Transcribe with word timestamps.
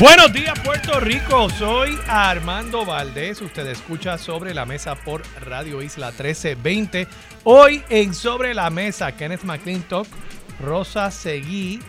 Buenos 0.00 0.32
días 0.32 0.58
Puerto 0.60 0.98
Rico, 0.98 1.50
soy 1.50 1.94
Armando 2.06 2.86
Valdés, 2.86 3.42
usted 3.42 3.66
escucha 3.66 4.16
sobre 4.16 4.54
la 4.54 4.64
mesa 4.64 4.94
por 4.94 5.22
Radio 5.42 5.82
Isla 5.82 6.06
1320. 6.06 7.06
Hoy 7.44 7.82
en 7.90 8.14
Sobre 8.14 8.54
la 8.54 8.70
Mesa, 8.70 9.14
Kenneth 9.14 9.42
McClintock, 9.42 10.06
Rosa 10.58 11.10
Seguí, 11.10 11.80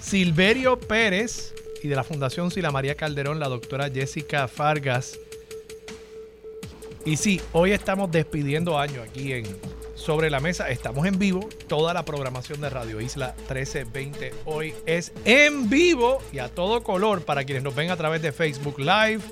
Silverio 0.00 0.80
Pérez 0.80 1.54
y 1.84 1.86
de 1.86 1.94
la 1.94 2.02
Fundación 2.02 2.50
Sila 2.50 2.72
María 2.72 2.96
Calderón, 2.96 3.38
la 3.38 3.46
doctora 3.48 3.88
Jessica 3.88 4.48
Fargas. 4.48 5.16
Y 7.06 7.16
sí, 7.16 7.40
hoy 7.52 7.70
estamos 7.70 8.10
despidiendo 8.10 8.76
año 8.76 9.02
aquí 9.02 9.34
en 9.34 9.46
sobre 10.04 10.28
la 10.28 10.38
mesa. 10.38 10.68
Estamos 10.68 11.06
en 11.06 11.18
vivo. 11.18 11.48
Toda 11.66 11.94
la 11.94 12.04
programación 12.04 12.60
de 12.60 12.68
Radio 12.68 13.00
Isla 13.00 13.34
1320 13.48 14.34
hoy 14.44 14.74
es 14.84 15.14
en 15.24 15.70
vivo 15.70 16.18
y 16.30 16.40
a 16.40 16.48
todo 16.50 16.82
color 16.82 17.24
para 17.24 17.44
quienes 17.44 17.64
nos 17.64 17.74
ven 17.74 17.90
a 17.90 17.96
través 17.96 18.20
de 18.20 18.30
Facebook 18.30 18.78
Live, 18.78 19.22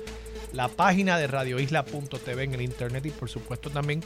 la 0.51 0.69
página 0.69 1.19
de 1.19 1.27
radioisla.tv 1.27 2.43
en 2.43 2.55
el 2.55 2.61
internet 2.61 3.05
y 3.05 3.11
por 3.11 3.29
supuesto 3.29 3.69
también 3.69 4.01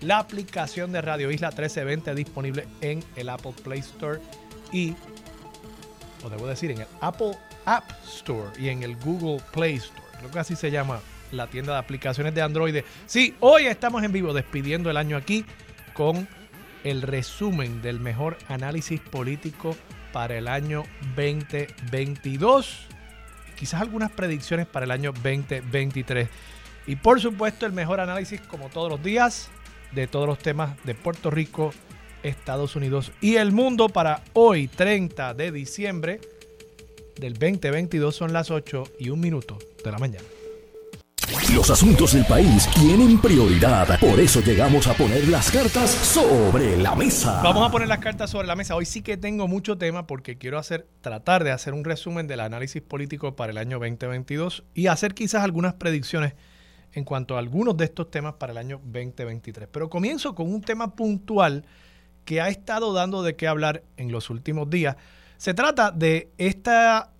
la 0.00 0.18
aplicación 0.18 0.90
de 0.90 1.02
Radio 1.02 1.30
Isla 1.30 1.48
1320 1.48 2.14
disponible 2.14 2.66
en 2.80 3.04
el 3.16 3.28
Apple 3.28 3.52
Play 3.62 3.80
Store 3.80 4.18
y, 4.72 4.94
o 6.24 6.30
debo 6.30 6.46
decir, 6.46 6.70
en 6.70 6.80
el 6.80 6.88
Apple 7.02 7.36
App 7.66 7.84
Store 8.06 8.48
y 8.58 8.70
en 8.70 8.82
el 8.84 8.96
Google 8.96 9.42
Play 9.52 9.74
Store. 9.74 10.00
Creo 10.18 10.30
que 10.30 10.38
así 10.38 10.56
se 10.56 10.70
llama 10.70 11.00
la 11.30 11.46
tienda 11.48 11.74
de 11.74 11.78
aplicaciones 11.78 12.34
de 12.34 12.40
Android. 12.40 12.82
Sí, 13.04 13.34
hoy 13.40 13.66
estamos 13.66 14.02
en 14.02 14.12
vivo 14.12 14.32
despidiendo 14.32 14.88
el 14.88 14.96
año 14.96 15.18
aquí 15.18 15.44
con 15.96 16.28
el 16.84 17.02
resumen 17.02 17.82
del 17.82 17.98
mejor 17.98 18.36
análisis 18.48 19.00
político 19.00 19.76
para 20.12 20.36
el 20.36 20.46
año 20.46 20.84
2022. 21.16 22.86
Quizás 23.56 23.80
algunas 23.80 24.12
predicciones 24.12 24.66
para 24.66 24.84
el 24.84 24.90
año 24.90 25.12
2023. 25.12 26.28
Y 26.86 26.96
por 26.96 27.20
supuesto 27.20 27.66
el 27.66 27.72
mejor 27.72 28.00
análisis, 28.00 28.40
como 28.42 28.68
todos 28.68 28.90
los 28.90 29.02
días, 29.02 29.48
de 29.92 30.06
todos 30.06 30.28
los 30.28 30.38
temas 30.38 30.76
de 30.84 30.94
Puerto 30.94 31.30
Rico, 31.30 31.72
Estados 32.22 32.76
Unidos 32.76 33.12
y 33.20 33.36
el 33.36 33.52
mundo 33.52 33.88
para 33.88 34.22
hoy, 34.34 34.68
30 34.68 35.34
de 35.34 35.50
diciembre 35.50 36.20
del 37.18 37.32
2022. 37.32 38.14
Son 38.14 38.32
las 38.32 38.50
8 38.50 38.84
y 39.00 39.08
un 39.10 39.20
minuto 39.20 39.58
de 39.82 39.90
la 39.90 39.98
mañana. 39.98 40.35
Los 41.52 41.70
asuntos 41.70 42.12
del 42.12 42.24
país 42.24 42.68
tienen 42.74 43.20
prioridad. 43.20 43.98
Por 43.98 44.20
eso 44.20 44.40
llegamos 44.40 44.86
a 44.86 44.94
poner 44.94 45.26
las 45.26 45.50
cartas 45.50 45.90
sobre 45.90 46.76
la 46.76 46.94
mesa. 46.94 47.40
Vamos 47.42 47.66
a 47.66 47.72
poner 47.72 47.88
las 47.88 47.98
cartas 47.98 48.30
sobre 48.30 48.46
la 48.46 48.54
mesa. 48.54 48.76
Hoy 48.76 48.86
sí 48.86 49.02
que 49.02 49.16
tengo 49.16 49.48
mucho 49.48 49.76
tema 49.76 50.06
porque 50.06 50.38
quiero 50.38 50.56
hacer, 50.56 50.86
tratar 51.00 51.42
de 51.42 51.50
hacer 51.50 51.74
un 51.74 51.84
resumen 51.84 52.28
del 52.28 52.38
análisis 52.40 52.80
político 52.80 53.34
para 53.34 53.50
el 53.50 53.58
año 53.58 53.80
2022 53.80 54.62
y 54.72 54.86
hacer 54.86 55.14
quizás 55.14 55.42
algunas 55.42 55.74
predicciones 55.74 56.34
en 56.92 57.04
cuanto 57.04 57.34
a 57.34 57.40
algunos 57.40 57.76
de 57.76 57.86
estos 57.86 58.08
temas 58.08 58.34
para 58.34 58.52
el 58.52 58.58
año 58.58 58.80
2023. 58.84 59.68
Pero 59.72 59.90
comienzo 59.90 60.34
con 60.36 60.52
un 60.52 60.60
tema 60.60 60.94
puntual 60.94 61.64
que 62.24 62.40
ha 62.40 62.48
estado 62.48 62.92
dando 62.92 63.24
de 63.24 63.34
qué 63.34 63.48
hablar 63.48 63.82
en 63.96 64.12
los 64.12 64.30
últimos 64.30 64.70
días. 64.70 64.96
Se 65.38 65.54
trata 65.54 65.90
de 65.90 66.30
esta 66.38 67.10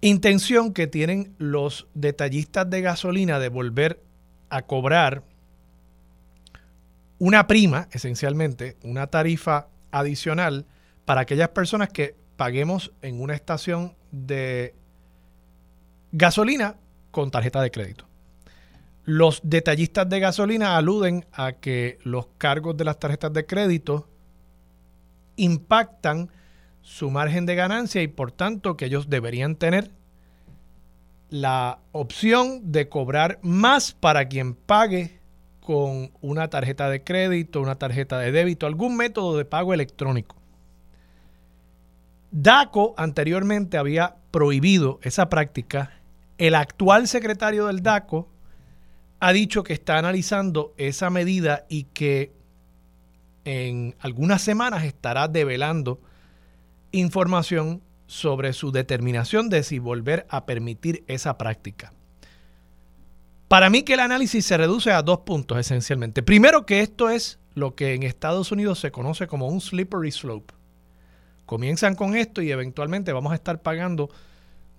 intención 0.00 0.72
que 0.72 0.86
tienen 0.86 1.34
los 1.38 1.88
detallistas 1.94 2.68
de 2.68 2.80
gasolina 2.82 3.38
de 3.38 3.48
volver 3.48 4.02
a 4.50 4.62
cobrar 4.62 5.24
una 7.18 7.46
prima, 7.46 7.88
esencialmente, 7.92 8.76
una 8.82 9.06
tarifa 9.06 9.68
adicional 9.90 10.66
para 11.04 11.22
aquellas 11.22 11.48
personas 11.48 11.88
que 11.88 12.14
paguemos 12.36 12.92
en 13.00 13.20
una 13.20 13.34
estación 13.34 13.94
de 14.10 14.74
gasolina 16.12 16.76
con 17.10 17.30
tarjeta 17.30 17.62
de 17.62 17.70
crédito. 17.70 18.06
Los 19.04 19.40
detallistas 19.44 20.08
de 20.08 20.20
gasolina 20.20 20.76
aluden 20.76 21.26
a 21.32 21.52
que 21.52 21.98
los 22.02 22.26
cargos 22.38 22.76
de 22.76 22.84
las 22.84 22.98
tarjetas 22.98 23.32
de 23.32 23.46
crédito 23.46 24.08
impactan 25.36 26.30
su 26.86 27.10
margen 27.10 27.46
de 27.46 27.56
ganancia 27.56 28.00
y 28.00 28.06
por 28.06 28.30
tanto 28.30 28.76
que 28.76 28.84
ellos 28.84 29.10
deberían 29.10 29.56
tener 29.56 29.90
la 31.30 31.80
opción 31.90 32.70
de 32.70 32.88
cobrar 32.88 33.40
más 33.42 33.90
para 33.90 34.28
quien 34.28 34.54
pague 34.54 35.18
con 35.60 36.12
una 36.20 36.48
tarjeta 36.48 36.88
de 36.88 37.02
crédito, 37.02 37.60
una 37.60 37.74
tarjeta 37.74 38.20
de 38.20 38.30
débito, 38.30 38.66
algún 38.66 38.96
método 38.96 39.36
de 39.36 39.44
pago 39.44 39.74
electrónico. 39.74 40.36
DACO 42.30 42.94
anteriormente 42.96 43.78
había 43.78 44.14
prohibido 44.30 45.00
esa 45.02 45.28
práctica. 45.28 46.00
El 46.38 46.54
actual 46.54 47.08
secretario 47.08 47.66
del 47.66 47.82
DACO 47.82 48.28
ha 49.18 49.32
dicho 49.32 49.64
que 49.64 49.72
está 49.72 49.98
analizando 49.98 50.72
esa 50.76 51.10
medida 51.10 51.66
y 51.68 51.84
que 51.84 52.32
en 53.44 53.96
algunas 53.98 54.40
semanas 54.40 54.84
estará 54.84 55.26
develando 55.26 56.00
información 56.92 57.82
sobre 58.06 58.52
su 58.52 58.72
determinación 58.72 59.48
de 59.48 59.62
si 59.62 59.78
volver 59.78 60.26
a 60.28 60.46
permitir 60.46 61.04
esa 61.08 61.38
práctica. 61.38 61.92
Para 63.48 63.70
mí 63.70 63.82
que 63.82 63.94
el 63.94 64.00
análisis 64.00 64.44
se 64.44 64.56
reduce 64.56 64.90
a 64.90 65.02
dos 65.02 65.20
puntos 65.20 65.58
esencialmente. 65.58 66.22
Primero 66.22 66.66
que 66.66 66.80
esto 66.80 67.10
es 67.10 67.38
lo 67.54 67.74
que 67.74 67.94
en 67.94 68.02
Estados 68.02 68.52
Unidos 68.52 68.80
se 68.80 68.90
conoce 68.90 69.26
como 69.26 69.48
un 69.48 69.60
slippery 69.60 70.10
slope. 70.10 70.54
Comienzan 71.46 71.94
con 71.94 72.16
esto 72.16 72.42
y 72.42 72.50
eventualmente 72.50 73.12
vamos 73.12 73.32
a 73.32 73.36
estar 73.36 73.62
pagando 73.62 74.10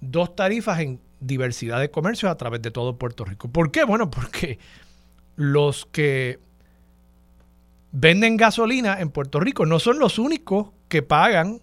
dos 0.01 0.35
tarifas 0.35 0.79
en 0.81 0.99
diversidad 1.19 1.79
de 1.79 1.89
comercios 1.89 2.31
a 2.31 2.35
través 2.35 2.61
de 2.61 2.71
todo 2.71 2.97
Puerto 2.97 3.23
Rico. 3.23 3.49
¿Por 3.49 3.71
qué? 3.71 3.83
Bueno, 3.85 4.11
porque 4.11 4.59
los 5.37 5.85
que 5.85 6.39
venden 7.91 8.37
gasolina 8.37 8.99
en 8.99 9.09
Puerto 9.09 9.39
Rico 9.39 9.65
no 9.65 9.79
son 9.79 9.97
los 9.97 10.19
únicos 10.19 10.69
que 10.89 11.01
pagan 11.01 11.61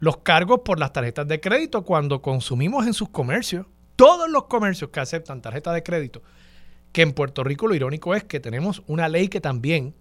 los 0.00 0.16
cargos 0.18 0.60
por 0.64 0.78
las 0.78 0.92
tarjetas 0.92 1.28
de 1.28 1.40
crédito 1.40 1.84
cuando 1.84 2.20
consumimos 2.22 2.86
en 2.86 2.94
sus 2.94 3.10
comercios. 3.10 3.66
Todos 3.96 4.28
los 4.30 4.44
comercios 4.44 4.90
que 4.90 5.00
aceptan 5.00 5.42
tarjetas 5.42 5.74
de 5.74 5.82
crédito, 5.82 6.22
que 6.92 7.02
en 7.02 7.12
Puerto 7.12 7.44
Rico 7.44 7.68
lo 7.68 7.74
irónico 7.74 8.14
es 8.14 8.24
que 8.24 8.40
tenemos 8.40 8.82
una 8.86 9.08
ley 9.08 9.28
que 9.28 9.40
también 9.40 9.94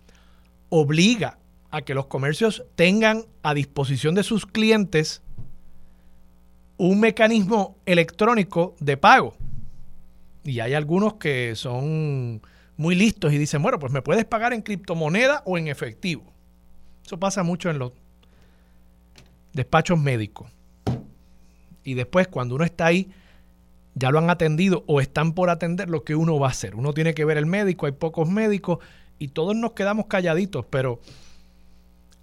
obliga 0.70 1.38
a 1.70 1.82
que 1.82 1.94
los 1.94 2.08
comercios 2.08 2.64
tengan 2.76 3.26
a 3.44 3.54
disposición 3.54 4.16
de 4.16 4.24
sus 4.24 4.46
clientes 4.46 5.22
un 6.78 7.02
mecanismo 7.02 7.78
electrónico 7.86 8.76
de 8.80 8.96
pago. 8.96 9.36
Y 10.46 10.62
hay 10.62 10.74
algunos 10.74 11.16
que 11.16 11.56
son 11.56 12.42
muy 12.78 12.96
listos 12.96 13.34
y 13.34 13.38
dicen, 13.38 13.62
bueno, 13.62 13.78
pues 13.80 13.92
me 13.92 14.02
puedes 14.02 14.24
pagar 14.24 14.54
en 14.54 14.62
criptomoneda 14.62 15.44
o 15.46 15.58
en 15.58 15.68
efectivo. 15.68 16.24
Eso 17.06 17.20
pasa 17.20 17.44
mucho 17.44 17.70
en 17.70 17.80
los 17.80 17.92
despachos 19.54 20.00
médicos. 20.00 20.52
Y 21.84 21.94
después, 21.94 22.28
cuando 22.28 22.56
uno 22.56 22.64
está 22.64 22.88
ahí, 22.88 23.10
ya 23.96 24.12
lo 24.12 24.20
han 24.20 24.30
atendido 24.30 24.84
o 24.88 25.02
están 25.02 25.34
por 25.34 25.50
atender 25.50 25.90
lo 25.90 26.04
que 26.04 26.16
uno 26.16 26.40
va 26.40 26.48
a 26.48 26.52
hacer. 26.52 26.76
Uno 26.76 26.94
tiene 26.94 27.14
que 27.14 27.26
ver 27.26 27.38
el 27.38 27.46
médico, 27.46 27.86
hay 27.86 27.92
pocos 27.92 28.30
médicos 28.30 28.80
y 29.18 29.30
todos 29.30 29.56
nos 29.56 29.74
quedamos 29.74 30.06
calladitos, 30.08 30.66
pero 30.70 31.00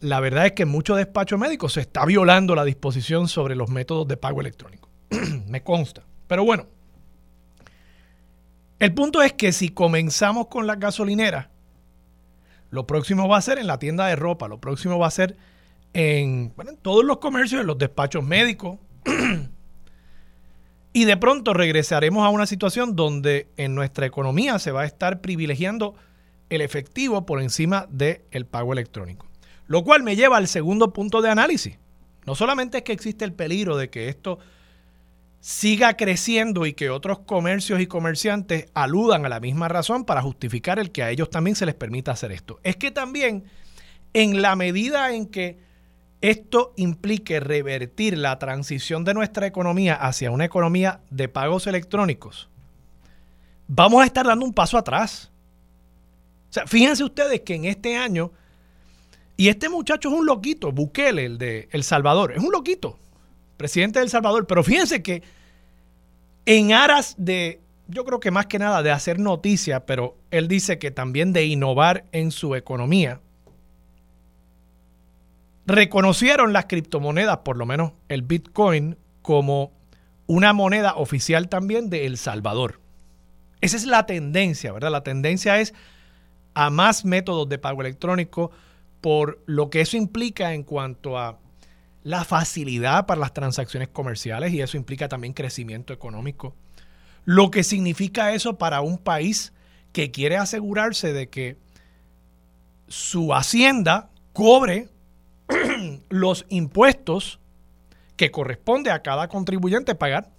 la 0.00 0.20
verdad 0.20 0.46
es 0.46 0.52
que 0.52 0.62
en 0.62 0.68
muchos 0.68 0.96
despachos 0.96 1.38
médicos 1.38 1.74
se 1.74 1.80
está 1.80 2.04
violando 2.04 2.54
la 2.54 2.64
disposición 2.64 3.28
sobre 3.28 3.56
los 3.56 3.68
métodos 3.68 4.08
de 4.08 4.16
pago 4.16 4.40
electrónico. 4.40 4.88
Me 5.48 5.62
consta. 5.62 6.02
Pero 6.26 6.44
bueno, 6.44 6.66
el 8.78 8.92
punto 8.94 9.22
es 9.22 9.32
que 9.32 9.52
si 9.52 9.70
comenzamos 9.70 10.48
con 10.48 10.66
la 10.66 10.76
gasolinera, 10.76 11.50
lo 12.70 12.86
próximo 12.86 13.28
va 13.28 13.38
a 13.38 13.42
ser 13.42 13.58
en 13.58 13.66
la 13.66 13.78
tienda 13.78 14.06
de 14.06 14.16
ropa, 14.16 14.48
lo 14.48 14.60
próximo 14.60 14.98
va 14.98 15.06
a 15.06 15.10
ser 15.10 15.36
en, 15.92 16.52
todos 16.82 17.04
los 17.04 17.18
comercios, 17.18 17.60
en 17.60 17.66
los 17.66 17.78
despachos 17.78 18.24
médicos. 18.24 18.78
y 20.92 21.04
de 21.04 21.16
pronto 21.16 21.54
regresaremos 21.54 22.24
a 22.24 22.30
una 22.30 22.46
situación 22.46 22.96
donde 22.96 23.48
en 23.56 23.74
nuestra 23.74 24.06
economía 24.06 24.58
se 24.58 24.72
va 24.72 24.82
a 24.82 24.86
estar 24.86 25.20
privilegiando 25.20 25.94
el 26.50 26.60
efectivo 26.60 27.26
por 27.26 27.40
encima 27.40 27.86
del 27.90 28.46
pago 28.46 28.72
electrónico. 28.72 29.26
Lo 29.66 29.84
cual 29.84 30.02
me 30.02 30.16
lleva 30.16 30.36
al 30.36 30.48
segundo 30.48 30.92
punto 30.92 31.22
de 31.22 31.30
análisis. 31.30 31.78
No 32.24 32.34
solamente 32.34 32.78
es 32.78 32.84
que 32.84 32.92
existe 32.92 33.24
el 33.24 33.32
peligro 33.32 33.76
de 33.76 33.90
que 33.90 34.08
esto 34.08 34.38
siga 35.40 35.96
creciendo 35.96 36.66
y 36.66 36.72
que 36.72 36.90
otros 36.90 37.20
comercios 37.20 37.80
y 37.80 37.86
comerciantes 37.86 38.66
aludan 38.74 39.24
a 39.24 39.28
la 39.28 39.38
misma 39.38 39.68
razón 39.68 40.04
para 40.04 40.22
justificar 40.22 40.78
el 40.78 40.90
que 40.90 41.04
a 41.04 41.10
ellos 41.10 41.30
también 41.30 41.54
se 41.54 41.66
les 41.66 41.74
permita 41.74 42.10
hacer 42.10 42.32
esto. 42.32 42.58
Es 42.64 42.76
que 42.76 42.90
también 42.90 43.44
en 44.12 44.42
la 44.42 44.56
medida 44.56 45.14
en 45.14 45.26
que 45.26 45.58
esto 46.30 46.72
implique 46.76 47.40
revertir 47.40 48.18
la 48.18 48.38
transición 48.38 49.04
de 49.04 49.14
nuestra 49.14 49.46
economía 49.46 49.94
hacia 49.94 50.30
una 50.30 50.44
economía 50.44 51.00
de 51.10 51.28
pagos 51.28 51.66
electrónicos, 51.66 52.48
vamos 53.68 54.02
a 54.02 54.06
estar 54.06 54.26
dando 54.26 54.44
un 54.44 54.52
paso 54.52 54.76
atrás. 54.76 55.30
O 56.50 56.52
sea, 56.52 56.66
fíjense 56.66 57.04
ustedes 57.04 57.42
que 57.42 57.54
en 57.54 57.66
este 57.66 57.96
año, 57.96 58.32
y 59.36 59.48
este 59.48 59.68
muchacho 59.68 60.08
es 60.08 60.14
un 60.14 60.26
loquito, 60.26 60.72
Bukele, 60.72 61.26
el 61.26 61.38
de 61.38 61.68
El 61.70 61.84
Salvador, 61.84 62.32
es 62.32 62.42
un 62.42 62.50
loquito, 62.50 62.98
presidente 63.56 63.98
de 63.98 64.04
El 64.04 64.10
Salvador, 64.10 64.46
pero 64.46 64.64
fíjense 64.64 65.02
que 65.02 65.22
en 66.46 66.72
aras 66.72 67.14
de, 67.18 67.60
yo 67.88 68.04
creo 68.04 68.20
que 68.20 68.30
más 68.30 68.46
que 68.46 68.58
nada 68.58 68.82
de 68.82 68.90
hacer 68.90 69.18
noticia, 69.18 69.86
pero 69.86 70.16
él 70.30 70.48
dice 70.48 70.78
que 70.78 70.90
también 70.90 71.32
de 71.32 71.44
innovar 71.44 72.04
en 72.12 72.30
su 72.30 72.54
economía, 72.54 73.20
reconocieron 75.66 76.52
las 76.52 76.66
criptomonedas, 76.66 77.38
por 77.38 77.56
lo 77.56 77.66
menos 77.66 77.92
el 78.08 78.22
Bitcoin, 78.22 78.96
como 79.22 79.72
una 80.26 80.52
moneda 80.52 80.94
oficial 80.94 81.48
también 81.48 81.90
de 81.90 82.06
El 82.06 82.16
Salvador. 82.16 82.80
Esa 83.60 83.76
es 83.76 83.86
la 83.86 84.06
tendencia, 84.06 84.72
¿verdad? 84.72 84.90
La 84.90 85.02
tendencia 85.02 85.60
es 85.60 85.74
a 86.54 86.70
más 86.70 87.04
métodos 87.04 87.48
de 87.48 87.58
pago 87.58 87.80
electrónico 87.80 88.50
por 89.00 89.40
lo 89.46 89.70
que 89.70 89.80
eso 89.80 89.96
implica 89.96 90.54
en 90.54 90.62
cuanto 90.62 91.18
a 91.18 91.38
la 92.02 92.24
facilidad 92.24 93.06
para 93.06 93.20
las 93.20 93.34
transacciones 93.34 93.88
comerciales 93.88 94.52
y 94.52 94.60
eso 94.60 94.76
implica 94.76 95.08
también 95.08 95.32
crecimiento 95.32 95.92
económico. 95.92 96.54
Lo 97.24 97.50
que 97.50 97.64
significa 97.64 98.32
eso 98.32 98.58
para 98.58 98.80
un 98.80 98.98
país 98.98 99.52
que 99.92 100.10
quiere 100.10 100.36
asegurarse 100.36 101.12
de 101.12 101.28
que 101.28 101.56
su 102.88 103.34
hacienda 103.34 104.10
cobre 104.32 104.88
los 106.20 106.46
impuestos 106.48 107.40
que 108.16 108.30
corresponde 108.30 108.90
a 108.90 109.02
cada 109.02 109.28
contribuyente 109.28 109.94
pagar 109.94 110.30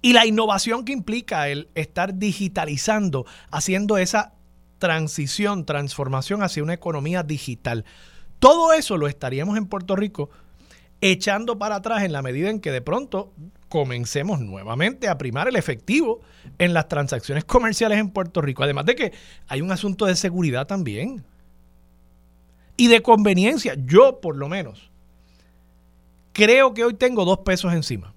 y 0.00 0.12
la 0.12 0.26
innovación 0.26 0.84
que 0.84 0.92
implica 0.92 1.48
el 1.48 1.68
estar 1.74 2.14
digitalizando, 2.18 3.26
haciendo 3.50 3.98
esa 3.98 4.32
transición, 4.78 5.64
transformación 5.64 6.42
hacia 6.42 6.62
una 6.62 6.74
economía 6.74 7.22
digital. 7.22 7.84
Todo 8.38 8.72
eso 8.72 8.96
lo 8.96 9.08
estaríamos 9.08 9.58
en 9.58 9.66
Puerto 9.66 9.96
Rico 9.96 10.30
echando 11.00 11.58
para 11.58 11.76
atrás 11.76 12.02
en 12.02 12.12
la 12.12 12.22
medida 12.22 12.50
en 12.50 12.60
que 12.60 12.72
de 12.72 12.80
pronto 12.80 13.32
comencemos 13.68 14.40
nuevamente 14.40 15.08
a 15.08 15.18
primar 15.18 15.48
el 15.48 15.56
efectivo 15.56 16.20
en 16.58 16.74
las 16.74 16.88
transacciones 16.88 17.44
comerciales 17.44 17.98
en 17.98 18.10
Puerto 18.10 18.40
Rico. 18.40 18.62
Además 18.62 18.86
de 18.86 18.94
que 18.94 19.12
hay 19.46 19.60
un 19.60 19.70
asunto 19.70 20.06
de 20.06 20.16
seguridad 20.16 20.66
también. 20.66 21.24
Y 22.78 22.86
de 22.86 23.02
conveniencia, 23.02 23.74
yo 23.84 24.20
por 24.20 24.36
lo 24.36 24.48
menos, 24.48 24.90
creo 26.32 26.72
que 26.72 26.84
hoy 26.84 26.94
tengo 26.94 27.24
dos 27.24 27.40
pesos 27.40 27.74
encima. 27.74 28.14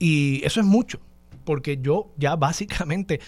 Y 0.00 0.44
eso 0.44 0.58
es 0.58 0.66
mucho, 0.66 0.98
porque 1.44 1.78
yo 1.80 2.12
ya 2.16 2.34
básicamente 2.36 3.20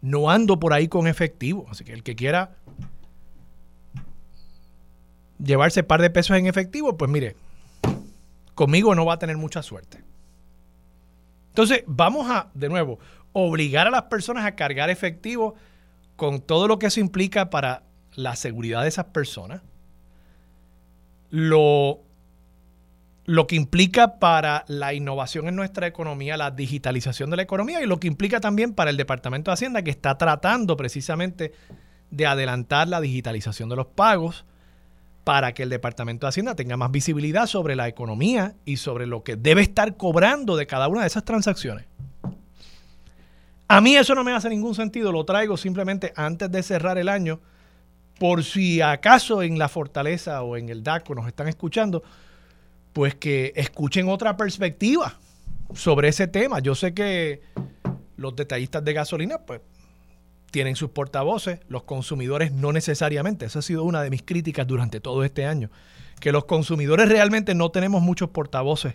no 0.00 0.30
ando 0.30 0.60
por 0.60 0.72
ahí 0.72 0.86
con 0.86 1.08
efectivo. 1.08 1.66
Así 1.68 1.84
que 1.84 1.92
el 1.92 2.04
que 2.04 2.14
quiera 2.14 2.56
llevarse 5.42 5.82
par 5.82 6.00
de 6.00 6.10
pesos 6.10 6.36
en 6.36 6.46
efectivo, 6.46 6.96
pues 6.96 7.10
mire, 7.10 7.34
conmigo 8.54 8.94
no 8.94 9.04
va 9.04 9.14
a 9.14 9.18
tener 9.18 9.36
mucha 9.36 9.62
suerte. 9.62 9.98
Entonces, 11.48 11.82
vamos 11.86 12.30
a, 12.30 12.50
de 12.54 12.68
nuevo, 12.68 13.00
obligar 13.32 13.88
a 13.88 13.90
las 13.90 14.04
personas 14.04 14.44
a 14.44 14.54
cargar 14.54 14.90
efectivo 14.90 15.56
con 16.14 16.40
todo 16.40 16.68
lo 16.68 16.78
que 16.78 16.86
eso 16.86 17.00
implica 17.00 17.50
para 17.50 17.82
la 18.14 18.36
seguridad 18.36 18.82
de 18.82 18.88
esas 18.88 19.06
personas, 19.06 19.62
lo, 21.34 21.98
lo 23.24 23.48
que 23.48 23.56
implica 23.56 24.20
para 24.20 24.64
la 24.68 24.94
innovación 24.94 25.48
en 25.48 25.56
nuestra 25.56 25.88
economía, 25.88 26.36
la 26.36 26.52
digitalización 26.52 27.28
de 27.30 27.36
la 27.36 27.42
economía 27.42 27.82
y 27.82 27.86
lo 27.86 27.98
que 27.98 28.06
implica 28.06 28.38
también 28.38 28.72
para 28.72 28.90
el 28.90 28.96
Departamento 28.96 29.50
de 29.50 29.54
Hacienda 29.54 29.82
que 29.82 29.90
está 29.90 30.16
tratando 30.16 30.76
precisamente 30.76 31.52
de 32.12 32.26
adelantar 32.26 32.86
la 32.86 33.00
digitalización 33.00 33.68
de 33.68 33.74
los 33.74 33.86
pagos 33.86 34.44
para 35.24 35.54
que 35.54 35.64
el 35.64 35.70
Departamento 35.70 36.26
de 36.26 36.28
Hacienda 36.28 36.54
tenga 36.54 36.76
más 36.76 36.92
visibilidad 36.92 37.48
sobre 37.48 37.74
la 37.74 37.88
economía 37.88 38.54
y 38.64 38.76
sobre 38.76 39.08
lo 39.08 39.24
que 39.24 39.34
debe 39.34 39.62
estar 39.62 39.96
cobrando 39.96 40.54
de 40.54 40.68
cada 40.68 40.86
una 40.86 41.00
de 41.00 41.08
esas 41.08 41.24
transacciones. 41.24 41.86
A 43.66 43.80
mí 43.80 43.96
eso 43.96 44.14
no 44.14 44.22
me 44.22 44.32
hace 44.32 44.48
ningún 44.50 44.76
sentido, 44.76 45.10
lo 45.10 45.24
traigo 45.24 45.56
simplemente 45.56 46.12
antes 46.14 46.48
de 46.52 46.62
cerrar 46.62 46.96
el 46.96 47.08
año, 47.08 47.40
por 48.18 48.44
si 48.44 48.80
acaso 48.80 49.42
en 49.42 49.58
la 49.58 49.68
fortaleza 49.68 50.42
o 50.42 50.56
en 50.56 50.68
el 50.68 50.82
DACO 50.82 51.14
nos 51.14 51.26
están 51.26 51.48
escuchando, 51.48 52.02
pues 52.92 53.14
que 53.14 53.52
escuchen 53.56 54.08
otra 54.08 54.36
perspectiva 54.36 55.18
sobre 55.74 56.08
ese 56.08 56.28
tema. 56.28 56.60
Yo 56.60 56.74
sé 56.74 56.94
que 56.94 57.42
los 58.16 58.36
detallistas 58.36 58.84
de 58.84 58.92
gasolina, 58.92 59.38
pues 59.38 59.60
tienen 60.50 60.76
sus 60.76 60.90
portavoces, 60.90 61.58
los 61.68 61.82
consumidores 61.82 62.52
no 62.52 62.72
necesariamente. 62.72 63.46
Esa 63.46 63.58
ha 63.58 63.62
sido 63.62 63.82
una 63.82 64.02
de 64.02 64.10
mis 64.10 64.22
críticas 64.22 64.66
durante 64.66 65.00
todo 65.00 65.24
este 65.24 65.46
año, 65.46 65.70
que 66.20 66.30
los 66.30 66.44
consumidores 66.44 67.08
realmente 67.08 67.56
no 67.56 67.70
tenemos 67.70 68.02
muchos 68.02 68.30
portavoces 68.30 68.94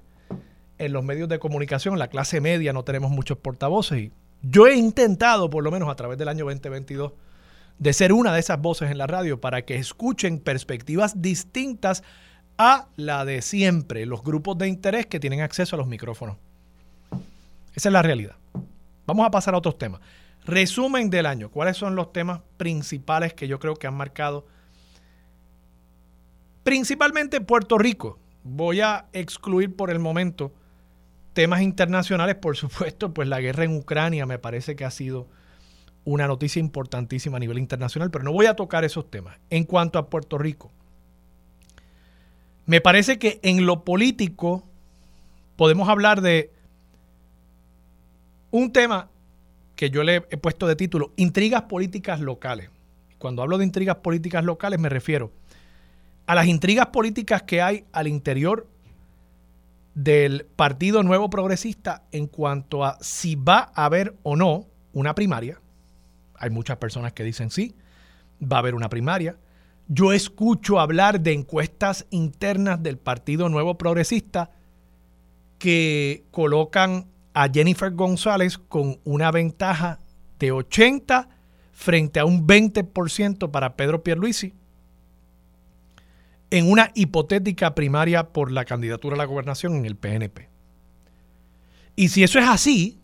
en 0.78 0.94
los 0.94 1.04
medios 1.04 1.28
de 1.28 1.40
comunicación, 1.40 2.00
la 2.00 2.08
clase 2.08 2.40
media 2.40 2.72
no 2.72 2.84
tenemos 2.84 3.12
muchos 3.12 3.38
portavoces. 3.38 4.00
Y 4.00 4.12
yo 4.42 4.68
he 4.68 4.76
intentado, 4.76 5.50
por 5.50 5.62
lo 5.62 5.72
menos 5.72 5.90
a 5.90 5.96
través 5.96 6.18
del 6.18 6.30
año 6.30 6.46
2022, 6.46 7.12
de 7.80 7.94
ser 7.94 8.14
una 8.14 8.34
de 8.34 8.42
esas 8.42 8.62
voces 8.62 8.92
en 8.92 8.98
la 8.98 9.08
radio 9.08 9.40
para 9.40 9.64
que 9.64 9.76
escuchen 9.76 10.40
perspectivas 10.40 11.22
distintas 11.22 12.04
a 12.58 12.90
la 12.98 13.24
de 13.24 13.42
siempre, 13.42 14.06
los 14.06 14.22
grupos 14.22 14.58
de 14.58 14.68
interés 14.68 15.06
que 15.06 15.20
tienen 15.20 15.40
acceso 15.42 15.76
a 15.76 15.80
los 15.80 15.88
micrófonos. 15.88 16.38
Esa 17.74 17.90
es 17.90 17.94
la 17.94 18.02
realidad. 18.02 18.36
Vamos 19.08 19.26
a 19.26 19.32
pasar 19.32 19.54
a 19.54 19.58
otros 19.58 19.78
temas. 19.78 20.02
Resumen 20.46 21.10
del 21.10 21.26
año. 21.26 21.50
¿Cuáles 21.50 21.78
son 21.78 21.96
los 21.96 22.12
temas 22.12 22.42
principales 22.58 23.34
que 23.34 23.48
yo 23.48 23.60
creo 23.60 23.76
que 23.76 23.88
han 23.88 23.96
marcado? 23.96 24.46
Principalmente 26.64 27.40
Puerto 27.40 27.78
Rico. 27.78 28.20
Voy 28.44 28.82
a 28.82 29.06
excluir 29.14 29.74
por 29.74 29.90
el 29.90 30.00
momento 30.00 30.54
temas 31.34 31.62
internacionales, 31.62 32.36
por 32.36 32.58
supuesto, 32.58 33.14
pues 33.14 33.30
la 33.30 33.40
guerra 33.40 33.64
en 33.64 33.78
Ucrania 33.78 34.26
me 34.26 34.40
parece 34.40 34.76
que 34.76 34.84
ha 34.84 34.92
sido 34.92 35.28
una 36.10 36.28
noticia 36.28 36.60
importantísima 36.60 37.38
a 37.38 37.40
nivel 37.40 37.60
internacional, 37.60 38.10
pero 38.10 38.24
no 38.24 38.32
voy 38.32 38.48
a 38.48 38.56
tocar 38.56 38.84
esos 38.84 39.10
temas. 39.12 39.38
En 39.50 39.64
cuanto 39.64 40.00
a 40.00 40.10
Puerto 40.10 40.38
Rico, 40.40 40.72
me 42.66 42.82
parece 42.82 43.20
que 43.20 43.40
en 43.44 43.66
lo 43.66 43.84
político 43.84 44.64
podemos 45.56 45.88
hablar 45.88 46.22
de 46.22 46.52
un 48.52 48.72
tema 48.72 49.10
que 49.76 49.92
yo 49.92 50.04
le 50.04 50.16
he 50.30 50.38
puesto 50.38 50.66
de 50.66 50.76
título 50.76 51.14
Intrigas 51.16 51.64
políticas 51.64 52.20
locales. 52.20 52.70
Cuando 53.20 53.44
hablo 53.44 53.58
de 53.58 53.66
intrigas 53.66 53.98
políticas 53.98 54.44
locales 54.44 54.80
me 54.80 54.90
refiero 54.90 55.32
a 56.26 56.36
las 56.36 56.48
intrigas 56.48 56.88
políticas 56.88 57.44
que 57.44 57.62
hay 57.62 57.86
al 57.92 58.08
interior 58.08 58.68
del 59.94 60.46
Partido 60.56 61.04
Nuevo 61.04 61.30
Progresista 61.30 62.04
en 62.12 62.28
cuanto 62.28 62.86
a 62.86 62.98
si 63.02 63.36
va 63.36 63.72
a 63.74 63.86
haber 63.86 64.16
o 64.24 64.36
no 64.36 64.68
una 64.94 65.14
primaria. 65.16 65.60
Hay 66.40 66.50
muchas 66.50 66.78
personas 66.78 67.14
que 67.14 67.24
dicen 67.24 67.52
sí, 67.52 67.76
va 68.42 68.58
a 68.58 68.60
haber 68.60 68.74
una 68.74 68.90
primaria. 68.90 69.38
Yo 69.88 70.14
escucho 70.14 70.80
hablar 70.80 71.22
de 71.22 71.34
encuestas 71.34 72.06
internas 72.10 72.82
del 72.82 72.98
Partido 72.98 73.50
Nuevo 73.50 73.78
Progresista 73.78 74.52
que 75.58 76.24
colocan 76.32 77.08
a 77.34 77.50
Jennifer 77.50 77.92
González 77.92 78.58
con 78.58 79.00
una 79.04 79.32
ventaja 79.32 80.00
de 80.40 80.52
80 80.52 81.30
frente 81.74 82.20
a 82.20 82.26
un 82.26 82.48
20% 82.48 83.52
para 83.52 83.76
Pedro 83.76 84.04
Pierluisi 84.04 84.54
en 86.52 86.70
una 86.70 86.92
hipotética 86.96 87.76
primaria 87.76 88.30
por 88.30 88.52
la 88.52 88.66
candidatura 88.66 89.16
a 89.16 89.18
la 89.18 89.26
gobernación 89.26 89.76
en 89.76 89.86
el 89.86 89.96
PNP. 89.96 90.50
Y 91.96 92.10
si 92.10 92.24
eso 92.24 92.40
es 92.40 92.48
así, 92.48 92.99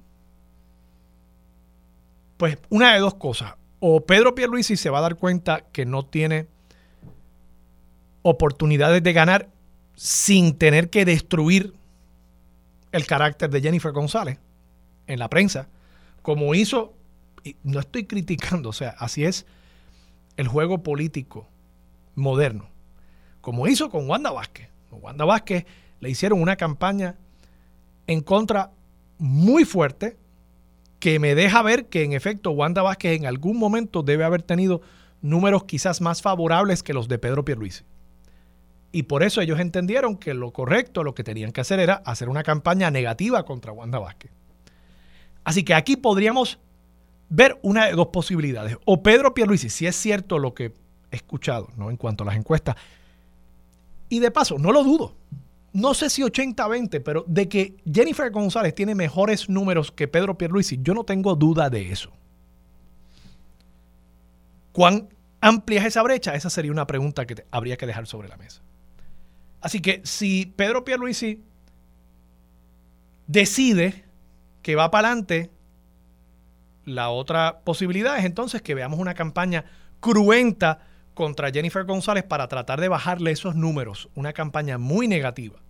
pues 2.37 2.57
una 2.69 2.93
de 2.93 2.99
dos 2.99 3.15
cosas. 3.15 3.53
O 3.79 4.05
Pedro 4.05 4.35
Pierluisi 4.35 4.77
se 4.77 4.89
va 4.89 4.99
a 4.99 5.01
dar 5.01 5.15
cuenta 5.15 5.61
que 5.71 5.85
no 5.85 6.05
tiene 6.05 6.47
oportunidades 8.21 9.03
de 9.03 9.13
ganar 9.13 9.49
sin 9.95 10.57
tener 10.57 10.89
que 10.89 11.05
destruir 11.05 11.73
el 12.91 13.05
carácter 13.05 13.49
de 13.49 13.61
Jennifer 13.61 13.91
González 13.91 14.39
en 15.07 15.19
la 15.19 15.29
prensa, 15.29 15.67
como 16.21 16.55
hizo, 16.55 16.93
y 17.43 17.55
no 17.63 17.79
estoy 17.79 18.05
criticando, 18.05 18.69
o 18.69 18.73
sea, 18.73 18.95
así 18.97 19.25
es 19.25 19.45
el 20.37 20.47
juego 20.47 20.81
político 20.81 21.47
moderno, 22.15 22.69
como 23.41 23.67
hizo 23.67 23.89
con 23.89 24.09
Wanda 24.09 24.31
Vázquez. 24.31 24.69
Wanda 24.91 25.25
Vázquez 25.25 25.65
le 25.99 26.09
hicieron 26.09 26.41
una 26.41 26.55
campaña 26.55 27.15
en 28.07 28.21
contra 28.21 28.71
muy 29.17 29.65
fuerte 29.65 30.17
que 31.05 31.19
me 31.19 31.35
deja 31.35 31.61
ver 31.61 31.85
que 31.85 32.01
en 32.01 32.13
efecto 32.13 32.49
Wanda 32.49 32.81
Vázquez 32.81 33.15
en 33.15 33.27
algún 33.27 33.59
momento 33.59 34.01
debe 34.01 34.23
haber 34.23 34.41
tenido 34.41 34.81
números 35.21 35.65
quizás 35.65 36.01
más 36.01 36.23
favorables 36.23 36.81
que 36.81 36.95
los 36.95 37.07
de 37.07 37.19
Pedro 37.19 37.45
Pierluisi. 37.45 37.83
Y 38.91 39.03
por 39.03 39.21
eso 39.21 39.39
ellos 39.39 39.59
entendieron 39.59 40.17
que 40.17 40.33
lo 40.33 40.49
correcto, 40.49 41.03
lo 41.03 41.13
que 41.13 41.23
tenían 41.23 41.51
que 41.51 41.61
hacer 41.61 41.79
era 41.79 42.01
hacer 42.07 42.27
una 42.27 42.41
campaña 42.41 42.89
negativa 42.89 43.45
contra 43.45 43.71
Wanda 43.71 43.99
Vázquez. 43.99 44.31
Así 45.43 45.61
que 45.61 45.75
aquí 45.75 45.95
podríamos 45.95 46.57
ver 47.29 47.59
una 47.61 47.85
de 47.85 47.91
dos 47.91 48.07
posibilidades. 48.07 48.75
O 48.85 49.03
Pedro 49.03 49.35
Pierluisi, 49.35 49.69
si 49.69 49.85
es 49.85 49.95
cierto 49.95 50.39
lo 50.39 50.55
que 50.55 50.73
he 51.11 51.15
escuchado 51.15 51.69
¿no? 51.77 51.91
en 51.91 51.97
cuanto 51.97 52.23
a 52.23 52.25
las 52.25 52.35
encuestas, 52.35 52.77
y 54.09 54.21
de 54.21 54.31
paso, 54.31 54.57
no 54.57 54.71
lo 54.71 54.83
dudo, 54.83 55.13
no 55.75 55.93
sé 55.93 56.09
si 56.09 56.21
80-20, 56.21 57.03
pero 57.03 57.25
de 57.27 57.49
que 57.49 57.75
Jennifer 57.83 58.31
González 58.31 58.73
tiene 58.73 58.95
mejores 58.95 59.49
números 59.49 59.91
que 59.91 60.07
Pedro 60.07 60.37
Pierluisi, 60.37 60.79
yo 60.81 60.93
no 60.93 61.03
tengo 61.03 61.35
duda 61.35 61.69
de 61.69 61.91
eso. 61.91 62.13
¿Cuán 64.71 65.09
amplia 65.41 65.81
es 65.81 65.87
esa 65.87 66.01
brecha? 66.01 66.33
Esa 66.33 66.49
sería 66.49 66.71
una 66.71 66.87
pregunta 66.87 67.25
que 67.25 67.45
habría 67.51 67.75
que 67.75 67.87
dejar 67.87 68.07
sobre 68.07 68.29
la 68.29 68.37
mesa. 68.37 68.61
Así 69.59 69.81
que 69.81 69.99
si 70.05 70.45
Pedro 70.55 70.85
Pierluisi 70.85 71.43
decide 73.27 74.05
que 74.61 74.75
va 74.75 74.91
para 74.91 75.09
adelante, 75.09 75.51
la 76.85 77.09
otra 77.09 77.59
posibilidad 77.65 78.17
es 78.17 78.23
entonces 78.23 78.61
que 78.61 78.75
veamos 78.75 78.97
una 78.97 79.13
campaña 79.13 79.65
cruenta 79.99 80.87
contra 81.13 81.51
Jennifer 81.51 81.83
González 81.83 82.23
para 82.23 82.47
tratar 82.47 82.79
de 82.79 82.87
bajarle 82.87 83.31
esos 83.31 83.55
números, 83.55 84.07
una 84.15 84.31
campaña 84.31 84.77
muy 84.77 85.09
negativa 85.09 85.64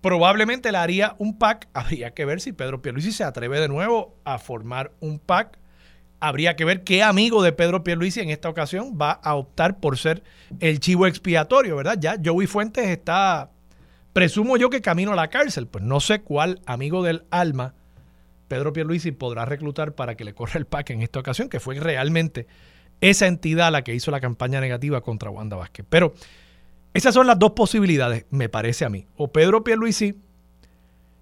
probablemente 0.00 0.72
le 0.72 0.78
haría 0.78 1.14
un 1.18 1.38
PAC. 1.38 1.68
Habría 1.74 2.12
que 2.12 2.24
ver 2.24 2.40
si 2.40 2.52
Pedro 2.52 2.82
Pierluisi 2.82 3.12
se 3.12 3.24
atreve 3.24 3.60
de 3.60 3.68
nuevo 3.68 4.16
a 4.24 4.38
formar 4.38 4.92
un 5.00 5.18
PAC. 5.18 5.58
Habría 6.20 6.54
que 6.54 6.66
ver 6.66 6.84
qué 6.84 7.02
amigo 7.02 7.42
de 7.42 7.52
Pedro 7.52 7.82
Pierluisi 7.82 8.20
en 8.20 8.28
esta 8.28 8.50
ocasión 8.50 8.98
va 9.00 9.12
a 9.12 9.34
optar 9.34 9.80
por 9.80 9.96
ser 9.96 10.22
el 10.60 10.78
chivo 10.78 11.06
expiatorio, 11.06 11.76
¿verdad? 11.76 11.96
Ya 11.98 12.16
Joey 12.22 12.46
Fuentes 12.46 12.86
está, 12.88 13.50
presumo 14.12 14.58
yo 14.58 14.68
que 14.68 14.82
camino 14.82 15.12
a 15.12 15.16
la 15.16 15.28
cárcel. 15.28 15.66
Pues 15.66 15.82
no 15.82 15.98
sé 16.00 16.20
cuál 16.20 16.60
amigo 16.66 17.02
del 17.02 17.24
alma 17.30 17.74
Pedro 18.48 18.72
Pierluisi 18.72 19.12
podrá 19.12 19.44
reclutar 19.44 19.94
para 19.94 20.16
que 20.16 20.24
le 20.24 20.34
corra 20.34 20.58
el 20.58 20.66
PAC 20.66 20.90
en 20.90 21.02
esta 21.02 21.20
ocasión, 21.20 21.48
que 21.48 21.60
fue 21.60 21.78
realmente 21.78 22.48
esa 23.00 23.28
entidad 23.28 23.72
la 23.72 23.82
que 23.82 23.94
hizo 23.94 24.10
la 24.10 24.20
campaña 24.20 24.60
negativa 24.60 25.00
contra 25.02 25.30
Wanda 25.30 25.56
Vázquez. 25.56 25.86
Pero 25.88 26.14
esas 26.92 27.14
son 27.14 27.26
las 27.26 27.38
dos 27.38 27.52
posibilidades, 27.52 28.26
me 28.30 28.48
parece 28.48 28.84
a 28.84 28.88
mí. 28.88 29.06
O 29.16 29.28
Pedro 29.28 29.62
Pierluisi 29.62 30.16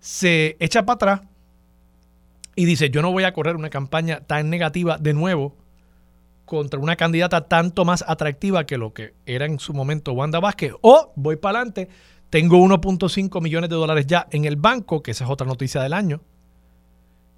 se 0.00 0.56
echa 0.60 0.86
para 0.86 0.94
atrás 0.94 1.20
y 2.54 2.64
dice, 2.64 2.90
yo 2.90 3.02
no 3.02 3.12
voy 3.12 3.24
a 3.24 3.32
correr 3.32 3.56
una 3.56 3.70
campaña 3.70 4.20
tan 4.20 4.50
negativa 4.50 4.98
de 4.98 5.14
nuevo 5.14 5.56
contra 6.44 6.80
una 6.80 6.96
candidata 6.96 7.42
tanto 7.42 7.84
más 7.84 8.02
atractiva 8.08 8.64
que 8.64 8.78
lo 8.78 8.94
que 8.94 9.14
era 9.26 9.44
en 9.44 9.58
su 9.58 9.74
momento 9.74 10.12
Wanda 10.12 10.40
Vázquez. 10.40 10.72
O 10.80 11.12
voy 11.14 11.36
para 11.36 11.58
adelante, 11.58 11.88
tengo 12.30 12.58
1.5 12.58 13.42
millones 13.42 13.68
de 13.68 13.76
dólares 13.76 14.06
ya 14.06 14.26
en 14.30 14.46
el 14.46 14.56
banco, 14.56 15.02
que 15.02 15.10
esa 15.10 15.24
es 15.24 15.30
otra 15.30 15.46
noticia 15.46 15.82
del 15.82 15.92
año. 15.92 16.22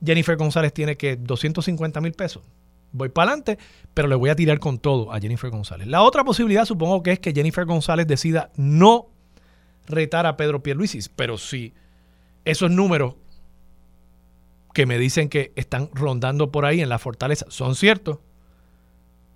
Jennifer 0.05 0.37
González 0.37 0.73
tiene 0.73 0.97
que 0.97 1.17
250 1.17 2.01
mil 2.01 2.13
pesos 2.13 2.43
voy 2.93 3.09
para 3.09 3.33
adelante, 3.33 3.59
pero 3.95 4.09
le 4.09 4.15
voy 4.15 4.31
a 4.31 4.37
tirar 4.37 4.59
con 4.59 4.79
todo 4.79 5.13
a 5.13 5.21
Jennifer 5.21 5.51
González. 5.51 5.87
La 5.87 6.03
otra 6.03 6.25
posibilidad 6.25 6.65
supongo 6.65 7.03
que 7.03 7.13
es 7.13 7.19
que 7.19 7.33
Jennifer 7.33 7.65
González 7.65 8.07
decida 8.07 8.51
no 8.57 9.09
retar 9.87 10.27
a 10.27 10.37
Pedro 10.37 10.63
Pierluisi, 10.63 11.01
pero 11.17 11.39
si 11.39 11.75
esos 12.45 12.71
números 12.71 13.15
que 14.73 14.87
me 14.87 14.99
dicen 14.99 15.29
que 15.29 15.53
están 15.57 15.91
rondando 15.93 16.51
por 16.53 16.65
ahí 16.65 16.81
en 16.81 16.89
la 16.89 16.99
fortaleza 16.99 17.47
son 17.49 17.75
ciertos, 17.75 18.19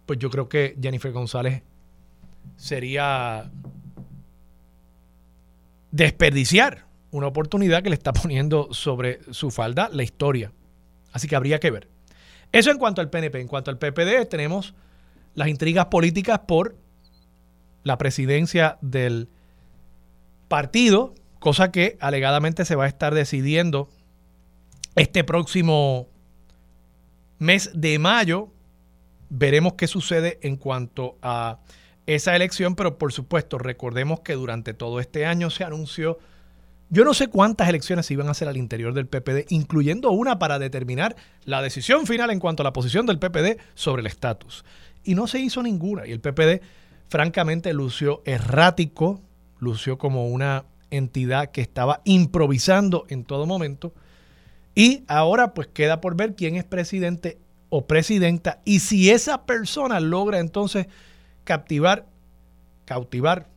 pues 0.06 0.18
yo 0.18 0.30
creo 0.30 0.48
que 0.48 0.76
Jennifer 0.80 1.12
González 1.12 1.62
sería 2.56 3.50
desperdiciar 5.90 6.86
una 7.10 7.28
oportunidad 7.28 7.82
que 7.82 7.90
le 7.90 7.94
está 7.94 8.12
poniendo 8.22 8.72
sobre 8.72 9.20
su 9.32 9.50
falda 9.50 9.88
la 9.92 10.02
historia. 10.02 10.52
Así 11.12 11.28
que 11.28 11.36
habría 11.36 11.60
que 11.60 11.70
ver. 11.70 11.93
Eso 12.54 12.70
en 12.70 12.78
cuanto 12.78 13.00
al 13.00 13.10
PNP. 13.10 13.40
En 13.40 13.48
cuanto 13.48 13.72
al 13.72 13.78
PPD, 13.78 14.28
tenemos 14.30 14.74
las 15.34 15.48
intrigas 15.48 15.86
políticas 15.86 16.38
por 16.46 16.76
la 17.82 17.98
presidencia 17.98 18.78
del 18.80 19.28
partido, 20.46 21.14
cosa 21.40 21.72
que 21.72 21.98
alegadamente 21.98 22.64
se 22.64 22.76
va 22.76 22.84
a 22.84 22.86
estar 22.86 23.12
decidiendo 23.12 23.90
este 24.94 25.24
próximo 25.24 26.06
mes 27.40 27.72
de 27.74 27.98
mayo. 27.98 28.52
Veremos 29.30 29.72
qué 29.74 29.88
sucede 29.88 30.38
en 30.40 30.54
cuanto 30.54 31.18
a 31.22 31.58
esa 32.06 32.36
elección, 32.36 32.76
pero 32.76 32.98
por 32.98 33.12
supuesto 33.12 33.58
recordemos 33.58 34.20
que 34.20 34.34
durante 34.34 34.74
todo 34.74 35.00
este 35.00 35.26
año 35.26 35.50
se 35.50 35.64
anunció 35.64 36.20
yo 36.90 37.04
no 37.04 37.14
sé 37.14 37.28
cuántas 37.28 37.68
elecciones 37.68 38.06
se 38.06 38.14
iban 38.14 38.28
a 38.28 38.32
hacer 38.32 38.48
al 38.48 38.56
interior 38.56 38.94
del 38.94 39.06
PPD, 39.06 39.46
incluyendo 39.48 40.10
una 40.10 40.38
para 40.38 40.58
determinar 40.58 41.16
la 41.44 41.62
decisión 41.62 42.06
final 42.06 42.30
en 42.30 42.40
cuanto 42.40 42.62
a 42.62 42.64
la 42.64 42.72
posición 42.72 43.06
del 43.06 43.18
PPD 43.18 43.58
sobre 43.74 44.00
el 44.00 44.06
estatus. 44.06 44.64
Y 45.02 45.14
no 45.14 45.26
se 45.26 45.40
hizo 45.40 45.62
ninguna. 45.62 46.06
Y 46.06 46.12
el 46.12 46.20
PPD, 46.20 46.62
francamente, 47.08 47.72
lució 47.72 48.22
errático, 48.24 49.20
lució 49.58 49.98
como 49.98 50.28
una 50.28 50.64
entidad 50.90 51.50
que 51.50 51.60
estaba 51.60 52.00
improvisando 52.04 53.06
en 53.08 53.24
todo 53.24 53.46
momento. 53.46 53.92
Y 54.74 55.04
ahora 55.06 55.54
pues 55.54 55.68
queda 55.68 56.00
por 56.00 56.16
ver 56.16 56.34
quién 56.34 56.56
es 56.56 56.64
presidente 56.64 57.38
o 57.68 57.86
presidenta 57.86 58.60
y 58.64 58.80
si 58.80 59.10
esa 59.10 59.46
persona 59.46 59.98
logra 60.00 60.38
entonces 60.38 60.86
captivar, 61.44 62.06
cautivar 62.84 63.48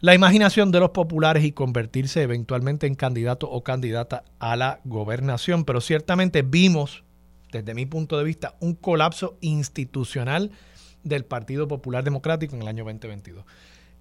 la 0.00 0.14
imaginación 0.14 0.70
de 0.70 0.78
los 0.78 0.90
populares 0.90 1.44
y 1.44 1.52
convertirse 1.52 2.22
eventualmente 2.22 2.86
en 2.86 2.94
candidato 2.94 3.50
o 3.50 3.64
candidata 3.64 4.22
a 4.38 4.54
la 4.54 4.80
gobernación. 4.84 5.64
Pero 5.64 5.80
ciertamente 5.80 6.42
vimos, 6.42 7.02
desde 7.50 7.74
mi 7.74 7.84
punto 7.84 8.16
de 8.16 8.24
vista, 8.24 8.54
un 8.60 8.74
colapso 8.74 9.36
institucional 9.40 10.52
del 11.02 11.24
Partido 11.24 11.66
Popular 11.66 12.04
Democrático 12.04 12.54
en 12.54 12.62
el 12.62 12.68
año 12.68 12.84
2022. 12.84 13.44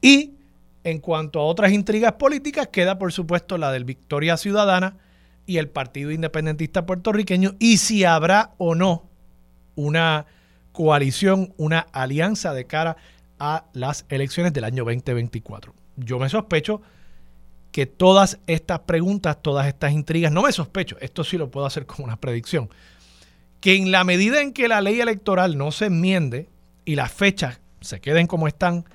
Y 0.01 0.35
en 0.83 0.99
cuanto 0.99 1.39
a 1.39 1.45
otras 1.45 1.71
intrigas 1.71 2.13
políticas, 2.13 2.67
queda 2.67 2.99
por 2.99 3.11
supuesto 3.11 3.57
la 3.57 3.71
del 3.71 3.83
Victoria 3.83 4.37
Ciudadana 4.37 4.97
y 5.47 5.57
el 5.57 5.67
Partido 5.67 6.11
Independentista 6.11 6.85
Puertorriqueño 6.85 7.55
y 7.57 7.77
si 7.77 8.03
habrá 8.03 8.53
o 8.57 8.75
no 8.75 9.09
una 9.75 10.27
coalición, 10.73 11.53
una 11.57 11.79
alianza 11.79 12.53
de 12.53 12.67
cara 12.67 12.97
a 13.39 13.65
las 13.73 14.05
elecciones 14.09 14.53
del 14.53 14.63
año 14.63 14.83
2024 14.83 15.76
yo 15.97 16.19
me 16.19 16.29
sospecho 16.29 16.81
que 17.71 17.85
todas 17.85 18.39
estas 18.47 18.79
preguntas, 18.79 19.41
todas 19.41 19.67
estas 19.67 19.91
intrigas, 19.91 20.31
no 20.31 20.43
me 20.43 20.51
sospecho, 20.51 20.97
esto 21.01 21.23
sí 21.23 21.37
lo 21.37 21.51
puedo 21.51 21.65
hacer 21.65 21.85
como 21.85 22.05
una 22.05 22.19
predicción, 22.19 22.69
que 23.59 23.75
en 23.75 23.91
la 23.91 24.03
medida 24.03 24.41
en 24.41 24.53
que 24.53 24.67
la 24.67 24.81
ley 24.81 25.01
electoral 25.01 25.57
no 25.57 25.71
se 25.71 25.87
enmiende 25.87 26.49
y 26.85 26.95
las 26.95 27.11
fechas 27.11 27.59
se 27.81 27.99
queden 27.99 28.27
como 28.27 28.47
están, 28.47 28.85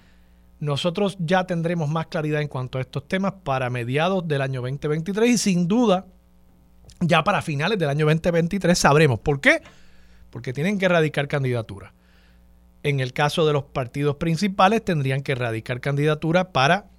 nosotros 0.61 1.17
ya 1.19 1.45
tendremos 1.45 1.89
más 1.89 2.07
claridad 2.07 2.41
en 2.41 2.49
cuanto 2.49 2.79
a 2.79 2.81
estos 2.81 3.07
temas 3.09 3.35
para 3.43 3.69
mediados 3.69 4.27
del 4.27 4.43
año 4.43 4.61
2023 4.63 5.31
y 5.31 5.39
sin 5.39 5.69
duda 5.69 6.07
ya 7.01 7.25
para 7.25 7.43
finales 7.43 7.79
del 7.79 7.89
año 7.89 8.07
2023 8.07 8.79
sabremos. 8.79 9.19
¿Por 9.19 9.41
qué? 9.41 9.61
Porque 10.31 10.53
tienen 10.53 10.79
que 10.79 10.87
erradicar 10.87 11.27
candidaturas. 11.27 11.93
En 12.85 13.01
el 13.01 13.13
caso 13.13 13.47
de 13.47 13.53
los 13.53 13.65
partidos 13.65 14.17
principales 14.17 14.85
tendrían 14.85 15.23
que 15.23 15.33
erradicar 15.33 15.81
candidatura 15.81 16.53
para 16.53 16.92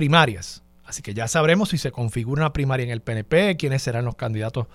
primarias. 0.00 0.62
Así 0.82 1.02
que 1.02 1.12
ya 1.12 1.28
sabremos 1.28 1.68
si 1.68 1.76
se 1.76 1.92
configura 1.92 2.40
una 2.40 2.54
primaria 2.54 2.84
en 2.84 2.90
el 2.90 3.02
PNP, 3.02 3.58
quiénes 3.58 3.82
serán 3.82 4.06
los 4.06 4.14
candidatos 4.14 4.66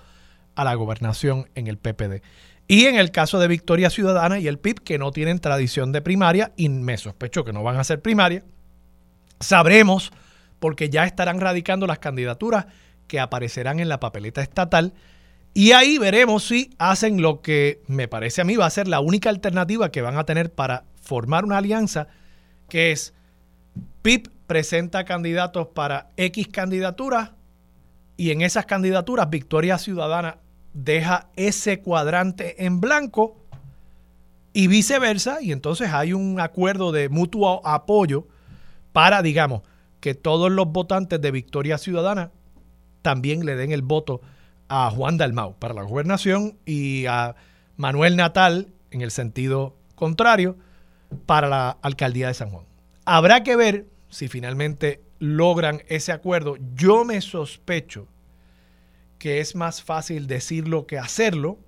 a 0.54 0.62
la 0.62 0.72
gobernación 0.74 1.50
en 1.56 1.66
el 1.66 1.78
PPD. 1.78 2.22
Y 2.68 2.84
en 2.84 2.94
el 2.94 3.10
caso 3.10 3.40
de 3.40 3.48
Victoria 3.48 3.90
Ciudadana 3.90 4.38
y 4.38 4.46
el 4.46 4.60
PIB, 4.60 4.84
que 4.84 4.98
no 4.98 5.10
tienen 5.10 5.40
tradición 5.40 5.90
de 5.90 6.00
primaria, 6.00 6.52
y 6.56 6.68
me 6.68 6.96
sospecho 6.96 7.44
que 7.44 7.52
no 7.52 7.64
van 7.64 7.76
a 7.76 7.82
ser 7.82 8.02
primaria, 8.02 8.44
sabremos 9.40 10.12
porque 10.60 10.90
ya 10.90 11.04
estarán 11.06 11.40
radicando 11.40 11.88
las 11.88 11.98
candidaturas 11.98 12.66
que 13.08 13.18
aparecerán 13.18 13.80
en 13.80 13.88
la 13.88 13.98
papeleta 13.98 14.42
estatal. 14.42 14.94
Y 15.54 15.72
ahí 15.72 15.98
veremos 15.98 16.44
si 16.44 16.70
hacen 16.78 17.20
lo 17.20 17.42
que 17.42 17.82
me 17.88 18.06
parece 18.06 18.42
a 18.42 18.44
mí 18.44 18.54
va 18.54 18.66
a 18.66 18.70
ser 18.70 18.86
la 18.86 19.00
única 19.00 19.28
alternativa 19.28 19.90
que 19.90 20.02
van 20.02 20.18
a 20.18 20.24
tener 20.24 20.52
para 20.52 20.84
formar 21.02 21.44
una 21.44 21.58
alianza, 21.58 22.06
que 22.68 22.92
es 22.92 23.12
PIB 24.02 24.30
presenta 24.46 25.04
candidatos 25.04 25.68
para 25.68 26.10
X 26.16 26.48
candidaturas 26.48 27.32
y 28.16 28.30
en 28.30 28.42
esas 28.42 28.66
candidaturas 28.66 29.28
Victoria 29.30 29.78
Ciudadana 29.78 30.38
deja 30.72 31.28
ese 31.36 31.80
cuadrante 31.80 32.64
en 32.64 32.80
blanco 32.80 33.36
y 34.52 34.68
viceversa 34.68 35.42
y 35.42 35.52
entonces 35.52 35.90
hay 35.92 36.12
un 36.12 36.40
acuerdo 36.40 36.92
de 36.92 37.08
mutuo 37.08 37.60
apoyo 37.66 38.26
para, 38.92 39.22
digamos, 39.22 39.62
que 40.00 40.14
todos 40.14 40.50
los 40.50 40.68
votantes 40.68 41.20
de 41.20 41.30
Victoria 41.30 41.76
Ciudadana 41.76 42.30
también 43.02 43.44
le 43.44 43.56
den 43.56 43.72
el 43.72 43.82
voto 43.82 44.20
a 44.68 44.90
Juan 44.90 45.16
Dalmau 45.16 45.58
para 45.58 45.74
la 45.74 45.82
gobernación 45.82 46.56
y 46.64 47.06
a 47.06 47.36
Manuel 47.76 48.16
Natal, 48.16 48.68
en 48.90 49.02
el 49.02 49.10
sentido 49.10 49.76
contrario, 49.94 50.56
para 51.26 51.48
la 51.48 51.70
alcaldía 51.82 52.28
de 52.28 52.34
San 52.34 52.50
Juan. 52.50 52.64
Habrá 53.06 53.44
que 53.44 53.54
ver 53.54 53.86
si 54.10 54.26
finalmente 54.26 55.00
logran 55.20 55.82
ese 55.86 56.10
acuerdo. 56.10 56.56
Yo 56.74 57.04
me 57.04 57.20
sospecho 57.20 58.08
que 59.18 59.40
es 59.40 59.54
más 59.54 59.80
fácil 59.82 60.26
decirlo 60.26 60.86
que 60.86 60.98
hacerlo. 60.98 61.58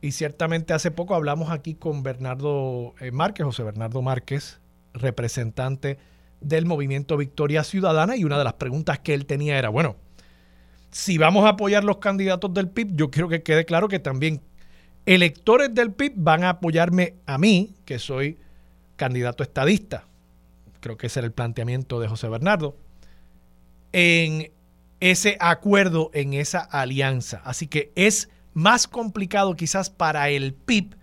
Y 0.00 0.12
ciertamente 0.12 0.72
hace 0.72 0.90
poco 0.90 1.14
hablamos 1.14 1.50
aquí 1.50 1.74
con 1.74 2.02
Bernardo 2.02 2.94
eh, 2.98 3.12
Márquez, 3.12 3.44
José 3.44 3.62
Bernardo 3.62 4.02
Márquez, 4.02 4.58
representante 4.94 5.98
del 6.40 6.66
movimiento 6.66 7.16
Victoria 7.16 7.62
Ciudadana, 7.62 8.16
y 8.16 8.24
una 8.24 8.36
de 8.36 8.44
las 8.44 8.54
preguntas 8.54 8.98
que 8.98 9.14
él 9.14 9.26
tenía 9.26 9.58
era, 9.58 9.68
bueno, 9.68 9.96
si 10.90 11.18
vamos 11.18 11.44
a 11.44 11.50
apoyar 11.50 11.84
los 11.84 11.98
candidatos 11.98 12.52
del 12.52 12.68
PIB, 12.68 12.96
yo 12.96 13.10
quiero 13.10 13.28
que 13.28 13.44
quede 13.44 13.64
claro 13.64 13.86
que 13.86 14.00
también 14.00 14.40
electores 15.06 15.72
del 15.72 15.92
PIB 15.92 16.14
van 16.16 16.42
a 16.42 16.50
apoyarme 16.50 17.14
a 17.26 17.38
mí, 17.38 17.74
que 17.84 18.00
soy 18.00 18.38
candidato 18.96 19.44
estadista. 19.44 20.08
Creo 20.82 20.96
que 20.96 21.06
ese 21.06 21.20
era 21.20 21.26
el 21.26 21.32
planteamiento 21.32 22.00
de 22.00 22.08
José 22.08 22.28
Bernardo. 22.28 22.76
En 23.92 24.50
ese 24.98 25.36
acuerdo, 25.40 26.10
en 26.12 26.34
esa 26.34 26.58
alianza. 26.58 27.40
Así 27.44 27.68
que 27.68 27.92
es 27.94 28.28
más 28.52 28.88
complicado 28.88 29.54
quizás 29.54 29.90
para 29.90 30.28
el 30.28 30.54
PIB, 30.54 30.96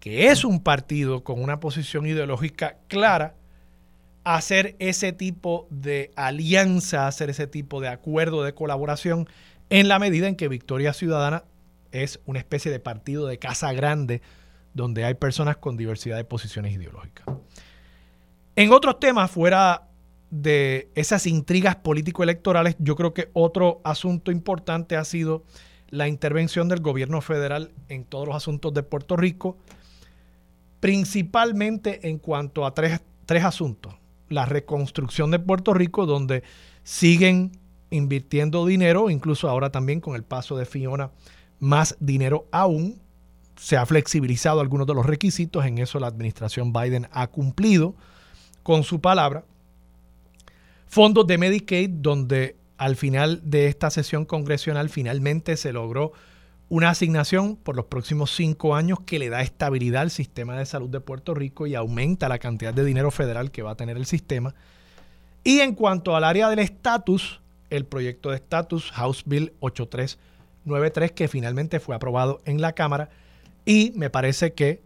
que 0.00 0.28
es 0.28 0.42
un 0.42 0.62
partido 0.62 1.22
con 1.22 1.42
una 1.42 1.60
posición 1.60 2.06
ideológica 2.06 2.78
clara, 2.88 3.34
hacer 4.24 4.74
ese 4.78 5.12
tipo 5.12 5.68
de 5.70 6.10
alianza, 6.16 7.06
hacer 7.06 7.28
ese 7.28 7.46
tipo 7.46 7.82
de 7.82 7.88
acuerdo 7.88 8.42
de 8.42 8.54
colaboración, 8.54 9.28
en 9.68 9.88
la 9.88 9.98
medida 9.98 10.28
en 10.28 10.36
que 10.36 10.48
Victoria 10.48 10.94
Ciudadana 10.94 11.44
es 11.92 12.20
una 12.24 12.38
especie 12.38 12.72
de 12.72 12.80
partido 12.80 13.26
de 13.26 13.38
casa 13.38 13.70
grande 13.74 14.22
donde 14.72 15.04
hay 15.04 15.14
personas 15.14 15.58
con 15.58 15.76
diversidad 15.76 16.16
de 16.16 16.24
posiciones 16.24 16.72
ideológicas. 16.72 17.26
En 18.56 18.72
otros 18.72 19.00
temas, 19.00 19.30
fuera 19.30 19.88
de 20.30 20.88
esas 20.94 21.26
intrigas 21.26 21.76
político-electorales, 21.76 22.76
yo 22.78 22.94
creo 22.94 23.12
que 23.12 23.30
otro 23.32 23.80
asunto 23.84 24.30
importante 24.30 24.96
ha 24.96 25.04
sido 25.04 25.42
la 25.88 26.08
intervención 26.08 26.68
del 26.68 26.80
gobierno 26.80 27.20
federal 27.20 27.72
en 27.88 28.04
todos 28.04 28.26
los 28.26 28.36
asuntos 28.36 28.72
de 28.72 28.82
Puerto 28.82 29.16
Rico, 29.16 29.56
principalmente 30.80 32.08
en 32.08 32.18
cuanto 32.18 32.64
a 32.64 32.74
tres, 32.74 33.00
tres 33.26 33.44
asuntos 33.44 33.94
la 34.28 34.46
reconstrucción 34.46 35.30
de 35.30 35.38
Puerto 35.38 35.74
Rico, 35.74 36.06
donde 36.06 36.42
siguen 36.82 37.52
invirtiendo 37.90 38.66
dinero, 38.66 39.10
incluso 39.10 39.48
ahora 39.48 39.70
también 39.70 40.00
con 40.00 40.16
el 40.16 40.24
paso 40.24 40.56
de 40.56 40.64
Fiona, 40.64 41.10
más 41.60 41.96
dinero 42.00 42.46
aún. 42.50 43.00
Se 43.56 43.76
ha 43.76 43.86
flexibilizado 43.86 44.60
algunos 44.60 44.86
de 44.86 44.94
los 44.94 45.06
requisitos, 45.06 45.64
en 45.64 45.78
eso 45.78 46.00
la 46.00 46.08
administración 46.08 46.72
Biden 46.72 47.08
ha 47.12 47.28
cumplido 47.28 47.94
con 48.64 48.82
su 48.82 49.00
palabra. 49.00 49.44
Fondos 50.88 51.28
de 51.28 51.38
Medicaid, 51.38 51.90
donde 51.90 52.56
al 52.76 52.96
final 52.96 53.40
de 53.44 53.68
esta 53.68 53.90
sesión 53.90 54.24
congresional 54.24 54.88
finalmente 54.88 55.56
se 55.56 55.72
logró 55.72 56.12
una 56.68 56.90
asignación 56.90 57.56
por 57.56 57.76
los 57.76 57.84
próximos 57.84 58.34
cinco 58.34 58.74
años 58.74 58.98
que 59.06 59.18
le 59.18 59.28
da 59.28 59.42
estabilidad 59.42 60.02
al 60.02 60.10
sistema 60.10 60.58
de 60.58 60.66
salud 60.66 60.88
de 60.88 61.00
Puerto 61.00 61.34
Rico 61.34 61.66
y 61.66 61.74
aumenta 61.74 62.28
la 62.28 62.38
cantidad 62.38 62.74
de 62.74 62.84
dinero 62.84 63.10
federal 63.10 63.52
que 63.52 63.62
va 63.62 63.72
a 63.72 63.76
tener 63.76 63.96
el 63.96 64.06
sistema. 64.06 64.54
Y 65.44 65.60
en 65.60 65.74
cuanto 65.74 66.16
al 66.16 66.24
área 66.24 66.48
del 66.48 66.58
estatus, 66.58 67.40
el 67.70 67.84
proyecto 67.84 68.30
de 68.30 68.36
estatus 68.36 68.90
House 68.92 69.22
Bill 69.26 69.52
8393 69.60 71.12
que 71.12 71.28
finalmente 71.28 71.80
fue 71.80 71.94
aprobado 71.94 72.40
en 72.46 72.60
la 72.60 72.72
Cámara 72.72 73.10
y 73.66 73.92
me 73.94 74.10
parece 74.10 74.54
que 74.54 74.82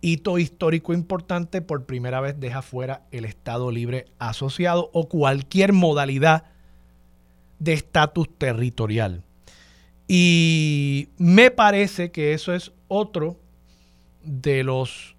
hito 0.00 0.38
histórico 0.38 0.92
importante 0.92 1.62
por 1.62 1.86
primera 1.86 2.20
vez 2.20 2.38
deja 2.38 2.62
fuera 2.62 3.02
el 3.10 3.24
Estado 3.24 3.70
libre 3.70 4.06
asociado 4.18 4.90
o 4.92 5.08
cualquier 5.08 5.72
modalidad 5.72 6.44
de 7.58 7.72
estatus 7.72 8.28
territorial. 8.38 9.22
Y 10.08 11.08
me 11.18 11.50
parece 11.50 12.10
que 12.10 12.32
eso 12.32 12.54
es 12.54 12.72
otro 12.88 13.36
de 14.22 14.62
los 14.62 15.16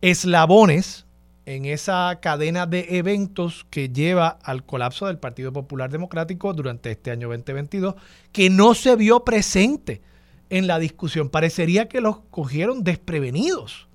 eslabones 0.00 1.06
en 1.46 1.64
esa 1.64 2.18
cadena 2.20 2.66
de 2.66 2.98
eventos 2.98 3.66
que 3.70 3.88
lleva 3.88 4.38
al 4.42 4.64
colapso 4.64 5.06
del 5.06 5.18
Partido 5.18 5.52
Popular 5.52 5.90
Democrático 5.90 6.52
durante 6.52 6.90
este 6.90 7.10
año 7.10 7.28
2022, 7.28 7.94
que 8.32 8.50
no 8.50 8.74
se 8.74 8.96
vio 8.96 9.24
presente 9.24 10.00
en 10.50 10.66
la 10.66 10.78
discusión. 10.78 11.30
Parecería 11.30 11.88
que 11.88 12.00
los 12.00 12.18
cogieron 12.30 12.84
desprevenidos 12.84 13.88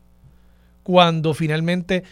cuando 0.84 1.34
finalmente 1.34 2.04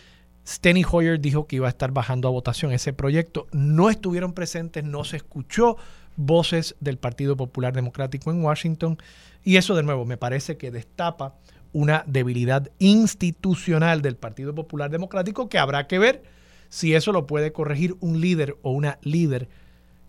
Steny 0.45 0.83
Hoyer 0.89 1.19
dijo 1.19 1.47
que 1.47 1.55
iba 1.55 1.67
a 1.67 1.69
estar 1.69 1.91
bajando 1.91 2.27
a 2.27 2.31
votación 2.31 2.71
ese 2.73 2.93
proyecto. 2.93 3.47
No 3.51 3.89
estuvieron 3.89 4.33
presentes, 4.33 4.83
no 4.83 5.03
se 5.03 5.17
escuchó 5.17 5.77
voces 6.15 6.75
del 6.79 6.97
Partido 6.97 7.37
Popular 7.37 7.73
Democrático 7.73 8.29
en 8.31 8.43
Washington. 8.43 8.97
Y 9.43 9.55
eso 9.55 9.75
de 9.75 9.83
nuevo 9.83 10.05
me 10.05 10.17
parece 10.17 10.57
que 10.57 10.71
destapa 10.71 11.35
una 11.71 12.03
debilidad 12.05 12.69
institucional 12.79 14.01
del 14.01 14.15
Partido 14.15 14.53
Popular 14.53 14.91
Democrático 14.91 15.49
que 15.49 15.57
habrá 15.57 15.87
que 15.87 15.99
ver 15.99 16.23
si 16.69 16.93
eso 16.93 17.11
lo 17.11 17.25
puede 17.25 17.51
corregir 17.51 17.95
un 17.99 18.21
líder 18.21 18.57
o 18.61 18.71
una 18.71 18.99
líder 19.01 19.47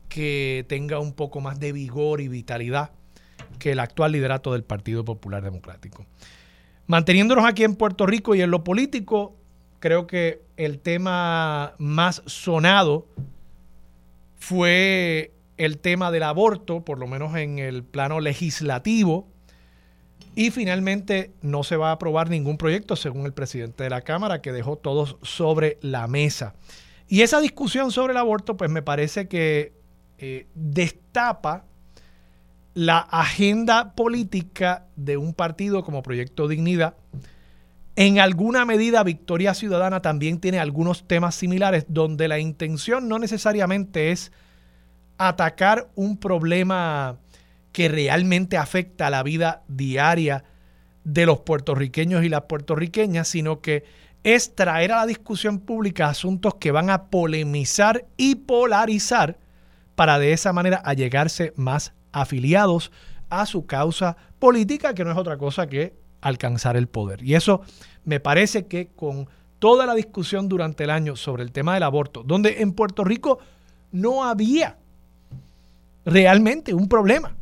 que 0.09 0.64
tenga 0.68 0.99
un 0.99 1.12
poco 1.12 1.40
más 1.40 1.61
de 1.61 1.73
vigor 1.73 2.20
y 2.20 2.29
vitalidad 2.29 2.90
que 3.58 3.72
el 3.72 3.80
actual 3.80 4.12
liderato 4.12 4.52
del 4.52 4.64
Partido 4.64 5.04
Popular 5.04 5.42
Democrático. 5.42 6.04
Manteniéndonos 6.86 7.44
aquí 7.46 7.64
en 7.64 7.76
Puerto 7.76 8.06
Rico 8.06 8.34
y 8.34 8.42
en 8.42 8.50
lo 8.50 8.64
político, 8.64 9.34
creo 9.80 10.06
que 10.06 10.42
el 10.56 10.80
tema 10.80 11.74
más 11.78 12.22
sonado 12.26 13.06
fue 14.36 15.32
el 15.56 15.78
tema 15.78 16.10
del 16.10 16.24
aborto, 16.24 16.84
por 16.84 16.98
lo 16.98 17.06
menos 17.06 17.36
en 17.36 17.58
el 17.58 17.84
plano 17.84 18.20
legislativo. 18.20 19.26
Y 20.36 20.50
finalmente 20.50 21.30
no 21.42 21.62
se 21.62 21.76
va 21.76 21.90
a 21.90 21.92
aprobar 21.92 22.28
ningún 22.28 22.58
proyecto, 22.58 22.96
según 22.96 23.24
el 23.24 23.32
presidente 23.32 23.84
de 23.84 23.90
la 23.90 24.02
Cámara, 24.02 24.42
que 24.42 24.52
dejó 24.52 24.76
todos 24.76 25.16
sobre 25.22 25.78
la 25.80 26.08
mesa. 26.08 26.54
Y 27.08 27.22
esa 27.22 27.40
discusión 27.40 27.92
sobre 27.92 28.12
el 28.12 28.16
aborto, 28.16 28.56
pues 28.56 28.70
me 28.70 28.82
parece 28.82 29.28
que 29.28 29.72
eh, 30.18 30.46
destapa 30.54 31.64
la 32.74 32.98
agenda 32.98 33.94
política 33.94 34.87
de 34.96 35.16
un 35.16 35.32
partido 35.32 35.84
como 35.84 36.02
Proyecto 36.02 36.48
Dignidad. 36.48 36.96
En 37.96 38.18
alguna 38.18 38.64
medida, 38.64 39.04
Victoria 39.04 39.54
Ciudadana 39.54 40.02
también 40.02 40.40
tiene 40.40 40.58
algunos 40.58 41.06
temas 41.06 41.37
similares 41.37 41.87
donde 41.88 42.26
la 42.26 42.40
intención 42.40 43.08
no 43.08 43.20
necesariamente 43.20 44.10
es 44.10 44.32
atacar 45.18 45.88
un 45.94 46.16
problema 46.16 47.18
que 47.70 47.88
realmente 47.88 48.56
afecta 48.56 49.06
a 49.06 49.10
la 49.10 49.22
vida 49.22 49.62
diaria 49.68 50.44
de 51.04 51.26
los 51.26 51.40
puertorriqueños 51.40 52.24
y 52.24 52.28
las 52.28 52.42
puertorriqueñas, 52.42 53.28
sino 53.28 53.60
que 53.60 53.84
es 54.24 54.56
traer 54.56 54.90
a 54.90 54.96
la 54.96 55.06
discusión 55.06 55.60
pública 55.60 56.08
asuntos 56.08 56.56
que 56.56 56.72
van 56.72 56.90
a 56.90 57.04
polemizar 57.04 58.06
y 58.16 58.34
polarizar 58.37 59.38
para 59.94 60.18
de 60.18 60.32
esa 60.32 60.52
manera 60.52 60.78
allegarse 60.78 61.52
más 61.56 61.92
afiliados 62.14 62.92
a 63.29 63.44
su 63.44 63.66
causa 63.66 64.16
política, 64.38 64.94
que 64.94 65.05
no 65.05 65.11
es 65.11 65.18
otra 65.18 65.37
cosa 65.37 65.66
que 65.66 65.94
alcanzar 66.20 66.77
el 66.77 66.87
poder. 66.87 67.22
Y 67.22 67.35
eso 67.35 67.62
me 68.05 68.20
parece 68.20 68.66
que 68.66 68.88
con 68.88 69.29
toda 69.59 69.85
la 69.87 69.94
discusión 69.94 70.48
durante 70.48 70.85
el 70.85 70.90
año 70.90 71.16
sobre 71.16 71.42
el 71.42 71.53
tema 71.53 71.74
del 71.74 71.83
aborto, 71.83 72.22
donde 72.22 72.62
en 72.62 72.72
Puerto 72.72 73.05
Rico 73.05 73.38
no 73.92 74.24
había 74.24 74.79
realmente 76.05 76.72
un 76.72 76.88
problema. 76.88 77.37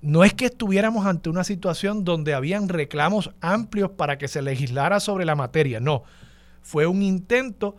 No 0.00 0.24
es 0.24 0.34
que 0.34 0.46
estuviéramos 0.46 1.04
ante 1.06 1.28
una 1.28 1.44
situación 1.44 2.04
donde 2.04 2.34
habían 2.34 2.68
reclamos 2.68 3.30
amplios 3.40 3.90
para 3.90 4.18
que 4.18 4.28
se 4.28 4.42
legislara 4.42 5.00
sobre 5.00 5.24
la 5.24 5.34
materia, 5.34 5.80
no. 5.80 6.04
Fue 6.62 6.86
un 6.86 7.02
intento 7.02 7.76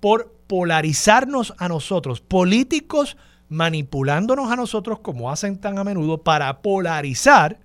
por 0.00 0.34
polarizarnos 0.46 1.54
a 1.58 1.68
nosotros, 1.68 2.20
políticos 2.20 3.16
manipulándonos 3.50 4.50
a 4.50 4.56
nosotros 4.56 5.00
como 5.00 5.30
hacen 5.30 5.58
tan 5.58 5.78
a 5.78 5.84
menudo 5.84 6.22
para 6.22 6.62
polarizar 6.62 7.58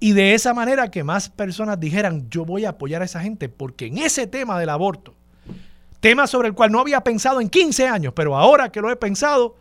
y 0.00 0.12
de 0.12 0.34
esa 0.34 0.54
manera 0.54 0.90
que 0.90 1.02
más 1.02 1.28
personas 1.28 1.78
dijeran 1.78 2.30
yo 2.30 2.44
voy 2.44 2.64
a 2.64 2.70
apoyar 2.70 3.02
a 3.02 3.04
esa 3.04 3.20
gente 3.20 3.48
porque 3.48 3.86
en 3.86 3.98
ese 3.98 4.28
tema 4.28 4.58
del 4.58 4.68
aborto, 4.68 5.14
tema 6.00 6.28
sobre 6.28 6.48
el 6.48 6.54
cual 6.54 6.70
no 6.70 6.80
había 6.80 7.02
pensado 7.02 7.40
en 7.40 7.50
15 7.50 7.88
años, 7.88 8.12
pero 8.14 8.36
ahora 8.36 8.70
que 8.70 8.80
lo 8.80 8.90
he 8.90 8.96
pensado, 8.96 9.56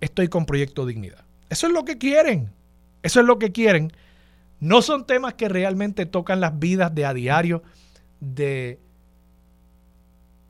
estoy 0.00 0.26
con 0.28 0.44
Proyecto 0.44 0.84
Dignidad. 0.84 1.24
Eso 1.48 1.68
es 1.68 1.72
lo 1.72 1.84
que 1.84 1.98
quieren. 1.98 2.50
Eso 3.04 3.20
es 3.20 3.26
lo 3.26 3.38
que 3.38 3.52
quieren. 3.52 3.92
No 4.58 4.82
son 4.82 5.06
temas 5.06 5.34
que 5.34 5.48
realmente 5.48 6.04
tocan 6.04 6.40
las 6.40 6.58
vidas 6.58 6.92
de 6.92 7.06
a 7.06 7.14
diario 7.14 7.62
de 8.18 8.80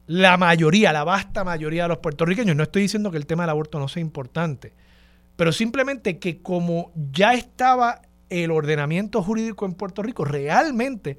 la 0.06 0.36
mayoría, 0.36 0.92
la 0.92 1.04
vasta 1.04 1.44
mayoría 1.44 1.84
de 1.84 1.88
los 1.88 1.98
puertorriqueños, 1.98 2.56
no 2.56 2.62
estoy 2.62 2.82
diciendo 2.82 3.10
que 3.10 3.16
el 3.16 3.26
tema 3.26 3.42
del 3.42 3.50
aborto 3.50 3.78
no 3.78 3.88
sea 3.88 4.00
importante, 4.00 4.72
pero 5.36 5.52
simplemente 5.52 6.18
que 6.18 6.42
como 6.42 6.92
ya 7.12 7.34
estaba 7.34 8.02
el 8.30 8.50
ordenamiento 8.50 9.22
jurídico 9.22 9.66
en 9.66 9.74
Puerto 9.74 10.02
Rico, 10.02 10.24
realmente 10.24 11.18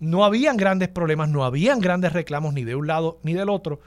no 0.00 0.24
habían 0.24 0.56
grandes 0.56 0.88
problemas, 0.88 1.28
no 1.28 1.44
habían 1.44 1.80
grandes 1.80 2.12
reclamos 2.12 2.52
ni 2.52 2.64
de 2.64 2.74
un 2.74 2.86
lado 2.86 3.20
ni 3.22 3.32
del 3.32 3.48
otro, 3.48 3.80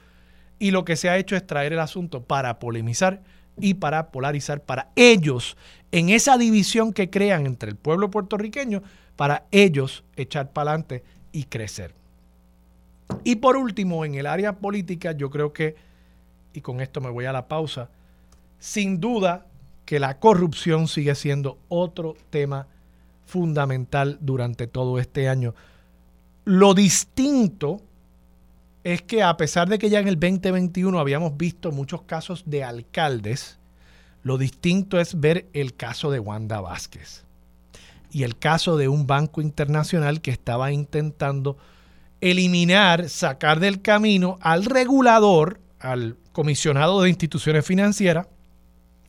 y 0.58 0.72
lo 0.72 0.84
que 0.86 0.96
se 0.96 1.10
ha 1.10 1.18
hecho 1.18 1.36
es 1.36 1.46
traer 1.46 1.74
el 1.74 1.80
asunto 1.80 2.24
para 2.24 2.60
polemizar 2.60 3.22
y 3.60 3.76
para 3.76 4.12
polarizar, 4.12 4.62
para 4.62 4.90
ellos, 4.96 5.58
en 5.92 6.10
esa 6.10 6.38
división 6.38 6.94
que 6.94 7.10
crean 7.10 7.46
entre 7.46 7.70
el 7.70 7.76
pueblo 7.76 8.10
puertorriqueño, 8.10 8.84
para 9.16 9.46
ellos 9.52 10.04
echar 10.16 10.52
para 10.52 10.72
adelante 10.72 11.04
y 11.32 11.44
crecer. 11.44 11.94
Y 13.30 13.36
por 13.36 13.58
último, 13.58 14.06
en 14.06 14.16
el 14.16 14.26
área 14.26 14.58
política, 14.58 15.12
yo 15.12 15.30
creo 15.30 15.54
que, 15.54 15.76
y 16.52 16.62
con 16.62 16.82
esto 16.82 17.00
me 17.00 17.12
voy 17.12 17.26
a 17.26 17.32
la 17.32 17.48
pausa, 17.48 17.92
sin 18.58 19.00
duda 19.00 19.46
que 19.86 20.00
la 20.00 20.18
corrupción 20.18 20.88
sigue 20.88 21.14
siendo 21.14 21.60
otro 21.68 22.16
tema 22.32 22.66
fundamental 23.28 24.18
durante 24.20 24.66
todo 24.66 24.98
este 24.98 25.30
año. 25.30 25.54
Lo 26.44 26.74
distinto 26.74 27.84
es 28.84 29.04
que 29.04 29.22
a 29.22 29.38
pesar 29.38 29.70
de 29.70 29.78
que 29.78 29.92
ya 29.92 30.00
en 30.00 30.08
el 30.08 30.20
2021 30.20 31.00
habíamos 31.00 31.38
visto 31.38 31.72
muchos 31.72 32.02
casos 32.02 32.46
de 32.48 32.64
alcaldes, 32.64 33.60
lo 34.24 34.40
distinto 34.40 35.00
es 35.00 35.20
ver 35.20 35.46
el 35.54 35.76
caso 35.76 36.10
de 36.10 36.20
Wanda 36.20 36.62
Vázquez 36.62 37.26
y 38.10 38.24
el 38.24 38.40
caso 38.40 38.76
de 38.76 38.88
un 38.88 39.06
banco 39.06 39.40
internacional 39.40 40.20
que 40.20 40.32
estaba 40.32 40.72
intentando 40.72 41.60
eliminar, 42.22 43.10
sacar 43.10 43.60
del 43.60 43.82
camino 43.82 44.38
al 44.42 44.66
regulador, 44.66 45.60
al 45.80 46.18
comisionado 46.32 47.02
de 47.02 47.10
instituciones 47.10 47.66
financieras, 47.66 48.28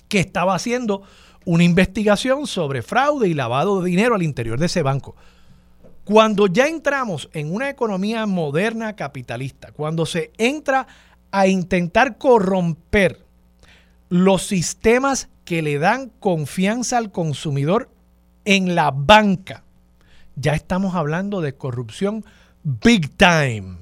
que 0.09 0.21
estaba 0.21 0.55
haciendo 0.55 1.03
una 1.45 1.65
investigación 1.65 2.47
sobre 2.47 2.83
fraude 2.83 3.29
y 3.29 3.35
lavado 3.35 3.81
de 3.81 3.91
dinero 3.91 4.15
al 4.15 4.23
interior 4.23 4.59
de 4.59 4.67
ese 4.67 4.83
banco. 4.83 5.17
Cuando 6.05 6.47
ya 6.47 6.67
entramos 6.67 7.29
en 7.33 7.55
una 7.55 7.71
economía 7.71 8.27
moderna 8.27 8.97
capitalista, 8.97 9.73
cuando 9.73 10.07
se 10.07 10.33
entra 10.39 10.87
a 11.31 11.47
intentar 11.47 12.19
corromper 12.19 13.25
los 14.09 14.43
sistemas 14.43 15.29
que 15.45 15.63
le 15.63 15.79
dan 15.79 16.11
confianza 16.21 16.99
al 16.99 17.13
consumidor 17.13 17.91
en 18.45 18.75
la 18.75 18.91
banca, 18.91 19.63
ya 20.35 20.55
estamos 20.55 20.95
hablando 20.95 21.41
de 21.41 21.55
corrupción 21.55 22.25
big 22.63 23.17
time. 23.17 23.79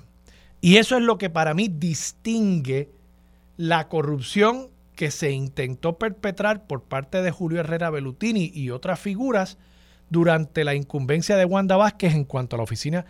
Y 0.60 0.76
eso 0.76 0.96
es 0.96 1.02
lo 1.02 1.18
que 1.18 1.30
para 1.30 1.54
mí 1.54 1.68
distingue 1.68 2.90
la 3.56 3.88
corrupción 3.88 4.68
que 4.96 5.10
se 5.10 5.30
intentó 5.30 5.98
perpetrar 5.98 6.66
por 6.66 6.82
parte 6.82 7.22
de 7.22 7.30
Julio 7.30 7.60
Herrera 7.60 7.90
Bellutini 7.90 8.50
y 8.52 8.70
otras 8.70 8.98
figuras 8.98 9.58
durante 10.10 10.64
la 10.64 10.74
incumbencia 10.74 11.36
de 11.36 11.44
Wanda 11.44 11.76
Vázquez 11.76 12.14
en 12.14 12.24
cuanto 12.24 12.56
a 12.56 12.58
la 12.58 12.64
oficina 12.64 13.04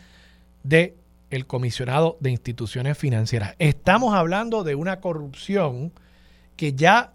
de 0.62 0.94
el 1.31 1.46
comisionado 1.46 2.16
de 2.20 2.31
instituciones 2.31 2.96
financieras. 2.98 3.54
Estamos 3.59 4.14
hablando 4.14 4.64
de 4.64 4.74
una 4.74 5.00
corrupción 5.00 5.92
que 6.57 6.72
ya 6.72 7.12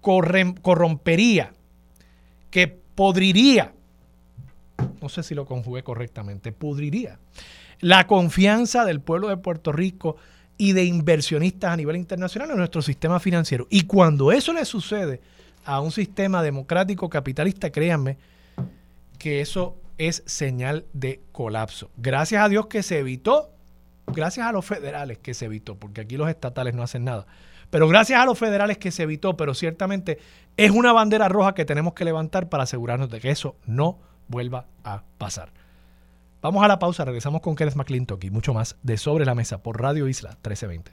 corrompería, 0.00 1.52
que 2.50 2.68
podriría, 2.68 3.72
no 5.00 5.08
sé 5.08 5.22
si 5.22 5.34
lo 5.34 5.46
conjugué 5.46 5.82
correctamente, 5.82 6.52
pudriría 6.52 7.18
la 7.80 8.06
confianza 8.06 8.84
del 8.84 9.00
pueblo 9.00 9.28
de 9.28 9.36
Puerto 9.36 9.72
Rico 9.72 10.16
y 10.56 10.72
de 10.72 10.84
inversionistas 10.84 11.72
a 11.72 11.76
nivel 11.76 11.96
internacional 11.96 12.50
en 12.50 12.58
nuestro 12.58 12.82
sistema 12.82 13.20
financiero. 13.20 13.66
Y 13.70 13.82
cuando 13.82 14.32
eso 14.32 14.52
le 14.52 14.64
sucede 14.64 15.20
a 15.64 15.80
un 15.80 15.90
sistema 15.90 16.42
democrático 16.42 17.08
capitalista, 17.08 17.70
créanme 17.70 18.18
que 19.18 19.40
eso 19.40 19.76
es 19.98 20.22
señal 20.26 20.84
de 20.92 21.22
colapso. 21.32 21.90
Gracias 21.96 22.42
a 22.42 22.48
Dios 22.48 22.66
que 22.66 22.82
se 22.82 22.98
evitó, 22.98 23.50
gracias 24.06 24.46
a 24.46 24.52
los 24.52 24.64
federales 24.64 25.18
que 25.18 25.34
se 25.34 25.46
evitó, 25.46 25.76
porque 25.76 26.02
aquí 26.02 26.16
los 26.16 26.28
estatales 26.28 26.74
no 26.74 26.82
hacen 26.82 27.04
nada. 27.04 27.26
Pero 27.70 27.88
gracias 27.88 28.20
a 28.20 28.26
los 28.26 28.38
federales 28.38 28.78
que 28.78 28.90
se 28.92 29.04
evitó, 29.04 29.36
pero 29.36 29.54
ciertamente 29.54 30.18
es 30.56 30.70
una 30.70 30.92
bandera 30.92 31.28
roja 31.28 31.54
que 31.54 31.64
tenemos 31.64 31.94
que 31.94 32.04
levantar 32.04 32.48
para 32.48 32.64
asegurarnos 32.64 33.10
de 33.10 33.20
que 33.20 33.30
eso 33.30 33.56
no 33.66 33.98
vuelva 34.28 34.66
a 34.84 35.02
pasar. 35.18 35.50
Vamos 36.44 36.62
a 36.62 36.68
la 36.68 36.78
pausa, 36.78 37.06
regresamos 37.06 37.40
con 37.40 37.56
Kenneth 37.56 37.74
McClintock 37.74 38.22
y 38.22 38.28
mucho 38.28 38.52
más 38.52 38.76
de 38.82 38.98
Sobre 38.98 39.24
la 39.24 39.34
Mesa 39.34 39.62
por 39.62 39.80
Radio 39.80 40.08
Isla 40.08 40.36
1320. 40.46 40.92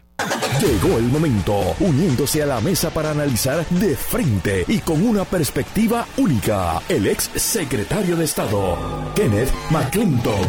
Llegó 0.62 0.98
el 0.98 1.04
momento, 1.04 1.76
uniéndose 1.82 2.42
a 2.42 2.46
la 2.46 2.62
mesa 2.62 2.90
para 2.90 3.12
analizar 3.12 3.68
de 3.68 3.98
frente 3.98 4.64
y 4.70 4.80
con 4.80 5.06
una 5.06 5.26
perspectiva 5.26 6.08
única, 6.18 6.82
el 6.88 7.06
ex 7.06 7.24
secretario 7.36 8.16
de 8.16 8.24
Estado, 8.24 8.78
Kenneth 9.14 9.52
McClintock. 9.72 10.48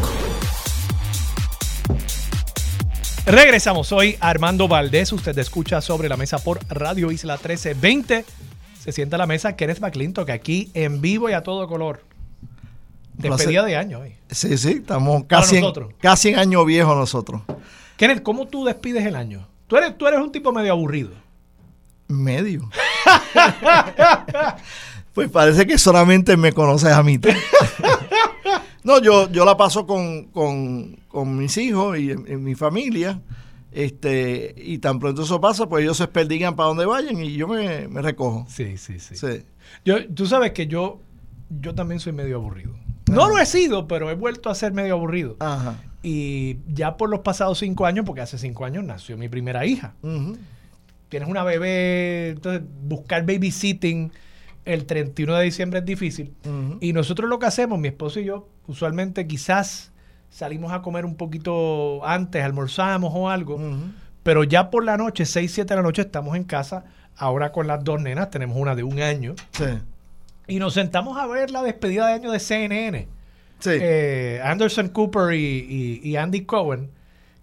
Regresamos 3.26 3.90
hoy, 3.90 4.16
Armando 4.20 4.68
Valdés, 4.68 5.12
usted 5.12 5.36
escucha 5.36 5.80
sobre 5.80 6.08
la 6.08 6.16
mesa 6.16 6.38
por 6.38 6.60
Radio 6.68 7.10
Isla 7.10 7.38
1320. 7.38 8.24
Se 8.78 8.92
sienta 8.92 9.16
a 9.16 9.18
la 9.18 9.26
mesa 9.26 9.56
Kenneth 9.56 9.80
McClintock 9.80 10.30
aquí 10.30 10.70
en 10.74 11.00
vivo 11.00 11.28
y 11.28 11.32
a 11.32 11.42
todo 11.42 11.66
color. 11.66 12.12
Despedida 13.30 13.64
de 13.64 13.76
año 13.76 14.00
hoy. 14.00 14.14
Sí, 14.30 14.58
sí, 14.58 14.78
estamos 14.80 15.24
casi 15.24 15.56
en, 15.56 15.64
casi 16.00 16.30
en 16.30 16.38
año 16.38 16.64
viejo 16.64 16.94
nosotros. 16.94 17.42
Kenneth, 17.96 18.22
¿cómo 18.22 18.46
tú 18.46 18.64
despides 18.64 19.04
el 19.06 19.16
año? 19.16 19.46
Tú 19.66 19.76
eres, 19.76 19.96
tú 19.96 20.06
eres 20.06 20.20
un 20.20 20.32
tipo 20.32 20.52
medio 20.52 20.72
aburrido. 20.72 21.11
Medio. 22.08 22.68
pues 25.14 25.30
parece 25.30 25.66
que 25.66 25.78
solamente 25.78 26.37
me 26.37 26.52
conoces 26.52 26.92
a 26.92 27.02
mí. 27.02 27.18
no, 28.85 29.00
yo, 29.00 29.30
yo 29.30 29.44
la 29.44 29.56
paso 29.56 29.87
con, 29.87 30.98
mis 31.37 31.56
hijos 31.56 31.98
y 31.98 32.11
en, 32.11 32.44
mi 32.44 32.54
familia. 32.54 33.20
Este, 33.70 34.54
y 34.58 34.78
tan 34.78 34.98
pronto 34.98 35.22
eso 35.22 35.40
pasa, 35.40 35.66
pues 35.66 35.85
ellos 35.85 35.96
se 35.96 36.06
perdigan 36.06 36.54
para 36.54 36.68
donde 36.68 36.85
vayan 36.85 37.22
y 37.22 37.32
yo 37.32 37.48
me, 37.48 37.88
recojo. 37.88 38.44
Sí, 38.48 38.76
sí, 38.76 38.98
sí. 38.98 39.16
sí. 39.16 39.44
Yo, 39.85 40.06
tú 40.12 40.26
sabes 40.26 40.52
que 40.52 40.66
yo, 40.66 41.00
yo 41.48 41.74
también 41.74 41.98
soy 41.98 42.12
medio 42.12 42.37
aburrido. 42.37 42.74
No 43.12 43.29
lo 43.29 43.38
he 43.38 43.46
sido, 43.46 43.87
pero 43.87 44.11
he 44.11 44.14
vuelto 44.14 44.51
a 44.51 44.55
ser 44.55 44.72
medio 44.72 44.94
aburrido. 44.94 45.37
Y 46.03 46.59
ya 46.66 46.96
por 46.96 47.09
los 47.09 47.20
pasados 47.20 47.59
cinco 47.59 47.87
años, 47.87 48.05
porque 48.05 48.22
hace 48.22 48.38
cinco 48.38 48.64
años 48.64 48.85
nació 48.85 49.16
mi 49.16 49.29
primera 49.29 49.64
hija. 49.66 49.94
Tienes 51.09 51.29
una 51.29 51.44
bebé, 51.44 52.31
entonces 52.31 52.62
buscar 52.85 53.27
babysitting 53.27 54.12
el 54.64 54.87
31 54.87 55.35
de 55.35 55.44
diciembre 55.44 55.81
es 55.81 55.85
difícil. 55.85 56.35
Y 56.81 56.92
nosotros 56.92 57.29
lo 57.29 57.38
que 57.38 57.46
hacemos, 57.46 57.79
mi 57.79 57.88
esposo 57.88 58.20
y 58.20 58.25
yo, 58.25 58.48
usualmente 58.66 59.27
quizás 59.27 59.92
salimos 60.31 60.72
a 60.72 60.81
comer 60.81 61.05
un 61.05 61.16
poquito 61.16 62.05
antes, 62.07 62.42
almorzamos 62.42 63.12
o 63.14 63.29
algo, 63.29 63.61
pero 64.22 64.44
ya 64.44 64.70
por 64.70 64.85
la 64.85 64.96
noche, 64.96 65.27
6, 65.27 65.53
7 65.53 65.68
de 65.68 65.77
la 65.77 65.83
noche, 65.83 66.03
estamos 66.03 66.37
en 66.37 66.44
casa. 66.44 66.85
Ahora 67.14 67.53
con 67.53 67.66
las 67.66 67.85
dos 67.85 68.01
nenas, 68.01 68.31
tenemos 68.31 68.57
una 68.57 68.75
de 68.75 68.83
un 68.83 69.01
año. 69.01 69.35
Sí 69.53 69.64
y 70.46 70.59
nos 70.59 70.74
sentamos 70.74 71.18
a 71.18 71.26
ver 71.26 71.50
la 71.50 71.62
despedida 71.62 72.07
de 72.07 72.14
año 72.14 72.31
de 72.31 72.40
CNN. 72.40 73.09
Sí. 73.59 73.70
Eh, 73.72 74.40
Anderson 74.44 74.88
Cooper 74.88 75.35
y, 75.35 76.16
Andy 76.16 76.44
Cohen, 76.44 76.90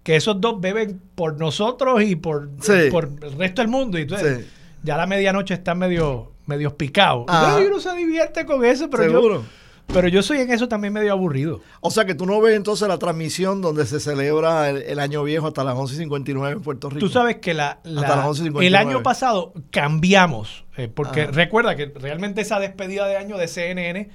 que 0.02 0.16
esos 0.16 0.40
dos 0.40 0.60
beben 0.60 1.00
por 1.14 1.38
nosotros 1.38 2.02
y 2.02 2.16
por, 2.16 2.50
por 2.90 3.10
el 3.22 3.32
resto 3.38 3.62
del 3.62 3.70
mundo. 3.70 3.98
Y 3.98 4.02
entonces, 4.02 4.46
ya 4.82 4.94
a 4.94 4.98
la 4.98 5.06
medianoche 5.06 5.54
están 5.54 5.78
medio, 5.78 6.32
medio 6.46 6.76
picados. 6.76 7.26
Y 7.60 7.66
uno 7.66 7.80
se 7.80 7.94
divierte 7.96 8.44
con 8.44 8.64
eso, 8.64 8.90
pero 8.90 9.04
Seguro. 9.04 9.44
Pero 9.86 10.08
yo 10.08 10.22
soy 10.22 10.40
en 10.40 10.50
eso 10.52 10.68
también 10.68 10.92
medio 10.92 11.12
aburrido. 11.12 11.60
O 11.80 11.90
sea 11.90 12.04
que 12.04 12.14
tú 12.14 12.26
no 12.26 12.40
ves 12.40 12.56
entonces 12.56 12.86
la 12.88 12.98
transmisión 12.98 13.60
donde 13.60 13.86
se 13.86 14.00
celebra 14.00 14.70
el, 14.70 14.98
año 15.00 15.24
viejo 15.24 15.48
hasta 15.48 15.64
las 15.64 15.74
11.59 15.74 16.52
en 16.52 16.62
Puerto 16.62 16.90
Rico. 16.90 17.00
Tú 17.00 17.08
sabes 17.08 17.36
que 17.36 17.54
la, 17.54 17.80
el 17.84 18.76
año 18.76 19.02
pasado 19.02 19.52
cambiamos, 19.70 20.64
eh, 20.76 20.88
porque 20.88 21.26
recuerda 21.26 21.76
que 21.76 21.86
realmente 21.86 22.42
esa 22.42 22.60
despedida 22.60 23.06
de 23.06 23.16
año 23.16 23.36
de 23.36 23.48
CNN 23.48 24.10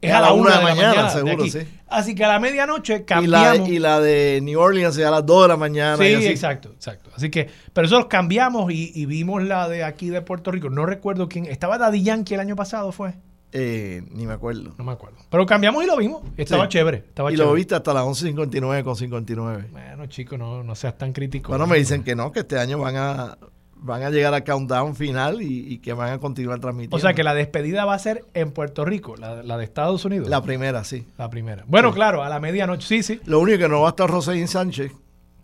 es, 0.00 0.12
a 0.12 0.20
la 0.20 0.32
una 0.32 0.50
de 0.50 0.56
la 0.56 0.62
mañana, 0.62 1.10
seguro, 1.10 1.46
sí. 1.46 1.58
Así 1.86 2.14
que 2.14 2.24
a 2.24 2.28
la 2.28 2.38
medianoche 2.38 3.04
cambiamos. 3.04 3.68
Y 3.68 3.78
la, 3.78 4.00
de 4.00 4.40
New 4.42 4.58
Orleans 4.58 4.96
es 4.96 5.04
a 5.04 5.10
las 5.10 5.26
2 5.26 5.42
de 5.42 5.48
la 5.48 5.56
mañana. 5.58 5.98
Sí, 5.98 6.26
exacto, 6.26 6.70
exacto. 6.70 7.10
Así 7.14 7.30
que, 7.30 7.50
pero 7.74 7.84
nosotros 7.84 8.08
cambiamos 8.08 8.72
y, 8.72 8.92
y, 8.94 9.04
vimos 9.04 9.42
la 9.42 9.68
de 9.68 9.84
aquí 9.84 10.08
de 10.08 10.22
Puerto 10.22 10.50
Rico. 10.52 10.70
No 10.70 10.86
recuerdo 10.86 11.28
quién. 11.28 11.44
Estaba 11.44 11.76
Daddy 11.76 12.02
Yankee 12.02 12.34
el 12.34 12.40
año 12.40 12.56
pasado, 12.56 12.92
¿fue? 12.92 13.14
Eh, 13.52 14.02
ni 14.10 14.26
me 14.26 14.34
acuerdo. 14.34 14.72
No 14.78 14.84
me 14.84 14.92
acuerdo. 14.92 15.18
Pero 15.28 15.44
cambiamos 15.44 15.82
y 15.82 15.86
lo 15.86 15.96
vimos. 15.96 16.22
Estaba 16.36 16.68
chévere. 16.68 16.98
Estaba 16.98 17.32
y 17.32 17.36
lo 17.36 17.52
viste 17.52 17.74
hasta 17.74 17.92
las 17.92 18.04
11.59 18.04 18.84
con 18.84 18.96
59. 18.96 19.68
Bueno, 19.72 20.06
chicos, 20.06 20.38
no, 20.38 20.62
no 20.62 20.74
seas 20.74 20.96
tan 20.96 21.12
crítico. 21.12 21.48
Bueno, 21.50 21.66
me 21.66 21.76
dicen 21.78 22.04
que 22.04 22.14
no, 22.14 22.30
que 22.30 22.40
este 22.40 22.58
año 22.58 22.78
van 22.78 22.96
a 22.96 23.38
van 23.82 24.02
a 24.02 24.10
llegar 24.10 24.34
al 24.34 24.44
countdown 24.44 24.94
final 24.94 25.40
y, 25.40 25.78
que 25.78 25.92
van 25.92 26.12
a 26.12 26.18
continuar 26.18 26.60
transmitiendo. 26.60 26.96
O 26.96 27.00
sea 27.00 27.14
que 27.14 27.22
la 27.22 27.34
despedida 27.34 27.84
va 27.84 27.94
a 27.94 27.98
ser 27.98 28.24
en 28.34 28.52
Puerto 28.52 28.84
Rico, 28.84 29.16
la, 29.16 29.56
de 29.56 29.64
Estados 29.64 30.04
Unidos. 30.04 30.28
La 30.28 30.42
primera, 30.42 30.84
sí. 30.84 31.06
La 31.18 31.30
primera. 31.30 31.64
Bueno, 31.66 31.92
claro, 31.92 32.22
a 32.22 32.28
la 32.28 32.40
medianoche, 32.40 32.86
sí, 32.86 33.02
sí. 33.02 33.20
Lo 33.24 33.40
único 33.40 33.58
que 33.58 33.68
no 33.68 33.80
va 33.80 33.88
a 33.88 33.90
estar 33.90 34.08
Rosaín 34.08 34.48
Sánchez, 34.48 34.92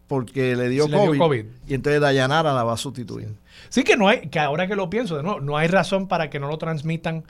porque 0.06 0.54
le 0.54 0.68
dio, 0.68 0.84
Sí, 0.84 0.90
le 0.90 0.96
dio 0.98 1.06
COVID, 1.06 1.18
COVID. 1.18 1.44
y 1.66 1.74
entonces 1.74 2.00
Dayanara 2.00 2.52
la 2.52 2.64
va 2.64 2.74
a 2.74 2.76
sustituir. 2.76 3.34
Sí 3.68 3.84
que 3.84 3.96
no 3.96 4.08
hay, 4.08 4.28
que 4.28 4.38
ahora 4.38 4.66
que 4.66 4.76
lo 4.76 4.90
pienso 4.90 5.16
de 5.16 5.22
nuevo, 5.22 5.40
no 5.40 5.56
hay 5.56 5.68
razón 5.68 6.08
para 6.08 6.30
que 6.30 6.38
no 6.38 6.48
lo 6.48 6.58
transmitan 6.58 7.24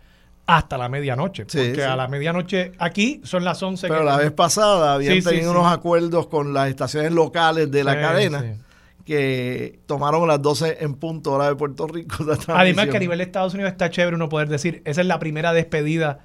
hasta 0.46 0.78
la 0.78 0.88
medianoche. 0.88 1.44
Sí, 1.48 1.58
porque 1.58 1.74
sí. 1.74 1.80
a 1.80 1.96
la 1.96 2.06
medianoche 2.08 2.72
aquí 2.78 3.20
son 3.24 3.44
las 3.44 3.62
11. 3.62 3.88
Pero 3.88 4.00
que- 4.00 4.06
la 4.06 4.16
vez 4.18 4.30
pasada 4.32 4.94
habían 4.94 5.14
Sí, 5.14 5.22
tenido 5.22 5.50
unos 5.50 5.72
acuerdos 5.72 6.28
con 6.28 6.52
las 6.54 6.68
estaciones 6.68 7.12
locales 7.12 7.70
de 7.70 7.82
la 7.84 8.00
cadena 8.00 8.56
que 9.04 9.78
tomaron 9.86 10.26
las 10.26 10.42
12 10.42 10.78
en 10.80 10.94
punto 10.94 11.32
hora 11.32 11.48
de 11.48 11.54
Puerto 11.54 11.86
Rico. 11.86 12.24
Además 12.48 12.88
que 12.88 12.96
a 12.96 13.00
nivel 13.00 13.18
de 13.18 13.24
Estados 13.24 13.54
Unidos 13.54 13.72
está 13.72 13.88
chévere 13.90 14.16
uno 14.16 14.28
poder 14.28 14.48
decir, 14.48 14.82
esa 14.84 15.00
es 15.00 15.06
la 15.06 15.18
primera 15.18 15.52
despedida 15.52 16.20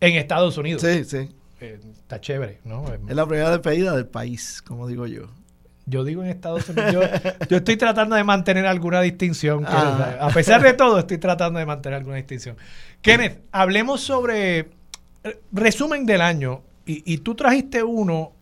en 0.00 0.14
Estados 0.16 0.58
Unidos. 0.58 0.82
Sí, 0.82 1.04
sí. 1.04 1.28
Eh, 1.60 1.80
está 1.92 2.20
chévere, 2.20 2.60
¿no? 2.64 2.84
Es 3.08 3.16
la 3.16 3.26
primera 3.26 3.50
despedida 3.50 3.94
del 3.96 4.06
país, 4.06 4.62
como 4.66 4.86
digo 4.86 5.06
yo. 5.06 5.22
Yo 5.88 6.04
digo 6.04 6.22
en 6.22 6.28
Estados 6.30 6.68
Unidos, 6.68 6.92
yo, 6.92 7.00
yo 7.48 7.56
estoy 7.58 7.76
tratando 7.76 8.16
de 8.16 8.24
mantener 8.24 8.66
alguna 8.66 9.00
distinción. 9.00 9.60
que, 9.64 9.70
Ah. 9.70 10.18
A 10.20 10.30
pesar 10.30 10.62
de 10.62 10.74
todo, 10.74 10.98
estoy 10.98 11.18
tratando 11.18 11.58
de 11.58 11.66
mantener 11.66 11.98
alguna 11.98 12.16
distinción. 12.16 12.56
Kenneth, 13.00 13.40
hablemos 13.52 14.00
sobre 14.00 14.58
eh, 14.58 15.40
resumen 15.52 16.04
del 16.06 16.20
año. 16.20 16.62
Y, 16.86 17.02
y 17.12 17.18
tú 17.18 17.34
trajiste 17.34 17.82
uno 17.82 18.32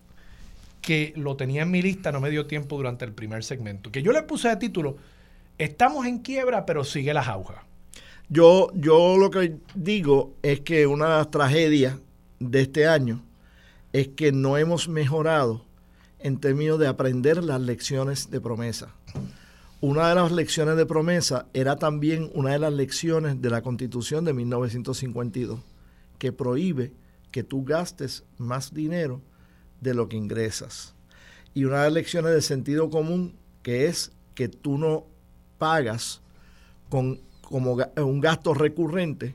que 0.81 1.13
lo 1.17 1.37
tenía 1.37 1.63
en 1.63 1.71
mi 1.71 1.83
lista, 1.83 2.13
no 2.13 2.21
me 2.21 2.31
dio 2.31 2.47
tiempo 2.47 2.77
durante 2.77 3.05
el 3.05 3.13
primer 3.13 3.43
segmento. 3.43 3.91
Que 3.91 4.03
yo 4.03 4.13
le 4.13 4.23
puse 4.23 4.49
de 4.49 4.57
título, 4.57 4.97
estamos 5.59 6.07
en 6.07 6.21
quiebra, 6.21 6.65
pero 6.65 6.85
sigue 6.85 7.13
la 7.13 7.25
jauja. 7.25 7.65
Yo, 8.29 8.71
yo 8.75 9.17
lo 9.19 9.31
que 9.31 9.57
digo 9.75 10.35
es 10.43 10.61
que 10.61 10.87
una 10.87 11.07
de 11.07 11.17
las 11.17 11.31
tragedias 11.31 11.97
de 12.39 12.63
este 12.63 12.87
año 12.87 13.23
es 13.93 14.09
que 14.09 14.31
no 14.31 14.57
hemos 14.59 14.89
mejorado 14.89 15.66
en 16.21 16.39
términos 16.39 16.79
de 16.79 16.87
aprender 16.87 17.43
las 17.45 17.61
lecciones 17.61 18.31
de 18.31 18.41
promesa. 18.41 18.95
Una 19.81 20.09
de 20.09 20.15
las 20.15 20.33
lecciones 20.33 20.77
de 20.77 20.87
promesa 20.87 21.47
era 21.53 21.77
también 21.77 22.31
una 22.35 22.51
de 22.53 22.59
las 22.59 22.73
lecciones 22.73 23.41
de 23.43 23.51
la 23.51 23.63
Constitución 23.63 24.25
de 24.25 24.33
1952, 24.33 25.61
que 26.19 26.33
prohíbe 26.33 26.93
que 27.31 27.43
tú 27.45 27.65
gastes 27.65 28.25
más 28.39 28.73
dinero 28.73 29.21
de 29.81 29.93
lo 29.95 30.09
que 30.09 30.17
ingresas. 30.17 30.95
Y 31.53 31.65
una 31.65 31.79
de 31.79 31.85
las 31.85 31.93
lecciones 31.93 32.33
de 32.33 32.41
sentido 32.43 32.89
común, 32.91 33.35
que 33.63 33.87
es 33.87 34.13
que 34.35 34.49
tú 34.49 34.79
no 34.79 35.07
pagas 35.59 36.23
con 36.89 37.21
como 37.43 37.77
ga- 37.77 37.93
un 38.03 38.21
gasto 38.21 38.55
recurrente 38.55 39.35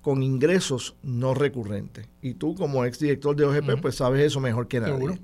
con 0.00 0.22
ingresos 0.22 0.94
no 1.02 1.34
recurrentes. 1.34 2.06
Y 2.22 2.34
tú 2.34 2.54
como 2.54 2.84
exdirector 2.86 3.36
de 3.36 3.44
OGP, 3.44 3.80
pues 3.82 3.96
sabes 3.96 4.24
eso 4.24 4.40
mejor 4.40 4.66
que 4.66 4.80
nadie. 4.80 4.94
Seguro. 4.94 5.14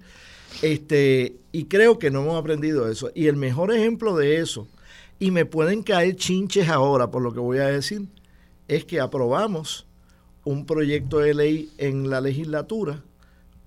Este, 0.62 1.37
y 1.52 1.64
creo 1.64 1.98
que 1.98 2.11
no 2.11 2.22
hemos 2.22 2.38
aprendido 2.38 2.88
eso. 2.88 3.11
Y 3.14 3.26
el 3.26 3.37
mejor 3.37 3.72
ejemplo 3.72 4.16
de 4.16 4.40
eso, 4.40 4.68
y 5.18 5.30
me 5.30 5.44
pueden 5.44 5.82
caer 5.82 6.16
chinches 6.16 6.68
ahora 6.68 7.11
por 7.11 7.22
lo 7.22 7.32
que 7.32 7.40
voy 7.40 7.59
a 7.59 7.66
decir, 7.66 8.06
es 8.68 8.85
que 8.85 9.00
aprobamos 9.00 9.87
un 10.44 10.66
proyecto 10.66 11.18
de 11.18 11.35
ley 11.35 11.70
en 11.78 12.09
la 12.09 12.20
legislatura 12.20 13.02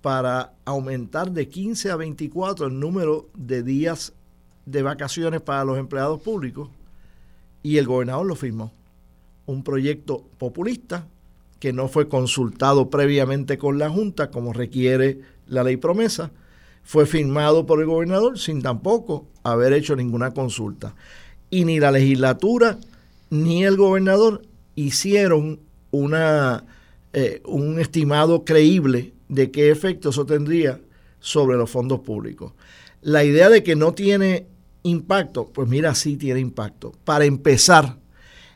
para 0.01 0.53
aumentar 0.65 1.31
de 1.31 1.49
15 1.49 1.91
a 1.91 1.95
24 1.97 2.67
el 2.67 2.79
número 2.79 3.27
de 3.35 3.63
días 3.63 4.13
de 4.65 4.81
vacaciones 4.81 5.41
para 5.41 5.65
los 5.65 5.77
empleados 5.77 6.21
públicos 6.21 6.69
y 7.63 7.77
el 7.77 7.85
gobernador 7.85 8.25
lo 8.25 8.35
firmó. 8.35 8.71
Un 9.45 9.63
proyecto 9.63 10.23
populista 10.37 11.07
que 11.59 11.73
no 11.73 11.87
fue 11.87 12.07
consultado 12.07 12.89
previamente 12.89 13.57
con 13.57 13.77
la 13.77 13.89
Junta 13.89 14.31
como 14.31 14.53
requiere 14.53 15.21
la 15.47 15.63
ley 15.63 15.77
promesa, 15.77 16.31
fue 16.89 17.05
firmado 17.05 17.67
por 17.67 17.81
el 17.81 17.85
gobernador 17.85 18.39
sin 18.39 18.63
tampoco 18.63 19.27
haber 19.43 19.73
hecho 19.73 19.95
ninguna 19.95 20.31
consulta. 20.33 20.95
Y 21.51 21.63
ni 21.63 21.79
la 21.79 21.91
legislatura 21.91 22.79
ni 23.29 23.63
el 23.63 23.77
gobernador 23.77 24.41
hicieron 24.73 25.59
una, 25.91 26.65
eh, 27.13 27.43
un 27.45 27.79
estimado 27.79 28.43
creíble 28.43 29.13
de 29.27 29.51
qué 29.51 29.69
efecto 29.69 30.09
eso 30.09 30.25
tendría 30.25 30.81
sobre 31.19 31.57
los 31.57 31.69
fondos 31.69 31.99
públicos. 31.99 32.53
La 33.03 33.23
idea 33.23 33.49
de 33.49 33.61
que 33.61 33.75
no 33.75 33.93
tiene 33.93 34.47
impacto, 34.81 35.45
pues 35.45 35.69
mira, 35.69 35.93
sí 35.93 36.17
tiene 36.17 36.39
impacto. 36.39 36.93
Para 37.03 37.25
empezar, 37.25 37.97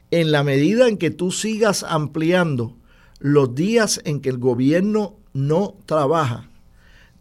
en 0.09 0.31
la 0.31 0.43
medida 0.43 0.87
en 0.87 0.97
que 0.97 1.11
tú 1.11 1.29
sigas 1.29 1.83
ampliando 1.83 2.75
los 3.19 3.53
días 3.53 4.01
en 4.05 4.21
que 4.21 4.29
el 4.29 4.39
gobierno 4.39 5.17
no 5.33 5.75
trabaja, 5.85 6.49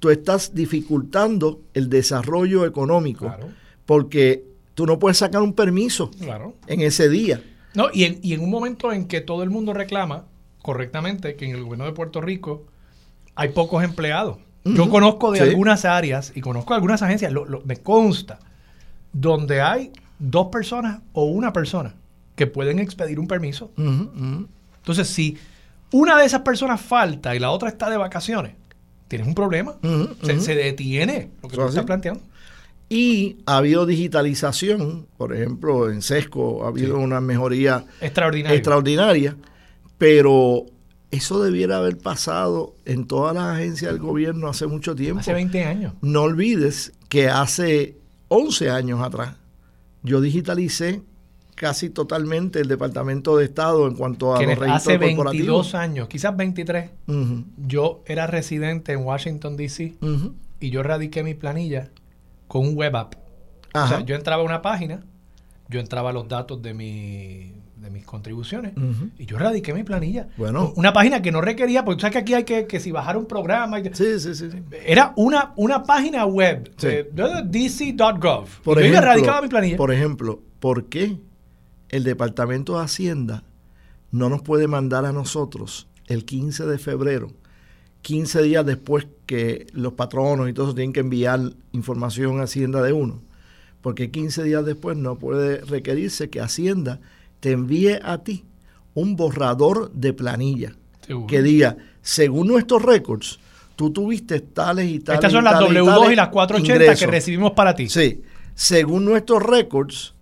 tú 0.03 0.11
estás 0.11 0.53
dificultando 0.53 1.61
el 1.75 1.89
desarrollo 1.89 2.67
económico 2.67 3.27
Claro. 3.27 3.51
porque 3.87 4.43
tú 4.75 4.85
no 4.85 4.99
puedes 4.99 5.19
sacar 5.19 5.43
un 5.43 5.53
permiso 5.53 6.11
Claro. 6.19 6.57
en 6.67 6.81
ese 6.81 7.09
día. 7.09 7.41
No, 7.75 7.87
y 7.95 8.03
en, 8.03 8.19
y 8.21 8.33
en 8.35 8.41
un 8.41 8.51
momento 8.51 8.91
en 8.91 9.07
que 9.07 9.21
todo 9.21 9.45
el 9.45 9.51
mundo 9.51 9.73
reclama 9.73 10.25
correctamente 10.61 11.37
que 11.37 11.45
en 11.45 11.53
el 11.53 11.63
gobierno 11.63 11.85
de 11.85 11.93
Puerto 11.93 12.21
Rico 12.21 12.65
hay 13.37 13.51
pocos 13.51 13.85
empleados. 13.85 14.39
Yo 14.65 14.91
conozco 14.91 15.31
de 15.31 15.39
sí. 15.39 15.45
algunas 15.45 15.85
áreas 15.85 16.33
y 16.35 16.41
conozco 16.41 16.75
algunas 16.75 17.01
agencias, 17.03 17.31
lo- 17.33 17.45
lo- 17.45 17.63
me 17.65 17.77
consta, 17.77 18.41
donde 19.13 19.61
hay 19.61 19.93
dos 20.19 20.49
personas 20.49 21.01
o 21.13 21.27
una 21.27 21.53
persona 21.53 21.95
que 22.35 22.49
pueden 22.49 22.81
expedir 22.81 23.21
un 23.21 23.29
permiso. 23.29 23.71
Entonces, 23.77 25.07
si 25.09 25.39
una 25.93 26.19
de 26.19 26.25
esas 26.27 26.41
personas 26.41 26.81
falta 26.81 27.37
y 27.37 27.39
la 27.39 27.51
otra 27.53 27.69
está 27.69 27.89
de 27.89 27.97
vacaciones, 27.97 28.55
tienes 29.13 29.29
un 29.29 29.35
problema. 29.35 29.77
Se, 30.41 30.55
detiene 30.55 31.31
lo 31.43 31.49
que 31.49 31.57
tú 31.57 31.63
estás 31.67 31.85
planteando. 31.85 32.23
Y 32.89 33.39
ha 33.47 33.59
habido 33.59 33.87
digitalización, 33.87 35.07
por 35.17 35.35
ejemplo, 35.35 35.91
en 35.91 36.03
SESCO 36.03 36.65
ha 36.65 36.69
habido 36.69 36.97
Sí. 36.99 37.03
una 37.05 37.21
mejoría 37.21 37.85
Extraordinario. 38.01 38.57
extraordinaria, 38.57 39.37
pero 39.99 40.67
eso 41.11 41.43
debiera 41.43 41.79
haber 41.79 41.99
pasado 41.99 42.75
en 42.85 43.07
todas 43.07 43.35
las 43.35 43.57
agencias 43.57 43.93
del 43.93 44.01
gobierno 44.01 44.49
hace 44.49 44.67
mucho 44.67 44.95
tiempo. 44.95 45.21
Hace 45.21 45.33
20 45.35 45.65
años. 45.65 45.93
No 46.03 46.23
olvides 46.23 46.93
que 47.09 47.29
hace 47.29 47.97
11 48.29 48.71
años 48.71 49.01
atrás 49.03 49.37
yo 50.03 50.21
digitalicé 50.21 51.03
casi 51.55 51.91
totalmente 51.91 52.61
el 52.61 52.69
Departamento 52.69 53.37
de 53.37 53.45
Estado 53.45 53.87
en 53.87 53.95
cuanto 53.95 54.35
a 54.35 54.39
Que 54.39 54.47
los 54.47 54.55
hace 54.55 54.65
registros 54.67 54.99
22 54.99 55.17
corporativos. 55.17 55.75
años, 55.75 56.09
quizás 56.09 56.37
23, 56.37 56.91
Ujú, 57.07 57.45
yo 57.59 58.03
era 58.07 58.27
residente 58.27 58.93
en 58.93 59.01
Washington, 59.05 59.57
D.C. 59.57 59.95
y 60.61 60.71
yo 60.71 60.83
radiqué 60.83 61.23
mi 61.23 61.35
planilla 61.35 61.91
con 62.49 62.67
un 62.69 62.75
web 62.77 62.97
app. 62.97 63.15
O 63.75 63.87
sea, 63.87 64.01
yo 64.01 64.15
entraba 64.15 64.43
a 64.43 64.45
una 64.45 64.61
página, 64.63 65.05
yo 65.69 65.81
entraba 65.81 66.11
a 66.11 66.13
los 66.13 66.29
datos 66.29 66.61
de, 66.61 66.75
mi, 66.75 67.55
de 67.77 67.91
mis 67.91 68.05
contribuciones 68.05 68.73
y 69.19 69.25
yo 69.27 69.39
radiqué 69.39 69.73
mi 69.73 69.83
planilla. 69.85 70.29
Bueno. 70.37 70.73
Una 70.77 70.93
página 70.93 71.23
que 71.23 71.33
no 71.33 71.41
requería, 71.41 71.85
porque 71.85 71.97
tú 71.97 72.01
sabes 72.03 72.13
que 72.13 72.19
aquí 72.19 72.35
hay 72.35 72.45
que, 72.45 72.67
que 72.67 72.81
si 72.81 72.91
bajar 72.93 73.17
un 73.17 73.27
programa. 73.27 73.79
y- 73.81 73.85
Sí, 73.95 74.19
sí, 74.21 74.35
sí. 74.35 74.51
sí. 74.51 74.59
Era 74.85 75.13
una, 75.17 75.53
una 75.57 75.83
página 75.85 76.27
web 76.27 76.73
Sí. 76.77 76.87
eh, 76.89 77.09
de 77.13 77.43
dc.gov. 77.47 78.47
Yo 78.65 78.73
ejemplo, 78.79 79.01
radicaba 79.01 79.41
mi 79.43 79.49
planilla. 79.49 79.77
por 79.79 79.93
ejemplo, 79.93 80.41
¿por 80.61 80.87
qué 80.87 81.17
el 81.93 82.03
Departamento 82.05 82.77
de 82.79 82.85
Hacienda 82.85 83.45
no 84.11 84.29
nos 84.29 84.43
puede 84.43 84.67
mandar 84.67 85.05
a 85.05 85.13
nosotros 85.13 85.87
el 86.07 86.25
15 86.25 86.67
de 86.67 86.79
febrero, 86.79 87.31
15 88.03 88.43
días 88.43 88.67
después 88.67 89.07
que 89.27 89.67
los 89.73 89.93
patronos 89.93 90.49
y 90.51 90.53
todo 90.53 90.67
eso 90.67 90.75
tienen 90.75 90.93
que 90.93 91.01
enviar 91.01 91.53
información 91.71 92.41
a 92.41 92.45
Hacienda 92.45 92.83
de 92.83 92.93
uno? 92.93 93.23
Porque 93.81 94.11
15 94.11 94.43
días 94.43 94.65
después 94.65 94.97
no 94.97 95.17
puede 95.19 95.61
requerirse 95.61 96.29
que 96.29 96.41
Hacienda 96.41 97.01
te 97.41 97.53
envíe 97.53 97.99
a 98.03 98.19
ti 98.19 98.45
un 98.95 99.17
borrador 99.17 99.91
de 99.93 100.13
planilla 100.13 100.75
Seguro. 101.07 101.27
que 101.27 101.43
diga, 101.43 101.77
según 102.03 102.49
nuestros 102.49 102.83
récords, 102.83 103.39
tú 103.77 103.91
tuviste 103.91 104.41
tales 104.41 104.89
y 104.91 104.99
tales. 105.01 105.19
Estas 105.19 105.33
son 105.33 105.43
y 105.43 105.45
las 105.45 105.55
tales 105.55 105.71
y 105.71 105.75
W2 105.77 106.13
y 106.13 106.17
las 106.17 106.29
480 106.29 106.79
que 106.79 106.85
ingresos". 106.85 107.11
recibimos 107.11 107.53
para 107.53 107.75
ti. 107.75 107.89
Sí, 107.89 108.23
según 108.55 109.05
nuestros 109.05 109.43
récords, 109.43 110.15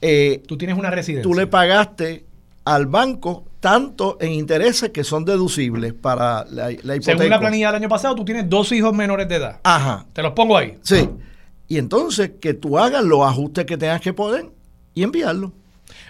eh, 0.00 0.42
Tú 0.46 0.56
tienes 0.56 0.76
una 0.78 0.90
residencia. 0.90 1.22
tú 1.22 1.34
le 1.34 1.46
pagaste 1.46 2.24
al 2.64 2.86
banco 2.86 3.44
tanto 3.60 4.16
en 4.20 4.32
intereses 4.32 4.90
que 4.90 5.04
son 5.04 5.24
deducibles 5.24 5.92
para 5.92 6.44
la, 6.50 6.64
la 6.70 6.70
hipoteca. 6.96 7.02
Según 7.02 7.28
la 7.30 7.38
planilla 7.40 7.66
del 7.66 7.76
año 7.76 7.88
pasado, 7.88 8.14
tú 8.14 8.24
tienes 8.24 8.48
dos 8.48 8.72
hijos 8.72 8.94
menores 8.94 9.28
de 9.28 9.36
edad. 9.36 9.60
Ajá, 9.64 10.06
Te 10.12 10.22
los 10.22 10.32
pongo 10.32 10.56
ahí. 10.56 10.76
sí. 10.82 11.08
Y 11.68 11.78
entonces 11.78 12.32
que 12.40 12.52
tú 12.52 12.78
hagas 12.80 13.04
los 13.04 13.20
ajustes 13.20 13.64
que 13.64 13.76
tengas 13.76 14.00
que 14.00 14.12
poner 14.12 14.46
y 14.92 15.04
enviarlo. 15.04 15.52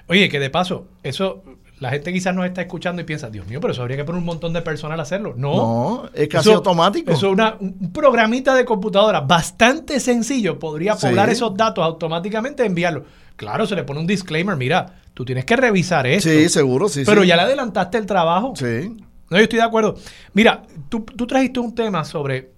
Oye, 0.09 0.29
que 0.31 0.40
de 0.40 0.48
paso, 0.48 0.87
eso, 1.03 1.42
la 1.81 1.90
gente 1.90 2.12
quizás 2.14 2.35
nos 2.35 2.46
está 2.46 2.62
escuchando 2.62 3.03
y 3.03 3.05
piensa, 3.05 3.29
Dios 3.29 3.46
mío, 3.46 3.61
pero 3.61 3.72
eso 3.74 3.83
habría 3.83 3.98
que 3.98 4.05
poner 4.05 4.20
un 4.20 4.24
montón 4.24 4.55
de 4.55 4.62
personal 4.62 4.98
a 4.98 5.03
hacerlo. 5.03 5.35
No. 5.37 5.55
No, 5.57 6.11
es 6.14 6.29
casi 6.29 6.48
Eso- 6.48 6.57
automático. 6.59 7.11
Eso 7.12 7.26
es 7.26 7.33
una- 7.35 7.57
un 7.61 7.92
programita 7.92 8.55
de 8.55 8.64
computadora 8.64 9.20
bastante 9.20 10.00
sencillo. 10.00 10.59
Podría 10.59 10.94
Sí. 10.96 11.07
poblar 11.09 11.29
esos 11.29 11.55
datos 11.55 11.85
automáticamente 11.85 12.62
y 12.62 12.66
enviarlos. 12.66 13.03
Claro, 13.40 13.66
se 13.66 13.74
le 13.74 13.85
pone 13.85 14.00
un 14.00 14.07
disclaimer. 14.07 14.55
Mira, 14.55 15.00
tú 15.14 15.24
tienes 15.24 15.46
que 15.46 15.57
revisar 15.57 16.07
esto. 16.07 16.29
sí, 16.29 16.50
seguro, 16.50 16.90
sí. 16.90 17.05
pero 17.07 17.22
sí. 17.22 17.29
ya 17.29 17.37
le 17.37 17.42
adelantaste 17.42 17.96
el 17.96 18.05
trabajo. 18.05 18.53
Sí. 18.55 18.94
No, 19.31 19.38
yo 19.38 19.44
estoy 19.44 19.61
de 19.61 19.64
acuerdo. 19.64 19.96
Mira, 20.35 20.64
tú, 20.90 21.00
tú 21.05 21.26
trajiste 21.26 21.59
un 21.59 21.74
tema 21.74 22.05
sobre 22.05 22.50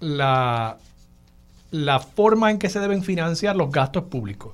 la, 0.00 0.76
la 1.70 2.00
forma 2.00 2.50
en 2.50 2.58
que 2.58 2.68
se 2.68 2.80
deben 2.80 3.02
financiar 3.02 3.56
los 3.56 3.72
gastos 3.72 4.04
públicos. 4.04 4.52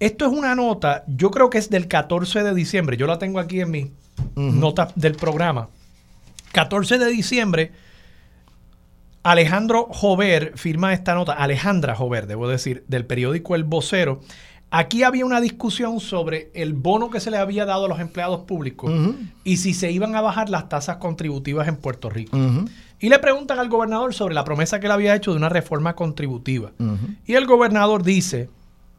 Esto 0.00 0.24
es 0.24 0.32
una 0.32 0.54
nota, 0.54 1.04
yo 1.08 1.30
creo 1.30 1.50
que 1.50 1.58
es 1.58 1.68
del 1.68 1.86
14 1.86 2.42
de 2.42 2.54
diciembre, 2.54 2.96
yo 2.96 3.06
la 3.06 3.18
tengo 3.18 3.38
aquí 3.38 3.60
en 3.60 3.70
mis 3.70 3.86
notas 4.34 4.94
del 4.94 5.16
programa. 5.16 5.68
14 6.52 6.96
de 6.96 7.10
diciembre, 7.10 7.72
Alejandro 9.26 9.88
Jover 9.90 10.52
firma 10.54 10.92
esta 10.92 11.14
nota, 11.14 11.32
Alejandra 11.32 11.96
Jover, 11.96 12.28
debo 12.28 12.46
decir, 12.46 12.84
del 12.86 13.06
periódico 13.06 13.56
El 13.56 13.64
Vocero. 13.64 14.20
Aquí 14.70 15.02
había 15.02 15.26
una 15.26 15.40
discusión 15.40 15.98
sobre 15.98 16.52
el 16.54 16.74
bono 16.74 17.10
que 17.10 17.18
se 17.18 17.32
le 17.32 17.38
había 17.38 17.66
dado 17.66 17.86
a 17.86 17.88
los 17.88 17.98
empleados 17.98 18.42
públicos 18.42 18.92
y 19.42 19.56
si 19.56 19.74
se 19.74 19.90
iban 19.90 20.14
a 20.14 20.20
bajar 20.20 20.48
las 20.48 20.68
tasas 20.68 20.98
contributivas 20.98 21.66
en 21.66 21.74
Puerto 21.74 22.08
Rico. 22.08 22.38
Y 23.00 23.08
le 23.08 23.18
preguntan 23.18 23.58
al 23.58 23.68
gobernador 23.68 24.14
sobre 24.14 24.32
la 24.32 24.44
promesa 24.44 24.78
que 24.78 24.86
le 24.86 24.94
había 24.94 25.16
hecho 25.16 25.32
de 25.32 25.38
una 25.38 25.48
reforma 25.48 25.96
contributiva. 25.96 26.70
Y 27.26 27.34
el 27.34 27.46
gobernador 27.46 28.04
dice, 28.04 28.48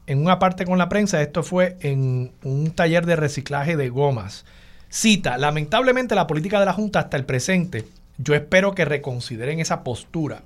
en 0.08 0.20
una 0.20 0.40
parte 0.40 0.66
con 0.66 0.78
la 0.78 0.90
prensa, 0.90 1.22
esto 1.22 1.42
fue 1.42 1.78
en 1.80 2.34
un 2.44 2.72
taller 2.72 3.06
de 3.06 3.16
reciclaje 3.16 3.78
de 3.78 3.88
gomas. 3.88 4.44
Cita, 4.90 5.38
lamentablemente 5.38 6.16
la 6.16 6.28
política 6.28 6.60
de 6.60 6.66
la 6.66 6.74
Junta 6.74 7.00
hasta 7.00 7.16
el 7.16 7.26
presente, 7.26 7.86
yo 8.18 8.36
espero 8.36 8.74
que 8.74 8.86
reconsideren 8.86 9.60
esa 9.60 9.84
postura. 9.84 10.44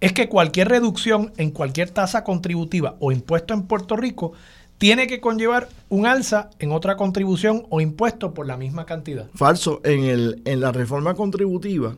Es 0.00 0.12
que 0.12 0.28
cualquier 0.28 0.68
reducción 0.68 1.32
en 1.36 1.50
cualquier 1.50 1.90
tasa 1.90 2.24
contributiva 2.24 2.96
o 3.00 3.12
impuesto 3.12 3.54
en 3.54 3.62
Puerto 3.62 3.96
Rico 3.96 4.32
tiene 4.78 5.06
que 5.06 5.20
conllevar 5.20 5.68
un 5.88 6.06
alza 6.06 6.50
en 6.58 6.72
otra 6.72 6.96
contribución 6.96 7.66
o 7.70 7.80
impuesto 7.80 8.34
por 8.34 8.46
la 8.46 8.56
misma 8.56 8.86
cantidad. 8.86 9.28
Falso, 9.34 9.80
en, 9.84 10.04
el, 10.04 10.42
en 10.44 10.60
la 10.60 10.72
reforma 10.72 11.14
contributiva 11.14 11.96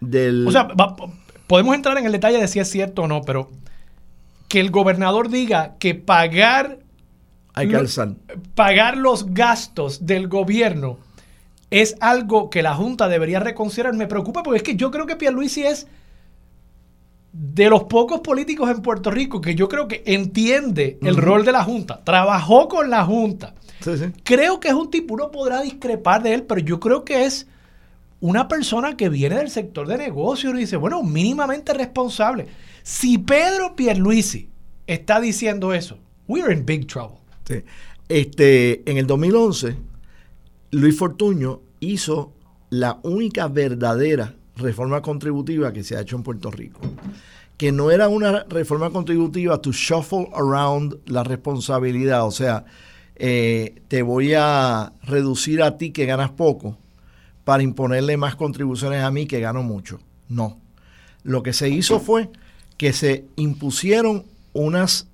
del... 0.00 0.46
O 0.48 0.50
sea, 0.50 0.68
podemos 1.46 1.74
entrar 1.74 1.98
en 1.98 2.06
el 2.06 2.12
detalle 2.12 2.38
de 2.38 2.48
si 2.48 2.60
es 2.60 2.70
cierto 2.70 3.02
o 3.02 3.08
no, 3.08 3.22
pero 3.22 3.50
que 4.48 4.60
el 4.60 4.70
gobernador 4.70 5.28
diga 5.28 5.76
que 5.78 5.94
pagar 5.94 6.78
hay 7.54 7.68
que 7.68 7.84
pagar 8.54 8.96
los 8.96 9.34
gastos 9.34 10.06
del 10.06 10.28
gobierno 10.28 10.98
es 11.70 11.96
algo 12.00 12.50
que 12.50 12.62
la 12.62 12.74
Junta 12.74 13.08
debería 13.08 13.40
reconsiderar. 13.40 13.94
Me 13.94 14.06
preocupa 14.06 14.42
porque 14.42 14.58
es 14.58 14.62
que 14.62 14.76
yo 14.76 14.90
creo 14.90 15.06
que 15.06 15.16
Pierluisi 15.16 15.64
es 15.64 15.86
de 17.32 17.68
los 17.68 17.84
pocos 17.84 18.20
políticos 18.20 18.70
en 18.70 18.82
Puerto 18.82 19.10
Rico 19.10 19.40
que 19.40 19.54
yo 19.54 19.68
creo 19.68 19.86
que 19.86 20.02
entiende 20.06 20.98
el 21.02 21.16
rol 21.16 21.44
de 21.44 21.52
la 21.52 21.62
Junta, 21.62 22.02
trabajó 22.02 22.68
con 22.68 22.90
la 22.90 23.04
Junta. 23.04 23.54
Creo 24.24 24.60
que 24.60 24.68
es 24.68 24.74
un 24.74 24.90
tipo, 24.90 25.14
uno 25.14 25.30
podrá 25.30 25.62
discrepar 25.62 26.22
de 26.22 26.34
él, 26.34 26.42
pero 26.42 26.60
yo 26.60 26.80
creo 26.80 27.04
que 27.04 27.24
es 27.24 27.46
una 28.20 28.48
persona 28.48 28.96
que 28.96 29.08
viene 29.08 29.36
del 29.36 29.50
sector 29.50 29.86
de 29.86 29.96
negocios 29.96 30.52
y 30.54 30.58
dice, 30.58 30.76
bueno, 30.76 31.02
mínimamente 31.02 31.72
responsable. 31.72 32.46
Si 32.82 33.18
Pedro 33.18 33.76
Pierluisi 33.76 34.48
está 34.86 35.20
diciendo 35.20 35.72
eso, 35.72 35.98
we're 36.26 36.52
in 36.52 36.66
big 36.66 36.86
trouble. 36.86 37.18
Este, 38.08 38.90
en 38.90 38.98
el 38.98 39.06
2011, 39.06 39.76
Luis 40.70 40.98
Fortuño 40.98 41.60
hizo 41.80 42.34
la 42.70 42.98
única 43.02 43.48
verdadera 43.48 44.34
reforma 44.56 45.00
contributiva 45.00 45.72
que 45.72 45.82
se 45.82 45.96
ha 45.96 46.00
hecho 46.00 46.16
en 46.16 46.22
Puerto 46.22 46.50
Rico. 46.50 46.80
Que 47.56 47.72
no 47.72 47.90
era 47.90 48.08
una 48.08 48.44
reforma 48.44 48.90
contributiva 48.90 49.60
to 49.60 49.72
shuffle 49.72 50.28
around 50.34 50.96
la 51.06 51.24
responsabilidad, 51.24 52.26
o 52.26 52.30
sea, 52.30 52.64
eh, 53.16 53.82
te 53.88 54.02
voy 54.02 54.34
a 54.34 54.92
reducir 55.02 55.62
a 55.62 55.76
ti 55.76 55.90
que 55.90 56.06
ganas 56.06 56.30
poco 56.30 56.76
para 57.44 57.62
imponerle 57.62 58.16
más 58.16 58.36
contribuciones 58.36 59.02
a 59.02 59.10
mí 59.10 59.26
que 59.26 59.40
gano 59.40 59.62
mucho. 59.62 59.98
No. 60.28 60.60
Lo 61.22 61.42
que 61.42 61.52
se 61.52 61.68
hizo 61.68 61.98
fue 61.98 62.30
que 62.76 62.92
se 62.92 63.24
impusieron 63.36 64.24
unos 64.52 65.06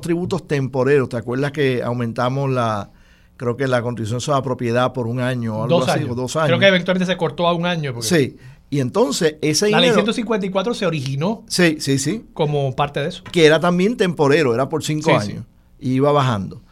tributos 0.00 0.48
temporeros. 0.48 1.10
¿Te 1.10 1.18
acuerdas 1.18 1.52
que 1.52 1.82
aumentamos 1.82 2.50
la, 2.50 2.90
creo 3.36 3.56
que 3.56 3.66
la 3.66 3.82
contribución 3.82 4.20
sobre 4.20 4.38
la 4.38 4.42
propiedad 4.42 4.92
por 4.92 5.06
un 5.06 5.20
año 5.20 5.56
o 5.58 5.62
algo 5.64 5.80
dos 5.80 5.88
así, 5.88 6.00
años. 6.00 6.16
dos 6.16 6.36
años? 6.36 6.48
Creo 6.48 6.58
que 6.58 6.66
eventualmente 6.68 7.10
se 7.10 7.16
cortó 7.16 7.46
a 7.46 7.54
un 7.54 7.66
año. 7.66 8.00
Sí. 8.02 8.36
Y 8.70 8.80
entonces 8.80 9.36
ese 9.42 9.70
La 9.70 9.80
ley 9.80 9.92
154 9.92 10.74
se 10.74 10.86
originó. 10.86 11.44
Sí, 11.46 11.76
sí, 11.78 11.98
sí. 11.98 12.24
Como 12.32 12.74
parte 12.74 13.00
de 13.00 13.08
eso. 13.08 13.22
Que 13.24 13.44
era 13.44 13.60
también 13.60 13.96
temporero, 13.96 14.54
era 14.54 14.68
por 14.68 14.82
cinco 14.82 15.14
años. 15.14 15.44
Y 15.78 15.92
iba 15.92 16.10
bajando. 16.12 16.62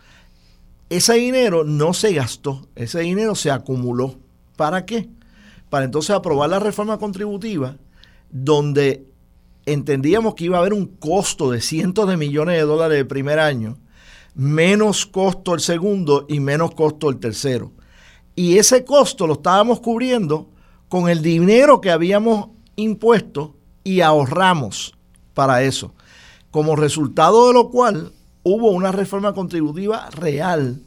Ese 0.89 1.15
dinero 1.15 1.63
no 1.63 1.93
se 1.93 2.13
gastó, 2.15 2.67
ese 2.75 3.01
dinero 3.01 3.35
se 3.35 3.51
acumuló. 3.51 4.17
¿Para 4.57 4.87
qué? 4.87 5.09
Para 5.69 5.85
entonces 5.85 6.11
aprobar 6.11 6.51
la 6.51 6.59
reforma 6.59 6.99
contributiva, 6.99 7.77
donde 8.31 9.05
entendíamos 9.67 10.35
que 10.35 10.45
iba 10.45 10.57
a 10.57 10.61
haber 10.61 10.73
un 10.73 10.87
costo 10.87 11.51
de 11.51 11.61
cientos 11.61 12.09
de 12.09 12.17
millones 12.17 12.57
de 12.57 12.63
dólares 12.63 12.99
el 12.99 13.07
primer 13.07 13.39
año, 13.39 13.79
menos 14.41 15.05
costo 15.05 15.53
el 15.53 15.61
segundo 15.61 16.25
y 16.27 16.41
menos 16.41 16.75
costo 16.75 17.11
el 17.11 17.19
tercero. 17.19 17.73
Y 18.35 18.57
ese 18.57 18.87
costo 18.87 19.27
lo 19.27 19.35
estábamos 19.35 19.81
cubriendo 19.81 20.49
con 20.89 21.11
el 21.11 21.21
dinero 21.21 21.83
que 21.83 21.91
habíamos 21.91 22.49
impuesto 22.75 23.55
y 23.85 24.01
ahorramos 24.01 24.95
para 25.35 25.63
eso. 25.63 25.95
Como 26.51 26.75
resultado 26.75 27.49
de 27.49 27.53
lo 27.53 27.69
cual 27.69 28.13
hubo 28.43 28.71
una 28.71 28.93
reforma 28.93 29.35
contributiva 29.35 30.09
real 30.09 30.85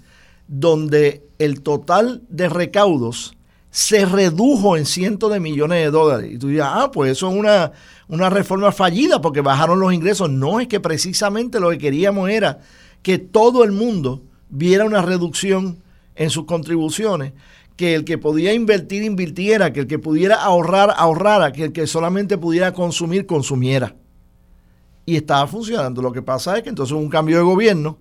donde 0.48 1.24
el 1.38 1.62
total 1.62 2.24
de 2.30 2.50
recaudos 2.50 3.38
se 3.70 4.06
redujo 4.06 4.78
en 4.78 4.88
cientos 4.88 5.32
de 5.32 5.40
millones 5.40 5.84
de 5.84 5.92
dólares. 5.92 6.32
Y 6.34 6.40
tú 6.40 6.48
dirías, 6.48 6.70
ah, 6.72 6.90
pues 6.92 7.12
eso 7.12 7.30
es 7.30 7.36
una, 7.36 7.72
una 8.08 8.32
reforma 8.32 8.72
fallida 8.72 9.22
porque 9.22 9.42
bajaron 9.42 9.80
los 9.80 9.94
ingresos. 9.94 10.28
No, 10.32 10.60
es 10.60 10.68
que 10.68 10.80
precisamente 10.80 11.60
lo 11.60 11.70
que 11.70 11.78
queríamos 11.78 12.32
era 12.32 12.60
que 13.04 13.20
todo 13.20 13.64
el 13.64 13.72
mundo 13.72 14.24
viera 14.50 14.86
una 14.86 15.04
reducción 15.04 15.84
en 16.16 16.30
sus 16.32 16.46
contribuciones, 16.46 17.34
que 17.76 17.94
el 17.94 18.06
que 18.06 18.18
podía 18.18 18.54
invertir, 18.54 19.04
invirtiera, 19.04 19.72
que 19.72 19.82
el 19.82 19.88
que 19.88 20.00
pudiera 20.00 20.36
ahorrar, 20.36 20.94
ahorrara, 20.98 21.52
que 21.52 21.66
el 21.66 21.72
que 21.72 21.86
solamente 21.86 22.38
pudiera 22.38 22.74
consumir, 22.74 23.28
consumiera. 23.28 23.96
Y 25.06 25.16
estaba 25.16 25.46
funcionando. 25.48 26.02
Lo 26.02 26.12
que 26.12 26.22
pasa 26.22 26.58
es 26.58 26.64
que 26.64 26.70
entonces 26.70 26.94
hubo 26.94 27.02
un 27.02 27.10
cambio 27.10 27.38
de 27.38 27.44
gobierno 27.44 27.98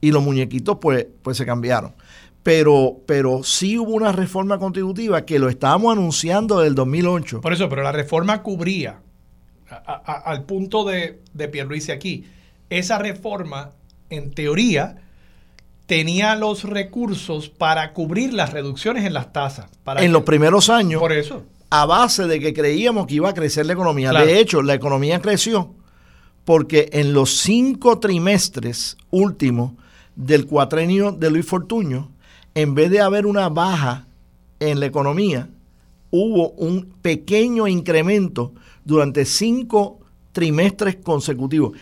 y 0.00 0.10
los 0.10 0.22
muñequitos 0.22 0.78
pues, 0.80 1.06
pues 1.22 1.36
se 1.36 1.46
cambiaron 1.46 1.94
pero, 2.42 3.00
pero 3.06 3.42
sí 3.42 3.78
hubo 3.78 3.92
una 3.92 4.12
reforma 4.12 4.58
contributiva 4.58 5.24
que 5.24 5.38
lo 5.38 5.48
estábamos 5.48 5.92
anunciando 5.92 6.58
desde 6.58 6.68
el 6.68 6.74
2008. 6.74 7.40
Por 7.40 7.52
eso, 7.52 7.68
pero 7.68 7.82
la 7.82 7.92
reforma 7.92 8.42
cubría, 8.42 9.00
al 9.68 10.44
punto 10.44 10.84
de, 10.84 11.20
de 11.34 11.48
Pierluisi 11.48 11.92
aquí, 11.92 12.26
esa 12.70 12.98
reforma, 12.98 13.72
en 14.10 14.32
teoría, 14.32 14.96
tenía 15.86 16.36
los 16.36 16.64
recursos 16.64 17.48
para 17.48 17.92
cubrir 17.92 18.34
las 18.34 18.52
reducciones 18.52 19.04
en 19.04 19.14
las 19.14 19.32
tasas. 19.32 19.66
en 19.96 20.12
los 20.12 20.22
primeros 20.22 20.68
años. 20.68 21.00
Por 21.00 21.12
eso. 21.12 21.44
A 21.70 21.86
base 21.86 22.26
de 22.26 22.40
que 22.40 22.52
creíamos 22.52 23.06
que 23.06 23.14
iba 23.14 23.30
a 23.30 23.34
crecer 23.34 23.66
la 23.66 23.72
economía. 23.72 24.12
De 24.12 24.40
hecho, 24.40 24.62
la 24.62 24.74
economía 24.74 25.20
creció 25.20 25.74
porque 26.44 26.90
en 26.92 27.12
los 27.12 27.38
cinco 27.38 28.00
trimestres 28.00 28.96
últimos 29.10 29.72
del 30.16 30.46
cuatrenio 30.46 31.12
de 31.12 31.30
Luis 31.30 31.46
Fortuño, 31.46 32.10
en 32.54 32.74
vez 32.74 32.90
de 32.90 33.00
haber 33.00 33.26
una 33.26 33.48
baja 33.48 34.06
en 34.58 34.80
la 34.80 34.86
economía, 34.86 35.48
hubo 36.10 36.50
un 36.50 36.92
pequeño 37.02 37.68
incremento 37.68 38.52
durante 38.84 39.24
cinco 39.24 40.00
trimestres 40.32 40.96
consecutivos. 40.96 41.78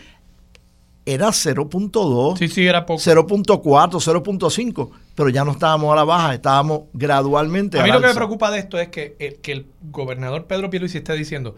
Era 1.11 1.29
0.2, 1.29 2.37
sí, 2.37 2.49
sí, 2.49 2.67
era 2.67 2.85
0.4, 2.85 3.63
0.5, 3.63 4.91
pero 5.15 5.31
ya 5.31 5.43
no 5.43 5.53
estábamos 5.53 5.91
a 5.91 5.97
la 5.97 6.05
baja, 6.05 6.35
estábamos 6.35 6.83
gradualmente 6.93 7.81
a 7.81 7.83
mí 7.83 7.91
lo 7.91 8.03
que 8.03 8.09
me 8.09 8.15
preocupa 8.15 8.51
de 8.51 8.59
esto 8.59 8.79
es 8.79 8.89
que, 8.89 9.17
el, 9.19 9.37
que 9.37 9.53
el 9.53 9.67
gobernador 9.91 10.45
Pedro 10.45 10.69
Pierluisi 10.69 10.99
esté 10.99 11.15
diciendo, 11.15 11.57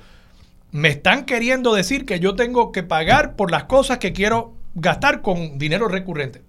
me 0.70 0.90
están 0.90 1.24
queriendo 1.24 1.74
decir 1.74 2.06
que 2.06 2.20
yo 2.20 2.36
tengo 2.36 2.70
que 2.70 2.84
pagar 2.84 3.34
por 3.34 3.50
las 3.50 3.64
cosas 3.64 3.98
que 3.98 4.12
quiero 4.12 4.54
gastar 4.76 5.20
con 5.20 5.58
dinero 5.58 5.88
recurrente. 5.88 6.42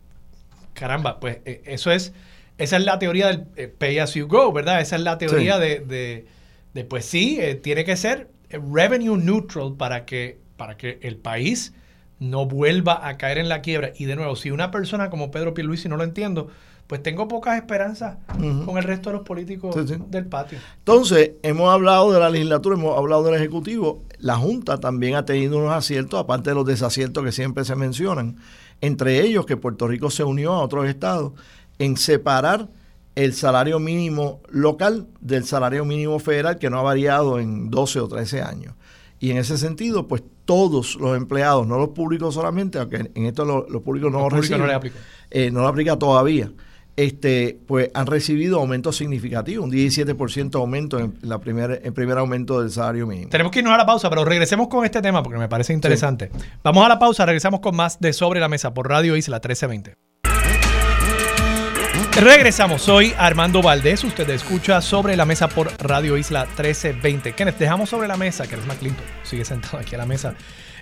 Caramba, 0.74 1.20
pues 1.20 1.40
eh, 1.46 1.64
eso 1.66 1.90
es 1.90 2.14
esa 2.60 2.78
es 2.78 2.86
la 2.86 3.00
teoría 3.00 3.30
del 3.30 3.46
eh, 3.56 3.68
pay 3.68 3.98
as 3.98 4.14
you 4.14 4.28
go, 4.28 4.52
¿verdad? 4.54 4.80
Esa 4.80 4.96
es 4.96 5.02
la 5.02 5.18
teoría 5.18 5.58
de, 5.58 6.28
de, 6.74 6.84
pues 6.84 7.06
sí, 7.06 7.40
eh, 7.42 7.56
tiene 7.56 7.84
que 7.84 7.98
ser 7.98 8.30
revenue 8.52 9.18
neutral 9.18 9.74
para 9.76 10.06
que, 10.06 10.38
para 10.56 10.78
que 10.78 11.00
el 11.02 11.18
país 11.18 11.74
no 12.22 12.46
vuelva 12.46 13.08
a 13.08 13.18
caer 13.18 13.40
en 13.40 13.50
la 13.50 13.62
quiebra. 13.62 13.92
Y 13.98 14.06
de 14.06 14.16
nuevo, 14.16 14.36
si 14.36 14.52
una 14.52 14.70
persona 14.70 15.10
como 15.10 15.32
Pedro 15.32 15.56
Pierluisi 15.56 15.90
no 15.90 15.98
lo 15.98 16.04
entiendo, 16.04 16.50
pues 16.86 17.02
tengo 17.02 17.28
pocas 17.28 17.58
esperanzas 17.58 18.18
con 18.66 18.78
el 18.78 18.84
resto 18.84 19.10
de 19.10 19.16
los 19.16 19.26
políticos 19.26 19.76
del 20.10 20.26
patio. 20.28 20.60
Entonces, 20.78 21.32
hemos 21.42 21.74
hablado 21.74 22.12
de 22.12 22.20
la 22.20 22.30
legislatura, 22.30 22.76
hemos 22.76 22.96
hablado 22.96 23.24
del 23.24 23.36
Ejecutivo. 23.36 24.04
La 24.20 24.36
Junta 24.36 24.80
también 24.80 25.16
ha 25.16 25.26
tenido 25.26 25.58
unos 25.58 25.74
aciertos, 25.74 26.20
aparte 26.20 26.52
de 26.52 26.56
los 26.56 26.66
desaciertos 26.66 27.24
que 27.24 27.32
siempre 27.32 27.66
se 27.66 27.76
mencionan. 27.76 28.38
Entre 28.82 29.22
ellos 29.22 29.48
que 29.48 29.58
Puerto 29.58 29.88
Rico 29.88 30.12
se 30.12 30.24
unió 30.24 30.54
a 30.54 30.62
otros 30.62 30.88
estados 30.88 31.34
en 31.80 31.98
separar 31.98 32.68
el 33.16 33.34
salario 33.34 33.80
mínimo 33.80 34.42
local 34.50 35.08
del 35.22 35.46
salario 35.46 35.86
mínimo 35.86 36.20
federal 36.20 36.60
que 36.60 36.70
no 36.70 36.78
ha 36.78 36.84
variado 36.84 37.40
en 37.40 37.72
12 37.72 38.00
o 38.00 38.08
13 38.08 38.42
años. 38.44 38.76
Y 39.22 39.30
en 39.30 39.38
ese 39.38 39.60
sentido, 39.60 40.08
pues 40.08 40.24
todos 40.46 40.96
los 40.96 41.16
empleados, 41.16 41.68
no 41.68 41.78
los 41.78 41.90
públicos 41.90 42.34
solamente, 42.34 42.80
aunque 42.80 43.12
en 43.14 43.26
esto 43.28 43.46
los, 43.46 43.82
públicos 43.84 44.12
no 44.12 44.20
lo 44.20 44.30
reciben, 44.30 44.62
no 44.62 44.68
le 44.68 44.74
aplica. 44.74 44.98
Eh, 45.30 45.52
no 45.52 45.62
lo 45.62 45.68
aplica 45.68 45.98
todavía, 45.98 46.52
este, 46.98 47.60
pues 47.68 47.92
han 47.94 48.08
recibido 48.08 48.60
aumentos 48.60 48.98
significativos, 48.98 49.64
un 49.64 49.72
17% 49.72 50.56
aumento 50.56 50.98
en 50.98 51.14
la 51.22 51.40
primera, 51.40 51.78
en 51.84 51.94
primer 51.94 52.18
aumento 52.18 52.62
del 52.62 52.72
salario 52.72 53.06
mínimo. 53.06 53.30
Tenemos 53.30 53.52
que 53.52 53.60
irnos 53.60 53.76
a 53.76 53.78
la 53.78 53.86
pausa, 53.86 54.10
pero 54.10 54.26
regresemos 54.26 54.68
con 54.70 54.86
este 54.86 55.04
tema 55.04 55.22
porque 55.22 55.38
me 55.38 55.48
parece 55.48 55.72
interesante. 55.72 56.32
Vamos 56.64 56.84
a 56.84 56.90
la 56.90 56.98
pausa, 56.98 57.24
regresamos 57.24 57.60
con 57.60 57.76
más 57.76 58.00
de 58.00 58.14
Sobre 58.14 58.40
la 58.40 58.50
Mesa 58.50 58.74
por 58.74 58.90
Radio 58.90 59.16
Isla 59.16 59.36
1320. 59.36 60.11
Regresamos, 62.22 62.84
soy 62.84 63.16
Armando 63.18 63.64
Valdés, 63.64 64.04
usted 64.04 64.30
escucha 64.30 64.80
Sobre 64.82 65.16
la 65.16 65.26
Mesa 65.26 65.48
por 65.48 65.72
Radio 65.82 66.18
Isla 66.18 66.46
1320. 66.46 67.34
Kenneth, 67.34 67.58
dejamos 67.58 67.90
sobre 67.90 68.08
la 68.08 68.16
mesa, 68.16 68.46
que 68.46 68.54
eres 68.54 68.68
McClinton, 68.68 69.04
sigue 69.24 69.44
sentado 69.44 69.80
aquí 69.80 69.96
a 69.96 69.98
la 69.98 70.06
mesa, 70.06 70.36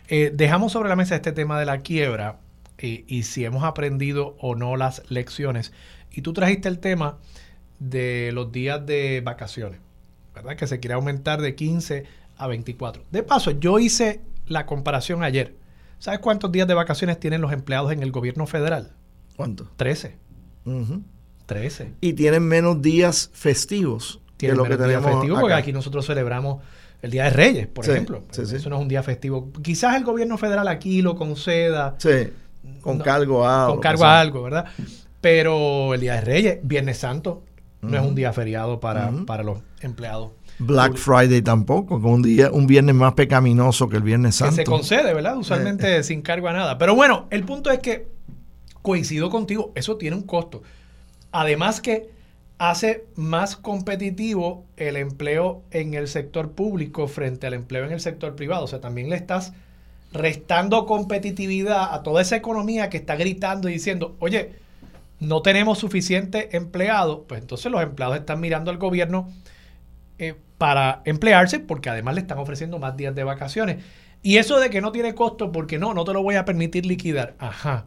eh, 0.09 0.33
dejamos 0.33 0.73
sobre 0.73 0.89
la 0.89 0.97
mesa 0.97 1.15
este 1.15 1.31
tema 1.31 1.57
de 1.57 1.65
la 1.65 1.77
quiebra 1.77 2.41
eh, 2.77 3.05
y 3.07 3.23
si 3.23 3.45
hemos 3.45 3.63
aprendido 3.63 4.35
o 4.37 4.55
no 4.55 4.75
las 4.75 5.09
lecciones. 5.09 5.71
Y 6.11 6.23
tú 6.23 6.33
trajiste 6.33 6.67
el 6.67 6.79
tema 6.79 7.19
de 7.79 8.31
los 8.33 8.51
días 8.51 8.85
de 8.85 9.21
vacaciones, 9.21 9.79
¿verdad? 10.35 10.57
Que 10.57 10.67
se 10.67 10.81
quiere 10.81 10.95
aumentar 10.95 11.39
de 11.39 11.55
15 11.55 12.03
a 12.35 12.47
24. 12.47 13.05
De 13.11 13.23
paso, 13.23 13.51
yo 13.51 13.79
hice 13.79 14.19
la 14.45 14.65
comparación 14.65 15.23
ayer. 15.23 15.55
¿Sabes 15.99 16.19
cuántos 16.19 16.51
días 16.51 16.67
de 16.67 16.73
vacaciones 16.73 17.17
tienen 17.17 17.39
los 17.39 17.53
empleados 17.53 17.93
en 17.93 18.03
el 18.03 18.11
gobierno 18.11 18.45
federal? 18.45 18.91
¿Cuántos? 19.37 19.69
13. 19.77 20.17
13. 21.49 21.93
Y 21.99 22.13
tienen 22.13 22.43
menos 22.43 22.81
días 22.81 23.31
festivos. 23.33 24.21
Tienen 24.37 24.57
lo 24.57 24.63
que 24.63 24.77
tenemos 24.77 25.11
festivos 25.11 25.39
porque 25.41 25.55
aquí 25.55 25.73
nosotros 25.73 26.05
celebramos 26.05 26.61
el 27.01 27.11
Día 27.11 27.25
de 27.25 27.29
Reyes, 27.31 27.67
por 27.67 27.89
ejemplo. 27.89 28.23
Eso 28.31 28.69
no 28.69 28.77
es 28.77 28.81
un 28.81 28.87
día 28.87 29.03
festivo. 29.03 29.51
Quizás 29.61 29.97
el 29.97 30.03
gobierno 30.03 30.37
federal 30.37 30.67
aquí 30.67 31.01
lo 31.01 31.15
conceda. 31.15 31.95
Sí, 31.97 32.29
con 32.81 32.99
cargo 32.99 33.47
a... 33.47 33.67
Con 33.67 33.79
cargo 33.79 34.05
a 34.05 34.19
algo, 34.19 34.43
¿verdad? 34.43 34.65
Pero 35.19 35.93
el 35.93 35.99
Día 35.99 36.15
de 36.15 36.21
Reyes, 36.21 36.59
Viernes 36.61 36.99
Santo, 36.99 37.43
no 37.81 37.97
es 37.97 38.03
un 38.05 38.15
día 38.15 38.31
feriado 38.31 38.79
para, 38.79 39.11
para 39.25 39.43
los 39.43 39.59
empleados. 39.81 40.31
Black 40.59 40.97
Friday 40.97 41.41
tampoco, 41.41 42.01
con 42.01 42.11
un 42.11 42.21
día, 42.21 42.51
un 42.51 42.67
viernes 42.67 42.93
más 42.93 43.13
pecaminoso 43.13 43.89
que 43.89 43.97
el 43.97 44.03
Viernes 44.03 44.35
Santo. 44.35 44.55
Que 44.55 44.61
se 44.61 44.65
concede, 44.65 45.13
¿verdad? 45.13 45.37
Usualmente 45.37 45.97
eh. 45.97 46.03
sin 46.03 46.21
cargo 46.21 46.47
a 46.49 46.53
nada. 46.53 46.77
Pero 46.77 46.95
bueno, 46.95 47.27
el 47.31 47.43
punto 47.43 47.71
es 47.71 47.79
que 47.79 48.07
coincido 48.81 49.29
contigo, 49.29 49.71
eso 49.75 49.97
tiene 49.97 50.15
un 50.15 50.23
costo. 50.23 50.61
Además 51.32 51.82
que 51.82 52.09
hace 52.57 53.05
más 53.15 53.55
competitivo 53.55 54.65
el 54.75 54.97
empleo 54.97 55.63
en 55.71 55.93
el 55.93 56.07
sector 56.07 56.51
público 56.51 57.07
frente 57.07 57.47
al 57.47 57.53
empleo 57.53 57.86
en 57.86 57.91
el 57.91 58.01
sector 58.01 58.36
privado. 58.36 58.65
O 58.65 58.67
sea, 58.67 58.82
también 58.82 59.09
le 59.09 59.15
estás 59.15 59.53
restando 60.11 60.86
competitividad 60.86 61.93
a 61.93 62.03
toda 62.03 62.21
esa 62.21 62.36
economía 62.36 62.89
que 62.89 62.97
está 62.97 63.15
gritando 63.15 63.69
y 63.69 63.73
diciendo, 63.73 64.15
oye, 64.19 64.53
no 65.19 65.41
tenemos 65.41 65.80
suficiente 65.80 66.55
empleado, 66.55 67.23
pues 67.23 67.41
entonces 67.41 67.71
los 67.71 67.82
empleados 67.82 68.17
están 68.17 68.39
mirando 68.39 68.71
al 68.71 68.77
gobierno 68.77 69.30
eh, 70.17 70.36
para 70.57 71.01
emplearse 71.05 71.59
porque 71.59 71.89
además 71.89 72.15
le 72.15 72.21
están 72.21 72.39
ofreciendo 72.39 72.80
más 72.80 72.97
días 72.97 73.15
de 73.15 73.23
vacaciones. 73.23 73.84
Y 74.21 74.38
eso 74.38 74.59
de 74.59 74.69
que 74.69 74.82
no 74.82 74.91
tiene 74.91 75.15
costo 75.15 75.51
porque 75.51 75.77
no, 75.80 75.93
no 75.93 76.03
te 76.03 76.11
lo 76.11 76.21
voy 76.21 76.36
a 76.36 76.43
permitir 76.43 76.86
liquidar. 76.86 77.36
Ajá. 77.39 77.86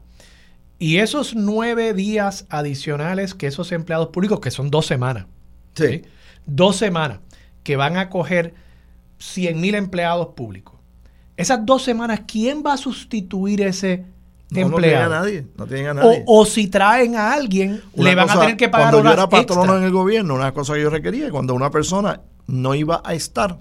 Y 0.83 0.99
esos 0.99 1.37
nueve 1.37 1.95
días 1.95 2.45
adicionales 2.49 3.35
que 3.35 3.47
esos 3.47 3.71
empleados 3.71 4.09
públicos, 4.09 4.41
que 4.41 4.51
son 4.51 4.69
dos 4.69 4.85
semanas, 4.85 5.27
sí. 5.75 6.03
dos 6.45 6.75
semanas, 6.75 7.21
que 7.63 7.77
van 7.77 7.97
a 7.97 8.11
coger 8.11 8.55
100 9.19 9.61
mil 9.61 9.77
empleados 9.77 10.31
públicos. 10.35 10.75
Esas 11.37 11.65
dos 11.65 11.85
semanas, 11.85 12.23
¿quién 12.27 12.65
va 12.67 12.73
a 12.73 12.77
sustituir 12.77 13.63
ese 13.63 14.07
no, 14.51 14.77
tienen 14.77 14.99
a 14.99 15.09
nadie. 15.09 15.47
No 15.57 15.69
tienen 15.69 15.87
a 15.87 15.95
nadie. 15.95 16.25
O, 16.27 16.45
si 16.45 16.67
traen 16.67 17.15
a 17.15 17.33
alguien, 17.33 17.81
le 17.95 18.17
van 18.17 18.29
a 18.29 18.41
tener 18.41 18.57
que 18.57 18.69
pagar 18.69 18.91
Cuando 18.91 19.09
yo 19.09 19.15
era 19.15 19.29
patrono 19.29 19.77
en 19.77 19.85
el 19.85 19.93
gobierno, 19.93 20.35
una 20.35 20.53
cosa 20.53 20.75
que 20.75 20.83
yo 20.83 20.91
requería, 20.91 21.31
cuando 21.31 21.55
una 21.55 21.71
persona 21.71 22.23
no 22.49 22.75
iba 22.75 23.01
a 23.05 23.15
estar, 23.15 23.61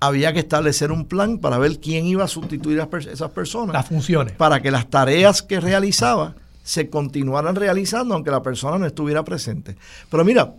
había 0.00 0.32
que 0.32 0.40
establecer 0.40 0.92
un 0.92 1.06
plan 1.06 1.38
para 1.38 1.58
ver 1.58 1.80
quién 1.80 2.06
iba 2.06 2.24
a 2.24 2.28
sustituir 2.28 2.80
a 2.80 2.88
esas 2.98 3.30
personas. 3.30 3.72
Las 3.72 3.86
funciones. 3.86 4.34
Para 4.34 4.60
que 4.60 4.70
las 4.70 4.88
tareas 4.88 5.42
que 5.42 5.60
realizaba 5.60 6.34
se 6.62 6.90
continuaran 6.90 7.56
realizando 7.56 8.14
aunque 8.14 8.30
la 8.30 8.42
persona 8.42 8.78
no 8.78 8.86
estuviera 8.86 9.24
presente. 9.24 9.76
Pero 10.10 10.24
mira, 10.24 10.54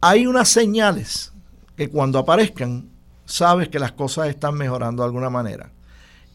hay 0.00 0.26
unas 0.26 0.48
señales 0.48 1.32
que 1.76 1.88
cuando 1.88 2.18
aparezcan, 2.18 2.88
sabes 3.24 3.68
que 3.68 3.78
las 3.78 3.92
cosas 3.92 4.28
están 4.28 4.54
mejorando 4.54 5.02
de 5.02 5.06
alguna 5.06 5.30
manera 5.30 5.70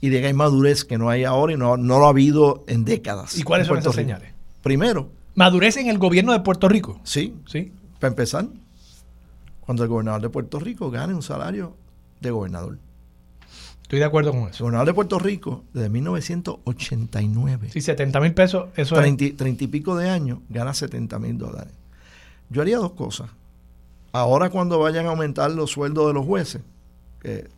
y 0.01 0.09
de 0.09 0.21
que 0.21 0.27
hay 0.27 0.33
madurez 0.33 0.85
que 0.85 0.97
no 0.97 1.09
hay 1.09 1.23
ahora 1.23 1.53
y 1.53 1.57
no, 1.57 1.77
no 1.77 1.99
lo 1.99 2.05
ha 2.05 2.09
habido 2.09 2.63
en 2.67 2.85
décadas. 2.85 3.37
¿Y 3.37 3.43
cuáles 3.43 3.67
son 3.67 3.77
esas 3.77 3.95
señales? 3.95 4.31
Primero. 4.61 5.09
¿Madurez 5.35 5.77
en 5.77 5.87
el 5.87 5.97
gobierno 5.97 6.33
de 6.33 6.39
Puerto 6.41 6.67
Rico? 6.67 6.99
Sí. 7.03 7.35
Sí. 7.45 7.71
Para 7.99 8.09
empezar, 8.09 8.45
cuando 9.67 9.83
el 9.83 9.89
gobernador 9.89 10.21
de 10.21 10.29
Puerto 10.29 10.61
Rico 10.61 10.89
gane 10.89 11.13
un 11.13 11.21
salario 11.21 11.75
de 12.21 12.31
gobernador. 12.31 12.79
Estoy 13.81 13.99
de 13.99 14.05
acuerdo 14.05 14.31
con 14.31 14.43
eso. 14.43 14.59
El 14.59 14.61
gobernador 14.61 14.87
de 14.87 14.93
Puerto 14.93 15.19
Rico, 15.19 15.65
desde 15.73 15.89
1989. 15.89 17.69
Sí, 17.73 17.81
70 17.81 18.21
mil 18.21 18.33
pesos, 18.33 18.69
eso 18.77 18.95
30, 18.95 19.25
es. 19.25 19.35
30 19.35 19.65
y 19.65 19.67
pico 19.67 19.97
de 19.97 20.09
años, 20.09 20.39
gana 20.47 20.73
70 20.73 21.19
mil 21.19 21.37
dólares. 21.37 21.73
Yo 22.49 22.61
haría 22.61 22.77
dos 22.77 22.93
cosas. 22.93 23.29
Ahora 24.13 24.49
cuando 24.49 24.79
vayan 24.79 25.05
a 25.05 25.09
aumentar 25.09 25.51
los 25.51 25.69
sueldos 25.69 26.07
de 26.07 26.13
los 26.13 26.25
jueces, 26.25 26.61
que 27.21 27.49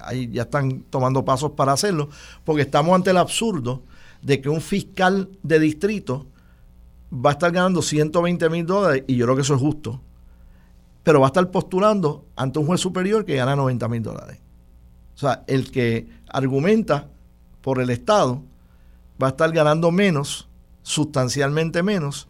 ahí 0.00 0.30
ya 0.32 0.44
están 0.44 0.80
tomando 0.88 1.26
pasos 1.26 1.50
para 1.50 1.72
hacerlo, 1.72 2.08
porque 2.42 2.62
estamos 2.62 2.94
ante 2.94 3.10
el 3.10 3.18
absurdo 3.18 3.82
de 4.22 4.40
que 4.40 4.48
un 4.48 4.62
fiscal 4.62 5.28
de 5.42 5.58
distrito 5.58 6.24
va 7.12 7.30
a 7.30 7.32
estar 7.34 7.52
ganando 7.52 7.82
120 7.82 8.48
mil 8.48 8.64
dólares, 8.64 9.04
y 9.06 9.16
yo 9.16 9.26
creo 9.26 9.36
que 9.36 9.42
eso 9.42 9.56
es 9.56 9.60
justo, 9.60 10.00
pero 11.02 11.20
va 11.20 11.26
a 11.26 11.28
estar 11.28 11.50
postulando 11.50 12.26
ante 12.36 12.58
un 12.58 12.66
juez 12.66 12.80
superior 12.80 13.24
que 13.24 13.36
gana 13.36 13.56
90 13.56 13.88
mil 13.88 14.02
dólares. 14.02 14.38
O 15.16 15.18
sea, 15.18 15.44
el 15.46 15.70
que 15.70 16.08
argumenta 16.28 17.08
por 17.60 17.80
el 17.80 17.90
Estado 17.90 18.42
va 19.22 19.28
a 19.28 19.30
estar 19.30 19.52
ganando 19.52 19.90
menos, 19.90 20.48
sustancialmente 20.82 21.82
menos, 21.82 22.28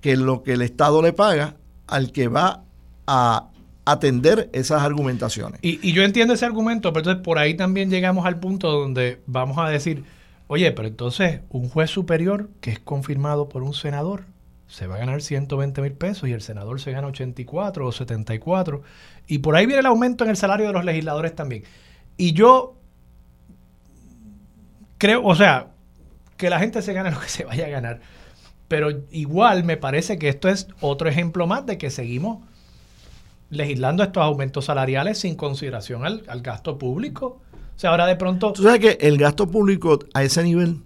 que 0.00 0.16
lo 0.16 0.42
que 0.42 0.54
el 0.54 0.62
Estado 0.62 1.02
le 1.02 1.12
paga 1.12 1.56
al 1.86 2.12
que 2.12 2.28
va 2.28 2.64
a 3.06 3.48
atender 3.84 4.48
esas 4.52 4.82
argumentaciones. 4.82 5.58
Y, 5.62 5.92
yo 5.92 6.02
entiendo 6.02 6.34
ese 6.34 6.46
argumento, 6.46 6.92
pero 6.92 7.00
entonces 7.00 7.24
por 7.24 7.38
ahí 7.38 7.54
también 7.54 7.90
llegamos 7.90 8.26
al 8.26 8.38
punto 8.38 8.70
donde 8.70 9.20
vamos 9.26 9.58
a 9.58 9.68
decir, 9.68 10.04
oye, 10.46 10.70
pero 10.72 10.88
entonces 10.88 11.40
un 11.50 11.68
juez 11.68 11.90
superior 11.90 12.48
que 12.60 12.70
es 12.70 12.78
confirmado 12.78 13.48
por 13.48 13.62
un 13.62 13.74
senador 13.74 14.24
se 14.72 14.86
va 14.86 14.94
a 14.94 14.98
ganar 14.98 15.20
120 15.20 15.82
mil 15.82 15.92
pesos 15.92 16.30
y 16.30 16.32
el 16.32 16.40
senador 16.40 16.80
se 16.80 16.92
gana 16.92 17.06
84 17.08 17.86
o 17.86 17.92
74. 17.92 18.82
Y 19.26 19.38
por 19.38 19.54
ahí 19.54 19.66
viene 19.66 19.80
el 19.80 19.86
aumento 19.86 20.24
en 20.24 20.30
el 20.30 20.36
salario 20.38 20.66
de 20.66 20.72
los 20.72 20.86
legisladores 20.86 21.34
también. 21.34 21.64
Y 22.16 22.32
yo 22.32 22.74
creo, 24.96 25.22
o 25.22 25.34
sea, 25.34 25.72
que 26.38 26.48
la 26.48 26.58
gente 26.58 26.80
se 26.80 26.94
gane 26.94 27.10
lo 27.10 27.20
que 27.20 27.28
se 27.28 27.44
vaya 27.44 27.66
a 27.66 27.68
ganar. 27.68 28.00
Pero 28.66 28.88
igual 29.10 29.62
me 29.64 29.76
parece 29.76 30.18
que 30.18 30.30
esto 30.30 30.48
es 30.48 30.68
otro 30.80 31.10
ejemplo 31.10 31.46
más 31.46 31.66
de 31.66 31.76
que 31.76 31.90
seguimos 31.90 32.38
legislando 33.50 34.02
estos 34.02 34.22
aumentos 34.22 34.64
salariales 34.64 35.18
sin 35.18 35.34
consideración 35.34 36.06
al, 36.06 36.40
gasto 36.40 36.78
público. 36.78 37.42
O 37.76 37.78
sea, 37.78 37.90
ahora 37.90 38.06
de 38.06 38.16
pronto... 38.16 38.54
Tú 38.54 38.62
sabes 38.62 38.80
que 38.80 39.06
el 39.06 39.18
gasto 39.18 39.50
público 39.50 39.98
a 40.14 40.22
ese 40.22 40.42
nivel 40.42 40.80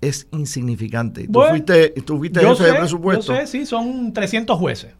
es 0.00 0.28
insignificante. 0.32 1.26
tú 1.26 1.42
fuiste, 1.42 1.90
tú 2.04 2.18
fuiste 2.18 2.40
jefe 2.40 2.64
de 2.64 2.74
presupuesto. 2.74 3.34
Yo 3.34 3.40
sé, 3.40 3.46
sí, 3.46 3.66
son 3.66 4.12
300 4.12 4.58
jueces. 4.58 4.92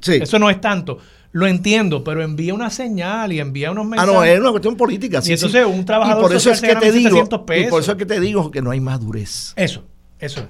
Sí. 0.00 0.14
Eso 0.14 0.38
no 0.38 0.50
es 0.50 0.60
tanto. 0.60 0.98
Lo 1.32 1.46
entiendo, 1.46 2.02
pero 2.02 2.22
envía 2.22 2.54
una 2.54 2.70
señal 2.70 3.32
y 3.32 3.40
envía 3.40 3.70
unos 3.70 3.86
mensajes. 3.86 4.14
Ah, 4.14 4.18
no, 4.18 4.24
es 4.24 4.40
una 4.40 4.50
cuestión 4.50 4.76
política. 4.76 5.20
y 5.24 5.32
entonces 5.32 5.66
un 5.66 5.84
trabajador 5.84 6.22
y 6.22 6.26
por 6.26 6.36
eso 6.36 6.50
es 6.50 6.60
que 6.60 6.76
te 6.76 6.92
digo, 6.92 7.28
Y 7.54 7.66
por 7.68 7.82
eso 7.82 7.92
es 7.92 7.98
que 7.98 8.06
te 8.06 8.20
digo 8.20 8.50
que 8.50 8.62
no 8.62 8.70
hay 8.70 8.80
madurez. 8.80 9.52
Eso, 9.56 9.84
eso. 10.18 10.46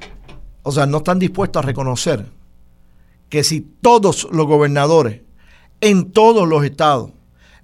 O 0.63 0.71
sea, 0.71 0.87
no 0.87 0.99
están 0.99 1.19
dispuestos 1.19 1.63
a 1.63 1.67
reconocer 1.67 2.27
que 3.29 3.43
si 3.43 3.61
todos 3.61 4.29
los 4.31 4.47
gobernadores 4.47 5.23
en 5.81 6.13
todos 6.13 6.49
los 6.49 6.65
estados, 6.65 7.11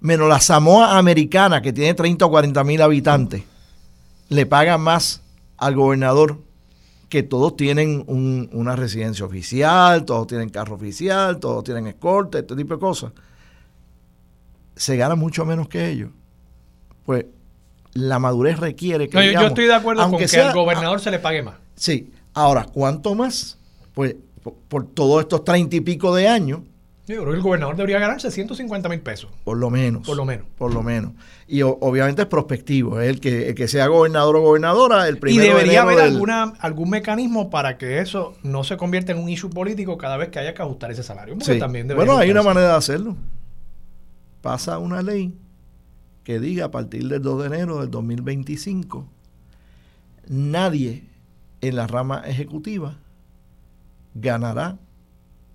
menos 0.01 0.29
la 0.29 0.41
Samoa 0.41 0.99
Americana, 0.99 1.63
que 1.63 1.73
tiene 1.73 1.95
30 1.95 2.27
o 2.27 2.31
40 2.31 2.65
mil 2.65 2.83
habitantes, 2.83 3.45
le 4.29 4.47
pagan 4.47 4.81
más 4.81 5.22
al 5.63 5.77
gobernador 5.77 6.39
que 7.09 7.23
todos 7.23 7.57
tienen 7.57 8.05
una 8.09 8.75
residencia 8.75 9.25
oficial, 9.25 10.05
todos 10.05 10.27
tienen 10.27 10.49
carro 10.49 10.75
oficial, 10.75 11.39
todos 11.39 11.63
tienen 11.63 11.87
escorte, 11.87 12.41
este 12.41 12.57
tipo 12.57 12.75
de 12.75 12.81
cosas. 12.81 13.13
Se 14.75 14.97
gana 14.97 15.15
mucho 15.15 15.45
menos 15.45 15.69
que 15.69 15.89
ellos. 15.89 16.11
Pues 17.05 17.27
la 17.93 18.19
madurez 18.19 18.59
requiere 18.59 19.09
que. 19.09 19.17
No, 19.17 19.41
yo, 19.41 19.47
estoy 19.47 19.67
de 19.67 19.75
acuerdo 19.75 20.11
con 20.11 20.19
que 20.19 20.41
al 20.41 20.53
gobernador 20.53 21.01
se 21.01 21.13
le 21.13 21.21
pague 21.21 21.43
más. 21.43 21.55
Sí. 21.77 22.11
Ahora, 22.35 22.65
¿cuánto 22.65 23.15
más? 23.15 23.57
Pues 23.95 24.17
por, 24.43 24.55
por 24.55 24.87
todos 24.87 25.21
estos 25.21 25.45
treinta 25.45 25.77
y 25.77 25.81
pico 25.81 26.13
de 26.13 26.27
años, 26.27 26.63
Yo 27.09 27.17
creo 27.17 27.31
que 27.31 27.37
el 27.37 27.43
gobernador 27.43 27.75
debería 27.75 27.99
ganarse 27.99 28.31
150 28.31 28.89
mil 28.89 29.01
pesos. 29.01 29.29
Por 29.43 29.57
lo 29.57 29.71
menos. 29.71 30.07
Por 30.07 30.17
lo 30.17 30.25
menos. 30.25 30.47
Por 30.57 30.73
lo 30.73 30.85
menos. 30.85 31.13
Y 31.49 31.63
obviamente 31.63 32.23
es 32.23 32.29
prospectivo. 32.29 33.01
Es 33.01 33.09
el 33.09 33.21
que, 33.21 33.49
el 33.49 33.55
que 33.57 33.67
sea 33.67 33.89
gobernador 33.89 34.37
o 34.37 34.41
gobernadora, 34.41 35.09
el 35.09 35.19
primero 35.19 35.45
Y 35.45 35.49
debería 35.49 35.83
haber 35.83 35.99
alguna, 35.99 36.53
algún 36.61 36.91
mecanismo 36.91 37.51
para 37.51 37.77
que 37.77 37.99
eso 37.99 38.35
no 38.45 38.63
se 38.63 38.77
convierta 38.77 39.11
en 39.11 39.19
un 39.19 39.29
issue 39.29 39.51
político 39.51 39.99
cada 39.99 40.17
vez 40.17 40.29
que 40.29 40.39
haya 40.39 40.55
que 40.55 40.63
ajustar 40.63 40.93
ese 40.93 41.03
salario. 41.03 41.37
Sí. 41.41 41.59
También 41.59 41.89
bueno, 41.89 42.17
hay 42.17 42.31
una 42.31 42.43
manera 42.43 42.69
de 42.69 42.77
hacerlo. 42.77 43.17
Pasa 44.41 44.79
una 44.79 45.03
ley 45.03 45.35
que 46.23 46.39
diga 46.39 46.67
a 46.67 46.71
partir 46.71 47.09
del 47.09 47.21
2 47.21 47.41
de 47.41 47.47
enero 47.47 47.81
del 47.81 47.91
2025, 47.91 49.09
nadie 50.29 51.05
en 51.61 51.77
la 51.77 51.89
rama 51.89 52.23
ejecutiva 52.27 52.97
ganará 54.15 54.79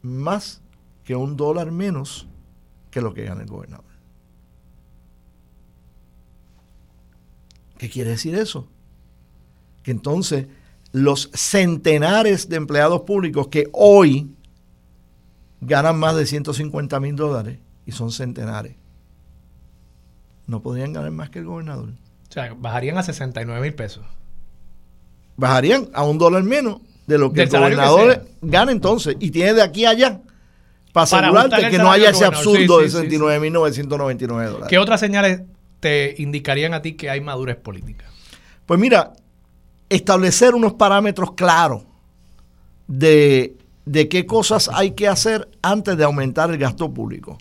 más 0.01 0.61
que 1.07 1.15
un 1.15 1.37
dólar 1.37 1.71
menos 1.71 2.27
que 2.91 2.99
lo 2.99 3.13
que 3.13 3.23
gana 3.23 3.41
el 3.41 3.47
gobernador. 3.47 3.85
¿Qué 7.77 7.89
quiere 7.89 8.09
decir 8.09 8.35
eso? 8.35 8.67
Que 9.83 9.91
entonces 9.91 10.47
los 10.91 11.31
centenares 11.33 12.49
de 12.49 12.57
empleados 12.57 13.03
públicos 13.03 13.47
que 13.47 13.69
hoy 13.71 14.35
ganan 15.61 15.97
más 15.97 16.17
de 16.17 16.25
150 16.25 16.99
mil 16.99 17.15
dólares, 17.15 17.57
y 17.85 17.93
son 17.93 18.11
centenares, 18.11 18.75
no 20.45 20.61
podrían 20.61 20.91
ganar 20.91 21.11
más 21.11 21.29
que 21.29 21.39
el 21.39 21.45
gobernador. 21.45 21.91
O 22.29 22.31
sea, 22.33 22.53
bajarían 22.53 22.97
a 22.97 23.03
69 23.03 23.61
mil 23.61 23.75
pesos. 23.75 24.05
Bajarían 25.37 25.87
a 25.93 26.03
un 26.03 26.17
dólar 26.17 26.43
menos 26.43 26.81
de 27.05 27.17
lo 27.17 27.31
que 27.31 27.43
el 27.43 27.49
gobernador 27.49 28.27
gana 28.41 28.73
entonces, 28.73 29.15
y 29.21 29.31
tiene 29.31 29.53
de 29.53 29.61
aquí 29.61 29.85
a 29.85 29.91
allá 29.91 30.21
para 31.05 31.27
asegurarte 31.27 31.69
que 31.69 31.77
no 31.77 31.91
haya 31.91 32.09
ese 32.09 32.25
absurdo 32.25 32.79
de 32.79 32.87
69.999 32.87 34.27
dólares. 34.27 34.67
¿Qué 34.69 34.77
otras 34.79 34.99
señales 34.99 35.41
te 35.79 36.15
indicarían 36.17 36.73
a 36.73 36.81
ti 36.81 36.93
que 36.93 37.09
hay 37.09 37.21
madurez 37.21 37.57
política? 37.57 38.05
Pues 38.65 38.79
mira, 38.79 39.13
establecer 39.89 40.55
unos 40.55 40.73
parámetros 40.73 41.33
claros 41.33 41.83
de, 42.87 43.55
qué 44.09 44.25
cosas 44.25 44.69
hay 44.73 44.91
que 44.91 45.07
hacer 45.07 45.47
antes 45.61 45.97
de 45.97 46.03
aumentar 46.03 46.49
el 46.49 46.57
gasto 46.57 46.91
público. 46.93 47.37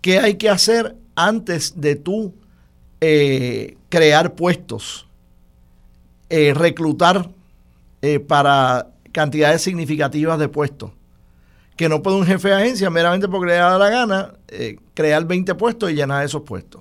¿Qué 0.00 0.18
hay 0.18 0.34
que 0.34 0.50
hacer 0.50 0.96
antes 1.14 1.80
de 1.80 1.94
tú 1.96 2.34
eh, 3.00 3.76
crear 3.88 4.34
puestos? 4.34 5.06
Eh, 6.28 6.54
reclutar 6.54 7.28
eh, 8.00 8.18
para 8.18 8.88
cantidades 9.12 9.62
significativas 9.62 10.38
de 10.38 10.48
puestos 10.48 10.90
que 11.82 11.88
no 11.88 12.00
puede 12.00 12.16
un 12.16 12.26
jefe 12.26 12.46
de 12.46 12.54
agencia 12.54 12.90
meramente 12.90 13.28
porque 13.28 13.48
le 13.48 13.54
da 13.54 13.76
la 13.76 13.90
gana 13.90 14.34
eh, 14.46 14.78
crear 14.94 15.26
20 15.26 15.56
puestos 15.56 15.90
y 15.90 15.94
llenar 15.94 16.24
esos 16.24 16.42
puestos. 16.42 16.80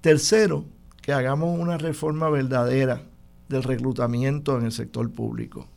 Tercero, 0.00 0.64
que 1.02 1.12
hagamos 1.12 1.58
una 1.58 1.76
reforma 1.76 2.30
verdadera 2.30 3.02
del 3.50 3.62
reclutamiento 3.62 4.56
en 4.56 4.64
el 4.64 4.72
sector 4.72 5.12
público. 5.12 5.68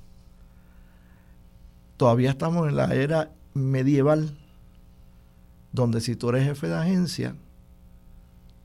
Todavía 1.98 2.30
estamos 2.30 2.70
en 2.70 2.78
la 2.78 2.96
era 2.96 3.32
medieval, 3.54 4.34
donde 5.74 6.00
si 6.00 6.16
tú 6.16 6.30
eres 6.30 6.46
jefe 6.46 6.68
de 6.68 6.78
agencia, 6.78 7.36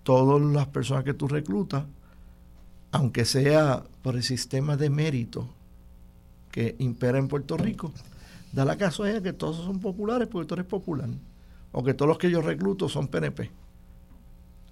todas 0.04 0.40
las 0.40 0.68
personas 0.68 1.02
que 1.02 1.12
tú 1.12 1.26
reclutas, 1.26 1.86
aunque 2.92 3.24
sea 3.24 3.82
por 4.02 4.14
el 4.14 4.22
sistema 4.22 4.76
de 4.76 4.90
mérito 4.90 5.48
que 6.52 6.76
impera 6.78 7.18
en 7.18 7.26
Puerto 7.26 7.56
Rico, 7.56 7.92
Da 8.52 8.64
la 8.64 8.76
casualidad 8.76 9.22
que 9.22 9.32
todos 9.32 9.56
son 9.56 9.80
populares 9.80 10.28
porque 10.28 10.46
tú 10.46 10.54
eres 10.54 10.66
popular. 10.66 11.08
O 11.72 11.82
que 11.82 11.94
todos 11.94 12.08
los 12.08 12.18
que 12.18 12.30
yo 12.30 12.42
recluto 12.42 12.88
son 12.88 13.08
PNP. 13.08 13.50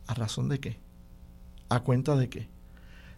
¿A 0.06 0.14
razón 0.14 0.48
de 0.48 0.60
qué? 0.60 0.76
¿A 1.70 1.80
cuenta 1.80 2.14
de 2.16 2.28
qué? 2.28 2.48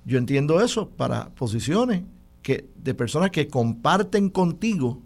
Yo 0.05 0.19
entiendo 0.19 0.61
eso 0.61 0.89
para 0.89 1.31
posiciones 1.31 2.03
que, 2.43 2.69
de 2.77 2.95
personas 2.95 3.31
que 3.31 3.49
comparten 3.49 4.31
contigo 4.31 5.01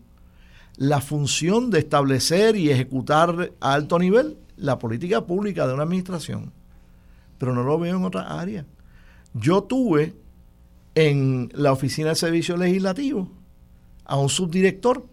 la 0.77 1.01
función 1.01 1.71
de 1.71 1.79
establecer 1.79 2.57
y 2.57 2.71
ejecutar 2.71 3.53
a 3.61 3.73
alto 3.73 3.99
nivel 3.99 4.37
la 4.57 4.79
política 4.79 5.25
pública 5.25 5.67
de 5.67 5.75
una 5.75 5.85
administración. 5.85 6.53
Pero 7.39 7.55
no 7.55 7.63
lo 7.63 7.79
veo 7.79 7.97
en 7.97 8.05
otra 8.05 8.39
área. 8.41 8.67
Yo 9.33 9.63
tuve 9.63 10.15
en 10.95 11.51
la 11.55 11.73
oficina 11.73 12.11
de 12.11 12.15
servicio 12.15 12.57
legislativo 12.57 13.31
a 14.05 14.19
un 14.19 14.29
subdirector 14.29 15.07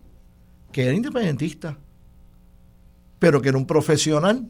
que 0.73 0.83
era 0.83 0.93
independentista, 0.93 1.77
pero 3.19 3.41
que 3.41 3.49
era 3.49 3.57
un 3.57 3.65
profesional 3.65 4.49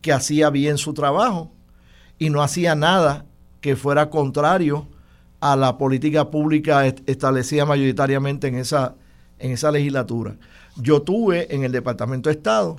que 0.00 0.12
hacía 0.12 0.50
bien 0.50 0.78
su 0.78 0.94
trabajo 0.94 1.50
y 2.18 2.30
no 2.30 2.42
hacía 2.42 2.76
nada 2.76 3.26
que 3.60 3.74
fuera 3.74 4.10
contrario 4.10 4.86
a 5.40 5.56
la 5.56 5.78
política 5.78 6.30
pública 6.30 6.86
establecida 6.86 7.64
mayoritariamente 7.64 8.46
en 8.46 8.56
esa, 8.56 8.94
en 9.40 9.50
esa 9.50 9.72
legislatura. 9.72 10.36
Yo 10.76 11.02
tuve 11.02 11.52
en 11.52 11.64
el 11.64 11.72
Departamento 11.72 12.28
de 12.28 12.36
Estado 12.36 12.76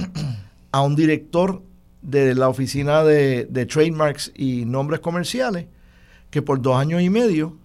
a 0.71 0.81
un 0.81 0.95
director 0.95 1.61
de 2.01 2.35
la 2.35 2.47
Oficina 2.47 3.03
de, 3.03 3.45
de 3.45 3.65
Trademarks 3.65 4.31
y 4.35 4.63
Nombres 4.65 5.01
Comerciales 5.01 5.67
que 6.29 6.41
por 6.41 6.61
dos 6.61 6.77
años 6.77 7.01
y 7.01 7.09
medio 7.09 7.57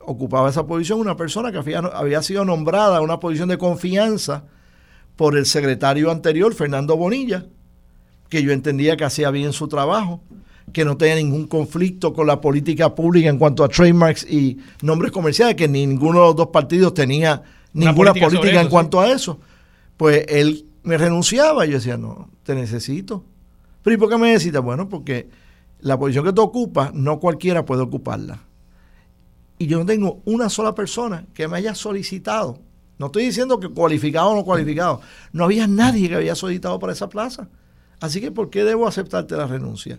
ocupaba 0.00 0.48
esa 0.48 0.66
posición 0.66 1.00
una 1.00 1.16
persona 1.16 1.52
que 1.52 1.58
había, 1.58 1.78
había 1.78 2.22
sido 2.22 2.44
nombrada 2.44 2.98
a 2.98 3.00
una 3.00 3.20
posición 3.20 3.48
de 3.48 3.58
confianza 3.58 4.44
por 5.16 5.36
el 5.36 5.46
secretario 5.46 6.10
anterior, 6.10 6.54
Fernando 6.54 6.96
Bonilla, 6.96 7.46
que 8.28 8.42
yo 8.42 8.52
entendía 8.52 8.96
que 8.96 9.04
hacía 9.04 9.30
bien 9.30 9.52
su 9.52 9.68
trabajo, 9.68 10.22
que 10.72 10.84
no 10.84 10.96
tenía 10.96 11.16
ningún 11.16 11.46
conflicto 11.46 12.12
con 12.12 12.26
la 12.26 12.40
política 12.40 12.94
pública 12.94 13.28
en 13.28 13.38
cuanto 13.38 13.64
a 13.64 13.68
trademarks 13.68 14.24
y 14.30 14.58
nombres 14.82 15.12
comerciales, 15.12 15.56
que 15.56 15.66
ninguno 15.66 16.20
de 16.20 16.26
los 16.26 16.36
dos 16.36 16.48
partidos 16.48 16.94
tenía 16.94 17.42
ninguna 17.72 18.14
política, 18.14 18.60
en 18.60 18.68
cuanto 18.68 19.00
a 19.00 19.10
eso. 19.10 19.40
Pues 19.96 20.24
él 20.28 20.66
me 20.84 20.96
renunciaba 20.96 21.66
y 21.66 21.70
yo 21.70 21.76
decía, 21.76 21.96
no, 21.96 22.30
te 22.44 22.54
necesito. 22.54 23.24
Pero 23.82 23.94
¿y 23.94 23.98
por 23.98 24.08
qué 24.08 24.18
me 24.18 24.28
necesitas? 24.28 24.62
Bueno, 24.62 24.88
porque 24.88 25.28
la 25.80 25.98
posición 25.98 26.24
que 26.24 26.32
tú 26.32 26.42
ocupas, 26.42 26.94
no 26.94 27.18
cualquiera 27.18 27.64
puede 27.64 27.82
ocuparla 27.82 28.47
y 29.58 29.66
yo 29.66 29.78
no 29.78 29.86
tengo 29.86 30.22
una 30.24 30.48
sola 30.48 30.74
persona 30.74 31.26
que 31.34 31.48
me 31.48 31.56
haya 31.56 31.74
solicitado. 31.74 32.60
No 32.98 33.06
estoy 33.06 33.24
diciendo 33.24 33.58
que 33.60 33.68
cualificado 33.68 34.30
o 34.30 34.34
no 34.34 34.44
cualificado. 34.44 35.00
No 35.32 35.44
había 35.44 35.66
nadie 35.66 36.08
que 36.08 36.16
había 36.16 36.34
solicitado 36.34 36.78
para 36.78 36.92
esa 36.92 37.08
plaza. 37.08 37.48
Así 38.00 38.20
que, 38.20 38.30
¿por 38.30 38.50
qué 38.50 38.64
debo 38.64 38.86
aceptarte 38.86 39.36
la 39.36 39.46
renuncia? 39.46 39.98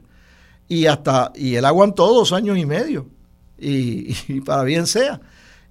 Y 0.67 0.85
hasta, 0.85 1.31
y 1.35 1.55
él 1.55 1.65
aguantó 1.65 2.07
dos 2.07 2.31
años 2.31 2.57
y 2.57 2.65
medio. 2.65 3.09
Y, 3.57 4.41
para 4.41 4.63
bien 4.63 4.87
sea. 4.87 5.19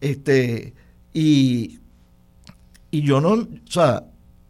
Este, 0.01 0.75
y, 1.13 1.81
y 2.91 3.03
yo 3.03 3.21
no, 3.21 3.33
o 3.33 3.47
sea, 3.71 4.05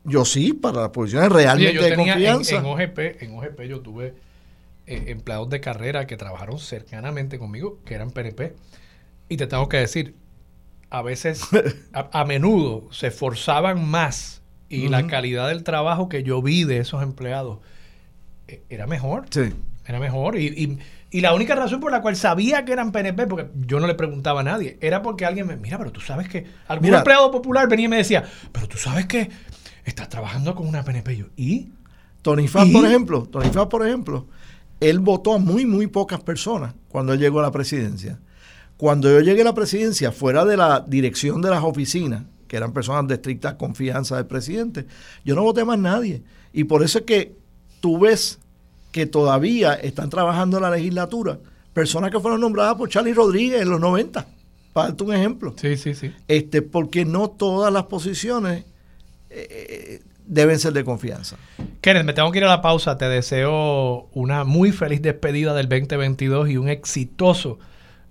yo 0.05 0.25
sí, 0.25 0.53
para 0.53 0.83
las 0.83 0.91
posiciones 0.91 1.31
realmente 1.31 1.83
de 1.83 1.97
confianza. 1.97 2.57
En, 2.57 2.65
OGP, 2.65 3.23
en 3.23 3.37
OGP 3.37 3.61
yo 3.69 3.81
tuve 3.81 4.15
eh, 4.87 5.05
empleados 5.09 5.49
de 5.51 5.61
carrera 5.61 6.07
que 6.07 6.17
trabajaron 6.17 6.59
cercanamente 6.59 7.39
conmigo, 7.39 7.81
que 7.85 7.95
eran 7.95 8.11
PNP 8.11 8.55
y 9.29 9.37
te 9.37 9.47
tengo 9.47 9.69
que 9.69 9.79
decir, 9.79 10.15
a 10.91 11.03
veces, 11.03 11.43
a, 11.93 12.25
menudo, 12.25 12.89
se 12.93 13.09
esforzaban 13.09 13.89
más 13.89 14.43
y 14.69 14.89
la 14.89 15.07
calidad 15.07 15.49
del 15.49 15.65
trabajo 15.65 16.09
que 16.09 16.23
yo 16.23 16.43
vi 16.43 16.65
de 16.65 16.79
esos 16.79 17.03
empleados 17.03 17.59
e, 18.47 18.63
era 18.69 18.87
mejor. 18.87 19.27
Sí. 19.31 19.53
Era 19.87 19.99
mejor. 19.99 20.37
Y, 20.39 20.79
la 21.13 21.33
única 21.33 21.55
razón 21.55 21.81
por 21.81 21.91
la 21.91 22.03
cual 22.03 22.17
sabía 22.17 22.67
que 22.67 22.73
eran 22.73 22.93
PNP, 22.93 23.27
porque 23.27 23.49
yo 23.67 23.81
no 23.81 23.87
le 23.87 23.95
preguntaba 23.95 24.41
a 24.41 24.45
nadie, 24.45 24.77
era 24.83 25.01
porque 25.01 25.25
alguien 25.25 25.47
me, 25.47 25.57
mira, 25.57 25.79
pero 25.79 25.91
tú 25.91 26.03
sabes 26.03 26.29
que 26.29 26.47
algún 26.67 26.93
empleado 26.93 27.31
popular 27.31 27.67
venía 27.67 27.87
y 27.87 27.89
me 27.89 27.97
decía, 27.97 28.25
pero 28.53 28.69
tú 28.69 28.77
sabes 28.77 29.07
que 29.07 29.31
estás 29.87 30.11
trabajando 30.11 30.55
con 30.55 30.69
una 30.69 30.85
PNP. 30.85 31.17
Yo, 31.17 31.27
¿y? 31.37 31.71
Tony 32.21 32.47
Faz, 32.47 32.69
por 32.69 32.85
ejemplo, 32.85 33.23
Tony 33.23 33.49
Faz, 33.49 33.69
por 33.69 33.87
ejemplo, 33.87 34.27
él 34.81 34.99
votó 34.99 35.35
a 35.35 35.39
muy, 35.39 35.65
muy 35.65 35.87
pocas 35.87 36.21
personas 36.21 36.75
cuando 36.89 37.15
él 37.15 37.21
llegó 37.21 37.39
a 37.39 37.43
la 37.43 37.51
presidencia. 37.51 38.19
Cuando 38.79 39.11
yo 39.11 39.21
llegué 39.21 39.43
a 39.43 39.45
la 39.45 39.55
presidencia, 39.55 40.13
fuera 40.13 40.45
de 40.45 40.57
la 40.57 40.85
dirección 40.87 41.43
de 41.43 41.51
las 41.51 41.63
oficinas, 41.63 42.23
que 42.47 42.57
eran 42.57 42.73
personas 42.73 43.07
de 43.09 43.15
estricta 43.15 43.59
confianza 43.59 44.17
del 44.17 44.27
presidente, 44.27 44.87
yo 45.25 45.35
no 45.35 45.43
voté 45.43 45.65
más 45.65 45.79
nadie. 45.79 46.23
Y 46.53 46.65
por 46.65 46.83
eso 46.83 47.01
es 47.01 47.05
que 47.05 47.37
tú 47.81 47.99
ves 47.99 48.39
que 48.93 49.05
todavía 49.05 49.75
están 49.75 50.09
trabajando 50.09 50.57
en 50.57 50.63
la 50.63 50.71
legislatura 50.71 51.39
personas 51.75 52.11
que 52.11 52.19
fueron 52.19 52.41
nombradas 52.41 52.77
por 52.77 52.89
Charlie 52.89 53.15
Rodríguez 53.15 53.63
en 53.63 53.71
los 53.71 53.81
90, 53.81 54.27
para 54.73 54.89
darte 54.89 55.05
un 55.05 55.13
ejemplo. 55.13 55.55
Sí, 55.61 55.77
sí, 55.77 55.95
sí. 55.95 56.13
Este, 56.27 56.63
porque 56.63 57.05
no 57.05 57.31
todas 57.31 57.73
las 57.73 57.85
posiciones 57.85 58.65
eh, 59.31 60.01
deben 60.25 60.59
ser 60.59 60.73
de 60.73 60.85
confianza. 60.85 61.37
Kenneth, 61.81 62.05
me 62.05 62.13
tengo 62.13 62.31
que 62.31 62.39
ir 62.39 62.45
a 62.45 62.49
la 62.49 62.63
pausa. 62.63 62.97
Te 62.97 63.09
deseo 63.09 64.09
una 64.13 64.45
muy 64.45 64.73
feliz 64.73 65.03
despedida 65.03 65.55
del 65.55 65.69
2022 65.69 66.51
y 66.51 66.57
un 66.57 66.69
exitoso 66.69 67.59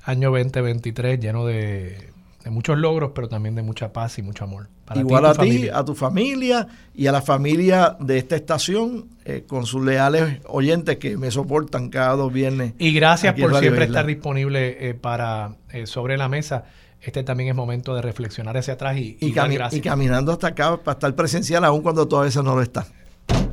año 0.07 0.31
2023 0.31 1.19
lleno 1.19 1.45
de, 1.45 2.11
muchos 2.49 2.77
logros, 2.77 3.11
pero 3.13 3.27
también 3.27 3.55
de 3.55 3.61
mucha 3.61 3.91
paz 3.91 4.17
y 4.19 4.21
mucho 4.21 4.45
amor. 4.45 4.69
Igual 4.95 5.25
a 5.25 5.33
ti, 5.33 5.67
a 5.67 5.83
tu 5.83 5.95
familia 5.95 6.65
y 6.95 7.07
a 7.07 7.11
la 7.11 7.21
familia 7.21 7.97
de 7.99 8.17
esta 8.17 8.37
estación, 8.37 9.09
eh, 9.25 9.43
con 9.45 9.65
sus 9.65 9.83
leales 9.83 10.39
oyentes 10.47 10.95
que 10.95 11.17
me 11.17 11.29
soportan 11.29 11.89
cada 11.89 12.15
dos 12.15 12.31
viernes. 12.31 12.73
Y 12.79 12.93
gracias 12.93 13.35
por 13.37 13.59
siempre 13.59 13.85
estar 13.85 14.05
disponible 14.05 14.89
eh, 14.89 14.93
para 14.93 15.57
eh, 15.73 15.85
Sobre 15.85 16.17
la 16.17 16.29
Mesa. 16.29 16.63
Este 17.01 17.23
también 17.23 17.49
es 17.49 17.55
momento 17.55 17.93
de 17.93 18.01
reflexionar 18.01 18.55
hacia 18.55 18.75
atrás 18.75 18.97
y, 18.97 19.17
y, 19.19 19.35
y 19.71 19.81
caminando 19.81 20.31
hasta 20.31 20.47
acá 20.47 20.77
para 20.77 20.93
estar 20.93 21.13
presencial, 21.15 21.65
aun 21.65 21.81
cuando 21.81 22.23
eso 22.23 22.41
no 22.41 22.55
lo 22.55 22.61
está. 22.61 22.87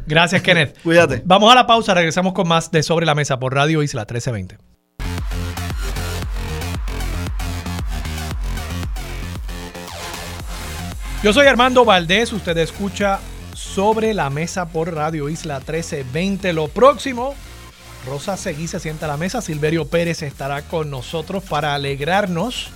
Gracias, 0.06 0.40
Kenneth. 0.40 0.78
Cuídate. 0.84 1.20
Vamos 1.24 1.50
a 1.50 1.56
la 1.56 1.66
pausa, 1.66 1.94
regresamos 1.94 2.32
con 2.32 2.46
más 2.46 2.70
de 2.70 2.84
Sobre 2.84 3.06
la 3.06 3.16
Mesa 3.16 3.40
por 3.40 3.54
Radio 3.54 3.82
Isla 3.82 4.02
1320. 4.02 4.73
Yo 11.24 11.32
soy 11.32 11.46
Armando 11.46 11.86
Valdés, 11.86 12.34
usted 12.34 12.58
escucha 12.58 13.18
sobre 13.54 14.12
la 14.12 14.28
mesa 14.28 14.68
por 14.68 14.94
Radio 14.94 15.30
Isla 15.30 15.54
1320. 15.54 16.52
Lo 16.52 16.68
próximo, 16.68 17.34
Rosa 18.06 18.36
Seguí 18.36 18.68
se 18.68 18.78
sienta 18.78 19.06
a 19.06 19.08
la 19.08 19.16
mesa, 19.16 19.40
Silverio 19.40 19.86
Pérez 19.86 20.20
estará 20.20 20.60
con 20.60 20.90
nosotros 20.90 21.42
para 21.42 21.74
alegrarnos 21.74 22.68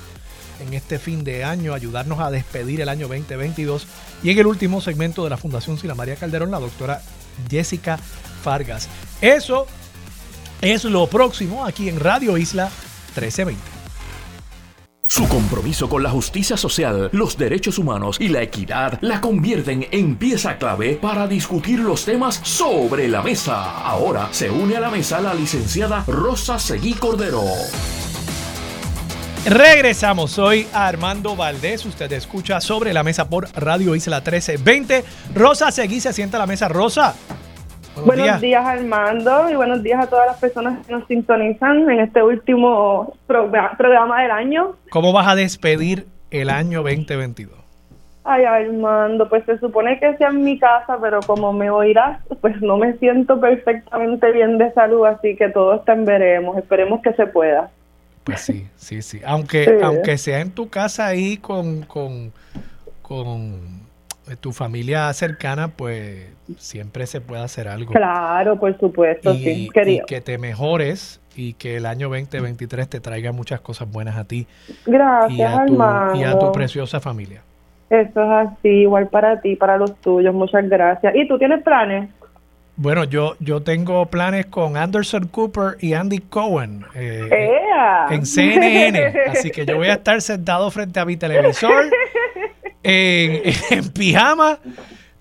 en 0.67 0.73
este 0.73 0.99
fin 0.99 1.25
de 1.25 1.45
año, 1.45 1.75
ayudarnos 1.75 2.21
a 2.21 2.31
despedir 2.31 2.81
el 2.81 2.89
año 2.89 3.07
2022. 3.09 3.87
Y 4.23 4.31
en 4.31 4.39
el 4.39 4.47
último 4.47 4.81
segmento 4.81 5.25
de 5.25 5.29
la 5.29 5.37
Fundación 5.37 5.77
Sila 5.77 5.95
María 5.95 6.17
Calderón, 6.17 6.51
la 6.51 6.59
doctora 6.59 7.03
Jessica 7.51 7.99
Fargas. 8.43 8.89
Eso 9.21 9.67
es 10.63 10.85
lo 10.85 11.07
próximo 11.07 11.67
aquí 11.67 11.91
en 11.91 12.01
Radio 12.01 12.39
Isla 12.39 12.71
1320. 13.09 13.78
Su 15.11 15.27
compromiso 15.27 15.89
con 15.89 16.03
la 16.03 16.11
justicia 16.11 16.59
social, 16.59 17.09
los 17.13 17.39
derechos 17.39 17.79
humanos 17.79 18.19
y 18.21 18.29
la 18.29 18.43
equidad 18.43 18.99
la 19.01 19.23
convierten 19.23 19.87
en 19.91 20.17
pieza 20.17 20.59
clave 20.59 20.97
para 21.01 21.27
discutir 21.27 21.79
los 21.79 22.05
temas 22.05 22.43
sobre 22.45 23.09
la 23.09 23.23
mesa. 23.23 23.81
Ahora 23.81 24.29
se 24.33 24.51
une 24.51 24.77
a 24.77 24.81
la 24.81 24.91
mesa 24.91 25.23
la 25.23 25.33
licenciada 25.33 26.05
Rosa 26.07 26.59
Seguí 26.59 26.93
Cordero. 26.93 27.43
Regresamos, 29.47 30.33
soy 30.33 30.67
Armando 30.75 31.35
Valdés, 31.37 31.87
usted 31.87 32.13
escucha 32.13 32.61
sobre 32.61 32.93
la 32.93 33.03
mesa 33.03 33.31
por 33.31 33.49
Radio 33.55 33.95
Isla 33.97 34.19
1320. 34.19 35.05
Rosa 35.35 35.71
Seguí 35.71 36.03
se 36.03 36.13
sienta 36.13 36.37
a 36.37 36.41
la 36.41 36.47
mesa. 36.47 36.69
Rosa, 36.69 37.15
Buenos, 38.05 38.41
días. 38.41 38.65
Armando 38.67 39.51
y 39.51 39.57
buenos 39.57 39.83
días 39.83 40.03
a 40.03 40.09
todas 40.09 40.27
las 40.27 40.39
personas 40.39 40.87
que 40.87 40.93
nos 40.93 41.07
sintonizan 41.07 41.91
en 41.91 42.01
este 42.01 42.23
último 42.23 43.15
programa 43.27 44.23
del 44.23 44.31
año. 44.31 44.77
¿Cómo 44.91 45.13
vas 45.13 45.29
a 45.29 45.35
despedir 45.35 46.07
el 46.31 46.51
año 46.51 46.83
2022? 46.83 47.57
Ay, 48.25 48.45
Armando, 48.45 49.29
pues 49.29 49.45
se 49.47 49.59
supone 49.59 49.99
que 49.99 50.17
sea 50.19 50.29
en 50.29 50.45
mi 50.45 50.59
casa, 50.59 50.99
pero 51.01 51.21
como 51.21 51.53
me 51.53 51.71
oirás, 51.71 52.21
pues 52.41 52.61
no 52.61 52.77
me 52.77 52.95
siento 52.99 53.41
perfectamente 53.41 54.33
bien 54.33 54.59
de 54.59 54.71
salud, 54.73 55.07
así 55.07 55.35
que 55.35 55.49
todo 55.49 55.77
está 55.77 55.95
en 55.95 56.05
veremos. 56.05 56.59
Esperemos 56.59 57.01
que 57.01 57.13
se 57.15 57.27
pueda. 57.27 57.71
Pues 58.25 58.41
sí, 58.41 58.67
sí, 58.77 59.01
sí. 59.01 59.21
Aunque, 59.25 59.81
aunque 59.83 60.19
sea 60.19 60.41
en 60.41 60.51
tu 60.51 60.69
casa 60.69 61.07
ahí 61.07 61.39
con, 61.39 61.83
con, 61.85 62.33
con 63.01 63.88
tu 64.37 64.53
familia 64.53 65.13
cercana, 65.13 65.69
pues 65.69 66.27
siempre 66.57 67.07
se 67.07 67.21
puede 67.21 67.43
hacer 67.43 67.69
algo. 67.69 67.93
Claro, 67.93 68.59
por 68.59 68.79
supuesto, 68.79 69.35
y, 69.35 69.39
sí, 69.39 69.71
Y 69.87 70.01
que 70.07 70.21
te 70.21 70.39
mejores 70.39 71.21
y 71.37 71.55
que 71.55 71.77
el 71.77 71.87
año 71.87 72.09
2023 72.09 72.89
te 72.89 73.01
traiga 73.01 73.33
muchas 73.33 73.61
cosas 73.61 73.91
buenas 73.91 74.17
a 74.17 74.25
ti. 74.25 74.47
Gracias, 74.87 75.39
y 75.39 75.43
a 75.43 75.67
tu, 75.67 76.19
Y 76.19 76.25
a 76.25 76.39
tu 76.39 76.53
preciosa 76.53 77.01
familia. 77.01 77.43
Eso 77.91 78.23
es 78.23 78.49
así, 78.49 78.69
igual 78.69 79.09
para 79.09 79.41
ti, 79.41 79.57
para 79.57 79.79
los 79.79 79.97
tuyos, 80.01 80.35
muchas 80.35 80.69
gracias. 80.69 81.15
¿Y 81.17 81.27
tú 81.27 81.39
tienes 81.39 81.63
planes? 81.63 82.11
Bueno, 82.81 83.03
yo, 83.03 83.35
yo 83.41 83.61
tengo 83.61 84.07
planes 84.07 84.47
con 84.47 84.77
Anderson 84.77 85.27
Cooper 85.27 85.77
y 85.81 85.95
Andy 85.95 86.19
Cohen 86.19 86.85
eh, 86.95 87.29
en 88.09 88.25
CNN, 88.25 89.15
así 89.31 89.51
que 89.51 89.67
yo 89.67 89.77
voy 89.79 89.89
a 89.89 89.95
estar 89.95 90.21
sentado 90.23 90.71
frente 90.71 91.01
a 91.01 91.05
mi 91.05 91.17
televisor 91.17 91.87
en, 93.71 93.89
pijama, 93.91 94.59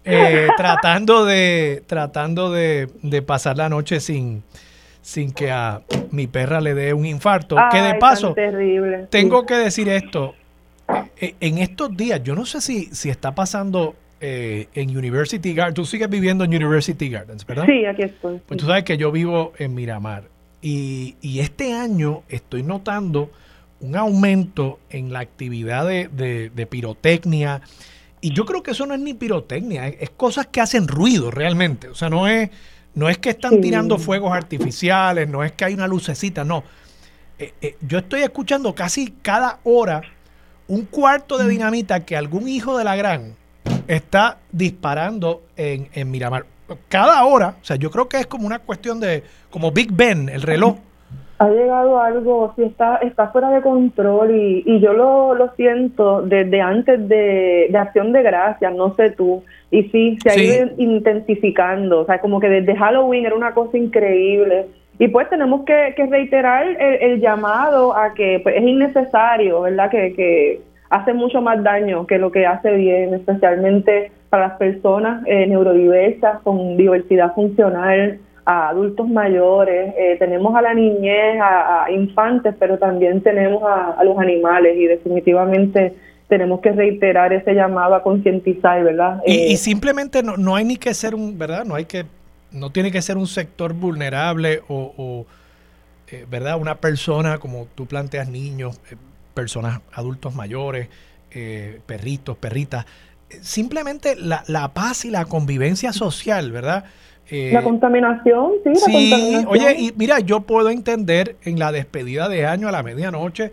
eh, 0.05 0.47
tratando 0.55 1.25
de 1.25 1.83
tratando 1.85 2.51
de, 2.51 2.87
pasar 3.25 3.57
la 3.57 3.67
noche 3.67 3.99
sin, 3.99 4.43
sin 5.01 5.33
que 5.33 5.51
a 5.51 5.81
mi 6.11 6.27
perra 6.27 6.61
le 6.61 6.73
dé 6.73 6.93
un 6.93 7.05
infarto. 7.05 7.57
que 7.69 7.81
de 7.81 7.95
paso, 7.95 8.33
tengo 9.09 9.45
que 9.45 9.55
decir 9.55 9.89
esto. 9.89 10.33
Eh, 11.19 11.35
en 11.41 11.57
estos 11.57 11.95
días, 11.97 12.23
yo 12.23 12.35
no 12.35 12.45
sé 12.45 12.61
si, 12.61 12.85
si 12.85 13.09
está 13.09 13.35
pasando 13.35 13.95
eh, 14.21 14.67
en 14.73 14.97
University 14.97 15.53
Gardens. 15.53 15.75
Tú 15.75 15.85
sigues 15.85 16.09
viviendo 16.09 16.45
en 16.45 16.55
University 16.55 17.09
Gardens, 17.09 17.45
¿verdad? 17.45 17.65
Sí, 17.65 17.85
aquí 17.85 18.03
estoy. 18.03 18.39
Pues 18.45 18.57
tú 18.57 18.65
sabes 18.65 18.85
que 18.85 18.97
yo 18.97 19.11
vivo 19.11 19.51
en 19.57 19.75
Miramar. 19.75 20.23
Y, 20.61 21.17
y 21.19 21.41
este 21.41 21.73
año 21.73 22.23
estoy 22.29 22.63
notando 22.63 23.29
un 23.79 23.95
aumento 23.95 24.79
en 24.89 25.13
la 25.13 25.19
actividad 25.19 25.85
de, 25.85 26.67
pirotecnia. 26.69 27.61
Y 28.21 28.33
yo 28.33 28.45
creo 28.45 28.63
que 28.63 28.71
eso 28.71 28.85
no 28.85 28.93
es 28.93 28.99
ni 28.99 29.13
pirotecnia, 29.13 29.87
es, 29.87 30.09
cosas 30.11 30.47
que 30.47 30.61
hacen 30.61 30.87
ruido 30.87 31.31
realmente. 31.31 31.87
O 31.89 31.95
sea, 31.95 32.09
no 32.09 32.27
es, 32.27 32.49
no 32.95 33.09
es 33.09 33.17
que 33.17 33.29
están 33.29 33.61
tirando 33.61 33.97
fuegos 33.97 34.33
artificiales, 34.33 35.29
no 35.29 35.43
es 35.43 35.51
que 35.51 35.65
hay 35.65 35.73
una 35.73 35.87
lucecita, 35.87 36.43
no. 36.43 36.63
Eh, 37.39 37.53
eh, 37.61 37.77
yo 37.81 37.99
estoy 37.99 38.21
escuchando 38.23 38.73
casi 38.73 39.13
cada 39.21 39.59
hora 39.63 40.01
un 40.67 40.85
cuarto 40.85 41.37
de 41.37 41.47
dinamita 41.47 42.03
que 42.03 42.17
algún 42.17 42.47
hijo 42.47 42.77
de 42.77 42.83
la 42.83 42.95
gran 42.95 43.35
está 43.87 44.39
disparando 44.51 45.43
en, 45.55 45.89
en 45.93 46.09
Miramar. 46.09 46.45
Cada 46.89 47.23
hora, 47.23 47.55
o 47.61 47.65
sea, 47.65 47.77
yo 47.77 47.91
creo 47.91 48.09
que 48.09 48.17
es 48.19 48.27
como 48.27 48.47
una 48.47 48.59
cuestión 48.59 48.99
de, 48.99 49.23
como 49.49 49.71
Big 49.71 49.93
Ben, 49.93 50.27
el 50.27 50.41
reloj 50.41 50.77
ha 51.39 51.49
llegado 51.49 51.99
algo, 51.99 52.53
si 52.55 52.63
está, 52.63 52.97
está 52.97 53.27
fuera 53.27 53.49
de 53.51 53.61
control 53.61 54.35
y, 54.35 54.63
y 54.65 54.79
yo 54.79 54.93
lo, 54.93 55.35
lo 55.35 55.53
siento 55.55 56.23
desde 56.23 56.61
antes 56.61 57.07
de, 57.07 57.67
de 57.69 57.77
Acción 57.77 58.11
de 58.11 58.23
Gracias, 58.23 58.73
no 58.73 58.95
sé 58.95 59.11
tú, 59.11 59.43
y 59.69 59.83
sí, 59.83 60.17
se 60.23 60.29
ha 60.31 60.35
ido 60.35 60.69
intensificando, 60.77 62.01
o 62.01 62.05
sea, 62.05 62.19
como 62.19 62.39
que 62.39 62.49
desde 62.49 62.75
Halloween 62.75 63.25
era 63.25 63.35
una 63.35 63.53
cosa 63.53 63.77
increíble. 63.77 64.67
Y 64.99 65.09
pues 65.09 65.29
tenemos 65.29 65.63
que, 65.63 65.93
que 65.95 66.07
reiterar 66.07 66.65
el, 66.81 67.21
llamado 67.21 67.95
a 67.95 68.15
que 68.15 68.39
pues, 68.41 68.55
es 68.55 68.63
innecesario, 68.63 69.61
¿verdad? 69.61 69.91
Que, 69.91 70.13
que 70.13 70.61
hace 70.89 71.13
mucho 71.13 71.39
más 71.39 71.61
daño 71.63 72.07
que 72.07 72.17
lo 72.17 72.31
que 72.31 72.47
hace 72.47 72.71
bien, 72.75 73.13
especialmente 73.13 74.11
para 74.29 74.47
las 74.47 74.57
personas 74.57 75.23
eh, 75.27 75.45
neurodiversas 75.45 76.41
con 76.41 76.77
diversidad 76.77 77.33
funcional, 77.35 78.19
a 78.47 78.69
adultos 78.69 79.09
mayores, 79.09 79.93
eh, 79.97 80.15
tenemos 80.19 80.55
a 80.55 80.61
la 80.61 80.73
niñez, 80.73 81.37
a, 81.41 81.91
infantes, 81.91 82.55
pero 82.57 82.77
también 82.77 83.19
tenemos 83.19 83.61
a, 83.61 84.01
los 84.05 84.17
animales 84.17 84.77
y 84.77 84.85
definitivamente 84.85 85.95
tenemos 86.29 86.61
que 86.61 86.71
reiterar 86.71 87.33
ese 87.33 87.53
llamado 87.53 87.93
a 87.93 88.03
concientizar, 88.03 88.81
¿verdad? 88.85 89.21
Y, 89.25 89.51
eh, 89.53 89.57
simplemente 89.57 90.23
no, 90.23 90.37
no, 90.37 90.55
hay 90.55 90.63
ni 90.63 90.77
que 90.77 90.93
ser 90.93 91.13
un, 91.13 91.37
¿verdad? 91.37 91.65
No 91.65 91.75
hay 91.75 91.83
que, 91.83 92.05
no 92.53 92.69
tiene 92.69 92.89
que 92.89 93.01
ser 93.01 93.17
un 93.17 93.27
sector 93.27 93.73
vulnerable 93.73 94.61
o, 94.69 95.25
eh, 96.09 96.25
¿verdad? 96.31 96.57
Una 96.57 96.75
persona, 96.75 97.39
como 97.39 97.67
tú 97.75 97.85
planteas, 97.85 98.29
niños, 98.29 98.79
personas, 99.33 99.81
adultos 99.91 100.35
mayores, 100.35 100.87
perritos, 101.85 102.37
perritas. 102.37 102.85
Simplemente 103.41 104.15
la, 104.15 104.45
la 104.47 104.69
paz 104.69 105.03
y 105.03 105.11
la 105.11 105.25
convivencia 105.25 105.91
social, 105.91 106.53
¿verdad? 106.53 106.85
Eh, 107.29 107.51
la 107.53 107.61
contaminación, 107.61 108.51
sí, 108.63 108.69
la 108.69 108.79
contaminación. 108.79 109.45
Oye, 109.49 109.75
y 109.79 109.93
mira, 109.97 110.19
yo 110.19 110.41
puedo 110.41 110.69
entender 110.69 111.35
en 111.43 111.59
la 111.59 111.71
despedida 111.71 112.29
de 112.29 112.45
año 112.45 112.67
a 112.67 112.71
la 112.71 112.83
medianoche, 112.83 113.51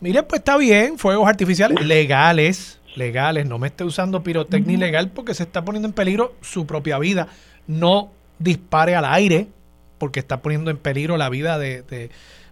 mire, 0.00 0.22
pues 0.22 0.40
está 0.40 0.56
bien, 0.56 0.98
fuegos 0.98 1.28
artificiales 1.28 1.84
legales, 1.84 2.80
legales, 2.96 3.46
no 3.46 3.58
me 3.58 3.68
esté 3.68 3.84
usando 3.84 4.22
pirotecnia 4.22 4.74
ilegal 4.74 5.10
porque 5.10 5.34
se 5.34 5.42
está 5.42 5.64
poniendo 5.64 5.88
en 5.88 5.94
peligro 5.94 6.34
su 6.40 6.66
propia 6.66 6.98
vida. 6.98 7.28
No 7.66 8.10
dispare 8.38 8.94
al 8.94 9.04
aire 9.04 9.48
porque 9.98 10.20
está 10.20 10.42
poniendo 10.42 10.70
en 10.70 10.78
peligro 10.78 11.16
la 11.16 11.28
vida 11.28 11.58
de, 11.58 12.10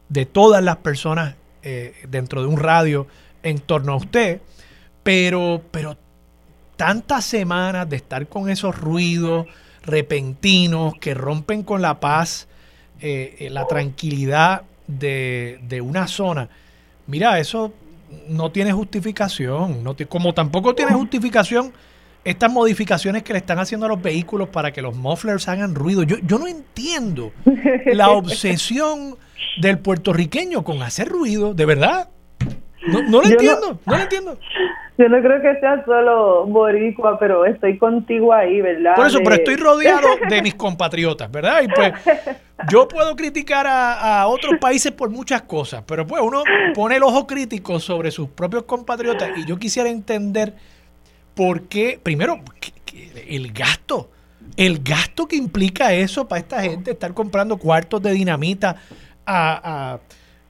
de, 0.08 0.26
todas 0.26 0.62
las 0.62 0.76
personas 0.76 1.34
eh, 1.62 1.94
dentro 2.08 2.42
de 2.42 2.48
un 2.48 2.58
radio 2.58 3.06
en 3.42 3.58
torno 3.58 3.94
a 3.94 3.96
usted. 3.96 4.40
Pero, 5.02 5.62
pero 5.70 5.96
tantas 6.76 7.24
semanas 7.24 7.88
de 7.88 7.96
estar 7.96 8.28
con 8.28 8.48
esos 8.48 8.78
ruidos, 8.78 9.46
repentinos 9.82 10.94
que 11.00 11.14
rompen 11.14 11.62
con 11.62 11.82
la 11.82 12.00
paz, 12.00 12.48
eh, 13.00 13.36
eh, 13.38 13.50
la 13.50 13.66
tranquilidad 13.66 14.62
de, 14.86 15.60
de, 15.62 15.80
una 15.80 16.06
zona. 16.06 16.48
Mira, 17.06 17.38
eso 17.38 17.72
no 18.28 18.50
tiene 18.50 18.72
justificación, 18.72 19.82
no 19.82 19.96
como 20.08 20.34
tampoco 20.34 20.74
tiene 20.74 20.92
justificación 20.92 21.72
estas 22.24 22.52
modificaciones 22.52 23.22
que 23.22 23.32
le 23.32 23.38
están 23.38 23.58
haciendo 23.58 23.86
a 23.86 23.88
los 23.88 24.02
vehículos 24.02 24.48
para 24.48 24.72
que 24.72 24.82
los 24.82 24.94
mufflers 24.94 25.48
hagan 25.48 25.74
ruido. 25.74 26.02
Yo, 26.02 26.16
yo 26.18 26.38
no 26.38 26.46
entiendo 26.46 27.32
la 27.86 28.10
obsesión 28.10 29.16
del 29.60 29.78
puertorriqueño 29.78 30.62
con 30.62 30.82
hacer 30.82 31.08
ruido, 31.08 31.54
de 31.54 31.64
verdad. 31.64 32.10
No, 32.90 33.02
no 33.02 33.22
lo 33.22 33.28
entiendo, 33.28 33.78
no, 33.86 33.96
lo 33.96 34.02
entiendo. 34.02 34.38
Yo 34.98 35.08
no 35.08 35.22
creo 35.22 35.40
que 35.40 35.58
sea 35.60 35.82
solo 35.86 36.44
boricua, 36.46 37.18
pero 37.18 37.46
estoy 37.46 37.78
contigo 37.78 38.34
ahí, 38.34 38.60
¿verdad? 38.60 38.96
Por 38.96 39.06
eso, 39.06 39.18
pero 39.24 39.36
estoy 39.36 39.56
rodeado 39.56 40.08
de 40.28 40.42
mis 40.42 40.54
compatriotas, 40.54 41.30
¿verdad? 41.30 41.62
Y 41.62 41.68
pues 41.68 41.92
yo 42.68 42.86
puedo 42.86 43.16
criticar 43.16 43.66
a, 43.66 44.20
a, 44.20 44.26
otros 44.26 44.58
países 44.60 44.92
por 44.92 45.08
muchas 45.08 45.42
cosas, 45.42 45.82
pero 45.86 46.06
pues 46.06 46.22
uno 46.22 46.42
pone 46.74 46.96
el 46.96 47.02
ojo 47.02 47.26
crítico 47.26 47.80
sobre 47.80 48.10
sus 48.10 48.28
propios 48.28 48.64
compatriotas 48.64 49.30
y 49.38 49.46
yo 49.46 49.58
quisiera 49.58 49.88
entender 49.88 50.52
por 51.34 51.62
qué, 51.62 51.98
primero, 52.02 52.38
el 53.26 53.52
gasto, 53.52 54.10
el 54.56 54.82
gasto 54.82 55.26
que 55.26 55.36
implica 55.36 55.94
eso 55.94 56.28
para 56.28 56.40
esta 56.40 56.60
gente, 56.60 56.90
estar 56.90 57.14
comprando 57.14 57.56
cuartos 57.56 58.02
de 58.02 58.10
dinamita 58.12 58.76
a, 59.24 59.98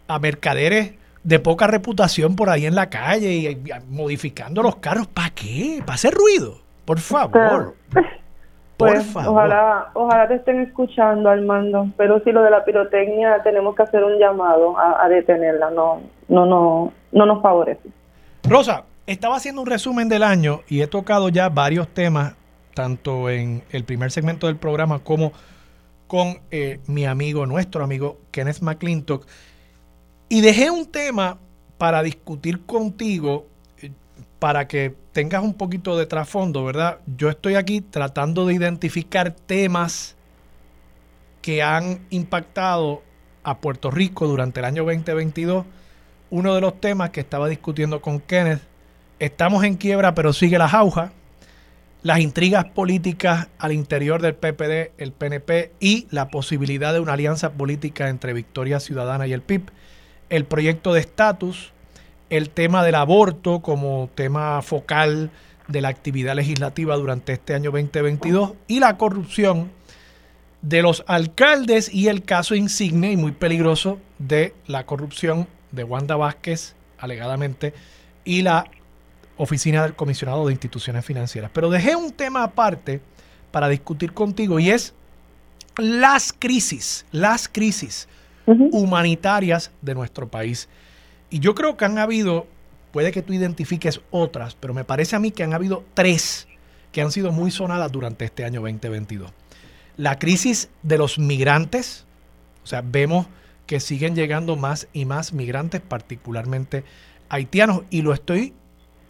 a, 0.09 0.15
a 0.15 0.19
mercaderes 0.19 0.95
de 1.23 1.39
poca 1.39 1.67
reputación 1.67 2.37
por 2.37 2.51
ahí 2.51 2.67
en 2.67 2.75
la 2.75 2.89
calle 2.89 3.33
y, 3.33 3.63
modificando 3.89 4.63
los 4.63 4.77
carros. 4.77 5.07
¿Para 5.07 5.31
qué? 5.31 5.81
¿Para 5.81 5.95
hacer 5.95 6.15
ruido? 6.15 6.59
Por 6.85 6.99
favor. 6.99 7.75
Por 8.81 8.93
pues, 8.95 9.07
favor. 9.13 9.33
Ojalá, 9.33 9.91
ojalá 9.93 10.29
te 10.29 10.37
estén 10.37 10.61
escuchando, 10.61 11.29
Armando. 11.29 11.89
Pero 11.99 12.21
si 12.25 12.33
lo 12.33 12.43
de 12.43 12.51
la 12.51 12.65
pirotecnia 12.65 13.43
tenemos 13.43 13.75
que 13.77 13.83
hacer 13.83 14.03
un 14.03 14.19
llamado 14.19 14.75
a, 14.79 15.07
detenerla. 15.09 15.71
No, 15.71 16.01
no, 16.29 16.47
no, 16.47 16.93
no 17.13 17.27
nos 17.27 17.43
favorece. 17.43 17.91
Rosa, 18.49 18.85
estaba 19.07 19.37
haciendo 19.37 19.61
un 19.61 19.67
resumen 19.67 20.09
del 20.09 20.23
año 20.23 20.61
y 20.67 20.81
he 20.81 20.87
tocado 20.87 21.29
ya 21.29 21.51
varios 21.51 21.89
temas, 21.89 22.35
tanto 22.73 23.29
en 23.29 23.63
el 23.71 23.85
primer 23.85 24.11
segmento 24.13 24.47
del 24.47 24.57
programa 24.57 25.01
como 25.01 25.33
con 26.07 26.39
eh, 26.51 26.81
mi 26.87 27.05
amigo, 27.05 27.45
nuestro 27.45 27.85
amigo 27.85 28.19
Kenneth 28.31 28.63
McClintock. 28.63 29.27
Y 30.33 30.43
dejé 30.43 30.71
un 30.71 30.87
tema 30.87 31.39
para 31.77 32.05
discutir 32.05 32.65
contigo, 32.65 33.49
eh, 33.83 33.91
para 34.39 34.69
que 34.69 34.95
tengas 35.13 35.43
un 35.43 35.55
poquito 35.55 35.99
de 35.99 36.07
trasfondo, 36.07 36.65
¿verdad? 36.65 37.01
Yo 37.17 37.31
estoy 37.31 37.57
aquí 37.57 37.81
tratando 37.81 38.47
de 38.47 38.55
identificar 38.55 39.33
temas 39.33 40.15
que 41.43 41.65
han 41.65 42.07
impactado 42.11 43.03
a 43.43 43.59
Puerto 43.59 43.91
Rico 43.91 44.29
durante 44.29 44.61
el 44.61 44.67
año 44.67 44.85
2022. 44.85 45.67
Uno 46.31 46.55
de 46.55 46.61
los 46.61 46.81
temas 46.81 47.11
que 47.11 47.19
estaba 47.19 47.49
discutiendo 47.49 48.01
con 48.01 48.21
Kenneth, 48.21 48.63
estamos 49.19 49.65
en 49.65 49.75
quiebra 49.75 50.15
pero 50.15 50.33
sigue 50.33 50.59
la 50.59 50.69
jauja, 50.69 51.11
las 52.05 52.21
intrigas 52.21 52.67
políticas 52.67 53.49
al 53.59 53.73
interior 53.73 54.23
del 54.23 54.37
PPD, 54.37 54.93
el 54.97 55.11
PNP 55.11 55.73
y 55.81 56.07
la 56.11 56.29
posibilidad 56.29 56.93
de 56.93 57.01
una 57.01 57.15
alianza 57.15 57.55
política 57.55 58.09
entre 58.09 58.33
Victoria 58.33 58.79
Ciudadana 58.79 59.27
y 59.27 59.33
el 59.33 59.43
PIB 59.43 59.73
el 60.31 60.45
proyecto 60.45 60.95
de 60.95 61.01
estatus, 61.01 61.73
el 62.31 62.51
tema 62.51 62.85
del 62.85 62.95
aborto 62.95 63.61
como 63.61 64.09
tema 64.15 64.63
focal 64.63 65.31
de 65.69 65.81
la 65.81 65.89
actividad 65.89 66.35
legislativa 66.35 66.97
durante 66.97 67.33
este 67.33 67.55
año 67.55 67.71
2022 67.71 68.53
y 68.67 68.81
la 68.81 68.97
corrupción 68.97 69.71
de 70.63 70.83
los 70.83 71.05
alcaldes 71.07 71.93
y 71.93 72.09
el 72.09 72.23
caso 72.23 72.55
insigne 72.55 73.13
y 73.13 73.17
muy 73.17 73.33
peligroso 73.33 73.99
de 74.19 74.55
la 74.67 74.87
corrupción 74.87 75.49
de 75.73 75.85
Wanda 75.85 76.17
Vázquez, 76.17 76.75
alegadamente, 76.99 77.73
y 78.25 78.43
la 78.43 78.67
oficina 79.37 79.83
del 79.83 79.95
comisionado 79.95 80.47
de 80.47 80.53
instituciones 80.53 81.05
financieras. 81.05 81.51
Pero 81.53 81.71
dejé 81.71 81.97
un 81.97 82.13
tema 82.13 82.45
aparte 82.45 83.01
para 83.51 83.69
discutir 83.69 84.13
contigo 84.13 84.61
y 84.61 84.71
es 84.71 84.93
las 85.77 86.33
crisis, 86.33 87.07
las 87.11 87.49
crisis 87.49 88.07
humanitarias 88.47 89.71
de 89.81 89.95
nuestro 89.95 90.29
país. 90.29 90.69
Y 91.31 91.39
yo 91.39 91.55
creo 91.55 91.77
que 91.77 91.85
han 91.85 91.99
habido, 91.99 92.47
puede 92.93 93.13
que 93.13 93.23
tú 93.23 93.33
identifiques 93.33 94.01
otras, 94.11 94.57
pero 94.59 94.75
me 94.75 94.85
parece 94.85 95.17
a 95.17 95.21
mí 95.21 95.31
que 95.31 95.43
han 95.43 95.55
habido 95.55 95.85
tres 95.95 96.49
que 96.93 97.01
han 97.01 97.13
sido 97.13 97.33
muy 97.33 97.51
sonadas 97.51 97.93
durante 97.93 98.25
este 98.25 98.45
año 98.45 98.61
2022. 98.61 99.31
La 99.97 100.19
crisis 100.19 100.71
de 100.83 100.99
los 100.99 101.19
migrantes, 101.19 102.07
o 102.65 102.67
sea, 102.67 102.83
vemos 102.83 103.27
que 103.67 103.81
siguen 103.81 104.17
llegando 104.17 104.57
más 104.57 104.89
y 104.93 105.05
más 105.05 105.33
migrantes, 105.33 105.81
particularmente 105.81 106.85
haitianos, 107.29 107.83
y 107.91 108.03
lo 108.03 108.13
estoy 108.13 108.55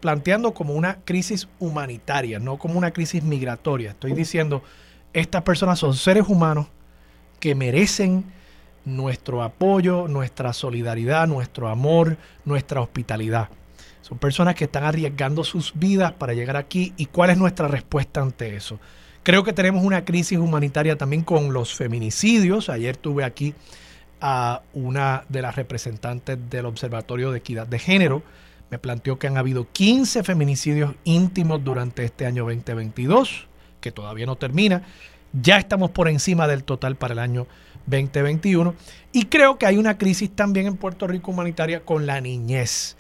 planteando 0.01 0.53
como 0.53 0.75
una 0.75 0.99
crisis 1.05 1.49
humanitaria, 1.59 2.39
no 2.39 2.59
como 2.59 2.77
una 2.77 2.91
crisis 2.91 3.23
migratoria. 3.23 3.91
Estoy 3.91 4.13
diciendo, 4.13 4.63
estas 5.13 5.43
personas 5.43 5.79
son 5.79 5.95
seres 5.95 6.29
humanos 6.29 6.67
que 7.39 7.55
merecen 7.55 8.25
nuestro 8.85 9.43
apoyo, 9.43 10.09
nuestra 10.09 10.53
solidaridad, 10.53 11.27
nuestro 11.27 11.69
amor, 11.69 12.17
nuestra 12.45 12.81
hospitalidad. 12.81 13.49
Son 14.03 14.19
personas 14.19 14.55
que 14.55 14.65
están 14.65 14.85
arriesgando 14.85 15.45
sus 15.45 15.73
vidas 15.75 16.13
para 16.13 16.35
llegar 16.35 16.57
aquí 16.57 16.93
y 16.97 17.07
cuál 17.07 17.31
es 17.31 17.39
nuestra 17.39 17.69
respuesta 17.69 18.21
ante 18.21 18.57
eso. 18.57 18.81
Creo 19.23 19.45
que 19.45 19.53
tenemos 19.53 19.85
una 19.85 20.05
crisis 20.05 20.39
humanitaria 20.39 20.97
también 20.97 21.23
con 21.23 21.53
los 21.53 21.75
feminicidios. 21.75 22.71
Ayer 22.71 22.97
tuve 22.97 23.23
aquí 23.23 23.55
a 24.21 24.63
una 24.73 25.25
de 25.29 25.43
las 25.43 25.57
representantes 25.57 26.39
del 26.49 26.67
Observatorio 26.67 27.31
de 27.31 27.39
Equidad 27.39 27.67
de 27.67 27.79
Género. 27.79 28.23
Me 28.71 28.79
planteó 28.79 29.19
que 29.19 29.27
han 29.27 29.37
habido 29.37 29.69
15 29.71 30.23
feminicidios 30.23 30.95
íntimos 31.05 31.63
durante 31.63 32.05
este 32.05 32.25
año 32.25 32.45
2022, 32.45 33.47
que 33.81 33.93
todavía 33.93 34.27
no 34.27 34.37
termina. 34.37 34.83
Ya 35.33 35.59
estamos 35.59 35.91
por 35.91 36.09
encima 36.09 36.49
del 36.49 36.65
total 36.65 36.97
para 36.97 37.13
el 37.13 37.19
año 37.19 37.47
2021. 37.87 38.75
Y 39.13 39.27
creo 39.27 39.59
que 39.59 39.67
hay 39.67 39.77
una 39.77 39.99
crisis 39.99 40.31
también 40.35 40.67
en 40.67 40.77
Puerto 40.77 41.07
Rico 41.07 41.31
humanitaria 41.31 41.81
con 41.85 42.07
la 42.07 42.21
niñez. 42.21 42.97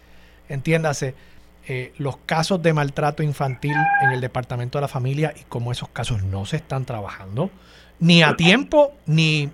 Entiéndase, 0.48 1.14
eh, 1.68 1.92
los 1.98 2.16
casos 2.26 2.62
de 2.62 2.72
maltrato 2.72 3.22
infantil 3.22 3.76
en 4.02 4.10
el 4.10 4.20
Departamento 4.20 4.78
de 4.78 4.82
la 4.82 4.88
Familia 4.88 5.32
y 5.38 5.44
cómo 5.44 5.70
esos 5.70 5.88
casos 5.90 6.24
no 6.24 6.44
se 6.46 6.56
están 6.56 6.84
trabajando, 6.84 7.50
ni 8.00 8.22
a 8.22 8.34
tiempo, 8.34 8.92
ni 9.06 9.50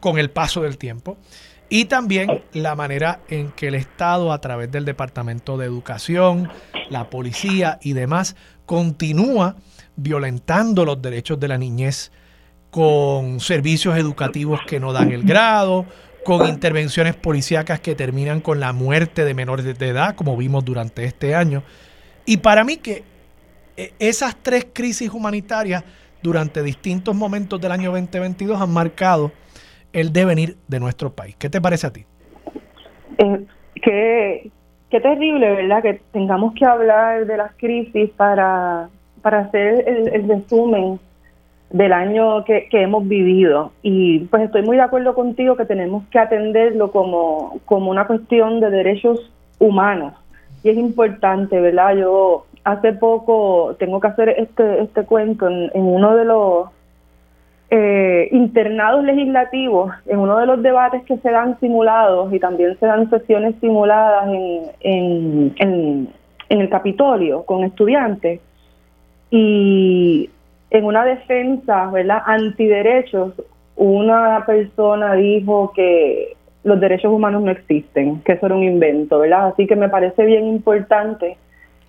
con 0.00 0.18
el 0.18 0.30
paso 0.30 0.60
del 0.60 0.76
tiempo. 0.76 1.16
Y 1.70 1.86
también 1.86 2.42
la 2.52 2.74
manera 2.74 3.20
en 3.28 3.50
que 3.52 3.68
el 3.68 3.76
Estado, 3.76 4.32
a 4.32 4.40
través 4.40 4.70
del 4.70 4.84
Departamento 4.84 5.56
de 5.56 5.64
Educación, 5.64 6.50
la 6.90 7.08
policía 7.08 7.78
y 7.82 7.94
demás, 7.94 8.36
continúa 8.66 9.56
violentando 9.96 10.84
los 10.84 11.00
derechos 11.00 11.40
de 11.40 11.48
la 11.48 11.56
niñez 11.56 12.12
con 12.74 13.38
servicios 13.38 13.96
educativos 13.96 14.58
que 14.66 14.80
no 14.80 14.92
dan 14.92 15.12
el 15.12 15.22
grado, 15.22 15.86
con 16.24 16.48
intervenciones 16.48 17.14
policíacas 17.14 17.78
que 17.78 17.94
terminan 17.94 18.40
con 18.40 18.58
la 18.58 18.72
muerte 18.72 19.24
de 19.24 19.32
menores 19.32 19.78
de 19.78 19.88
edad, 19.88 20.16
como 20.16 20.36
vimos 20.36 20.64
durante 20.64 21.04
este 21.04 21.36
año. 21.36 21.62
Y 22.26 22.38
para 22.38 22.64
mí 22.64 22.78
que 22.78 23.04
eh, 23.76 23.92
esas 24.00 24.34
tres 24.42 24.66
crisis 24.72 25.08
humanitarias 25.10 25.84
durante 26.20 26.64
distintos 26.64 27.14
momentos 27.14 27.60
del 27.60 27.70
año 27.70 27.92
2022 27.92 28.60
han 28.60 28.72
marcado 28.72 29.30
el 29.92 30.12
devenir 30.12 30.56
de 30.66 30.80
nuestro 30.80 31.12
país. 31.12 31.36
¿Qué 31.36 31.48
te 31.48 31.60
parece 31.60 31.86
a 31.86 31.92
ti? 31.92 32.04
Eh, 33.18 33.46
qué, 33.80 34.50
terrible, 34.90 35.48
¿verdad? 35.48 35.80
Que 35.80 36.00
tengamos 36.12 36.54
que 36.54 36.64
hablar 36.64 37.24
de 37.24 37.36
las 37.36 37.54
crisis 37.54 38.10
para, 38.16 38.88
para 39.22 39.42
hacer 39.42 39.84
el, 39.86 40.08
el 40.08 40.28
resumen 40.28 40.98
del 41.74 41.92
año 41.92 42.44
que, 42.44 42.68
hemos 42.70 43.06
vivido. 43.08 43.72
Y 43.82 44.20
pues 44.26 44.44
estoy 44.44 44.62
muy 44.62 44.76
de 44.76 44.84
acuerdo 44.84 45.12
contigo 45.12 45.56
que 45.56 45.64
tenemos 45.64 46.04
que 46.06 46.20
atenderlo 46.20 46.92
como, 46.92 47.58
como 47.64 47.90
una 47.90 48.06
cuestión 48.06 48.60
de 48.60 48.70
derechos 48.70 49.32
humanos. 49.58 50.14
Y 50.62 50.68
es 50.70 50.76
importante, 50.76 51.60
¿verdad? 51.60 51.96
Yo 51.96 52.46
hace 52.62 52.92
poco 52.92 53.74
tengo 53.76 53.98
que 53.98 54.06
hacer 54.06 54.28
este, 54.38 54.82
este 54.82 55.02
cuento 55.04 55.48
en, 55.48 55.70
uno 55.74 56.14
de 56.14 56.24
los 56.24 56.68
eh, 57.70 58.28
internados 58.30 59.02
legislativos, 59.02 59.92
en 60.06 60.20
uno 60.20 60.38
de 60.38 60.46
los 60.46 60.62
debates 60.62 61.02
que 61.02 61.16
se 61.16 61.30
dan 61.32 61.58
simulados 61.58 62.32
y 62.32 62.38
también 62.38 62.78
se 62.78 62.86
dan 62.86 63.10
sesiones 63.10 63.56
simuladas 63.60 64.28
en, 64.28 64.70
en, 64.78 65.54
en, 65.58 66.08
en 66.50 66.60
el 66.60 66.68
Capitolio 66.68 67.42
con 67.42 67.64
estudiantes. 67.64 68.40
Y 69.32 70.30
en 70.74 70.84
una 70.84 71.04
defensa, 71.04 71.88
¿verdad?, 71.90 72.22
antiderechos, 72.26 73.32
una 73.76 74.44
persona 74.44 75.14
dijo 75.14 75.72
que 75.74 76.36
los 76.64 76.80
derechos 76.80 77.12
humanos 77.12 77.42
no 77.42 77.52
existen, 77.52 78.20
que 78.22 78.32
eso 78.32 78.46
era 78.46 78.56
un 78.56 78.64
invento, 78.64 79.20
¿verdad? 79.20 79.46
Así 79.46 79.68
que 79.68 79.76
me 79.76 79.88
parece 79.88 80.24
bien 80.24 80.48
importante 80.48 81.36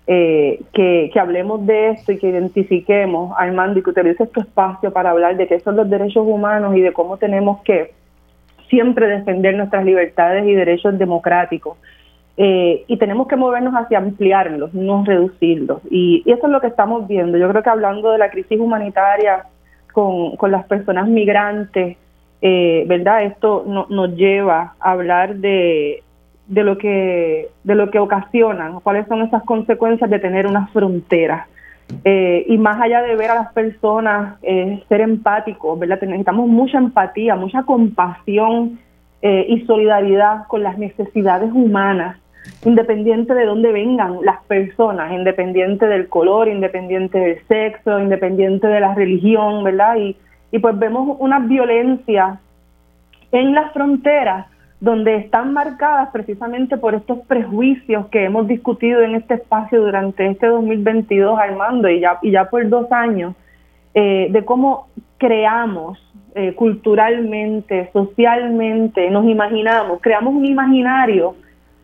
eh, 0.06 0.60
que, 0.72 1.10
hablemos 1.18 1.66
de 1.66 1.90
esto 1.90 2.12
y 2.12 2.18
que 2.18 2.28
identifiquemos, 2.28 3.34
Armando, 3.36 3.80
y 3.80 3.82
que 3.82 3.90
utilices 3.90 4.30
tu 4.30 4.40
espacio 4.40 4.92
para 4.92 5.10
hablar 5.10 5.36
de 5.36 5.48
qué 5.48 5.58
son 5.58 5.74
los 5.74 5.90
derechos 5.90 6.24
humanos 6.24 6.76
y 6.76 6.80
de 6.80 6.92
cómo 6.92 7.16
tenemos 7.16 7.62
que 7.62 7.92
siempre 8.70 9.08
defender 9.08 9.56
nuestras 9.56 9.84
libertades 9.84 10.46
y 10.46 10.54
derechos 10.54 10.96
democráticos. 10.96 11.76
Eh, 12.38 12.84
y 12.86 12.96
tenemos 12.98 13.28
que 13.28 13.36
movernos 13.36 13.74
hacia 13.74 13.98
ampliarlos, 13.98 14.74
no 14.74 15.04
reducirlos. 15.04 15.80
Y, 15.90 16.22
eso 16.26 16.46
es 16.46 16.52
lo 16.52 16.60
que 16.60 16.66
estamos 16.66 17.08
viendo. 17.08 17.38
Yo 17.38 17.48
creo 17.48 17.62
que 17.62 17.70
hablando 17.70 18.10
de 18.10 18.18
la 18.18 18.30
crisis 18.30 18.60
humanitaria 18.60 19.44
con, 19.92 20.36
con 20.36 20.50
las 20.50 20.66
personas 20.66 21.08
migrantes, 21.08 21.96
eh, 22.42 22.84
¿verdad? 22.86 23.24
Esto 23.24 23.64
nos 23.88 24.14
lleva 24.16 24.74
a 24.78 24.90
hablar 24.90 25.36
de, 25.36 26.02
de 26.46 26.62
lo 26.62 26.78
que 26.78 27.48
de 27.64 27.74
lo 27.74 27.90
que 27.90 27.98
ocasionan, 27.98 28.80
cuáles 28.80 29.06
son 29.08 29.22
esas 29.22 29.42
consecuencias 29.44 30.10
de 30.10 30.18
tener 30.18 30.46
una 30.46 30.66
frontera. 30.68 31.48
Eh, 32.04 32.44
y 32.48 32.58
más 32.58 32.80
allá 32.80 33.02
de 33.02 33.14
ver 33.14 33.30
a 33.30 33.36
las 33.36 33.52
personas, 33.52 34.38
eh, 34.42 34.82
ser 34.88 35.00
empáticos, 35.00 35.78
¿verdad? 35.78 36.00
Necesitamos 36.02 36.48
mucha 36.48 36.78
empatía, 36.78 37.36
mucha 37.36 37.62
compasión 37.62 38.80
eh, 39.22 39.46
y 39.48 39.64
solidaridad 39.66 40.46
con 40.48 40.62
las 40.62 40.78
necesidades 40.78 41.50
humanas, 41.52 42.18
independiente 42.64 43.34
de 43.34 43.46
dónde 43.46 43.72
vengan 43.72 44.18
las 44.22 44.42
personas, 44.44 45.12
independiente 45.12 45.86
del 45.86 46.08
color, 46.08 46.48
independiente 46.48 47.18
del 47.18 47.46
sexo, 47.46 48.00
independiente 48.00 48.66
de 48.66 48.80
la 48.80 48.94
religión, 48.94 49.64
¿verdad? 49.64 49.96
Y, 49.96 50.16
y 50.52 50.58
pues 50.58 50.78
vemos 50.78 51.16
una 51.20 51.38
violencia 51.40 52.40
en 53.32 53.54
las 53.54 53.72
fronteras 53.72 54.46
donde 54.80 55.16
están 55.16 55.52
marcadas 55.52 56.10
precisamente 56.12 56.76
por 56.76 56.94
estos 56.94 57.20
prejuicios 57.26 58.06
que 58.08 58.24
hemos 58.24 58.46
discutido 58.46 59.00
en 59.00 59.14
este 59.14 59.34
espacio 59.34 59.80
durante 59.80 60.26
este 60.26 60.48
2022, 60.48 61.38
Armando, 61.38 61.88
y 61.88 62.00
ya, 62.00 62.18
y 62.22 62.30
ya 62.30 62.48
por 62.50 62.68
dos 62.68 62.90
años, 62.92 63.34
eh, 63.94 64.28
de 64.30 64.44
cómo 64.44 64.88
creamos 65.16 65.98
eh, 66.34 66.52
culturalmente, 66.54 67.88
socialmente, 67.92 69.10
nos 69.10 69.24
imaginamos, 69.24 70.00
creamos 70.02 70.34
un 70.34 70.44
imaginario 70.44 71.34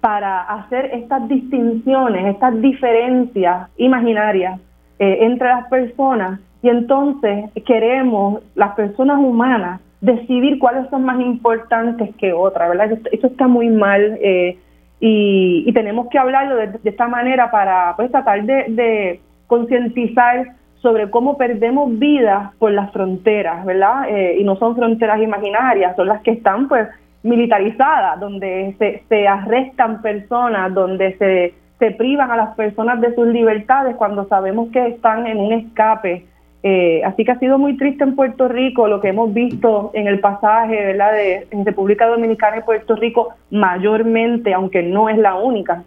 para 0.03 0.41
hacer 0.41 0.87
estas 0.95 1.29
distinciones, 1.29 2.35
estas 2.35 2.61
diferencias 2.61 3.69
imaginarias 3.77 4.61
eh, 4.99 5.19
entre 5.21 5.47
las 5.47 5.69
personas 5.69 6.41
y 6.61 6.69
entonces 6.71 7.51
queremos, 7.65 8.43
las 8.57 8.75
personas 8.75 9.21
humanas, 9.21 9.81
decidir 10.01 10.59
cuáles 10.59 10.91
son 10.91 11.05
más 11.05 11.21
importantes 11.21 12.13
que 12.17 12.33
otras, 12.33 12.71
¿verdad? 12.71 12.99
Eso, 13.13 13.29
está 13.29 13.47
muy 13.47 13.69
mal 13.69 14.19
eh, 14.21 14.59
y, 14.99 15.73
tenemos 15.73 16.09
que 16.09 16.19
hablarlo 16.19 16.57
de, 16.57 16.81
esta 16.83 17.07
manera 17.07 17.53
para 17.53 17.95
pues, 17.95 18.11
tratar 18.11 18.43
de, 18.43 19.21
concientizar 19.47 20.49
sobre 20.81 21.11
cómo 21.11 21.37
perdemos 21.37 21.97
vidas 21.97 22.53
por 22.59 22.73
las 22.73 22.91
fronteras, 22.91 23.65
¿verdad? 23.65 24.09
Eh, 24.09 24.39
y 24.41 24.43
no 24.43 24.57
son 24.57 24.75
fronteras 24.75 25.23
imaginarias, 25.23 25.95
son 25.95 26.09
las 26.09 26.23
que 26.23 26.33
están 26.33 26.67
pues 26.67 26.89
militarizadas, 27.23 28.19
donde 28.21 28.75
se, 28.79 29.03
se 29.09 29.29
arrestan 29.29 30.03
personas, 30.03 30.75
donde 30.75 31.17
se, 31.19 31.55
se 31.79 31.91
privan 31.93 32.31
a 32.31 32.37
las 32.37 32.55
personas 32.55 33.01
de 33.01 33.15
sus 33.15 33.27
libertades 33.27 33.97
cuando 33.97 34.27
sabemos 34.29 34.71
que 34.73 34.87
están 34.87 35.27
en 35.27 35.39
un 35.39 35.53
escape 35.53 36.25
eh, 36.65 37.03
así 37.05 37.25
que 37.25 37.33
ha 37.33 37.39
sido 37.39 37.59
muy 37.59 37.77
triste 37.77 38.05
en 38.05 38.15
Puerto 38.15 38.47
Rico 38.47 38.87
lo 38.87 39.01
que 39.01 39.09
hemos 39.09 39.35
visto 39.35 39.91
en 39.95 40.07
el 40.07 40.21
pasaje 40.21 40.95
de 40.95 41.47
República 41.65 42.07
Dominicana 42.07 42.59
y 42.59 42.63
Puerto 42.63 42.95
Rico 42.95 43.35
mayormente, 43.51 44.55
aunque 44.55 44.83
no 44.83 45.09
es 45.09 45.19
la 45.19 45.35
única. 45.35 45.83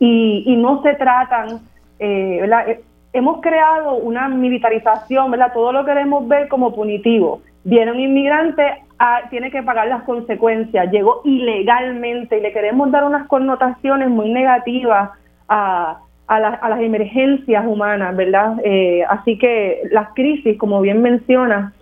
Y, 0.00 0.42
y 0.46 0.56
no 0.56 0.82
se 0.82 0.94
tratan, 0.94 1.60
eh, 2.00 2.38
¿verdad? 2.40 2.68
Eh, 2.68 2.80
hemos 3.12 3.40
creado 3.40 3.94
una 3.94 4.28
militarización, 4.28 5.30
¿verdad? 5.30 5.52
Todo 5.52 5.72
lo 5.72 5.84
queremos 5.84 6.26
ver 6.26 6.48
como 6.48 6.74
punitivo. 6.74 7.42
Viene 7.64 7.92
un 7.92 8.00
inmigrante, 8.00 8.62
ah, 8.98 9.22
tiene 9.30 9.50
que 9.50 9.62
pagar 9.62 9.88
las 9.88 10.02
consecuencias, 10.04 10.90
llegó 10.90 11.20
ilegalmente 11.24 12.38
y 12.38 12.40
le 12.40 12.52
queremos 12.52 12.90
dar 12.90 13.04
unas 13.04 13.26
connotaciones 13.28 14.08
muy 14.08 14.30
negativas 14.30 15.10
a 15.48 16.00
a, 16.30 16.68
las 16.68 16.80
emergencias 16.80 17.66
humanas, 17.66 18.14
¿verdad? 18.14 18.54
Eh, 18.62 19.02
así 19.08 19.36
que 19.36 19.82
las 19.90 20.14
crisis, 20.14 20.56
como 20.58 20.80
bien 20.80 21.02
menciona, 21.02 21.72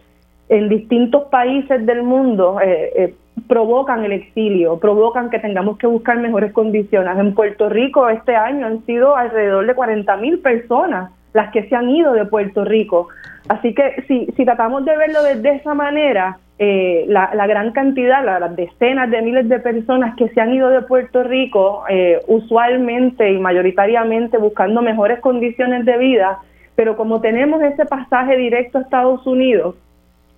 en 0.49 0.71
distintos 0.71 1.25
países 1.25 1.85
del 1.85 2.03
mundo 2.03 2.59
eh, 2.63 2.93
eh, 2.97 3.15
provocan 3.47 4.07
el 4.07 4.13
exilio, 4.13 4.79
provocan 4.79 5.29
que 5.29 5.39
tengamos 5.39 5.77
que 5.77 5.87
buscar 5.87 6.17
mejores 6.17 6.53
condiciones. 6.53 7.19
En 7.19 7.35
Puerto 7.35 7.69
Rico 7.69 8.09
este 8.09 8.35
año 8.35 8.67
han 8.67 8.87
sido 8.87 9.15
alrededor 9.15 9.67
de 9.67 9.75
40 9.75 10.17
mil 10.17 10.39
personas 10.39 11.11
las 11.35 11.53
que 11.53 11.69
se 11.69 11.77
han 11.77 11.91
ido 11.91 12.15
de 12.15 12.25
Puerto 12.25 12.65
Rico. 12.65 13.09
Así 13.49 13.75
que 13.75 14.05
si, 14.07 14.27
si 14.37 14.45
tratamos 14.45 14.85
de 14.85 14.97
verlo 14.97 15.23
de 15.23 15.51
esa 15.57 15.75
manera, 15.75 16.39
eh, 16.61 17.05
la, 17.07 17.47
gran 17.47 17.71
cantidad, 17.73 18.25
las 18.25 18.57
decenas 18.57 19.09
de 19.11 19.23
miles 19.23 19.49
de 19.49 19.61
personas 19.61 20.17
que 20.17 20.29
se 20.31 20.41
han 20.41 20.53
ido 20.53 20.71
de 20.71 20.83
Puerto 20.83 21.23
Rico, 21.23 21.85
eh, 21.89 22.21
usualmente 22.27 23.31
y 23.31 23.39
mayoritariamente 23.39 24.39
buscando 24.39 24.83
mejores 24.83 25.21
condiciones 25.21 25.85
de 25.85 25.97
vida, 25.99 26.41
pero 26.75 26.97
como 26.97 27.21
tenemos 27.21 27.63
ese 27.63 27.87
pasaje 27.87 28.37
directo 28.37 28.79
a 28.79 28.81
Estados 28.83 29.25
Unidos, 29.27 29.77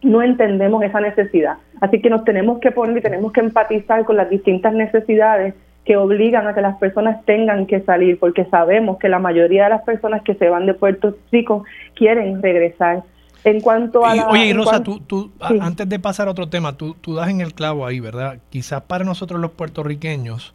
no 0.02 0.22
entendemos 0.22 0.82
esa 0.82 1.00
necesidad. 1.00 1.56
Así 1.80 2.00
que 2.02 2.10
nos 2.10 2.24
tenemos 2.24 2.58
que 2.58 2.70
poner 2.70 2.98
y 2.98 3.02
tenemos 3.02 3.32
que 3.32 3.40
empatizar 3.40 4.04
con 4.04 4.16
las 4.16 4.28
distintas 4.28 4.74
necesidades 4.74 5.54
que 5.90 5.96
obligan 5.96 6.46
a 6.46 6.54
que 6.54 6.60
las 6.60 6.78
personas 6.78 7.24
tengan 7.24 7.66
que 7.66 7.80
salir, 7.80 8.16
porque 8.20 8.44
sabemos 8.44 8.96
que 8.98 9.08
la 9.08 9.18
mayoría 9.18 9.64
de 9.64 9.70
las 9.70 9.82
personas 9.82 10.22
que 10.22 10.36
se 10.36 10.48
van 10.48 10.64
de 10.64 10.72
Puerto 10.72 11.16
Rico 11.32 11.64
quieren 11.96 12.40
regresar. 12.40 13.02
En 13.42 13.60
cuanto 13.60 14.06
a... 14.06 14.12
oye, 14.28 14.46
y 14.46 14.52
Rosa, 14.52 14.84
tú, 14.84 15.00
tú 15.00 15.32
antes 15.40 15.88
de 15.88 15.98
pasar 15.98 16.28
a 16.28 16.30
otro 16.30 16.48
tema, 16.48 16.76
tú, 16.76 16.94
tú 16.94 17.16
das 17.16 17.28
en 17.28 17.40
el 17.40 17.54
clavo 17.54 17.84
ahí, 17.84 17.98
¿verdad? 17.98 18.38
Quizás 18.50 18.82
para 18.82 19.04
nosotros 19.04 19.40
los 19.40 19.50
puertorriqueños, 19.50 20.54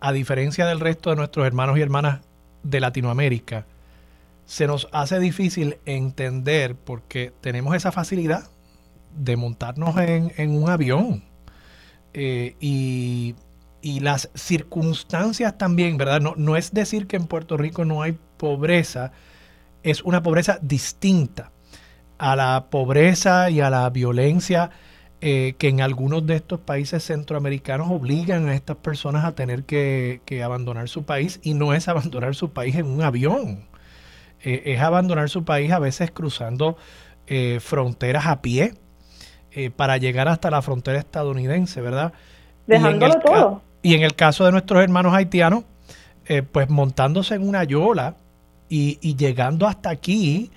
a 0.00 0.10
diferencia 0.10 0.66
del 0.66 0.80
resto 0.80 1.10
de 1.10 1.14
nuestros 1.14 1.46
hermanos 1.46 1.78
y 1.78 1.82
hermanas 1.82 2.26
de 2.64 2.80
Latinoamérica, 2.80 3.64
se 4.44 4.66
nos 4.66 4.88
hace 4.90 5.20
difícil 5.20 5.76
entender 5.86 6.74
porque 6.74 7.30
tenemos 7.42 7.76
esa 7.76 7.92
facilidad 7.92 8.48
de 9.16 9.36
montarnos 9.36 9.96
en, 9.98 10.50
un 10.50 10.68
avión. 10.68 11.22
Eh, 12.12 12.56
y, 12.58 13.36
y, 13.80 14.00
las 14.00 14.30
circunstancias 14.34 15.56
también, 15.58 15.96
¿verdad? 15.96 16.20
No, 16.20 16.34
no 16.36 16.56
es 16.56 16.72
decir 16.72 17.06
que 17.06 17.16
en 17.16 17.26
Puerto 17.26 17.56
Rico 17.56 17.84
no 17.84 18.02
hay 18.02 18.18
pobreza, 18.36 19.12
es 19.82 20.02
una 20.02 20.22
pobreza 20.22 20.58
distinta 20.62 21.50
a 22.18 22.36
la 22.36 22.66
pobreza 22.70 23.48
y 23.50 23.60
a 23.60 23.70
la 23.70 23.88
violencia 23.90 24.70
eh, 25.20 25.54
que 25.58 25.68
en 25.68 25.80
algunos 25.80 26.26
de 26.26 26.36
estos 26.36 26.60
países 26.60 27.04
centroamericanos 27.04 27.90
obligan 27.90 28.48
a 28.48 28.54
estas 28.54 28.76
personas 28.76 29.24
a 29.24 29.32
tener 29.32 29.64
que, 29.64 30.20
abandonar 30.44 30.88
su 30.88 31.04
país 31.04 31.40
y 31.42 31.54
no 31.54 31.74
es 31.74 31.88
abandonar 31.88 32.36
su 32.36 32.52
país 32.52 32.76
en 32.76 32.86
un 32.86 33.02
avión, 33.02 33.66
eh, 34.42 34.62
es 34.66 34.80
abandonar 34.80 35.28
su 35.28 35.44
país 35.44 35.72
a 35.72 35.80
veces 35.80 36.12
cruzando 36.12 36.76
eh, 37.26 37.58
fronteras 37.60 38.26
a 38.26 38.42
pie 38.42 38.74
para 39.74 39.96
llegar 39.96 40.28
hasta 40.28 40.52
la 40.52 40.62
frontera 40.62 41.00
estadounidense, 41.00 41.80
¿verdad? 41.80 42.12
Dejándolo 42.68 43.14
todo. 43.18 43.62
Y 43.88 43.94
en 43.94 44.02
el 44.02 44.14
caso 44.14 44.44
de 44.44 44.52
nuestros 44.52 44.82
hermanos 44.82 45.14
haitianos, 45.14 45.64
pues 46.52 46.68
montándose 46.68 47.34
en 47.34 47.48
una 47.48 47.64
yola 47.64 48.16
y, 48.68 48.98
y 49.00 49.16
llegando 49.16 49.66
hasta 49.66 49.88
aquí 49.88 50.50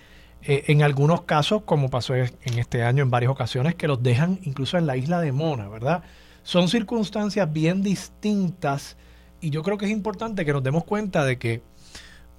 eh, 0.43 0.65
en 0.67 0.83
algunos 0.83 1.21
casos, 1.21 1.61
como 1.63 1.89
pasó 1.89 2.13
en 2.13 2.29
este 2.43 2.83
año 2.83 3.03
en 3.03 3.09
varias 3.09 3.31
ocasiones, 3.31 3.75
que 3.75 3.87
los 3.87 4.03
dejan 4.03 4.39
incluso 4.43 4.77
en 4.77 4.85
la 4.85 4.97
isla 4.97 5.21
de 5.21 5.31
Mona, 5.31 5.69
¿verdad? 5.69 6.03
Son 6.43 6.67
circunstancias 6.67 7.51
bien 7.53 7.83
distintas 7.83 8.97
y 9.39 9.49
yo 9.49 9.63
creo 9.63 9.77
que 9.77 9.85
es 9.85 9.91
importante 9.91 10.43
que 10.43 10.51
nos 10.51 10.61
demos 10.61 10.83
cuenta 10.83 11.23
de 11.23 11.37
que 11.37 11.61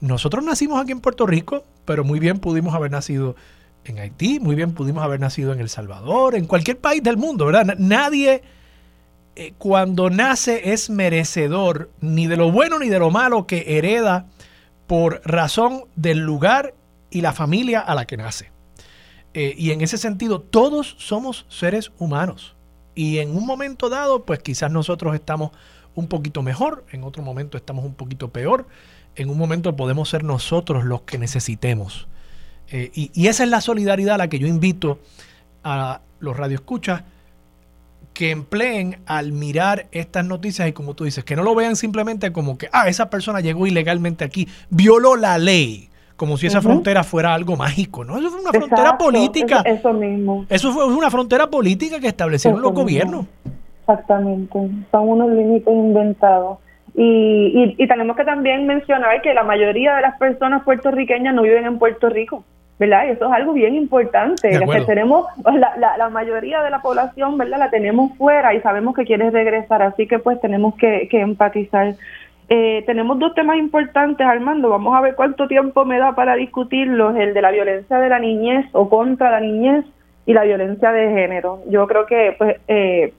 nosotros 0.00 0.44
nacimos 0.44 0.78
aquí 0.78 0.92
en 0.92 1.00
Puerto 1.00 1.24
Rico, 1.24 1.64
pero 1.86 2.04
muy 2.04 2.20
bien 2.20 2.38
pudimos 2.38 2.74
haber 2.74 2.90
nacido 2.90 3.34
en 3.86 3.98
Haití, 3.98 4.40
muy 4.40 4.56
bien 4.56 4.72
pudimos 4.74 5.02
haber 5.02 5.20
nacido 5.20 5.54
en 5.54 5.60
El 5.60 5.70
Salvador, 5.70 6.34
en 6.34 6.44
cualquier 6.44 6.78
país 6.78 7.02
del 7.02 7.16
mundo, 7.16 7.46
¿verdad? 7.46 7.76
Nadie 7.78 8.42
eh, 9.34 9.54
cuando 9.56 10.10
nace 10.10 10.72
es 10.72 10.90
merecedor 10.90 11.90
ni 12.00 12.26
de 12.26 12.36
lo 12.36 12.50
bueno 12.50 12.78
ni 12.78 12.90
de 12.90 12.98
lo 12.98 13.10
malo 13.10 13.46
que 13.46 13.78
hereda 13.78 14.26
por 14.86 15.22
razón 15.24 15.84
del 15.96 16.18
lugar 16.18 16.74
y 17.10 17.22
la 17.22 17.32
familia 17.32 17.80
a 17.80 17.94
la 17.94 18.04
que 18.04 18.18
nace. 18.18 18.50
Eh, 19.32 19.54
y 19.56 19.70
en 19.70 19.80
ese 19.80 19.96
sentido, 19.96 20.40
todos 20.40 20.96
somos 20.98 21.46
seres 21.48 21.92
humanos. 21.98 22.54
Y 22.94 23.18
en 23.18 23.34
un 23.34 23.46
momento 23.46 23.88
dado, 23.88 24.24
pues 24.24 24.40
quizás 24.40 24.70
nosotros 24.70 25.14
estamos 25.14 25.52
un 25.94 26.08
poquito 26.08 26.42
mejor, 26.42 26.84
en 26.92 27.04
otro 27.04 27.22
momento 27.22 27.56
estamos 27.56 27.84
un 27.86 27.94
poquito 27.94 28.30
peor, 28.30 28.66
en 29.14 29.30
un 29.30 29.38
momento 29.38 29.74
podemos 29.76 30.10
ser 30.10 30.24
nosotros 30.24 30.84
los 30.84 31.02
que 31.02 31.16
necesitemos. 31.16 32.06
Eh, 32.68 32.90
y, 32.94 33.10
y, 33.14 33.28
esa 33.28 33.44
es 33.44 33.50
la 33.50 33.60
solidaridad 33.60 34.16
a 34.16 34.18
la 34.18 34.28
que 34.28 34.38
yo 34.38 34.46
invito 34.46 34.98
a 35.64 36.00
los 36.20 36.36
radioescuchas 36.36 37.02
que 38.14 38.30
empleen 38.30 38.98
al 39.06 39.32
mirar 39.32 39.86
estas 39.92 40.26
noticias 40.26 40.68
y 40.68 40.72
como 40.72 40.94
tú 40.94 41.04
dices, 41.04 41.24
que 41.24 41.36
no 41.36 41.42
lo 41.42 41.54
vean 41.54 41.76
simplemente 41.76 42.32
como 42.32 42.58
que, 42.58 42.68
ah, 42.72 42.88
esa 42.88 43.10
persona 43.10 43.40
llegó 43.40 43.66
ilegalmente 43.66 44.24
aquí, 44.24 44.48
violó 44.70 45.16
la 45.16 45.38
ley 45.38 45.88
como 46.16 46.36
si 46.36 46.46
esa 46.46 46.62
frontera 46.62 47.02
fuera 47.02 47.34
algo 47.34 47.56
mágico, 47.56 48.04
¿no? 48.04 48.16
Eso 48.16 48.30
fue 48.30 48.42
una 48.42 48.52
frontera 48.52 48.96
política. 48.96 49.62
Eso, 49.64 49.92
mismo. 49.92 50.46
Eso 50.48 50.72
fue 50.72 50.86
una 50.86 51.10
frontera 51.10 51.48
política 51.48 51.98
que 51.98 52.06
establecieron 52.06 52.62
los 52.62 52.72
gobiernos. 52.72 53.26
Exactamente, 53.80 54.56
son 54.92 55.08
unos 55.08 55.30
límites 55.32 55.74
inventados. 55.74 56.58
Y, 56.94 57.74
y, 57.76 57.88
tenemos 57.88 58.16
que 58.16 58.24
también 58.24 58.66
mencionar 58.66 59.20
que 59.22 59.34
la 59.34 59.42
mayoría 59.42 59.96
de 59.96 60.02
las 60.02 60.16
personas 60.18 60.62
puertorriqueñas 60.62 61.34
no 61.34 61.42
viven 61.42 61.64
en 61.64 61.78
Puerto 61.78 62.08
Rico. 62.08 62.44
¿Verdad? 62.78 63.08
eso 63.08 63.26
es 63.26 63.32
algo 63.32 63.52
bien 63.52 63.74
importante. 63.74 64.50
Que 64.50 64.80
tenemos, 64.82 65.26
la, 65.44 65.96
la, 65.96 66.08
mayoría 66.08 66.62
de 66.62 66.70
la 66.70 66.82
población, 66.82 67.38
¿verdad? 67.38 67.58
La 67.58 67.70
tenemos 67.70 68.16
fuera 68.16 68.54
y 68.54 68.60
sabemos 68.60 68.94
que 68.94 69.04
quiere 69.04 69.30
regresar, 69.30 69.82
así 69.82 70.06
que 70.06 70.18
pues 70.18 70.40
tenemos 70.40 70.74
que, 70.76 71.08
que 71.08 71.20
empatizar. 71.20 71.94
Eh, 72.48 72.82
tenemos 72.86 73.18
dos 73.18 73.34
temas 73.34 73.56
importantes, 73.56 74.26
Armando. 74.26 74.68
Vamos 74.68 74.94
a 74.94 75.00
ver 75.00 75.14
cuánto 75.14 75.48
tiempo 75.48 75.84
me 75.84 75.98
da 75.98 76.14
para 76.14 76.34
discutirlos: 76.34 77.16
el 77.16 77.34
de 77.34 77.42
la 77.42 77.50
violencia 77.50 77.98
de 77.98 78.08
la 78.08 78.18
niñez 78.18 78.66
o 78.72 78.88
contra 78.88 79.30
la 79.30 79.40
niñez 79.40 79.84
y 80.26 80.32
la 80.32 80.44
violencia 80.44 80.92
de 80.92 81.10
género. 81.10 81.60
Yo 81.68 81.86
creo 81.86 82.06
que 82.06 82.34
pues 82.36 82.56
eh, 82.68 83.14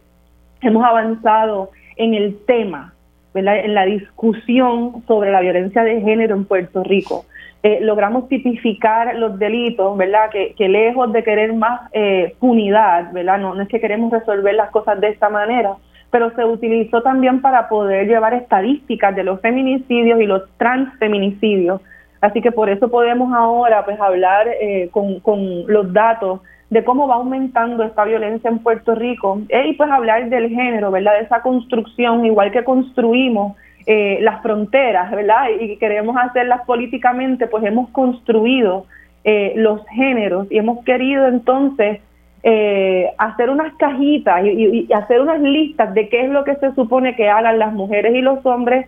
hemos 0.61 0.83
avanzado 0.85 1.71
en 1.95 2.13
el 2.13 2.37
tema, 2.45 2.93
¿verdad? 3.33 3.57
en 3.57 3.73
la 3.73 3.85
discusión 3.85 5.03
sobre 5.07 5.31
la 5.31 5.41
violencia 5.41 5.83
de 5.83 6.01
género 6.01 6.35
en 6.35 6.45
Puerto 6.45 6.83
Rico. 6.83 7.25
Eh, 7.65 7.79
logramos 7.81 8.27
tipificar 8.27 9.15
los 9.15 9.39
delitos, 9.39 9.95
¿verdad? 9.95 10.29
Que, 10.29 10.53
que 10.53 10.67
lejos 10.67 11.13
de 11.13 11.23
querer 11.23 11.53
más 11.53 11.89
eh, 11.93 12.35
punidad, 12.37 13.13
¿verdad? 13.13 13.37
No, 13.37 13.55
no 13.55 13.63
es 13.63 13.69
que 13.69 13.79
queremos 13.79 14.11
resolver 14.11 14.53
las 14.53 14.69
cosas 14.69 14.99
de 14.99 15.07
esta 15.07 15.29
manera, 15.29 15.75
pero 16.11 16.29
se 16.35 16.43
utilizó 16.43 17.01
también 17.01 17.41
para 17.41 17.69
poder 17.69 18.05
llevar 18.05 18.33
estadísticas 18.33 19.15
de 19.15 19.23
los 19.23 19.39
feminicidios 19.39 20.19
y 20.19 20.25
los 20.25 20.43
transfeminicidios. 20.57 21.79
Así 22.19 22.41
que 22.41 22.51
por 22.51 22.69
eso 22.69 22.91
podemos 22.91 23.33
ahora 23.33 23.85
pues 23.85 23.97
hablar 23.97 24.45
eh, 24.59 24.89
con, 24.91 25.21
con 25.21 25.65
los 25.67 25.93
datos 25.93 26.41
de 26.69 26.83
cómo 26.83 27.07
va 27.07 27.15
aumentando 27.15 27.83
esta 27.83 28.03
violencia 28.03 28.49
en 28.49 28.59
Puerto 28.59 28.93
Rico 28.93 29.39
y 29.47 29.73
pues 29.73 29.89
hablar 29.89 30.29
del 30.29 30.49
género, 30.49 30.91
¿verdad? 30.91 31.13
De 31.13 31.25
esa 31.25 31.41
construcción, 31.41 32.25
igual 32.25 32.51
que 32.51 32.65
construimos 32.65 33.55
eh, 33.85 34.19
las 34.21 34.41
fronteras, 34.41 35.11
¿verdad? 35.11 35.47
Y 35.59 35.75
queremos 35.75 36.15
hacerlas 36.15 36.61
políticamente, 36.65 37.47
pues 37.47 37.65
hemos 37.65 37.89
construido 37.89 38.85
eh, 39.25 39.51
los 39.57 39.85
géneros 39.87 40.47
y 40.49 40.57
hemos 40.57 40.85
querido 40.85 41.27
entonces 41.27 41.99
eh, 42.43 43.11
hacer 43.17 43.49
unas 43.49 43.73
cajitas 43.75 44.45
y, 44.45 44.87
hacer 44.93 45.19
unas 45.19 45.41
listas 45.41 45.93
de 45.93 46.07
qué 46.07 46.21
es 46.21 46.29
lo 46.29 46.45
que 46.45 46.55
se 46.55 46.73
supone 46.75 47.17
que 47.17 47.29
hagan 47.29 47.59
las 47.59 47.73
mujeres 47.73 48.15
y 48.15 48.21
los 48.21 48.45
hombres, 48.45 48.87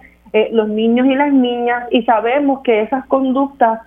los 0.51 0.67
niños 0.67 1.07
y 1.07 1.15
las 1.15 1.31
niñas, 1.31 1.87
y 1.91 2.03
sabemos 2.03 2.59
que 2.61 2.81
esas 2.81 3.05
conductas 3.05 3.79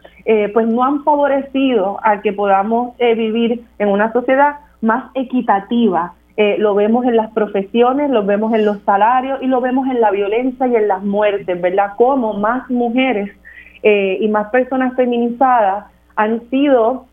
pues 0.54 0.66
no 0.66 0.82
han 0.82 1.04
favorecido 1.04 2.00
a 2.02 2.22
que 2.22 2.32
podamos 2.32 2.96
vivir 2.96 3.60
en 3.78 3.88
una 3.88 4.10
sociedad 4.14 4.56
más 4.80 5.10
equitativa, 5.14 6.14
eh, 6.40 6.54
lo 6.56 6.76
vemos 6.76 7.04
en 7.04 7.16
las 7.16 7.32
profesiones, 7.32 8.10
lo 8.10 8.24
vemos 8.24 8.54
en 8.54 8.64
los 8.64 8.80
salarios 8.84 9.42
y 9.42 9.48
lo 9.48 9.60
vemos 9.60 9.88
en 9.88 10.00
la 10.00 10.12
violencia 10.12 10.68
y 10.68 10.76
en 10.76 10.86
las 10.86 11.02
muertes, 11.02 11.60
¿verdad? 11.60 11.94
Como 11.96 12.34
más 12.34 12.70
mujeres 12.70 13.28
eh, 13.82 14.18
y 14.20 14.28
más 14.28 14.48
personas 14.50 14.94
feminizadas 14.94 15.86
han 16.14 16.48
sido 16.48 17.06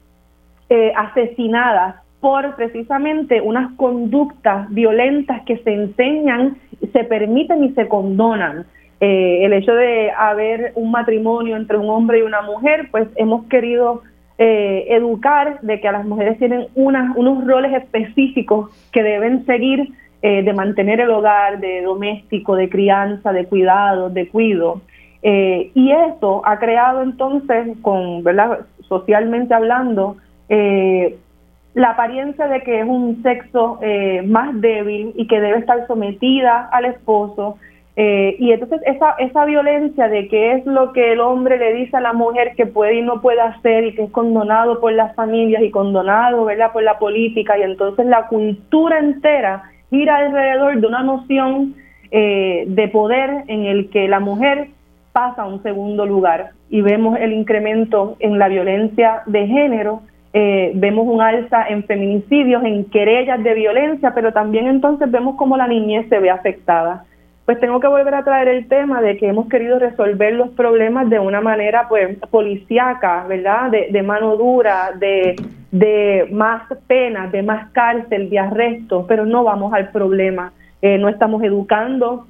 eh, 0.69 0.93
asesinadas 0.95 1.95
por 2.19 2.55
precisamente 2.55 3.41
unas 3.41 3.73
conductas 3.77 4.69
violentas 4.69 5.41
que 5.47 5.57
se 5.57 5.73
enseñan, 5.73 6.57
se 6.93 7.03
permiten 7.03 7.63
y 7.63 7.71
se 7.71 7.87
condonan. 7.87 8.67
el 8.99 9.53
hecho 9.53 9.73
de 9.73 10.11
haber 10.11 10.71
un 10.75 10.91
matrimonio 10.91 11.57
entre 11.57 11.77
un 11.77 11.89
hombre 11.89 12.19
y 12.19 12.21
una 12.21 12.43
mujer, 12.43 12.89
pues 12.91 13.07
hemos 13.15 13.45
querido 13.47 14.03
eh, 14.37 14.87
educar 14.89 15.61
de 15.61 15.79
que 15.79 15.87
a 15.87 15.93
las 15.93 16.05
mujeres 16.05 16.37
tienen 16.37 16.67
unos 16.75 17.47
roles 17.47 17.73
específicos 17.73 18.69
que 18.91 19.01
deben 19.01 19.45
seguir 19.45 19.93
eh, 20.21 20.43
de 20.43 20.51
mantener 20.51 20.99
el 20.99 21.09
hogar, 21.09 21.61
de 21.61 21.81
doméstico, 21.83 22.57
de 22.57 22.67
crianza, 22.67 23.31
de 23.31 23.45
cuidado, 23.45 24.09
de 24.09 24.27
cuido. 24.27 24.81
Eh, 25.21 25.71
y 25.73 25.89
eso 25.91 26.41
ha 26.45 26.59
creado 26.59 27.01
entonces, 27.01 27.77
con, 27.81 28.25
¿verdad? 28.25 28.65
socialmente 28.89 29.53
hablando, 29.53 30.17
la 30.49 31.89
apariencia 31.91 32.47
de 32.47 32.61
que 32.61 32.81
es 32.81 32.87
un 32.87 33.23
sexo 33.23 33.79
más 34.25 34.61
débil 34.61 35.13
y 35.15 35.27
que 35.27 35.39
debe 35.39 35.59
estar 35.59 35.87
sometida 35.87 36.69
al 36.71 36.85
esposo, 36.85 37.57
eh, 37.97 38.35
y 38.39 38.51
entonces 38.51 38.81
esa, 38.85 39.11
esa 39.19 39.45
violencia 39.45 40.09
de 40.09 40.27
qué 40.27 40.53
es 40.53 40.65
lo 40.65 40.91
que 40.91 41.13
el 41.13 41.21
hombre 41.21 41.57
le 41.57 41.73
dice 41.73 41.95
a 41.95 42.01
la 42.01 42.11
mujer 42.11 42.53
que 42.57 42.65
puede 42.65 42.95
y 42.95 43.01
no 43.01 43.21
puede 43.21 43.39
hacer 43.39 43.85
y 43.85 43.95
que 43.95 44.03
es 44.03 44.11
condonado 44.11 44.81
por 44.81 44.91
las 44.91 45.15
familias 45.15 45.63
y 45.63 45.71
condonado 45.71 46.43
¿verdad? 46.43 46.73
por 46.73 46.83
la 46.83 46.99
política 46.99 47.57
y 47.57 47.61
entonces 47.61 48.05
la 48.05 48.27
cultura 48.27 48.99
entera 48.99 49.63
gira 49.89 50.17
alrededor 50.17 50.81
de 50.81 50.87
una 50.87 51.03
noción 51.03 51.75
eh, 52.11 52.65
de 52.67 52.87
poder 52.89 53.45
en 53.47 53.65
el 53.65 53.89
que 53.89 54.09
la 54.09 54.19
mujer 54.19 54.67
pasa 55.13 55.43
a 55.43 55.47
un 55.47 55.63
segundo 55.63 56.05
lugar 56.05 56.51
y 56.69 56.81
vemos 56.81 57.17
el 57.17 57.31
incremento 57.31 58.17
en 58.19 58.37
la 58.37 58.49
violencia 58.49 59.21
de 59.25 59.47
género, 59.47 60.01
eh, 60.33 60.73
vemos 60.75 61.07
un 61.07 61.21
alza 61.21 61.65
en 61.69 61.85
feminicidios, 61.85 62.61
en 62.65 62.83
querellas 62.89 63.41
de 63.41 63.53
violencia, 63.53 64.11
pero 64.13 64.33
también 64.33 64.67
entonces 64.67 65.09
vemos 65.09 65.37
cómo 65.37 65.55
la 65.55 65.67
niñez 65.67 66.09
se 66.09 66.19
ve 66.19 66.29
afectada 66.29 67.05
pues 67.45 67.59
tengo 67.59 67.79
que 67.79 67.87
volver 67.87 68.15
a 68.15 68.23
traer 68.23 68.47
el 68.47 68.67
tema 68.67 69.01
de 69.01 69.17
que 69.17 69.27
hemos 69.27 69.47
querido 69.47 69.77
resolver 69.77 70.33
los 70.33 70.49
problemas 70.49 71.09
de 71.09 71.19
una 71.19 71.41
manera 71.41 71.87
pues 71.87 72.17
policíaca, 72.31 73.25
¿verdad? 73.27 73.69
De, 73.69 74.01
mano 74.01 74.35
dura, 74.35 74.91
de, 74.97 75.35
de 75.71 76.27
más 76.31 76.63
penas, 76.87 77.31
de 77.31 77.43
más 77.43 77.69
cárcel, 77.71 78.31
de 78.31 78.39
arresto, 78.39 79.05
pero 79.07 79.27
no 79.27 79.43
vamos 79.43 79.73
al 79.73 79.89
problema. 79.89 80.53
Eh, 80.81 80.97
no 80.97 81.07
estamos 81.07 81.43
educando, 81.43 82.25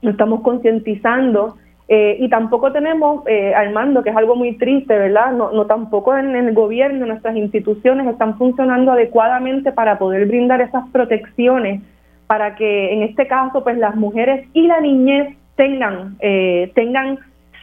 no 0.00 0.10
estamos 0.10 0.40
concientizando 0.40 1.56
eh, 1.86 2.16
y 2.18 2.30
tampoco 2.30 2.72
tenemos, 2.72 3.22
eh, 3.26 3.54
Armando, 3.54 4.02
que 4.02 4.08
es 4.08 4.16
algo 4.16 4.34
muy 4.34 4.56
triste, 4.56 4.96
¿verdad? 4.96 5.32
No, 5.32 5.52
no 5.52 5.66
tampoco 5.66 6.16
en, 6.16 6.34
en 6.34 6.48
el 6.48 6.54
gobierno, 6.54 7.04
nuestras 7.04 7.36
instituciones 7.36 8.06
están 8.06 8.38
funcionando 8.38 8.92
adecuadamente 8.92 9.72
para 9.72 9.98
poder 9.98 10.26
brindar 10.26 10.62
esas 10.62 10.88
protecciones 10.88 11.82
para 12.26 12.56
que 12.56 12.92
en 12.92 13.02
este 13.02 13.26
caso 13.26 13.62
pues 13.62 13.76
las 13.78 13.96
mujeres 13.96 14.46
y 14.52 14.66
la 14.66 14.80
niñez 14.80 15.36
tengan, 15.56 16.16
eh, 16.20 16.70
tengan, 16.74 17.18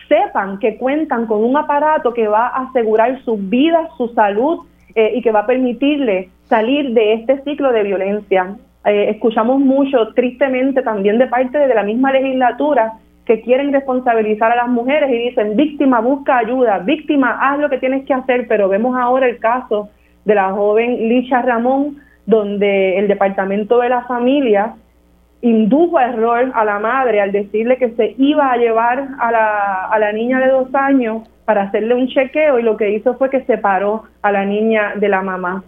sepan 0.07 0.59
que 0.59 0.77
cuentan 0.77 1.25
con 1.25 1.43
un 1.43 1.57
aparato 1.57 2.13
que 2.13 2.27
va 2.27 2.47
a 2.47 2.67
asegurar 2.67 3.21
su 3.23 3.37
vida, 3.37 3.89
su 3.97 4.09
salud 4.09 4.65
eh, 4.95 5.13
y 5.15 5.21
que 5.21 5.31
va 5.31 5.41
a 5.41 5.45
permitirle 5.45 6.29
salir 6.47 6.93
de 6.93 7.13
este 7.13 7.41
ciclo 7.43 7.71
de 7.71 7.83
violencia. 7.83 8.55
Eh, 8.85 9.09
escuchamos 9.09 9.59
mucho, 9.59 10.13
tristemente, 10.13 10.81
también 10.81 11.17
de 11.17 11.27
parte 11.27 11.57
de 11.57 11.73
la 11.73 11.83
misma 11.83 12.11
legislatura, 12.11 12.93
que 13.25 13.41
quieren 13.41 13.71
responsabilizar 13.71 14.51
a 14.51 14.55
las 14.55 14.67
mujeres 14.67 15.09
y 15.11 15.29
dicen, 15.29 15.55
víctima, 15.55 16.01
busca 16.01 16.39
ayuda, 16.39 16.79
víctima, 16.79 17.37
haz 17.39 17.59
lo 17.59 17.69
que 17.69 17.77
tienes 17.77 18.05
que 18.05 18.13
hacer, 18.13 18.47
pero 18.47 18.67
vemos 18.67 18.97
ahora 18.97 19.27
el 19.27 19.37
caso 19.37 19.89
de 20.25 20.35
la 20.35 20.51
joven 20.51 21.07
Licha 21.07 21.41
Ramón, 21.41 21.97
donde 22.25 22.97
el 22.97 23.07
Departamento 23.07 23.79
de 23.79 23.89
la 23.89 24.03
Familia 24.03 24.75
indujo 25.41 25.99
error 25.99 26.51
a 26.53 26.63
la 26.63 26.79
madre 26.79 27.19
al 27.19 27.31
decirle 27.31 27.77
que 27.77 27.91
se 27.91 28.15
iba 28.17 28.51
a 28.51 28.57
llevar 28.57 29.07
a 29.19 29.31
la, 29.31 29.85
a 29.87 29.99
la 29.99 30.11
niña 30.11 30.39
de 30.39 30.49
dos 30.49 30.73
años 30.73 31.23
para 31.45 31.63
hacerle 31.63 31.95
un 31.95 32.07
chequeo 32.07 32.59
y 32.59 32.63
lo 32.63 32.77
que 32.77 32.91
hizo 32.91 33.15
fue 33.15 33.29
que 33.29 33.43
separó 33.45 34.03
a 34.21 34.31
la 34.31 34.45
niña 34.45 34.93
de 34.95 35.09
la 35.09 35.21
mamá. 35.21 35.63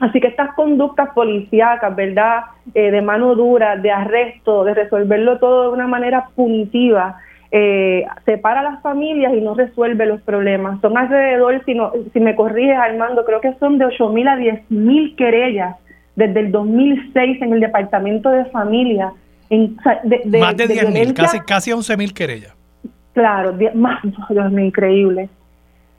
Así 0.00 0.20
que 0.20 0.26
estas 0.26 0.52
conductas 0.54 1.10
policíacas, 1.14 1.94
¿verdad? 1.94 2.40
Eh, 2.74 2.90
de 2.90 3.02
mano 3.02 3.36
dura, 3.36 3.76
de 3.76 3.92
arresto, 3.92 4.64
de 4.64 4.74
resolverlo 4.74 5.38
todo 5.38 5.62
de 5.62 5.68
una 5.68 5.86
manera 5.86 6.28
punitiva, 6.34 7.18
eh, 7.54 8.06
separa 8.24 8.60
a 8.60 8.62
las 8.62 8.82
familias 8.82 9.34
y 9.34 9.42
no 9.42 9.54
resuelve 9.54 10.06
los 10.06 10.22
problemas. 10.22 10.80
Son 10.80 10.96
alrededor, 10.96 11.62
si, 11.66 11.74
no, 11.74 11.92
si 12.14 12.18
me 12.18 12.34
corriges 12.34 12.78
Armando, 12.78 13.26
creo 13.26 13.42
que 13.42 13.52
son 13.60 13.76
de 13.76 13.84
8 13.84 14.08
mil 14.08 14.26
a 14.26 14.36
10 14.36 14.70
mil 14.70 15.14
querellas 15.16 15.76
desde 16.16 16.40
el 16.40 16.50
2006 16.50 17.42
en 17.42 17.52
el 17.52 17.60
Departamento 17.60 18.30
de 18.30 18.46
Familia. 18.46 19.12
En, 19.50 19.76
de, 20.04 20.38
más 20.38 20.56
de, 20.56 20.66
10.000, 20.66 21.12
casi, 21.12 21.40
casi 21.40 21.70
11.000 21.72 22.14
querellas. 22.14 22.56
Claro, 23.12 23.54
más, 23.74 24.00
Dios 24.30 24.50
mío, 24.50 24.64
increíble. 24.64 25.28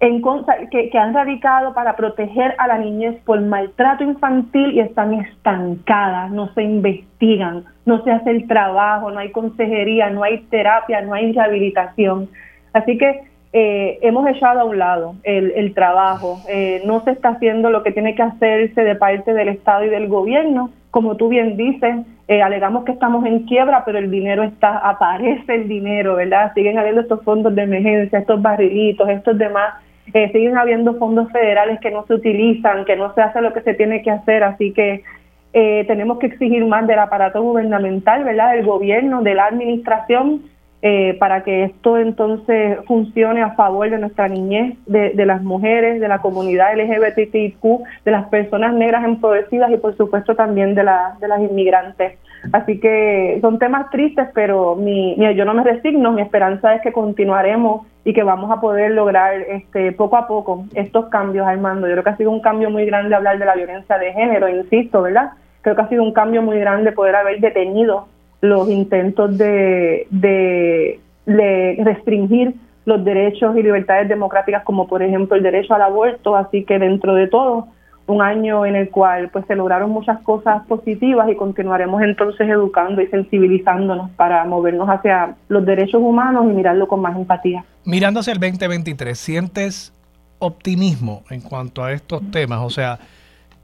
En, 0.04 0.22
que, 0.70 0.89
que 0.89 0.97
han 0.97 1.14
radicado 1.14 1.74
para 1.74 1.95
proteger 1.95 2.56
a 2.58 2.68
la 2.68 2.78
niñez 2.78 3.16
por 3.24 3.39
maltrato 3.39 4.04
infantil 4.04 4.74
y 4.74 4.82
están 4.82 5.14
estancadas, 5.14 6.30
no 6.30 6.54
se 6.54 6.62
investigan, 6.62 7.64
no 7.86 8.04
se 8.04 8.12
hace 8.12 8.32
el 8.32 8.45
trabajo, 8.45 9.12
no 9.12 9.20
hay 9.20 9.32
consejería, 9.32 10.10
no 10.10 10.24
hay 10.24 10.39
terapia, 10.49 10.99
no 10.99 11.14
hay 11.14 11.32
rehabilitación. 11.32 12.28
Así 12.74 12.97
que 12.97 13.22
eh, 13.54 13.99
hemos 14.01 14.28
echado 14.28 14.60
a 14.60 14.66
un 14.66 14.78
lado 14.78 15.16
el, 15.24 15.74
trabajo, 15.74 16.41
eh, 16.49 16.82
no 16.86 17.01
se 17.06 17.12
está 17.12 17.30
haciendo 17.30 17.70
lo 17.70 17.82
que 17.82 17.91
tiene 17.91 18.14
que 18.14 18.24
hacerse 18.24 18.84
de 18.84 18.95
parte 18.95 19.34
del 19.34 19.47
Estado 19.47 19.86
y 19.86 19.89
del 19.89 20.10
gobierno. 20.10 20.72
Como 20.91 21.16
tú 21.16 21.30
bien 21.30 21.56
dices, 21.56 21.97
eh, 22.28 22.41
alegamos 22.41 22.84
que 22.84 22.91
estamos 22.91 23.26
en 23.26 23.45
quiebra, 23.45 23.86
pero 23.86 23.99
el 23.99 24.10
dinero 24.10 24.43
está, 24.43 24.80
aparece 24.80 25.56
el 25.56 25.68
dinero, 25.70 26.16
¿verdad? 26.16 26.51
Siguen 26.56 26.78
habiendo 26.78 27.01
estos 27.01 27.22
fondos 27.24 27.54
de 27.54 27.62
emergencia, 27.62 28.20
estos 28.20 28.41
barrilitos, 28.41 29.08
estos 29.08 29.38
demás, 29.38 29.76
siguen 30.12 30.58
habiendo 30.58 30.95
fondos 30.95 31.32
federales 31.32 31.80
que 31.80 31.91
no 31.91 32.06
se 32.06 32.16
utilizan, 32.16 32.86
que 32.86 32.95
no 32.95 33.14
se 33.14 33.22
hace 33.22 33.41
lo 33.41 33.54
que 33.54 33.62
se 33.62 33.74
tiene 33.74 34.01
que 34.01 34.12
hacer, 34.12 34.43
así 34.43 34.74
que 34.74 35.04
tenemos 35.51 36.18
que 36.18 36.26
exigir 36.26 36.66
más 36.66 36.88
del 36.88 36.97
aparato 36.97 37.41
gubernamental, 37.41 38.24
¿verdad? 38.24 38.54
Del 38.54 38.66
gobierno, 38.66 39.22
de 39.22 39.36
la 39.36 39.45
administración 39.45 40.41
eh, 40.86 41.16
para 41.18 41.45
que 41.45 41.64
esto 41.64 41.97
entonces 41.97 42.78
funcione 42.86 43.41
a 43.41 43.51
favor 43.51 43.89
de 43.89 43.97
nuestra 43.97 44.28
niñez, 44.28 44.76
de, 44.86 45.14
las 45.26 45.41
mujeres, 45.41 46.01
de 46.01 46.10
la 46.10 46.20
comunidad 46.20 46.76
LGBTIQ, 46.76 47.64
de 48.04 48.12
las 48.12 48.28
personas 48.28 48.74
negras 48.74 49.06
empobrecidas 49.06 49.72
y 49.72 49.78
por 49.78 49.95
supuesto 49.95 50.36
también 50.36 50.76
de, 50.76 50.84
de 51.22 51.28
las 51.30 51.39
inmigrantes. 51.39 52.20
Así 52.51 52.82
que 52.82 53.38
son 53.39 53.60
temas 53.60 53.89
tristes, 53.91 54.28
pero 54.36 54.76
mi, 54.76 55.16
yo 55.16 55.45
no 55.45 55.54
me 55.54 55.64
resigno, 55.64 56.12
mi 56.12 56.22
esperanza 56.22 56.76
es 56.76 56.82
que 56.82 56.91
continuaremos 56.91 57.88
y 58.06 58.14
que 58.14 58.24
vamos 58.24 58.51
a 58.51 58.60
poder 58.60 58.91
lograr 58.91 59.36
este, 59.41 59.91
poco 59.93 60.18
a 60.18 60.28
poco 60.28 60.66
estos 60.74 61.06
cambios, 61.06 61.47
Armando. 61.47 61.88
Yo 61.88 61.93
creo 61.93 62.04
que 62.04 62.10
ha 62.10 62.18
sido 62.18 62.32
un 62.32 62.41
cambio 62.41 62.70
muy 62.70 62.86
grande 62.86 63.16
hablar 63.16 63.39
de 63.39 63.45
la 63.45 63.56
violencia 63.56 63.97
de 63.97 64.12
género, 64.12 64.49
insisto, 64.49 65.01
¿verdad? 65.01 65.32
Creo 65.62 65.76
que 65.76 65.82
ha 65.82 65.89
sido 65.89 66.04
un 66.04 66.12
cambio 66.12 66.41
muy 66.41 66.60
grande 66.60 66.91
poder 66.91 67.16
haber 67.16 67.39
detenido 67.39 68.08
los 68.41 68.70
intentos 68.70 69.38
de, 69.38 70.06
de, 70.10 70.99
restringir 71.26 72.56
los 72.86 73.06
derechos 73.06 73.56
y 73.56 73.64
libertades 73.64 74.10
democráticas 74.10 74.64
como 74.64 74.89
por 74.89 75.01
ejemplo 75.01 75.38
el 75.38 75.43
derecho 75.43 75.74
al 75.74 75.84
aborto, 75.84 76.36
así 76.36 76.66
que 76.66 76.78
dentro 76.78 77.16
de 77.16 77.28
todo 77.28 77.70
un 78.06 78.22
año 78.22 78.66
en 78.66 78.76
el 78.76 78.89
cual 78.89 79.30
pues 79.30 79.45
se 79.47 79.56
lograron 79.56 79.89
muchas 79.89 80.22
cosas 80.22 80.66
positivas 80.68 81.30
y 81.30 81.36
continuaremos 81.36 82.01
entonces 82.01 82.49
educando 82.49 83.01
y 83.01 83.08
sensibilizándonos 83.08 84.12
para 84.12 84.43
movernos 84.45 84.89
hacia 84.89 85.36
los 85.47 85.66
derechos 85.66 86.01
humanos 86.01 86.45
y 86.45 86.54
mirarlo 86.54 86.88
con 86.88 87.01
más 87.01 87.16
empatía. 87.16 87.64
Mirando 87.86 88.20
hacia 88.20 88.34
el 88.34 88.39
2023, 88.39 89.18
¿sientes 89.18 89.93
optimismo 90.39 91.24
en 91.30 91.41
cuanto 91.41 91.84
a 91.84 91.93
estos 91.93 92.22
temas? 92.32 92.60
O 92.62 92.70
sea, 92.70 92.99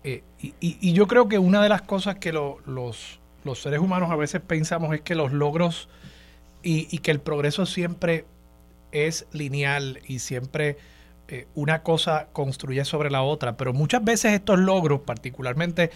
eh, 0.03 0.23
y, 0.39 0.53
y, 0.61 0.93
yo 0.93 1.07
creo 1.07 1.27
que 1.27 1.37
una 1.37 1.61
de 1.61 1.67
las 1.67 1.81
cosas 1.81 2.15
que 2.15 2.31
los 2.31 3.19
los 3.43 3.61
seres 3.61 3.79
humanos 3.79 4.11
a 4.11 4.15
veces 4.15 4.41
pensamos 4.41 4.93
es 4.93 5.01
que 5.01 5.15
los 5.15 5.31
logros 5.31 5.89
y, 6.61 6.97
que 6.99 7.11
el 7.11 7.19
progreso 7.19 7.65
siempre 7.65 8.25
es 8.91 9.27
lineal 9.31 9.99
y 10.07 10.19
siempre 10.19 10.77
eh, 11.31 11.47
una 11.53 11.83
cosa 11.83 12.27
construye 12.33 12.83
sobre 12.85 13.11
la 13.11 13.21
otra, 13.21 13.55
pero 13.55 13.71
muchas 13.71 14.03
veces 14.03 14.33
estos 14.33 14.57
logros, 14.57 15.01
particularmente 15.01 15.91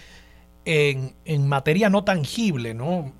en, 0.63 1.15
en 1.25 1.47
materia 1.47 1.89
no 1.89 2.03
tangible, 2.03 2.75
¿no? 2.75 3.11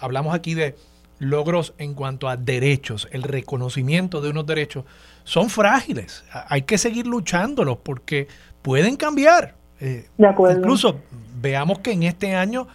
Hablamos 0.00 0.34
aquí 0.34 0.54
de 0.54 0.76
logros 1.18 1.74
en 1.76 1.92
cuanto 1.92 2.26
a 2.28 2.38
derechos, 2.38 3.06
el 3.12 3.22
reconocimiento 3.22 4.22
de 4.22 4.30
unos 4.30 4.46
derechos, 4.46 4.86
son 5.24 5.50
frágiles. 5.50 6.24
Hay 6.48 6.62
que 6.62 6.78
seguir 6.78 7.06
luchándolos 7.06 7.78
porque 7.82 8.28
pueden 8.62 8.96
cambiar. 8.96 9.54
Eh, 9.78 10.08
de 10.16 10.26
acuerdo. 10.26 10.60
Incluso 10.60 11.00
veamos 11.38 11.80
que 11.80 11.92
en 11.92 12.04
este 12.04 12.34
año 12.34 12.66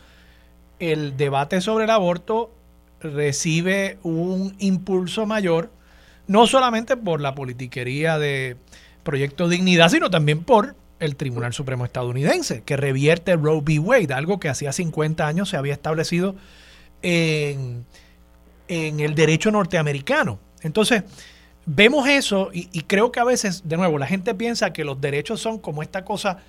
el 0.78 1.18
debate 1.18 1.62
sobre 1.62 1.86
el 1.86 1.90
aborto 1.90 2.52
recibe 3.02 3.98
un 4.04 4.56
impulso 4.60 5.26
mayor, 5.26 5.72
no 6.28 6.46
solamente 6.48 6.96
por 6.96 7.22
la 7.22 7.36
politiquería 7.36 8.18
de 8.18 8.58
Proyecto 9.04 9.48
Dignidad, 9.48 9.90
sino 9.90 10.10
también 10.10 10.44
por 10.44 10.76
el 11.00 11.16
Tribunal 11.16 11.54
Supremo 11.54 11.86
estadounidense, 11.86 12.64
que 12.64 12.78
revierte 12.78 13.36
Roe 13.36 13.62
v. 13.62 13.80
Wade, 13.80 14.14
algo 14.14 14.40
que 14.40 14.50
hacía 14.50 14.72
50 14.72 15.28
años 15.28 15.50
se 15.50 15.58
había 15.58 15.74
establecido 15.74 16.36
en, 17.02 17.86
el 18.68 19.14
derecho 19.14 19.52
norteamericano. 19.52 20.40
Entonces, 20.62 21.04
vemos 21.66 22.08
eso 22.08 22.50
y, 22.54 22.70
y, 22.72 22.82
creo 22.82 23.12
que 23.12 23.20
a 23.20 23.26
veces, 23.26 23.64
de 23.66 23.78
nuevo, 23.78 23.98
la 23.98 24.08
gente 24.08 24.34
piensa 24.34 24.74
que 24.74 24.84
los 24.86 25.00
derechos 25.00 25.42
son 25.42 25.60
como 25.60 25.84
esta 25.84 26.06
cosa, 26.06 26.40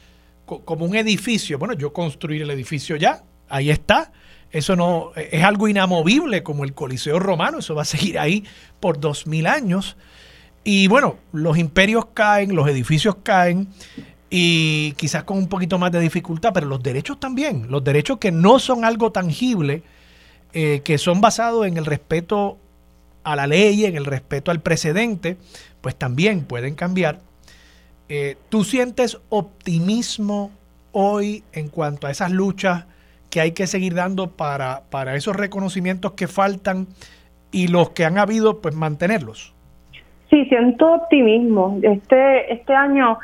como 0.47 0.85
un 0.85 0.95
edificio. 0.95 1.59
Bueno, 1.59 1.75
yo 1.75 1.93
construir 1.93 2.43
el 2.43 2.51
edificio 2.51 2.97
ya, 2.97 3.25
ahí 3.49 3.71
está. 3.71 4.13
Eso 4.53 4.77
no 4.77 5.11
es 5.17 5.43
algo 5.43 5.67
inamovible 5.67 6.45
como 6.45 6.63
el 6.63 6.75
Coliseo 6.75 7.19
romano, 7.19 7.59
eso 7.59 7.75
va 7.75 7.83
a 7.83 7.87
seguir 7.87 8.21
ahí 8.21 8.45
por 8.79 9.01
dos 9.01 9.27
mil 9.27 9.49
años. 9.49 9.97
Y 10.65 10.89
bueno, 10.89 11.19
los 11.33 11.59
imperios 11.59 12.07
caen, 12.15 12.57
los 12.57 12.67
edificios 12.69 13.17
caen 13.23 13.69
y 14.31 14.93
quizás 14.93 15.25
con 15.25 15.37
un 15.37 15.49
poquito 15.49 15.79
más 15.79 15.93
de 15.93 16.01
dificultad, 16.01 16.53
pero 16.55 16.67
los 16.67 16.83
derechos 16.83 17.21
también, 17.21 17.67
los 17.71 17.85
derechos 17.85 18.19
que 18.19 18.33
no 18.33 18.59
son 18.59 18.85
algo 18.85 19.13
tangible, 19.13 19.83
eh, 20.55 20.81
que 20.83 20.97
son 20.99 21.21
basados 21.21 21.67
en 21.67 21.77
el 21.77 21.85
respeto 21.85 22.59
a 23.25 23.37
la 23.37 23.47
ley, 23.47 23.85
en 23.85 23.97
el 23.97 24.07
respeto 24.07 24.51
al 24.51 24.61
precedente, 24.61 25.37
pues 25.81 25.97
también 25.97 26.45
pueden 26.45 26.75
cambiar. 26.75 27.21
Eh, 28.09 28.37
¿Tú 28.49 28.65
sientes 28.65 29.19
optimismo 29.29 30.51
hoy 30.93 31.45
en 31.53 31.69
cuanto 31.69 32.07
a 32.07 32.11
esas 32.11 32.31
luchas 32.31 32.85
que 33.31 33.41
hay 33.41 33.53
que 33.53 33.67
seguir 33.67 33.95
dando 33.95 34.31
para, 34.31 34.85
para 34.91 35.17
esos 35.17 35.35
reconocimientos 35.35 36.13
que 36.13 36.29
faltan 36.29 36.87
y 37.51 37.69
los 37.69 37.91
que 37.91 38.05
han 38.05 38.19
habido, 38.19 38.61
pues 38.61 38.75
mantenerlos. 38.75 39.54
Sí, 40.35 40.47
siento 40.47 40.95
optimismo. 40.95 41.79
Este, 41.81 42.53
este 42.53 42.75
año, 42.75 43.19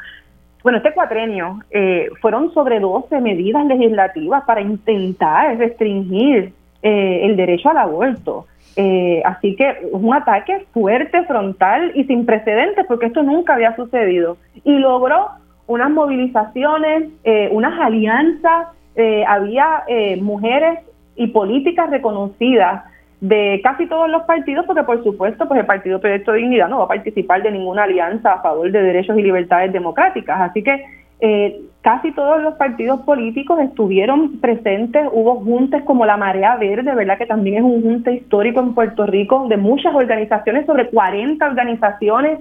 bueno, 0.63 0.79
este 0.79 0.93
cuatrenio, 0.93 1.59
eh, 1.73 2.07
fueron 2.21 2.55
sobre 2.55 2.79
12 2.79 3.21
medidas 3.21 3.67
legislativas 3.67 4.45
para 4.45 4.61
intentar 4.61 5.59
restringir 5.59 6.53
eh, 6.85 7.21
el 7.25 7.37
derecho 7.37 7.71
al 7.71 7.79
aborto. 7.79 8.47
Eh, 8.77 9.23
así 9.25 9.57
que 9.57 9.89
un 9.91 10.15
ataque 10.15 10.67
fuerte, 10.73 11.25
frontal 11.25 11.91
y 11.97 12.05
sin 12.05 12.25
precedentes, 12.27 12.87
porque 12.87 13.07
esto 13.07 13.25
nunca 13.25 13.55
había 13.55 13.75
sucedido. 13.75 14.37
Y 14.63 14.79
logró 14.79 15.31
unas 15.67 15.91
movilizaciones, 15.91 17.09
unas 17.51 17.81
alianzas 17.81 18.69
eh, 18.97 19.25
había 19.27 19.85
eh, 19.87 20.17
mujeres 20.21 20.81
y 21.17 21.29
políticas 21.29 21.91
reconocidas 21.91 22.85
de 23.21 23.61
casi 23.63 23.87
todos 23.87 24.11
los 24.11 24.23
partidos, 24.23 24.65
porque 24.67 24.83
por 24.83 25.03
supuesto 25.05 25.47
pues 25.47 25.61
el 25.61 25.67
Partido 25.67 26.01
Proyecto 26.01 26.33
de 26.33 26.39
Dignidad 26.39 26.69
no 26.69 26.79
va 26.79 26.85
a 26.85 26.89
participar 26.89 27.43
de 27.43 27.51
ninguna 27.51 27.85
alianza 27.85 28.33
a 28.33 28.43
favor 28.43 28.71
de 28.71 28.83
derechos 28.83 29.19
y 29.19 29.23
libertades 29.23 29.73
democráticas. 29.73 30.41
Así 30.41 30.63
que 30.63 30.85
eh, 31.21 31.61
casi 31.83 32.13
todos 32.13 32.41
los 32.41 32.55
partidos 32.55 33.01
políticos 33.03 33.61
estuvieron 33.61 34.41
presentes, 34.41 35.07
hubo 35.13 35.37
juntes 35.37 35.83
como 35.83 36.07
la 36.07 36.17
Marea 36.17 36.57
Verde, 36.57 36.95
¿verdad? 36.95 37.19
Que 37.19 37.27
también 37.27 37.59
es 37.59 37.63
un 37.63 37.83
junte 37.83 38.15
histórico 38.15 38.61
en 38.61 38.75
Puerto 38.75 39.05
Rico 39.07 39.47
de 39.49 39.59
muchas 39.59 39.95
organizaciones, 39.95 40.65
sobre 40.65 40.89
40 40.89 41.47
organizaciones 41.47 42.39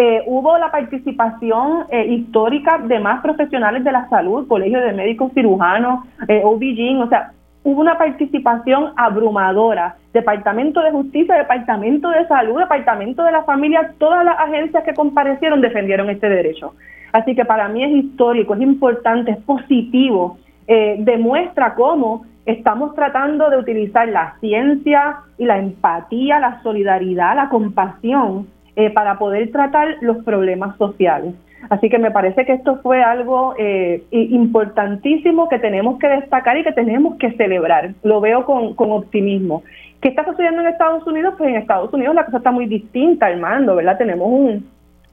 eh, 0.00 0.22
hubo 0.26 0.56
la 0.58 0.70
participación 0.70 1.86
eh, 1.90 2.06
histórica 2.06 2.78
de 2.78 3.00
más 3.00 3.20
profesionales 3.20 3.82
de 3.82 3.90
la 3.90 4.08
salud, 4.08 4.46
Colegio 4.46 4.80
de 4.80 4.92
Médicos 4.92 5.32
Cirujanos, 5.34 6.04
eh, 6.28 6.40
OBGYN, 6.44 7.02
o 7.02 7.08
sea, 7.08 7.32
hubo 7.64 7.80
una 7.80 7.98
participación 7.98 8.92
abrumadora. 8.96 9.96
Departamento 10.12 10.80
de 10.80 10.90
Justicia, 10.90 11.36
Departamento 11.36 12.08
de 12.10 12.26
Salud, 12.26 12.58
Departamento 12.58 13.22
de 13.22 13.32
la 13.32 13.44
Familia, 13.44 13.92
todas 13.98 14.24
las 14.24 14.38
agencias 14.38 14.84
que 14.84 14.94
comparecieron 14.94 15.60
defendieron 15.60 16.10
este 16.10 16.28
derecho. 16.28 16.74
Así 17.12 17.34
que 17.34 17.44
para 17.44 17.68
mí 17.68 17.84
es 17.84 18.04
histórico, 18.04 18.54
es 18.54 18.60
importante, 18.60 19.32
es 19.32 19.38
positivo, 19.38 20.38
eh, 20.66 20.96
demuestra 21.00 21.74
cómo 21.74 22.26
estamos 22.44 22.94
tratando 22.94 23.50
de 23.50 23.58
utilizar 23.58 24.08
la 24.08 24.36
ciencia 24.40 25.18
y 25.36 25.44
la 25.44 25.58
empatía, 25.58 26.38
la 26.40 26.62
solidaridad, 26.62 27.36
la 27.36 27.48
compasión 27.48 28.46
eh, 28.76 28.90
para 28.90 29.18
poder 29.18 29.50
tratar 29.50 29.96
los 30.00 30.18
problemas 30.24 30.76
sociales. 30.76 31.34
Así 31.70 31.88
que 31.88 31.98
me 31.98 32.10
parece 32.10 32.46
que 32.46 32.52
esto 32.52 32.80
fue 32.82 33.02
algo 33.02 33.54
eh, 33.58 34.02
importantísimo 34.10 35.48
que 35.48 35.58
tenemos 35.58 35.98
que 35.98 36.08
destacar 36.08 36.56
y 36.56 36.64
que 36.64 36.72
tenemos 36.72 37.16
que 37.16 37.32
celebrar. 37.32 37.94
Lo 38.02 38.20
veo 38.20 38.44
con, 38.44 38.74
optimismo. 38.92 39.62
¿Qué 40.00 40.08
está 40.08 40.24
sucediendo 40.24 40.60
en 40.62 40.68
Estados 40.68 41.06
Unidos? 41.06 41.34
Pues 41.36 41.50
en 41.50 41.56
Estados 41.56 41.92
Unidos 41.92 42.14
la 42.14 42.24
cosa 42.24 42.38
está 42.38 42.52
muy 42.52 42.66
distinta, 42.66 43.26
Armando, 43.26 43.76
¿verdad? 43.76 43.98
Tenemos 43.98 44.28
un, 44.28 44.68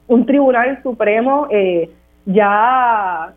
un 0.06 0.26
Tribunal 0.26 0.80
Supremo 0.82 1.48
eh, 1.50 1.90
ya 2.24 3.32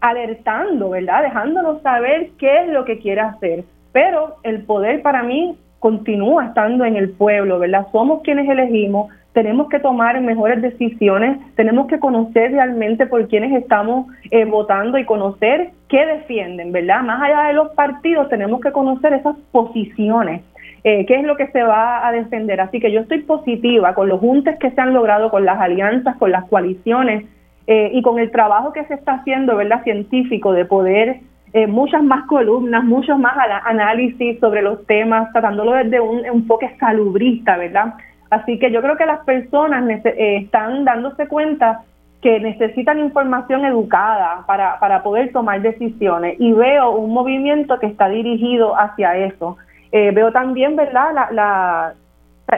alertando, 0.00 0.90
¿verdad? 0.90 1.22
Dejándonos 1.22 1.82
saber 1.82 2.30
qué 2.38 2.62
es 2.62 2.68
lo 2.68 2.84
que 2.84 2.98
quiere 2.98 3.20
hacer. 3.20 3.64
Pero 3.92 4.36
el 4.42 4.62
poder 4.62 5.02
para 5.02 5.22
mí 5.22 5.56
continúa 5.78 6.46
estando 6.46 6.84
en 6.84 6.96
el 6.96 7.10
pueblo, 7.10 7.58
¿verdad? 7.58 7.86
Somos 7.92 8.22
quienes 8.22 8.48
elegimos, 8.48 9.10
tenemos 9.38 9.68
que 9.68 9.78
tomar 9.78 10.20
mejores 10.20 10.60
decisiones, 10.60 11.38
tenemos 11.54 11.86
que 11.86 12.00
conocer 12.00 12.50
realmente 12.50 13.06
por 13.06 13.28
quienes 13.28 13.52
estamos 13.52 14.06
eh, 14.32 14.44
votando 14.44 14.98
y 14.98 15.04
conocer 15.04 15.70
qué 15.88 16.04
defienden, 16.06 16.72
¿verdad? 16.72 17.02
Más 17.02 17.22
allá 17.22 17.46
de 17.46 17.52
los 17.52 17.68
partidos, 17.76 18.28
tenemos 18.30 18.60
que 18.60 18.72
conocer 18.72 19.12
esas 19.12 19.36
posiciones. 19.52 20.42
Eh, 20.82 21.06
qué 21.06 21.20
es 21.20 21.22
lo 21.22 21.36
que 21.36 21.46
se 21.52 21.62
va 21.62 22.04
a 22.04 22.10
defender. 22.10 22.60
Así 22.60 22.80
que 22.80 22.90
yo 22.90 23.02
estoy 23.02 23.20
positiva 23.20 23.94
con 23.94 24.08
los 24.08 24.18
juntes 24.18 24.58
que 24.58 24.72
se 24.72 24.80
han 24.80 24.92
logrado, 24.92 25.30
con 25.30 25.44
las 25.44 25.60
alianzas, 25.60 26.16
con 26.16 26.32
las 26.32 26.44
coaliciones 26.48 27.24
eh, 27.68 27.92
y 27.94 28.02
con 28.02 28.18
el 28.18 28.32
trabajo 28.32 28.72
que 28.72 28.86
se 28.86 28.94
está 28.94 29.12
haciendo, 29.20 29.54
¿verdad? 29.54 29.84
Científico 29.84 30.52
de 30.52 30.64
poder 30.64 31.20
muchas 31.66 32.02
más 32.02 32.26
columnas, 32.26 32.84
muchos 32.84 33.18
más 33.18 33.32
análisis 33.64 34.38
sobre 34.38 34.60
los 34.60 34.84
temas, 34.86 35.32
tratándolo 35.32 35.72
desde 35.72 35.98
un 35.98 36.24
enfoque 36.26 36.70
salubrista, 36.78 37.56
¿verdad? 37.56 37.94
Así 38.30 38.58
que 38.58 38.70
yo 38.70 38.82
creo 38.82 38.96
que 38.96 39.06
las 39.06 39.20
personas 39.24 39.84
eh, 39.88 40.36
están 40.42 40.84
dándose 40.84 41.28
cuenta 41.28 41.82
que 42.20 42.40
necesitan 42.40 42.98
información 42.98 43.64
educada 43.64 44.44
para, 44.46 44.78
para 44.80 45.02
poder 45.02 45.32
tomar 45.32 45.62
decisiones 45.62 46.36
y 46.38 46.52
veo 46.52 46.90
un 46.90 47.12
movimiento 47.12 47.78
que 47.78 47.86
está 47.86 48.08
dirigido 48.08 48.78
hacia 48.78 49.16
eso. 49.16 49.56
Eh, 49.92 50.10
veo 50.10 50.32
también, 50.32 50.76
¿verdad?, 50.76 51.12
la, 51.30 51.94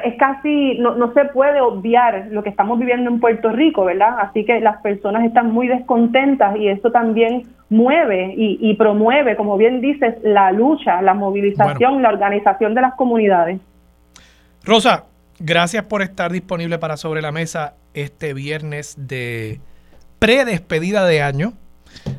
es 0.04 0.14
casi, 0.18 0.78
no, 0.78 0.94
no 0.94 1.12
se 1.12 1.24
puede 1.26 1.60
obviar 1.60 2.28
lo 2.30 2.42
que 2.42 2.48
estamos 2.48 2.78
viviendo 2.78 3.10
en 3.10 3.20
Puerto 3.20 3.50
Rico, 3.50 3.84
¿verdad? 3.84 4.20
Así 4.20 4.44
que 4.44 4.60
las 4.60 4.80
personas 4.82 5.24
están 5.24 5.52
muy 5.52 5.66
descontentas 5.66 6.56
y 6.56 6.68
eso 6.68 6.90
también 6.90 7.42
mueve 7.70 8.34
y, 8.36 8.74
promueve, 8.74 9.36
como 9.36 9.56
bien 9.56 9.80
dices, 9.80 10.16
la 10.22 10.52
lucha, 10.52 11.02
la 11.02 11.14
movilización, 11.14 12.02
la 12.02 12.08
organización 12.08 12.74
de 12.74 12.80
las 12.80 12.94
comunidades. 12.94 13.60
Rosa, 14.64 15.04
gracias 15.40 15.84
por 15.84 16.02
estar 16.02 16.30
disponible 16.30 16.78
para 16.78 16.96
Sobre 16.96 17.22
la 17.22 17.32
Mesa 17.32 17.74
este 17.94 18.34
viernes 18.34 18.94
de 18.96 19.60
predespedida 20.18 21.04
de 21.06 21.22
año. 21.22 21.54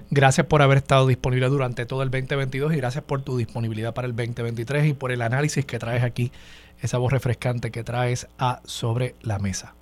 Gracias 0.10 0.48
por 0.48 0.61
haber 0.61 0.80
estado 0.80 1.07
disponible 1.07 1.48
durante 1.48 1.85
todo 1.85 2.03
el 2.03 2.11
2022 2.11 2.73
y 2.73 2.77
gracias 2.77 3.03
por 3.06 3.22
tu 3.22 3.38
disponibilidad 3.38 3.93
para 3.93 4.07
el 4.07 4.15
2023 4.15 4.88
y 4.88 4.93
por 4.93 5.14
el 5.14 5.22
análisis 5.22 5.65
que 5.65 5.80
traes 5.80 6.03
aquí, 6.03 6.31
esa 6.81 6.98
voz 6.98 7.14
refrescante 7.14 7.72
que 7.72 7.84
traes 7.84 8.27
a 8.38 8.60
sobre 8.65 9.15
la 9.22 9.39
mesa. 9.39 9.76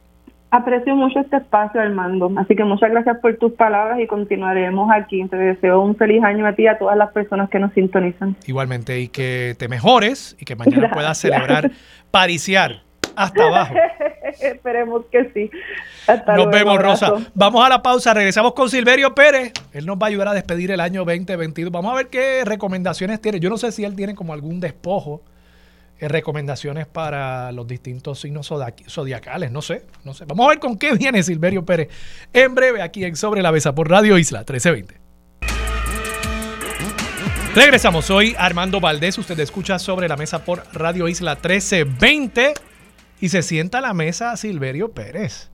Aprecio 0.52 0.96
mucho 0.96 1.20
este 1.20 1.38
espacio, 1.38 1.80
Armando. 1.80 2.32
Así 2.38 2.56
que 2.56 2.64
muchas 2.64 2.90
gracias 2.90 3.18
por 3.20 3.38
tus 3.38 3.54
palabras 3.54 4.00
y 4.00 4.08
continuaremos 4.08 4.90
aquí. 4.92 5.24
Te 5.28 5.36
deseo 5.38 5.82
un 5.82 5.96
feliz 5.96 6.24
año 6.24 6.46
a 6.46 6.54
ti 6.54 6.64
y 6.64 6.68
a 6.68 6.78
todas 6.78 6.98
las 6.98 7.12
personas 7.12 7.50
que 7.52 7.60
nos 7.60 7.72
sintonizan. 7.74 8.36
Igualmente, 8.48 9.00
y 9.00 9.10
que 9.10 9.56
te 9.60 9.68
mejores 9.68 10.36
y 10.40 10.46
que 10.46 10.56
mañana 10.56 10.90
puedas 10.94 11.20
celebrar, 11.20 11.72
pariciar 12.10 12.89
hasta 13.20 13.44
abajo. 13.48 13.76
Esperemos 14.40 15.06
que 15.12 15.32
sí. 15.34 15.52
nos 16.36 16.50
vemos, 16.50 16.78
Rosa. 16.80 17.14
Vamos 17.34 17.66
a 17.66 17.70
la 17.70 17.82
pausa. 17.82 18.14
Regresamos 18.14 18.54
con 18.54 18.70
Silverio 18.70 19.14
Pérez. 19.14 19.52
Él 19.74 19.86
nos 19.86 19.98
va 19.98 20.06
a 20.06 20.10
ayudar 20.10 20.30
a 20.30 20.34
despedir 20.34 20.72
el 20.72 20.80
año 20.80 21.04
2022. 21.04 21.72
Vamos 21.72 21.92
a 21.92 21.96
ver 21.98 22.08
qué 22.08 22.44
recomendaciones 22.46 23.20
tiene. 23.20 23.40
Yo 23.40 23.50
no 23.50 23.58
sé 23.58 23.72
si 23.74 23.84
él 23.84 23.96
tiene 23.96 24.16
como 24.16 24.34
algún 24.34 24.60
despojo. 24.60 25.22
Eh, 26.00 26.08
recomendaciones 26.08 26.88
para 26.88 27.52
los 27.52 27.68
distintos 27.68 28.22
signos 28.22 28.50
zodiacales, 28.88 29.52
no 29.52 29.62
sé, 29.62 29.86
no 30.06 30.14
sé. 30.14 30.24
Vamos 30.24 30.46
a 30.46 30.50
ver 30.50 30.60
con 30.60 30.78
qué 30.78 30.94
viene 30.94 31.22
Silverio 31.24 31.66
Pérez 31.66 31.90
en 32.32 32.56
breve 32.56 32.82
aquí 32.82 33.04
en 33.04 33.18
Sobre 33.18 33.42
la 33.42 33.52
Mesa 33.52 33.76
por 33.76 33.90
Radio 33.90 34.18
Isla 34.18 34.40
1320. 34.40 34.96
Regresamos, 37.54 38.06
soy 38.06 38.34
Armando 38.38 38.80
Valdés, 38.80 39.18
usted 39.18 39.38
escucha 39.42 39.78
Sobre 39.78 40.08
la 40.08 40.16
Mesa 40.16 40.46
por 40.46 40.64
Radio 40.72 41.10
Isla 41.10 41.34
1320 41.34 42.54
y 43.22 43.30
se 43.30 43.42
sienta 43.42 43.80
a 43.80 43.82
la 43.82 43.94
mesa 43.94 44.36
Silverio 44.38 44.92
Pérez. 44.92 45.52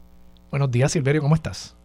Buenos 0.52 0.72
días, 0.72 0.92
Silverio, 0.92 1.22
¿cómo 1.22 1.36
estás? 1.36 1.76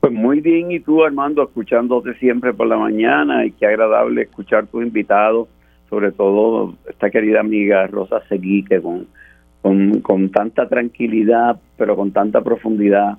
Pues 0.00 0.12
muy 0.12 0.40
bien, 0.40 0.70
y 0.70 0.80
tú, 0.80 1.04
Armando, 1.04 1.42
escuchándote 1.42 2.14
siempre 2.14 2.52
por 2.52 2.66
la 2.66 2.76
mañana, 2.76 3.44
y 3.44 3.52
qué 3.52 3.66
agradable 3.66 4.22
escuchar 4.22 4.66
tus 4.66 4.84
invitados, 4.84 5.48
sobre 5.88 6.12
todo 6.12 6.74
esta 6.88 7.10
querida 7.10 7.40
amiga 7.40 7.86
Rosa 7.86 8.20
Seguí, 8.28 8.64
que 8.64 8.80
con, 8.80 9.08
con, 10.02 10.30
tanta 10.30 10.68
tranquilidad, 10.68 11.58
pero 11.76 11.96
con 11.96 12.12
tanta 12.12 12.42
profundidad, 12.42 13.18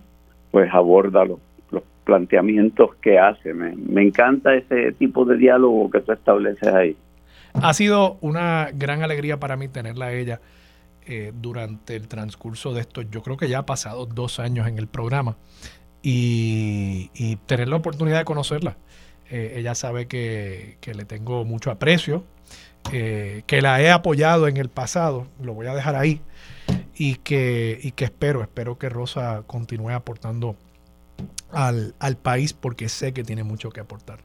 pues 0.51 0.71
aborda 0.71 1.25
los, 1.25 1.39
los 1.71 1.83
planteamientos 2.03 2.95
que 3.01 3.17
hace. 3.17 3.53
Me, 3.53 3.75
me 3.75 4.03
encanta 4.03 4.55
ese 4.55 4.91
tipo 4.93 5.25
de 5.25 5.37
diálogo 5.37 5.89
que 5.89 6.01
tú 6.01 6.11
estableces 6.11 6.67
ahí. 6.67 6.95
Ha 7.53 7.73
sido 7.73 8.17
una 8.21 8.69
gran 8.73 9.01
alegría 9.01 9.39
para 9.39 9.57
mí 9.57 9.67
tenerla 9.67 10.07
a 10.07 10.13
ella 10.13 10.39
eh, 11.07 11.31
durante 11.39 11.95
el 11.95 12.07
transcurso 12.07 12.73
de 12.73 12.81
esto. 12.81 13.03
Yo 13.03 13.21
creo 13.21 13.37
que 13.37 13.47
ya 13.47 13.59
ha 13.59 13.65
pasado 13.65 14.05
dos 14.05 14.39
años 14.39 14.67
en 14.67 14.79
el 14.79 14.87
programa 14.87 15.37
y, 16.01 17.37
tener 17.45 17.67
la 17.67 17.75
oportunidad 17.75 18.19
de 18.19 18.25
conocerla. 18.25 18.77
Eh, 19.29 19.53
ella 19.57 19.75
sabe 19.75 20.07
que, 20.07 20.77
le 20.85 21.05
tengo 21.05 21.45
mucho 21.45 21.71
aprecio, 21.71 22.23
eh, 22.91 23.43
que 23.47 23.61
la 23.61 23.81
he 23.81 23.91
apoyado 23.91 24.47
en 24.47 24.57
el 24.57 24.69
pasado, 24.69 25.27
lo 25.41 25.53
voy 25.53 25.67
a 25.67 25.75
dejar 25.75 25.95
ahí, 25.95 26.21
y 26.95 27.15
que, 27.15 27.79
y 27.81 27.91
que 27.91 28.05
espero, 28.05 28.41
espero 28.41 28.77
que 28.77 28.89
Rosa 28.89 29.43
continúe 29.45 29.91
aportando 29.91 30.55
al, 31.51 31.93
al 31.99 32.17
país 32.17 32.53
porque 32.53 32.89
sé 32.89 33.13
que 33.13 33.23
tiene 33.23 33.43
mucho 33.43 33.69
que 33.69 33.79
aportar. 33.79 34.19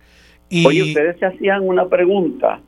Y, 0.49 0.67
Oye, 0.67 0.83
ustedes 0.83 1.19
se 1.19 1.27
hacían 1.27 1.67
una 1.67 1.89
pregunta 1.89 2.61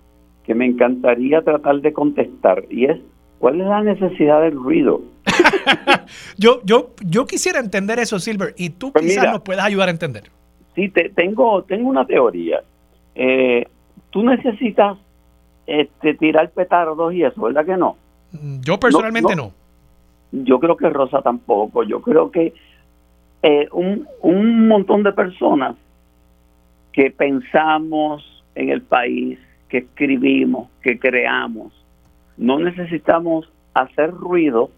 que 0.45 0.55
me 0.55 0.67
encantaría 0.67 1.43
tratar 1.43 1.81
de 1.81 1.93
contestar 1.93 2.65
y 2.69 2.87
es 2.87 2.99
¿Cuál 3.43 3.61
es 3.61 3.67
la 3.67 3.83
necesidad 3.83 4.41
del 4.41 4.53
ruido? 4.55 5.03
yo, 6.39 6.61
yo, 6.63 6.91
yo 7.05 7.27
quisiera 7.27 7.59
entender 7.59 7.99
eso, 7.99 8.21
Silver, 8.21 8.55
y 8.57 8.71
tú 8.71 8.93
pues 8.93 9.05
quizás 9.05 9.33
nos 9.33 9.43
puedas 9.43 9.65
ayudar 9.65 9.89
a 9.89 9.91
entender. 9.91 10.31
Sí, 10.77 10.89
te, 10.91 11.09
tengo, 11.09 11.65
tengo 11.65 11.89
una 11.89 12.07
teoría. 12.07 12.63
Eh, 13.17 13.67
tú 14.11 14.23
necesitas 14.23 14.97
este, 15.67 16.15
tirar 16.15 16.51
petardos 16.51 17.13
y 17.15 17.25
eso, 17.25 17.43
¿verdad 17.43 17.67
que 17.67 17.77
no? 17.77 17.97
Mm, 18.31 18.61
yo 18.61 18.79
personalmente 18.79 19.35
no. 19.35 19.51
Yo 20.31 20.61
creo 20.61 20.77
que 20.77 20.89
Rosa 20.89 21.21
tampoco. 21.21 21.83
Yo 21.83 22.01
creo 22.01 22.31
que 22.31 22.55
eh, 23.43 23.69
un, 23.73 24.07
un 24.21 24.69
montón 24.69 25.03
de 25.03 25.11
personas 25.11 25.75
que 26.93 27.11
pensamos 27.11 28.23
en 28.55 28.69
el 28.69 28.83
país, 28.83 29.37
que 29.69 29.79
escribimos, 29.79 30.69
que 30.81 30.97
creamos, 30.97 31.82
no 32.37 32.59
necesitamos 32.59 33.51
hacer 33.75 34.11
ruido 34.11 34.71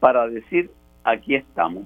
para 0.00 0.26
decir 0.28 0.70
aquí 1.04 1.34
estamos. 1.34 1.84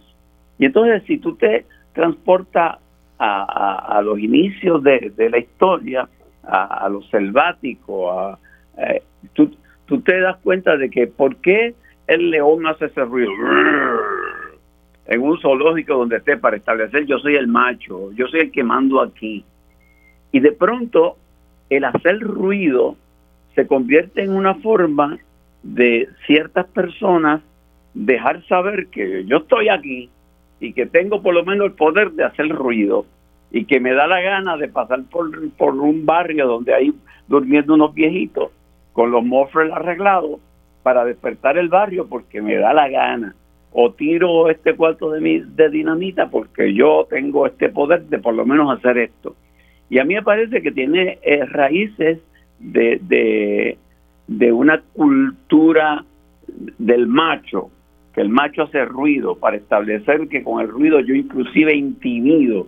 Y 0.59 0.67
entonces 0.67 1.03
si 1.07 1.19
tú 1.19 1.37
te 1.37 1.67
transportas 1.93 2.79
a, 3.19 4.03
los 4.05 4.19
inicios 4.19 4.83
de, 4.83 5.13
la 5.31 5.39
historia, 5.39 6.09
a, 6.43 6.89
lo 6.91 7.03
selvático, 7.03 8.13
a, 8.13 8.39
eh, 8.77 9.03
tú, 9.33 9.57
tú 9.87 10.01
te 10.01 10.21
das 10.21 10.37
cuenta 10.43 10.77
de 10.77 10.91
que 10.91 11.07
por 11.07 11.37
qué 11.37 11.75
el 12.07 12.31
león 12.31 12.67
hace 12.67 12.87
ese 12.87 13.05
ruido 13.05 13.33
en 15.07 15.23
un 15.23 15.39
zoológico 15.41 15.95
donde 15.95 16.17
esté 16.17 16.37
para 16.37 16.57
establecer 16.57 17.07
yo 17.07 17.19
soy 17.19 17.37
el 17.37 17.47
macho, 17.47 18.13
yo 18.13 18.27
soy 18.29 18.41
el 18.41 18.53
que 18.53 18.65
mando 18.65 19.01
aquí. 19.01 19.45
Y 20.33 20.41
de 20.41 20.53
pronto 20.53 21.17
el 21.71 21.85
hacer 21.85 22.19
ruido 22.21 22.97
se 23.55 23.67
convierte 23.67 24.23
en 24.23 24.31
una 24.31 24.55
forma 24.57 25.19
de 25.63 26.09
ciertas 26.27 26.67
personas 26.67 27.41
dejar 27.95 28.45
saber 28.47 28.89
que 28.89 29.25
yo 29.25 29.39
estoy 29.39 29.69
aquí 29.69 30.11
y 30.61 30.73
que 30.73 30.87
tengo 30.87 31.23
por 31.23 31.35
lo 31.35 31.45
menos 31.45 31.67
el 31.67 31.73
poder 31.73 32.13
de 32.13 32.25
hacer 32.25 32.49
ruido 32.49 33.07
y 33.51 33.65
que 33.67 33.81
me 33.81 33.93
da 33.93 34.07
la 34.07 34.21
gana 34.21 34.57
de 34.57 34.69
pasar 34.69 35.05
por, 35.05 35.31
por 35.53 35.75
un 35.75 36.05
barrio 36.05 36.47
donde 36.47 36.75
hay 36.75 36.93
durmiendo 37.29 37.75
unos 37.75 37.95
viejitos 37.95 38.51
con 38.93 39.11
los 39.11 39.25
mofres 39.25 39.73
arreglados 39.73 40.41
para 40.83 41.05
despertar 41.05 41.57
el 41.57 41.69
barrio 41.69 42.07
porque 42.09 42.43
me 42.43 42.57
da 42.57 42.73
la 42.73 42.89
gana 42.89 43.35
o 43.73 43.93
tiro 43.93 44.51
este 44.51 44.75
cuarto 44.75 45.11
de, 45.11 45.21
mi, 45.21 45.41
de 45.41 45.69
dinamita 45.69 46.29
porque 46.29 46.75
yo 46.75 47.07
tengo 47.09 47.47
este 47.47 47.69
poder 47.69 48.05
de 48.05 48.19
por 48.19 48.35
lo 48.35 48.47
menos 48.47 48.77
hacer 48.77 48.99
esto. 48.99 49.35
Y 49.91 49.99
a 49.99 50.05
mí 50.05 50.15
me 50.15 50.23
parece 50.23 50.63
que 50.63 50.71
tiene 50.71 51.19
eh, 51.23 51.45
raíces 51.45 52.21
de, 52.59 53.01
de, 53.03 53.79
de 54.27 54.53
una 54.53 54.81
cultura 54.93 56.05
del 56.79 57.07
macho, 57.07 57.71
que 58.15 58.21
el 58.21 58.29
macho 58.29 58.63
hace 58.63 58.85
ruido 58.85 59.37
para 59.37 59.57
establecer 59.57 60.29
que 60.29 60.43
con 60.43 60.61
el 60.61 60.69
ruido 60.69 61.01
yo 61.01 61.15
inclusive 61.15 61.75
intimido 61.75 62.67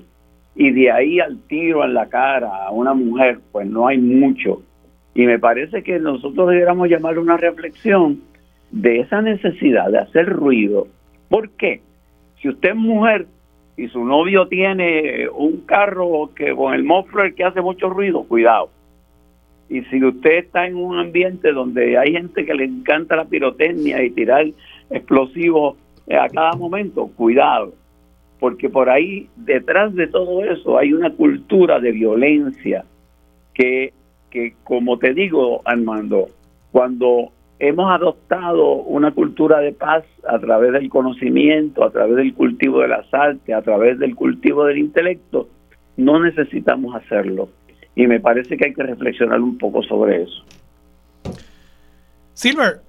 y 0.56 0.70
de 0.70 0.90
ahí 0.90 1.20
al 1.20 1.38
tiro 1.48 1.84
en 1.84 1.94
la 1.94 2.06
cara 2.06 2.64
a 2.64 2.70
una 2.70 2.94
mujer, 2.94 3.40
pues 3.52 3.68
no 3.68 3.86
hay 3.86 3.98
mucho. 3.98 4.62
Y 5.14 5.26
me 5.26 5.38
parece 5.38 5.82
que 5.82 5.98
nosotros 5.98 6.48
deberíamos 6.48 6.88
llamar 6.88 7.18
una 7.18 7.36
reflexión 7.36 8.22
de 8.70 9.00
esa 9.00 9.20
necesidad 9.22 9.90
de 9.90 9.98
hacer 9.98 10.26
ruido. 10.26 10.88
¿Por 11.28 11.50
qué? 11.50 11.82
Si 12.40 12.48
usted 12.48 12.70
es 12.70 12.76
mujer 12.76 13.26
y 13.76 13.88
su 13.88 14.04
novio 14.04 14.48
tiene 14.48 15.28
un 15.28 15.60
carro 15.66 16.30
que 16.34 16.54
con 16.54 16.74
el 16.74 16.84
muffler 16.84 17.34
que 17.34 17.44
hace 17.44 17.60
mucho 17.60 17.90
ruido, 17.90 18.24
cuidado. 18.24 18.70
Y 19.68 19.82
si 19.82 20.05
usted 20.05 20.38
está 20.38 20.66
en 20.66 20.76
un 20.76 20.98
ambiente 20.98 21.52
donde 21.52 21.98
hay 21.98 22.12
gente 22.12 22.44
que 22.44 22.55
le 22.55 22.64
encanta 22.64 23.16
la 23.16 23.24
pirotecnia 23.24 24.02
y 24.02 24.10
tirar 24.10 24.47
explosivos 24.90 25.76
eh, 26.06 26.16
a 26.16 26.28
cada 26.28 26.52
momento, 26.52 27.09
cuidado, 27.16 27.74
porque 28.38 28.68
por 28.68 28.88
ahí 28.88 29.28
detrás 29.36 29.94
de 29.94 30.06
todo 30.06 30.44
eso 30.44 30.78
hay 30.78 30.93
una 30.93 31.10
cultura 31.10 31.80
de 31.80 31.93
violencia 31.93 32.84
que, 33.55 33.93
que 34.30 34.55
como 34.62 34.98
te 34.98 35.14
digo, 35.14 35.62
Armando, 35.64 36.28
cuando 36.70 37.32
hemos 37.59 37.90
adoptado 37.90 38.74
una 38.74 39.12
cultura 39.12 39.60
de 39.60 39.72
paz 39.72 40.05
a 40.28 40.38
través 40.38 40.72
del 40.72 40.88
conocimiento, 40.88 41.82
a 41.82 41.90
través 41.90 42.16
del 42.16 42.34
cultivo 42.34 42.80
de 42.82 42.88
las 42.88 43.12
artes, 43.12 43.55
a 43.55 43.62
través 43.62 43.98
del 43.98 44.14
cultivo 44.14 44.64
del 44.64 44.78
intelecto, 44.78 45.48
no 45.97 46.22
necesitamos 46.22 46.94
hacerlo 46.94 47.48
y 47.97 48.06
me 48.06 48.20
parece 48.20 48.56
que 48.56 48.66
hay 48.66 48.74
que 48.74 48.85
reflexionar 48.85 49.40
un 49.40 49.59
poco 49.59 49.82
sobre 49.82 50.23
eso. 50.23 50.44
Silver, 52.35 52.82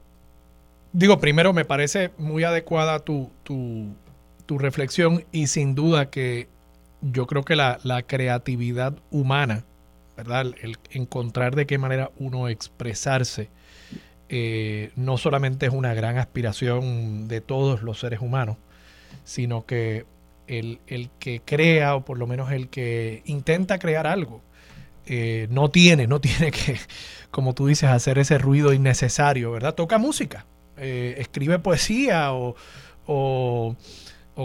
digo, 0.94 1.20
primero 1.20 1.54
me 1.54 1.66
parece 1.66 2.12
muy 2.20 2.44
adecuada 2.44 3.00
tu, 3.00 3.32
tu, 3.44 3.96
tu 4.46 4.60
reflexión 4.60 5.24
y 5.32 5.48
sin 5.48 5.74
duda 5.74 6.12
que 6.12 6.48
yo 7.02 7.26
creo 7.26 7.44
que 7.44 7.56
la, 7.56 7.80
la, 7.84 8.04
creatividad 8.04 8.96
humana, 9.10 9.64
¿verdad? 10.16 10.48
El 10.62 10.78
encontrar 10.92 11.56
de 11.56 11.66
qué 11.66 11.78
manera 11.78 12.12
uno 12.20 12.50
expresarse 12.50 13.50
eh, 14.30 14.92
no 14.98 15.18
solamente 15.18 15.68
es 15.68 15.74
una 15.74 15.94
gran 15.94 16.18
aspiración 16.18 17.30
de 17.30 17.40
todos 17.40 17.82
los 17.82 18.00
seres 18.00 18.20
humanos, 18.20 18.58
sino 19.24 19.66
que 19.66 20.06
el, 20.48 20.80
que 21.20 21.42
crea, 21.44 21.96
o 21.96 22.04
por 22.04 22.18
lo 22.18 22.28
menos 22.28 22.52
el 22.52 22.68
que 22.70 23.22
intenta 23.26 23.80
crear 23.80 24.06
algo, 24.06 24.42
eh, 25.08 25.48
no 25.50 25.70
tiene, 25.70 26.08
no 26.08 26.20
tiene 26.22 26.52
que, 26.52 26.78
como 27.32 27.54
tú 27.54 27.68
dices, 27.68 27.90
hacer 27.90 28.20
ese 28.20 28.38
ruido 28.38 28.74
innecesario, 28.74 29.52
¿verdad? 29.52 29.76
Toca 29.76 29.98
música, 29.98 30.46
eh, 30.78 31.16
escribe 31.18 31.60
poesía 31.60 32.34
o, 32.34 32.56
o, 33.06 33.76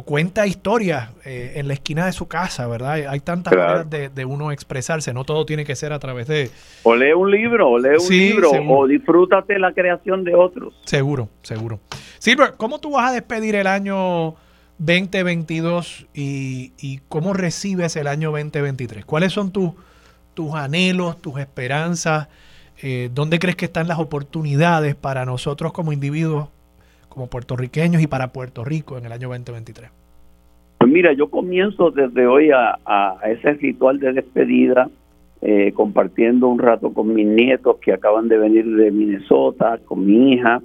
cuenta 0.06 0.46
historias 0.46 1.10
eh, 1.24 1.52
en 1.56 1.68
la 1.68 1.74
esquina 1.74 2.06
de 2.06 2.12
su 2.12 2.26
casa, 2.26 2.66
¿verdad? 2.66 2.92
Hay 3.08 3.20
tantas 3.20 3.52
maneras 3.52 3.90
de, 3.90 4.24
uno 4.24 4.50
expresarse, 4.50 5.12
no 5.12 5.24
todo 5.24 5.44
tiene 5.44 5.66
que 5.66 5.76
ser 5.76 5.92
a 5.92 5.98
través 5.98 6.28
de... 6.28 6.50
O 6.82 6.96
lee 6.96 7.12
un 7.12 7.30
libro, 7.30 7.68
o 7.68 7.78
lee 7.78 7.98
un 8.00 8.08
libro, 8.08 8.50
o 8.50 8.86
disfrútate 8.86 9.58
la 9.58 9.72
creación 9.72 10.24
de 10.24 10.34
otros. 10.34 10.72
Seguro, 10.86 11.28
seguro. 11.42 11.80
Silver, 12.18 12.54
¿cómo 12.56 12.78
tú 12.78 12.92
vas 12.92 13.10
a 13.10 13.12
despedir 13.12 13.54
el 13.54 13.66
año 13.66 14.36
2022 14.78 16.06
y, 16.14 16.72
y 16.80 17.00
cómo 17.08 17.34
recibes 17.34 17.96
el 17.96 18.06
año 18.06 18.30
2023? 18.30 19.04
¿Cuáles 19.04 19.34
son 19.34 19.52
tus, 19.52 19.72
tus 20.34 20.54
anhelos, 20.54 21.20
tus 21.20 21.38
esperanzas? 21.38 22.28
Eh, 22.82 23.10
¿Dónde 23.14 23.38
crees 23.38 23.56
que 23.56 23.66
están 23.66 23.86
las 23.86 23.98
oportunidades 23.98 24.94
para 24.94 25.24
nosotros 25.24 25.72
como 25.72 25.92
individuos, 25.92 26.48
como 27.08 27.28
puertorriqueños 27.28 28.02
y 28.02 28.06
para 28.06 28.32
Puerto 28.32 28.64
Rico 28.64 28.98
en 28.98 29.06
el 29.06 29.12
año 29.12 29.28
2023? 29.28 29.90
Pues 30.78 30.90
mira, 30.90 31.12
yo 31.12 31.30
comienzo 31.30 31.92
desde 31.92 32.26
hoy 32.26 32.50
a, 32.50 33.18
ese 33.24 33.52
ritual 33.52 34.00
de 34.00 34.14
despedida, 34.14 34.90
eh, 35.40 35.72
compartiendo 35.74 36.48
un 36.48 36.58
rato 36.58 36.92
con 36.92 37.14
mis 37.14 37.26
nietos 37.26 37.76
que 37.80 37.92
acaban 37.92 38.28
de 38.28 38.38
venir 38.38 38.66
de 38.66 38.90
Minnesota, 38.90 39.78
con 39.84 40.04
mi 40.04 40.32
hija, 40.32 40.60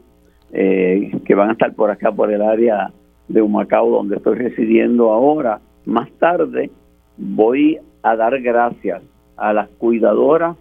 eh, 0.54 1.12
que 1.24 1.36
van 1.36 1.50
a 1.50 1.52
estar 1.54 1.74
por 1.74 1.92
acá, 1.92 2.12
por 2.12 2.32
el 2.32 2.42
área 2.42 2.92
de 3.28 3.42
Humacao, 3.42 3.92
donde 3.92 4.16
estoy 4.16 4.38
residiendo 4.38 5.12
ahora. 5.12 5.60
Más 5.86 6.10
tarde 6.14 6.72
voy 7.18 7.78
a 8.02 8.16
dar 8.16 8.42
gracias 8.42 9.04
a 9.38 9.54
las 9.54 9.70
cuidadoras 9.70 10.58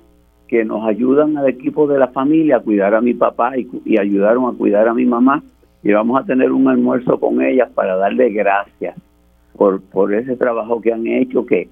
que 0.48 0.64
nos 0.64 0.86
ayudan 0.86 1.36
al 1.36 1.48
equipo 1.48 1.86
de 1.86 1.98
la 1.98 2.08
familia 2.08 2.56
a 2.56 2.60
cuidar 2.60 2.94
a 2.94 3.00
mi 3.00 3.14
papá 3.14 3.52
y, 3.56 3.98
ayudaron 3.98 4.46
a 4.46 4.56
cuidar 4.56 4.88
a 4.88 4.94
mi 4.94 5.04
mamá. 5.04 5.42
Y 5.82 5.92
vamos 5.92 6.20
a 6.20 6.24
tener 6.24 6.52
un 6.52 6.68
almuerzo 6.68 7.18
con 7.18 7.42
ellas 7.42 7.70
para 7.74 7.96
darle 7.96 8.30
gracias 8.30 8.96
por, 9.56 9.80
por 9.82 10.14
ese 10.14 10.36
trabajo 10.36 10.80
que 10.80 10.92
han 10.92 11.06
hecho, 11.06 11.46
que, 11.46 11.68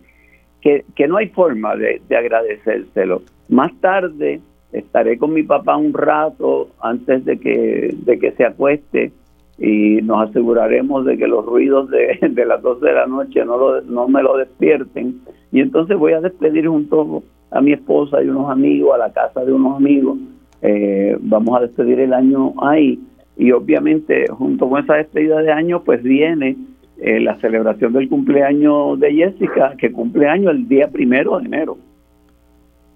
que, 0.61 0.85
que 0.95 1.09
no 1.09 1.17
hay 1.17 1.29
forma 1.29 1.77
de, 1.77 2.01
de 2.09 2.17
agradecérselo. 2.17 3.23
Más 3.49 3.73
tarde 3.81 4.41
estaré 4.73 5.19
con 5.19 5.33
mi 5.33 5.43
papá 5.43 5.77
un 5.77 5.93
rato 5.93 6.69
antes 6.81 7.25
de 7.25 7.39
que, 7.39 7.95
de 7.97 8.19
que 8.19 8.33
se 8.33 8.45
acueste 8.45 9.13
y 9.59 10.03
nos 10.03 10.29
aseguraremos 10.29 11.05
de 11.05 11.17
que 11.17 11.27
los 11.27 11.45
ruidos 11.45 11.91
de, 11.91 12.19
de 12.29 12.45
las 12.45 12.61
12 12.63 12.87
de 12.87 12.93
la 12.93 13.07
noche 13.07 13.45
no, 13.45 13.57
lo, 13.57 13.81
no 13.83 14.09
me 14.09 14.23
lo 14.23 14.37
despierten. 14.37 15.21
Y 15.53 15.61
entonces 15.61 15.97
voy 15.97 16.13
a 16.13 16.21
despedir 16.21 16.67
junto 16.67 17.23
a 17.51 17.61
mi 17.61 17.73
esposa 17.73 18.23
y 18.23 18.29
unos 18.29 18.51
amigos, 18.51 18.95
a 18.95 18.99
la 18.99 19.13
casa 19.13 19.45
de 19.45 19.53
unos 19.53 19.77
amigos. 19.77 20.19
Eh, 20.63 21.17
vamos 21.21 21.57
a 21.57 21.61
despedir 21.61 22.01
el 22.01 22.13
año 22.13 22.53
ahí. 22.61 22.99
Y 23.37 23.53
obviamente, 23.53 24.27
junto 24.31 24.69
con 24.69 24.83
esa 24.83 24.95
despedida 24.95 25.41
de 25.41 25.53
año, 25.53 25.83
pues 25.85 26.03
viene 26.03 26.57
eh, 26.99 27.21
la 27.21 27.37
celebración 27.41 27.93
del 27.93 28.09
cumpleaños 28.09 28.99
de 28.99 29.13
Jessica, 29.13 29.75
que 29.79 29.93
cumple 29.93 30.29
año 30.29 30.51
el 30.51 30.69
día 30.69 30.89
primero 30.89 31.39
de 31.39 31.47
enero. 31.47 31.79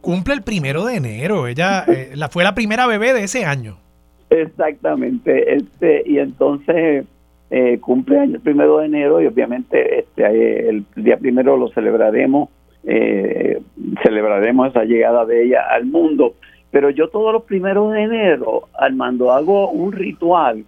Cumple 0.00 0.34
el 0.34 0.42
primero 0.42 0.84
de 0.84 0.96
enero. 0.96 1.46
Ella 1.46 1.84
eh, 1.86 2.12
la, 2.14 2.28
fue 2.28 2.44
la 2.44 2.54
primera 2.54 2.86
bebé 2.86 3.12
de 3.12 3.24
ese 3.24 3.44
año. 3.44 3.78
Exactamente. 4.30 5.54
Este, 5.54 6.02
y 6.06 6.18
entonces 6.18 7.06
eh, 7.50 7.78
cumple 7.80 8.18
año 8.18 8.34
el 8.36 8.40
primero 8.40 8.78
de 8.78 8.86
enero 8.86 9.20
y 9.20 9.26
obviamente 9.26 10.00
este 10.00 10.68
el 10.68 10.84
día 10.96 11.16
primero 11.16 11.56
lo 11.56 11.68
celebraremos 11.68 12.50
eh, 12.84 13.60
celebraremos 14.02 14.68
esa 14.68 14.84
llegada 14.84 15.24
de 15.24 15.44
ella 15.44 15.62
al 15.70 15.86
mundo. 15.86 16.34
Pero 16.70 16.90
yo 16.90 17.08
todos 17.08 17.32
los 17.32 17.44
primeros 17.44 17.92
de 17.92 18.02
enero, 18.02 18.68
Armando, 18.78 19.32
hago 19.32 19.70
un 19.70 19.92
ritual 19.92 20.64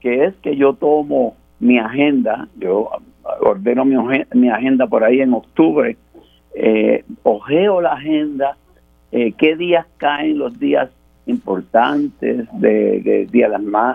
que 0.00 0.24
es 0.24 0.34
que 0.36 0.56
yo 0.56 0.74
tomo 0.74 1.36
mi 1.60 1.78
agenda, 1.78 2.48
yo 2.58 2.90
ordeno 3.40 3.84
mi, 3.84 3.96
mi 4.34 4.48
agenda 4.48 4.86
por 4.86 5.04
ahí 5.04 5.20
en 5.20 5.32
octubre, 5.32 5.96
eh, 6.54 7.04
ojeo 7.22 7.80
la 7.80 7.92
agenda, 7.92 8.56
eh, 9.12 9.32
qué 9.32 9.56
días 9.56 9.86
caen 9.98 10.38
los 10.38 10.58
días 10.58 10.90
importantes 11.26 12.48
de, 12.52 13.28
día 13.30 13.48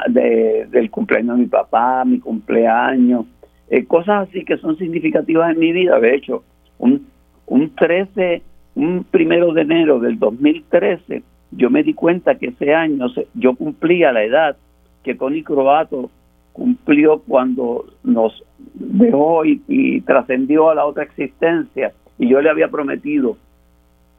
de, 0.08 0.68
del 0.70 0.90
cumpleaños 0.90 1.38
de 1.38 1.44
mi 1.44 1.50
papá, 1.50 2.06
mi 2.06 2.20
cumpleaños, 2.20 3.26
eh, 3.70 3.86
cosas 3.86 4.28
así 4.30 4.46
que 4.46 4.58
son 4.58 4.78
significativas 4.78 5.52
en 5.52 5.60
mi 5.60 5.72
vida. 5.72 6.00
De 6.00 6.16
hecho, 6.16 6.44
un 6.78 7.06
un 7.48 7.74
13, 7.74 8.42
un 8.76 9.04
primero 9.10 9.54
de 9.54 9.62
enero 9.62 10.00
del 10.00 10.20
2013, 10.20 11.24
yo 11.52 11.70
me 11.70 11.82
di 11.82 11.94
cuenta 11.94 12.36
que 12.36 12.48
ese 12.48 12.76
año 12.76 13.08
yo 13.34 13.56
cumplía 13.56 14.12
la 14.12 14.24
edad 14.24 14.58
que 15.04 15.16
Tony 15.16 15.44
Croato 15.44 16.12
cumplió 16.52 17.20
cuando 17.20 17.86
nos 18.04 18.44
dejó 18.74 19.46
y, 19.46 20.02
trascendió 20.02 20.70
a 20.70 20.76
la 20.76 20.86
otra 20.86 21.04
existencia. 21.04 21.94
Y 22.20 22.28
yo 22.28 22.42
le 22.42 22.50
había 22.50 22.68
prometido 22.68 23.38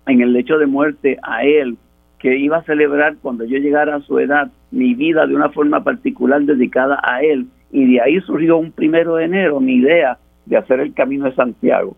en 0.07 0.23
el 0.23 0.33
lecho 0.33 0.57
de 0.57 0.67
muerte 0.67 1.19
a 1.23 1.45
él 1.45 1.77
que 2.19 2.37
iba 2.37 2.59
a 2.59 2.65
celebrar 2.65 3.17
cuando 3.23 3.45
yo 3.45 3.59
llegara 3.59 3.97
a 3.97 4.01
su 4.01 4.19
edad 4.19 4.51
mi 4.71 4.95
vida 4.95 5.27
de 5.27 5.35
una 5.35 5.51
forma 5.51 5.85
particular 5.85 6.43
dedicada 6.43 7.01
a 7.03 7.23
él. 7.23 7.47
Y 7.71 7.93
de 7.93 8.01
ahí 8.01 8.21
surgió 8.23 8.57
un 8.57 8.73
primero 8.73 9.17
de 9.17 9.25
enero 9.25 9.61
mi 9.61 9.75
idea 9.75 10.19
de 10.47 10.57
hacer 10.57 10.81
el 10.81 10.95
Camino 10.95 11.27
de 11.27 11.35
Santiago. 11.35 11.97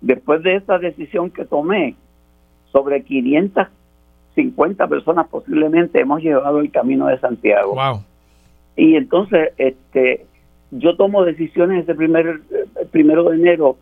Después 0.00 0.42
de 0.42 0.56
esa 0.56 0.78
decisión 0.78 1.30
que 1.30 1.44
tomé, 1.44 1.94
sobre 2.72 3.02
550 3.04 4.88
personas 4.88 5.28
posiblemente 5.28 6.00
hemos 6.00 6.22
llevado 6.22 6.58
el 6.60 6.70
camino 6.70 7.06
de 7.06 7.18
Santiago. 7.18 7.76
Y 8.76 8.96
entonces, 8.96 9.50
este, 9.58 10.26
yo 10.70 10.96
tomo 10.96 11.24
decisiones 11.24 11.84
ese 11.84 11.94
primer 11.94 12.40
primero 12.90 13.24
de 13.24 13.36
enero 13.36 13.76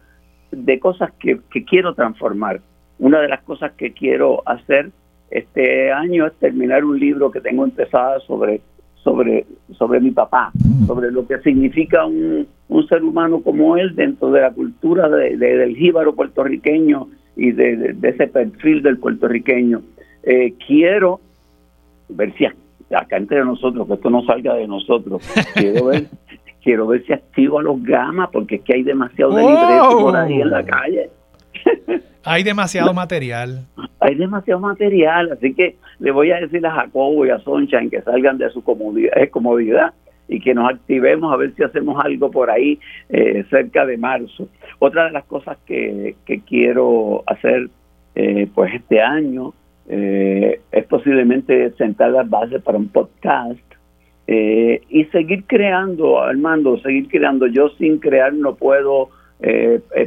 de 0.50 0.78
cosas 0.80 1.12
que, 1.12 1.40
que 1.50 1.64
quiero 1.64 1.94
transformar. 1.94 2.60
Una 2.98 3.20
de 3.20 3.28
las 3.28 3.42
cosas 3.42 3.72
que 3.72 3.92
quiero 3.92 4.42
hacer 4.44 4.90
este 5.30 5.92
año 5.92 6.26
es 6.26 6.34
terminar 6.34 6.84
un 6.84 6.98
libro 6.98 7.30
que 7.30 7.40
tengo 7.40 7.64
empezado 7.64 8.20
sobre 8.20 8.60
sobre, 9.02 9.46
sobre 9.78 10.00
mi 10.00 10.10
papá, 10.10 10.52
sobre 10.86 11.10
lo 11.10 11.26
que 11.26 11.38
significa 11.38 12.04
un, 12.04 12.46
un 12.68 12.86
ser 12.86 13.02
humano 13.02 13.40
como 13.42 13.76
él 13.76 13.94
dentro 13.94 14.30
de 14.30 14.42
la 14.42 14.50
cultura 14.50 15.08
de, 15.08 15.36
del 15.36 15.76
jíbaro 15.76 16.14
puertorriqueño 16.14 17.08
y 17.36 17.52
de, 17.52 17.96
ese 18.02 18.26
perfil 18.26 18.82
del 18.82 18.98
puertorriqueño. 18.98 19.82
Eh, 20.22 20.54
quiero 20.66 21.20
ver 22.08 22.34
si 22.36 22.44
acá 22.44 23.16
entre 23.16 23.44
nosotros, 23.44 23.86
que 23.86 23.94
esto 23.94 24.10
no 24.10 24.22
salga 24.24 24.54
de 24.54 24.66
nosotros, 24.66 25.22
quiero 25.54 25.86
ver, 25.86 26.06
quiero 26.62 26.86
ver 26.86 27.04
si 27.06 27.12
activo 27.12 27.58
a 27.58 27.62
los 27.62 27.82
gamas, 27.82 28.28
porque 28.30 28.56
es 28.56 28.62
que 28.62 28.74
hay 28.74 28.82
demasiado 28.82 29.34
de 29.34 29.42
por 29.42 30.16
ahí 30.16 30.40
en 30.40 30.50
la 30.50 30.64
calle. 30.64 31.08
Hay 32.24 32.42
demasiado 32.42 32.92
material. 32.92 33.66
Hay 34.00 34.14
demasiado 34.14 34.60
material, 34.60 35.32
así 35.32 35.54
que 35.54 35.76
le 35.98 36.10
voy 36.10 36.30
a 36.30 36.40
decir 36.40 36.64
a 36.66 36.72
Jacobo 36.72 37.24
y 37.26 37.30
a 37.30 37.38
Soncha 37.40 37.78
en 37.78 37.90
que 37.90 38.02
salgan 38.02 38.38
de 38.38 38.50
su 38.50 38.62
comodidad, 38.62 39.16
eh, 39.16 39.28
comodidad 39.28 39.94
y 40.28 40.40
que 40.40 40.54
nos 40.54 40.70
activemos 40.70 41.32
a 41.32 41.36
ver 41.36 41.54
si 41.54 41.62
hacemos 41.62 42.02
algo 42.04 42.30
por 42.30 42.50
ahí 42.50 42.78
eh, 43.08 43.44
cerca 43.50 43.84
de 43.86 43.96
marzo. 43.96 44.48
Otra 44.78 45.06
de 45.06 45.12
las 45.12 45.24
cosas 45.24 45.58
que, 45.66 46.16
que 46.24 46.40
quiero 46.40 47.22
hacer 47.26 47.68
eh, 48.14 48.48
pues 48.54 48.74
este 48.74 49.00
año 49.00 49.54
es 49.92 50.84
posiblemente 50.88 51.72
sentar 51.72 52.12
las 52.12 52.30
bases 52.30 52.62
para 52.62 52.78
un 52.78 52.86
podcast 52.90 53.58
y 54.28 55.04
seguir 55.10 55.42
creando, 55.48 56.22
Armando, 56.22 56.78
seguir 56.78 57.08
creando. 57.08 57.48
Yo 57.48 57.70
sin 57.70 57.98
crear 57.98 58.32
no 58.32 58.54
puedo 58.54 59.08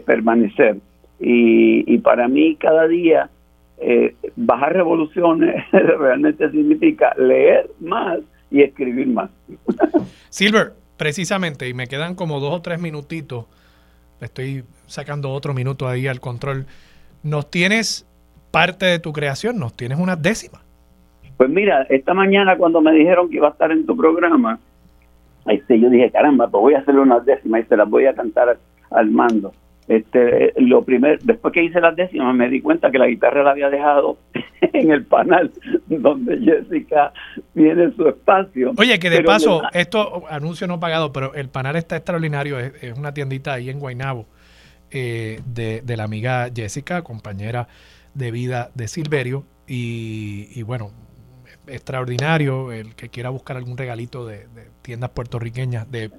permanecer. 0.05 0.77
Y, 1.19 1.97
para 1.99 2.27
mí 2.27 2.55
cada 2.57 2.87
día 2.87 3.29
eh, 3.77 4.15
bajar 4.35 4.73
revoluciones 4.73 5.63
realmente 5.71 6.49
significa 6.51 7.13
leer 7.17 7.69
más 7.79 8.19
y 8.51 8.61
escribir 8.61 9.07
más. 9.07 9.29
Silver, 10.29 10.73
precisamente, 10.97 11.67
y 11.69 11.73
me 11.73 11.87
quedan 11.87 12.15
como 12.15 12.39
dos 12.39 12.53
o 12.53 12.61
tres 12.61 12.79
minutitos, 12.79 13.45
estoy 14.19 14.63
sacando 14.85 15.31
otro 15.31 15.53
minuto 15.53 15.87
ahí 15.87 16.07
al 16.07 16.19
control, 16.19 16.65
nos 17.23 17.49
tienes 17.49 18.07
parte 18.51 18.85
de 18.85 18.99
tu 18.99 19.13
creación, 19.13 19.57
nos 19.57 19.75
tienes 19.75 19.97
una 19.97 20.15
décima. 20.15 20.59
Pues 21.37 21.49
mira, 21.49 21.83
esta 21.89 22.13
mañana 22.13 22.57
cuando 22.57 22.81
me 22.81 22.91
dijeron 22.93 23.29
que 23.29 23.37
iba 23.37 23.47
a 23.47 23.51
estar 23.51 23.71
en 23.71 23.85
tu 23.85 23.97
programa, 23.97 24.59
este, 25.47 25.79
yo 25.79 25.89
dije, 25.89 26.11
caramba, 26.11 26.47
pues 26.47 26.61
voy 26.61 26.73
a 26.75 26.79
hacerle 26.79 27.01
una 27.01 27.19
décima 27.19 27.59
y 27.59 27.63
se 27.63 27.75
las 27.75 27.89
voy 27.89 28.05
a 28.05 28.13
cantar 28.13 28.57
al 28.91 29.11
mando. 29.11 29.53
Este, 29.87 30.53
lo 30.57 30.83
primero, 30.85 31.19
después 31.23 31.53
que 31.53 31.63
hice 31.63 31.81
las 31.81 31.95
décimas 31.95 32.33
me 32.33 32.49
di 32.49 32.61
cuenta 32.61 32.89
que 32.89 32.97
la 32.97 33.07
guitarra 33.07 33.43
la 33.43 33.51
había 33.51 33.69
dejado 33.69 34.17
en 34.61 34.91
el 34.91 35.03
panel 35.05 35.51
donde 35.87 36.39
Jessica 36.39 37.11
tiene 37.53 37.91
su 37.91 38.07
espacio. 38.07 38.71
Oye, 38.77 38.97
que 38.97 39.09
de 39.09 39.23
paso, 39.23 39.61
esto 39.73 40.23
anuncio 40.29 40.67
no 40.67 40.79
pagado, 40.79 41.11
pero 41.11 41.33
el 41.33 41.49
panel 41.49 41.75
está 41.75 41.97
extraordinario, 41.97 42.59
es, 42.59 42.97
una 42.97 43.13
tiendita 43.13 43.53
ahí 43.53 43.69
en 43.69 43.79
Guaynabo 43.79 44.25
eh, 44.89 45.41
de, 45.45 45.81
de, 45.81 45.97
la 45.97 46.05
amiga 46.05 46.49
Jessica, 46.53 47.01
compañera 47.01 47.67
de 48.13 48.31
vida 48.31 48.69
de 48.75 48.87
Silverio, 48.87 49.43
y, 49.67 50.47
y 50.53 50.63
bueno, 50.63 50.91
extraordinario 51.67 52.71
el 52.71 52.95
que 52.95 53.09
quiera 53.09 53.29
buscar 53.29 53.57
algún 53.57 53.77
regalito 53.77 54.25
de, 54.25 54.47
de 54.47 54.69
tiendas 54.81 55.09
puertorriqueñas, 55.09 55.91
de 55.91 56.11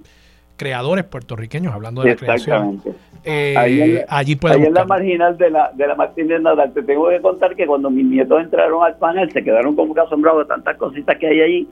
creadores 0.56 1.04
puertorriqueños, 1.04 1.74
hablando 1.74 2.02
de 2.02 2.10
la 2.10 2.16
creación. 2.16 2.80
Eh, 3.24 4.04
allí 4.08 4.36
puede 4.36 4.56
Ahí 4.56 4.64
en 4.64 4.74
la 4.74 4.84
marginal 4.84 5.38
de 5.38 5.50
la, 5.50 5.72
de 5.74 5.86
la 5.86 5.94
Martínez 5.94 6.42
Nadal, 6.42 6.72
te 6.74 6.82
tengo 6.82 7.08
que 7.08 7.20
contar 7.20 7.56
que 7.56 7.66
cuando 7.66 7.90
mis 7.90 8.04
nietos 8.04 8.40
entraron 8.40 8.84
al 8.84 8.96
panel 8.98 9.30
se 9.32 9.42
quedaron 9.42 9.74
como 9.74 9.94
que 9.94 10.00
asombrados 10.00 10.44
de 10.44 10.48
tantas 10.48 10.76
cositas 10.76 11.16
que 11.18 11.28
hay 11.28 11.40
allí, 11.40 11.68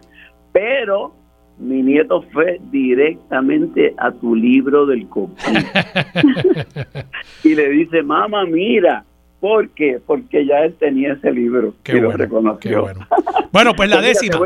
pero 0.51 1.15
mi 1.59 1.83
nieto 1.83 2.23
fue 2.33 2.59
directamente 2.71 3.95
a 3.99 4.11
tu 4.13 4.35
libro 4.35 4.87
del 4.87 5.07
COVID 5.09 5.37
y 7.45 7.55
le 7.55 7.69
dice, 7.69 8.03
mamá, 8.03 8.47
mira, 8.47 9.05
¿por 9.39 9.69
qué? 9.71 10.01
Porque 10.05 10.47
ya 10.47 10.61
él 10.61 10.75
tenía 10.79 11.13
ese 11.13 11.31
libro 11.31 11.75
qué 11.83 11.99
y 11.99 12.01
lo 12.01 12.13
reconoció. 12.13 12.83
Bueno. 12.83 13.07
bueno. 13.53 13.75
pues 13.75 13.91
la 13.91 14.01
décima. 14.01 14.41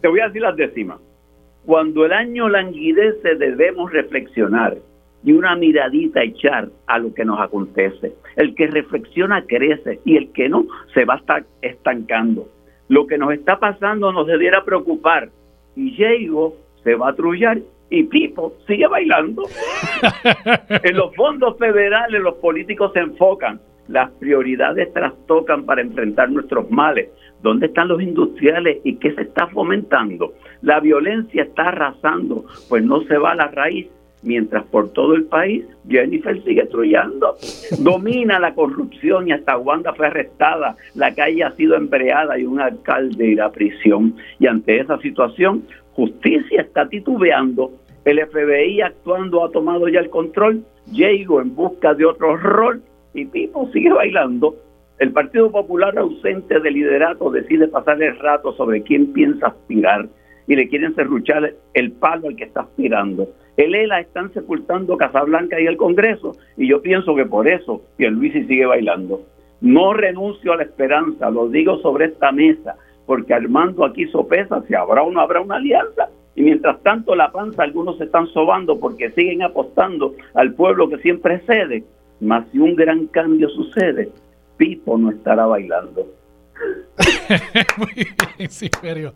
te 0.00 0.08
voy 0.08 0.20
a 0.20 0.26
decir 0.26 0.42
las 0.42 0.56
décimas. 0.56 0.98
Cuando 1.66 2.04
el 2.04 2.12
año 2.12 2.48
languidece 2.48 3.36
debemos 3.36 3.90
reflexionar 3.92 4.76
y 5.24 5.32
una 5.32 5.56
miradita 5.56 6.22
echar 6.22 6.68
a 6.86 6.98
lo 6.98 7.14
que 7.14 7.24
nos 7.24 7.40
acontece. 7.40 8.12
El 8.36 8.54
que 8.54 8.66
reflexiona 8.66 9.44
crece 9.46 10.00
y 10.04 10.16
el 10.16 10.30
que 10.32 10.48
no 10.48 10.66
se 10.92 11.06
va 11.06 11.14
a 11.14 11.18
estar 11.18 11.44
estancando. 11.62 12.48
Lo 12.88 13.06
que 13.06 13.16
nos 13.16 13.32
está 13.32 13.58
pasando 13.58 14.12
nos 14.12 14.26
debiera 14.26 14.64
preocupar 14.64 15.30
y 15.74 15.96
Diego 15.96 16.56
se 16.82 16.94
va 16.94 17.08
a 17.08 17.14
trullar 17.14 17.58
y 17.88 18.04
Pipo 18.04 18.54
sigue 18.66 18.86
bailando. 18.86 19.44
en 20.68 20.96
los 20.96 21.14
fondos 21.16 21.56
federales 21.58 22.20
los 22.20 22.34
políticos 22.34 22.92
se 22.92 23.00
enfocan, 23.00 23.60
las 23.88 24.10
prioridades 24.12 24.92
trastocan 24.92 25.64
para 25.64 25.80
enfrentar 25.80 26.30
nuestros 26.30 26.70
males. 26.70 27.08
¿Dónde 27.42 27.66
están 27.66 27.88
los 27.88 28.02
industriales 28.02 28.78
y 28.84 28.96
qué 28.96 29.14
se 29.14 29.22
está 29.22 29.46
fomentando? 29.48 30.34
La 30.64 30.80
violencia 30.80 31.42
está 31.42 31.68
arrasando, 31.68 32.46
pues 32.70 32.82
no 32.82 33.02
se 33.02 33.18
va 33.18 33.32
a 33.32 33.34
la 33.34 33.48
raíz, 33.48 33.86
mientras 34.22 34.64
por 34.64 34.94
todo 34.94 35.14
el 35.14 35.24
país 35.24 35.62
Jennifer 35.86 36.42
sigue 36.42 36.62
destruyendo. 36.62 37.36
Domina 37.80 38.40
la 38.40 38.54
corrupción 38.54 39.28
y 39.28 39.32
hasta 39.32 39.58
Wanda 39.58 39.92
fue 39.92 40.06
arrestada, 40.06 40.74
la 40.94 41.14
calle 41.14 41.44
ha 41.44 41.50
sido 41.50 41.76
embreada 41.76 42.38
y 42.38 42.46
un 42.46 42.60
alcalde 42.60 43.26
irá 43.26 43.44
a 43.44 43.52
prisión. 43.52 44.16
Y 44.38 44.46
ante 44.46 44.80
esa 44.80 44.98
situación, 45.00 45.64
justicia 45.92 46.62
está 46.62 46.88
titubeando, 46.88 47.70
el 48.06 48.26
FBI 48.26 48.80
actuando 48.80 49.44
ha 49.44 49.50
tomado 49.50 49.86
ya 49.88 50.00
el 50.00 50.08
control, 50.08 50.64
Diego 50.86 51.42
en 51.42 51.54
busca 51.54 51.92
de 51.92 52.06
otro 52.06 52.38
rol 52.38 52.80
y 53.12 53.26
Pipo 53.26 53.68
sigue 53.70 53.92
bailando. 53.92 54.56
El 54.98 55.12
Partido 55.12 55.50
Popular 55.50 55.98
ausente 55.98 56.58
de 56.58 56.70
liderato 56.70 57.30
decide 57.30 57.68
pasar 57.68 58.02
el 58.02 58.18
rato 58.18 58.54
sobre 58.54 58.82
quién 58.82 59.12
piensa 59.12 59.48
aspirar 59.48 60.08
y 60.46 60.56
le 60.56 60.68
quieren 60.68 60.94
serruchar 60.94 61.54
el 61.74 61.92
palo 61.92 62.28
al 62.28 62.36
que 62.36 62.44
está 62.44 62.62
aspirando. 62.62 63.28
El 63.56 63.74
ELA 63.74 64.00
están 64.00 64.32
sepultando 64.32 64.96
Casablanca 64.96 65.60
y 65.60 65.66
el 65.66 65.76
Congreso 65.76 66.32
y 66.56 66.68
yo 66.68 66.82
pienso 66.82 67.14
que 67.14 67.26
por 67.26 67.48
eso 67.48 67.82
Pierluisi 67.96 68.44
sigue 68.44 68.66
bailando. 68.66 69.22
No 69.60 69.94
renuncio 69.94 70.52
a 70.52 70.56
la 70.56 70.64
esperanza, 70.64 71.30
lo 71.30 71.48
digo 71.48 71.78
sobre 71.78 72.06
esta 72.06 72.32
mesa, 72.32 72.76
porque 73.06 73.32
Armando 73.32 73.84
aquí 73.84 74.06
sopesa 74.06 74.62
si 74.66 74.74
habrá 74.74 75.02
o 75.02 75.10
no 75.10 75.20
habrá 75.20 75.40
una 75.40 75.56
alianza. 75.56 76.08
Y 76.34 76.42
mientras 76.42 76.82
tanto 76.82 77.14
la 77.14 77.30
panza 77.30 77.62
algunos 77.62 77.96
se 77.98 78.04
están 78.04 78.26
sobando 78.28 78.78
porque 78.80 79.10
siguen 79.12 79.42
apostando 79.42 80.14
al 80.34 80.52
pueblo 80.54 80.88
que 80.88 80.98
siempre 80.98 81.40
cede. 81.46 81.84
Mas 82.20 82.46
si 82.50 82.58
un 82.58 82.74
gran 82.74 83.06
cambio 83.06 83.48
sucede, 83.50 84.10
Pipo 84.56 84.98
no 84.98 85.10
estará 85.10 85.46
bailando. 85.46 86.06
Muy 87.76 87.92
bien, 87.94 88.50
Silverio. 88.50 89.14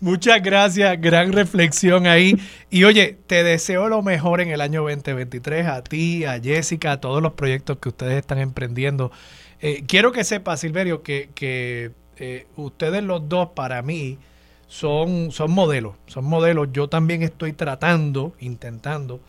Muchas 0.00 0.42
gracias, 0.42 1.00
gran 1.00 1.32
reflexión 1.32 2.06
ahí. 2.06 2.36
Y 2.70 2.84
oye, 2.84 3.18
te 3.26 3.42
deseo 3.44 3.88
lo 3.88 4.02
mejor 4.02 4.40
en 4.40 4.48
el 4.48 4.60
año 4.60 4.82
2023 4.82 5.66
a 5.66 5.82
ti, 5.82 6.24
a 6.24 6.40
Jessica, 6.40 6.92
a 6.92 7.00
todos 7.00 7.22
los 7.22 7.32
proyectos 7.34 7.78
que 7.78 7.90
ustedes 7.90 8.18
están 8.18 8.38
emprendiendo. 8.38 9.12
Eh, 9.60 9.84
quiero 9.86 10.12
que 10.12 10.24
sepa, 10.24 10.56
Silverio, 10.56 11.02
que, 11.02 11.30
que 11.34 11.92
eh, 12.16 12.46
ustedes 12.56 13.02
los 13.02 13.28
dos 13.28 13.50
para 13.54 13.82
mí 13.82 14.18
son, 14.66 15.30
son 15.30 15.50
modelos, 15.50 15.96
son 16.06 16.24
modelos. 16.24 16.68
Yo 16.72 16.88
también 16.88 17.22
estoy 17.22 17.52
tratando, 17.52 18.32
intentando 18.40 19.20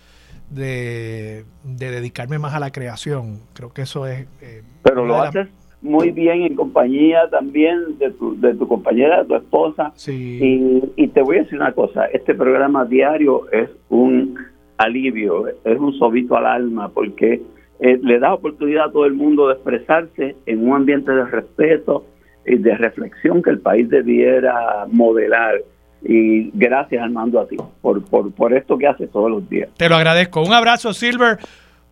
de, 0.50 1.46
dedicarme 1.64 2.40
más 2.40 2.54
a 2.54 2.60
la 2.60 2.72
creación. 2.72 3.42
Creo 3.54 3.74
que 3.74 3.84
eso 3.84 4.08
es... 4.08 4.26
Eh, 4.42 4.64
Pero 4.84 5.06
lo 5.06 5.22
haces 5.22 5.48
muy 5.82 6.12
bien 6.12 6.44
en 6.44 6.56
compañía 6.56 7.28
también 7.30 7.98
de 7.98 8.12
tu, 8.12 8.40
de 8.40 8.54
tu 8.54 8.68
compañera, 8.68 9.24
de 9.24 9.28
tu 9.28 9.36
esposa. 9.36 9.92
Sí. 9.96 10.84
Y, 10.96 11.08
te 11.08 11.22
voy 11.22 11.38
a 11.38 11.44
decir 11.44 11.60
una 11.60 11.74
cosa, 11.74 12.06
este 12.06 12.36
programa 12.36 12.86
diario 12.86 13.52
es 13.52 13.70
un 13.90 14.38
alivio, 14.78 15.48
es 15.48 15.80
un 15.80 15.94
sobito 15.98 16.38
al 16.38 16.46
alma, 16.46 16.90
porque 16.90 17.42
eh, 17.80 18.00
le 18.02 18.20
da 18.20 18.34
oportunidad 18.34 18.86
a 18.86 18.92
todo 18.92 19.06
el 19.06 19.14
mundo 19.14 19.48
de 19.48 19.56
expresarse 19.56 20.36
en 20.46 20.68
un 20.68 20.76
ambiente 20.76 21.12
de 21.12 21.26
respeto 21.26 22.06
y 22.46 22.58
de 22.58 22.76
reflexión 22.76 23.42
que 23.42 23.50
el 23.50 23.60
país 23.60 23.90
debiera 23.90 24.86
modelar. 24.90 25.62
Y 26.04 26.50
gracias 26.58 27.04
Armando 27.04 27.40
a 27.40 27.48
ti 27.48 27.58
por, 27.82 28.04
por, 28.06 28.32
por 28.32 28.54
esto 28.54 28.78
que 28.78 28.88
haces 28.88 29.12
todos 29.12 29.30
los 29.30 29.48
días. 29.50 29.70
Te 29.78 29.88
lo 29.88 29.96
agradezco. 29.96 30.42
Un 30.42 30.54
abrazo, 30.54 30.94
Silver. 30.94 31.38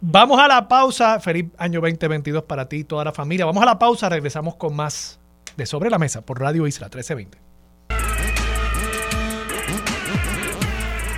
Vamos 0.01 0.39
a 0.39 0.47
la 0.47 0.67
pausa. 0.67 1.19
Feliz 1.19 1.47
año 1.57 1.81
2022 1.81 2.43
para 2.43 2.67
ti 2.69 2.77
y 2.77 2.83
toda 2.83 3.03
la 3.03 3.11
familia. 3.11 3.45
Vamos 3.45 3.61
a 3.61 3.65
la 3.65 3.77
pausa. 3.77 4.07
Regresamos 4.09 4.55
con 4.55 4.75
más 4.75 5.19
de 5.57 5.65
Sobre 5.65 5.89
la 5.89 5.99
Mesa 5.99 6.21
por 6.21 6.39
Radio 6.39 6.67
Isla 6.67 6.87
1320. 6.87 7.49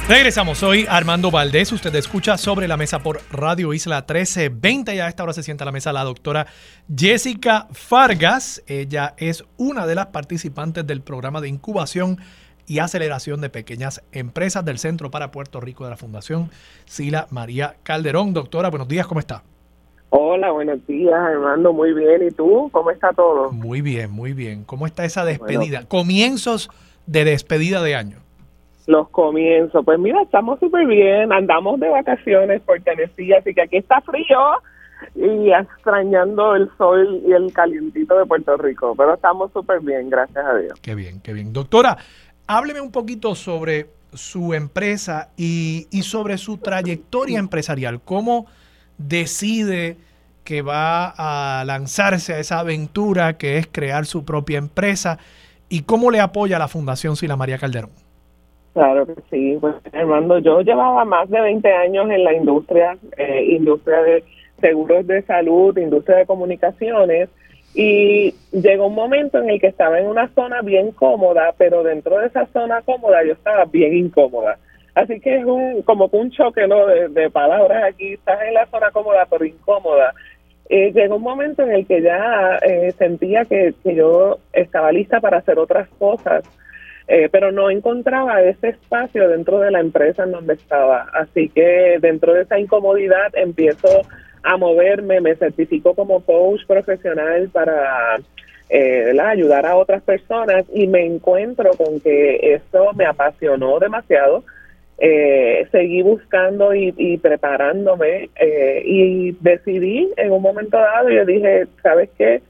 Regresamos, 0.08 0.58
soy 0.58 0.86
Armando 0.90 1.32
Valdés, 1.32 1.72
usted 1.72 1.96
escucha 1.96 2.38
sobre 2.38 2.68
la 2.68 2.76
mesa 2.76 3.00
por 3.00 3.22
Radio 3.32 3.72
Isla 3.72 4.00
1320 4.00 4.96
y 4.96 5.00
a 5.00 5.08
esta 5.08 5.24
hora 5.24 5.32
se 5.32 5.42
sienta 5.42 5.64
a 5.64 5.68
la 5.68 5.72
mesa 5.72 5.94
la 5.94 6.04
doctora 6.04 6.48
Jessica 6.94 7.70
Fargas, 7.72 8.62
ella 8.68 9.14
es 9.16 9.46
una 9.56 9.88
de 9.88 9.96
las 9.96 10.08
participantes 10.08 10.86
del 10.86 11.02
programa 11.02 11.40
de 11.40 11.48
incubación 11.48 12.20
y 12.72 12.80
aceleración 12.80 13.42
de 13.42 13.50
pequeñas 13.50 14.02
empresas 14.14 14.64
del 14.64 14.78
Centro 14.78 15.12
para 15.12 15.30
Puerto 15.30 15.60
Rico 15.60 15.84
de 15.84 15.90
la 15.90 15.98
Fundación 15.98 16.50
Sila 16.86 17.28
María 17.30 17.76
Calderón. 17.84 18.34
Doctora, 18.34 18.70
buenos 18.70 18.88
días, 18.88 19.08
¿cómo 19.08 19.20
está? 19.20 19.44
Hola, 20.10 20.52
buenos 20.52 20.88
días, 20.88 21.14
Armando, 21.14 21.74
muy 21.74 21.94
bien. 21.94 22.26
¿Y 22.26 22.32
tú? 22.32 22.70
¿Cómo 22.72 22.90
está 22.92 23.10
todo? 23.12 23.52
Muy 23.52 23.82
bien, 23.82 24.10
muy 24.10 24.32
bien. 24.32 24.64
¿Cómo 24.64 24.86
está 24.86 25.04
esa 25.04 25.26
despedida? 25.26 25.84
Comienzos 25.86 26.70
de 27.08 27.26
despedida 27.26 27.84
de 27.84 27.96
año. 27.96 28.20
Los 28.88 29.10
comienzos, 29.10 29.84
pues 29.84 30.00
mira, 30.00 30.22
estamos 30.22 30.58
súper 30.62 30.88
bien, 30.88 31.34
andamos 31.34 31.78
de 31.78 31.90
vacaciones 31.90 32.62
por 32.62 32.80
Tennessee, 32.82 33.34
así 33.34 33.54
que 33.54 33.64
aquí 33.64 33.78
está 33.78 34.00
frío 34.00 34.40
y 35.16 35.52
extrañando 35.52 36.56
el 36.56 36.70
sol 36.78 37.22
y 37.28 37.34
el 37.34 37.52
calientito 37.52 38.18
de 38.18 38.26
Puerto 38.26 38.56
Rico, 38.56 38.96
pero 38.96 39.16
estamos 39.16 39.52
súper 39.52 39.82
bien, 39.82 40.10
gracias 40.10 40.46
a 40.46 40.56
Dios. 40.56 40.80
Qué 40.82 40.96
bien, 40.96 41.20
qué 41.22 41.34
bien. 41.34 41.52
Doctora, 41.54 41.98
hábleme 42.58 42.82
un 42.82 42.92
poquito 42.92 43.34
sobre 43.34 43.88
su 44.14 44.54
empresa 44.54 45.30
y, 45.38 45.88
sobre 46.04 46.38
su 46.38 46.58
trayectoria 46.58 47.40
empresarial. 47.40 48.02
¿Cómo 48.04 48.46
decide 48.98 49.96
que 50.44 50.62
va 50.62 51.14
a 51.16 51.64
lanzarse 51.64 52.34
a 52.34 52.40
esa 52.40 52.60
aventura 52.60 53.38
que 53.38 53.58
es 53.58 53.68
crear 53.68 54.06
su 54.06 54.26
propia 54.26 54.58
empresa 54.58 55.18
y 55.70 55.84
cómo 55.84 56.12
le 56.12 56.20
apoya 56.20 56.60
la 56.60 56.68
Fundación 56.68 57.16
Sila 57.16 57.38
María 57.38 57.58
Calderón? 57.58 57.92
Claro 58.74 59.06
que 59.06 59.16
sí, 59.30 59.58
pues 59.62 59.76
Armando, 59.94 60.40
yo 60.40 60.62
llevaba 60.62 61.06
más 61.06 61.30
de 61.30 61.40
20 61.40 61.74
años 61.74 62.10
en 62.10 62.24
la 62.24 62.34
industria, 62.34 62.98
eh, 63.18 63.46
industria 63.50 64.02
de 64.02 64.24
seguros 64.60 65.08
de 65.08 65.22
salud, 65.24 65.78
industria 65.78 66.18
de 66.18 66.26
comunicaciones, 66.26 67.30
y 67.74 68.34
llegó 68.52 68.88
un 68.88 68.96
momento 68.96 69.40
en 69.40 69.50
el 69.50 69.60
que 69.60 69.68
estaba 69.68 70.00
en 70.00 70.08
una 70.08 70.28
zona 70.30 70.62
bien 70.62 70.92
cómoda, 70.92 71.54
pero 71.58 71.84
dentro 71.84 72.18
de 72.18 72.28
esa 72.28 72.46
zona 72.48 72.82
cómoda 72.82 73.24
yo 73.24 73.34
estaba 73.34 73.66
bien 73.66 73.96
incómoda. 73.96 74.58
Así 74.94 75.22
que 75.22 75.38
es 75.38 75.46
un, 75.46 75.82
como 75.84 76.10
un 76.12 76.32
choque 76.32 76.68
¿no? 76.68 76.86
de, 76.86 77.30
palabras 77.30 77.84
aquí, 77.86 78.14
estás 78.14 78.42
en 78.42 78.56
la 78.56 78.66
zona 78.68 78.92
cómoda 78.92 79.26
pero 79.30 79.46
incómoda. 79.46 80.14
Eh, 80.70 80.92
llegó 80.94 81.16
un 81.16 81.24
momento 81.24 81.64
en 81.64 81.72
el 81.72 81.86
que 81.86 82.02
ya 82.02 82.58
eh, 82.62 82.94
sentía 82.98 83.46
que, 83.46 83.74
yo 83.86 84.40
estaba 84.52 84.92
lista 84.92 85.22
para 85.22 85.38
hacer 85.38 85.58
otras 85.60 85.88
cosas, 85.98 86.44
eh, 87.08 87.30
pero 87.32 87.52
no 87.52 87.70
encontraba 87.70 88.42
ese 88.42 88.70
espacio 88.70 89.28
dentro 89.30 89.60
de 89.60 89.72
la 89.72 89.80
empresa 89.80 90.24
en 90.24 90.32
donde 90.32 90.56
estaba. 90.56 91.08
Así 91.14 91.48
que 91.50 91.98
dentro 92.02 92.34
de 92.34 92.44
esa 92.44 92.60
incomodidad 92.60 93.34
empiezo 93.34 94.02
a 94.44 94.58
moverme, 94.58 95.22
me 95.22 95.36
certifico 95.36 95.94
como 95.94 96.22
coach 96.22 96.66
profesional 96.66 97.50
para 97.50 98.18
eh, 98.70 99.14
ayudar 99.20 99.66
a 99.66 99.76
otras 99.76 100.02
personas 100.02 100.66
y 100.74 100.88
me 100.88 101.06
encuentro 101.06 101.72
con 101.72 102.00
que 102.00 102.54
esto 102.54 102.94
me 102.94 103.06
apasionó 103.06 103.80
demasiado. 103.80 104.44
Eh, 105.04 105.68
seguí 105.72 106.04
buscando 106.04 106.76
y, 106.76 107.18
preparándome 107.18 108.30
eh, 108.40 108.84
y 108.86 109.32
decidí 109.40 110.12
en 110.16 110.32
un 110.32 110.44
momento 110.44 110.78
dado, 110.78 111.10
yo 111.10 111.26
dije, 111.26 111.66
¿sabes 111.82 112.10
qué? 112.18 112.42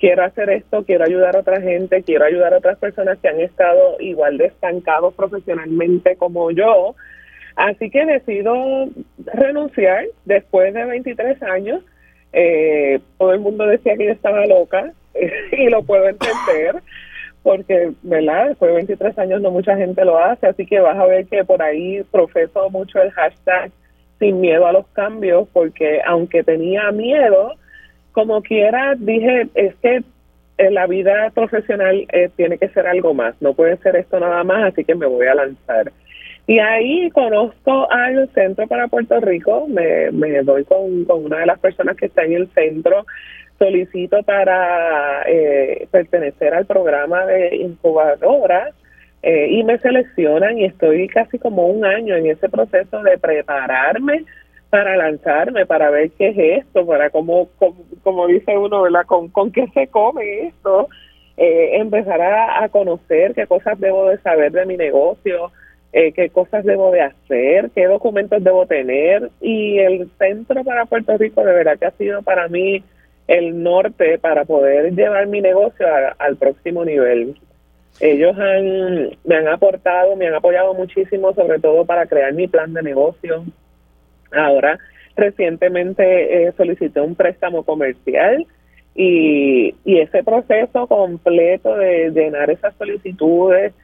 Quiero 0.00 0.24
hacer 0.24 0.50
esto, 0.50 0.84
quiero 0.84 1.04
ayudar 1.04 1.36
a 1.36 1.40
otra 1.40 1.60
gente, 1.60 2.02
quiero 2.02 2.24
ayudar 2.24 2.54
a 2.54 2.58
otras 2.58 2.76
personas 2.78 3.18
que 3.20 3.28
han 3.28 3.40
estado 3.40 4.00
igual 4.00 4.36
de 4.36 4.46
estancados 4.46 5.14
profesionalmente 5.14 6.16
como 6.16 6.50
yo. 6.50 6.96
Así 7.56 7.90
que 7.90 8.04
decido 8.06 8.88
renunciar 9.34 10.06
después 10.24 10.72
de 10.74 10.84
23 10.84 11.42
años. 11.42 11.82
Eh, 12.32 12.98
todo 13.18 13.34
el 13.34 13.40
mundo 13.40 13.66
decía 13.66 13.96
que 13.96 14.06
yo 14.06 14.12
estaba 14.12 14.46
loca 14.46 14.92
y 15.52 15.68
lo 15.68 15.82
puedo 15.82 16.08
entender 16.08 16.82
porque, 17.42 17.92
¿verdad? 18.02 18.48
Después 18.48 18.70
de 18.70 18.76
23 18.76 19.18
años 19.18 19.40
no 19.40 19.50
mucha 19.50 19.76
gente 19.76 20.04
lo 20.04 20.18
hace, 20.18 20.46
así 20.46 20.64
que 20.64 20.80
vas 20.80 20.96
a 20.96 21.06
ver 21.06 21.26
que 21.26 21.44
por 21.44 21.62
ahí 21.62 22.02
profeso 22.10 22.70
mucho 22.70 23.02
el 23.02 23.10
hashtag 23.10 23.70
sin 24.18 24.40
miedo 24.40 24.66
a 24.66 24.72
los 24.72 24.86
cambios, 24.88 25.48
porque 25.52 26.00
aunque 26.06 26.44
tenía 26.44 26.92
miedo, 26.92 27.54
como 28.12 28.42
quiera, 28.42 28.94
dije, 28.96 29.48
es 29.54 29.74
que 29.76 30.02
en 30.58 30.74
la 30.74 30.86
vida 30.86 31.30
profesional 31.34 32.06
eh, 32.12 32.30
tiene 32.36 32.58
que 32.58 32.68
ser 32.68 32.86
algo 32.86 33.14
más, 33.14 33.34
no 33.40 33.54
puede 33.54 33.76
ser 33.78 33.96
esto 33.96 34.20
nada 34.20 34.44
más, 34.44 34.72
así 34.72 34.84
que 34.84 34.94
me 34.94 35.06
voy 35.06 35.26
a 35.26 35.34
lanzar. 35.34 35.92
Y 36.46 36.58
ahí 36.58 37.10
conozco 37.10 37.90
al 37.90 38.28
Centro 38.34 38.66
para 38.66 38.88
Puerto 38.88 39.20
Rico, 39.20 39.66
me, 39.68 40.10
me 40.10 40.42
doy 40.42 40.64
con, 40.64 41.04
con 41.04 41.24
una 41.24 41.38
de 41.38 41.46
las 41.46 41.58
personas 41.60 41.96
que 41.96 42.06
está 42.06 42.24
en 42.24 42.32
el 42.32 42.48
centro, 42.52 43.06
solicito 43.58 44.22
para 44.24 45.22
eh, 45.26 45.86
pertenecer 45.90 46.52
al 46.52 46.66
programa 46.66 47.24
de 47.26 47.56
incubadora 47.56 48.72
eh, 49.22 49.46
y 49.50 49.62
me 49.62 49.78
seleccionan 49.78 50.58
y 50.58 50.64
estoy 50.64 51.06
casi 51.06 51.38
como 51.38 51.66
un 51.68 51.84
año 51.84 52.16
en 52.16 52.26
ese 52.26 52.48
proceso 52.48 53.02
de 53.02 53.18
prepararme 53.18 54.24
para 54.68 54.96
lanzarme, 54.96 55.64
para 55.64 55.90
ver 55.90 56.10
qué 56.12 56.28
es 56.28 56.64
esto, 56.64 56.84
para 56.86 57.10
cómo, 57.10 57.50
como, 58.02 58.26
dice 58.26 58.56
uno, 58.56 58.82
¿verdad? 58.82 59.04
Con, 59.06 59.28
con 59.28 59.52
qué 59.52 59.68
se 59.74 59.86
come 59.88 60.48
esto, 60.48 60.88
eh, 61.36 61.76
empezar 61.76 62.20
a, 62.20 62.68
conocer 62.70 63.34
qué 63.34 63.46
cosas 63.46 63.78
debo 63.78 64.08
de 64.08 64.18
saber 64.18 64.50
de 64.50 64.66
mi 64.66 64.76
negocio, 64.76 65.52
eh, 65.92 66.12
qué 66.12 66.30
cosas 66.30 66.64
debo 66.64 66.90
de 66.90 67.02
hacer, 67.02 67.70
qué 67.74 67.86
documentos 67.86 68.42
debo 68.42 68.66
tener. 68.66 69.30
Y 69.40 69.78
el 69.78 70.10
Centro 70.18 70.64
para 70.64 70.86
Puerto 70.86 71.16
Rico 71.18 71.44
de 71.44 71.52
verdad 71.52 71.78
que 71.78 71.86
ha 71.86 71.90
sido 71.92 72.22
para 72.22 72.48
mí 72.48 72.82
el 73.28 73.62
norte 73.62 74.18
para 74.18 74.44
poder 74.44 74.94
llevar 74.94 75.26
mi 75.26 75.40
negocio 75.40 75.86
al 76.18 76.36
próximo 76.36 76.84
nivel. 76.84 77.36
Ellos 78.00 78.36
han, 78.38 79.10
me 79.24 79.36
han 79.36 79.48
aportado, 79.48 80.16
me 80.16 80.26
han 80.26 80.34
apoyado 80.34 80.74
muchísimo, 80.74 81.34
sobre 81.34 81.58
todo 81.60 81.84
para 81.84 82.06
crear 82.06 82.32
mi 82.32 82.48
plan 82.48 82.72
de 82.72 82.82
negocio. 82.82 83.44
Ahora, 84.32 84.78
recientemente 85.14 86.46
eh, 86.46 86.52
solicité 86.56 87.00
un 87.00 87.14
préstamo 87.14 87.64
comercial 87.64 88.46
y, 88.94 89.74
y 89.84 89.98
ese 89.98 90.24
proceso 90.24 90.86
completo 90.86 91.76
de 91.76 92.10
llenar 92.10 92.50
esas 92.50 92.74
solicitudes 92.76 93.74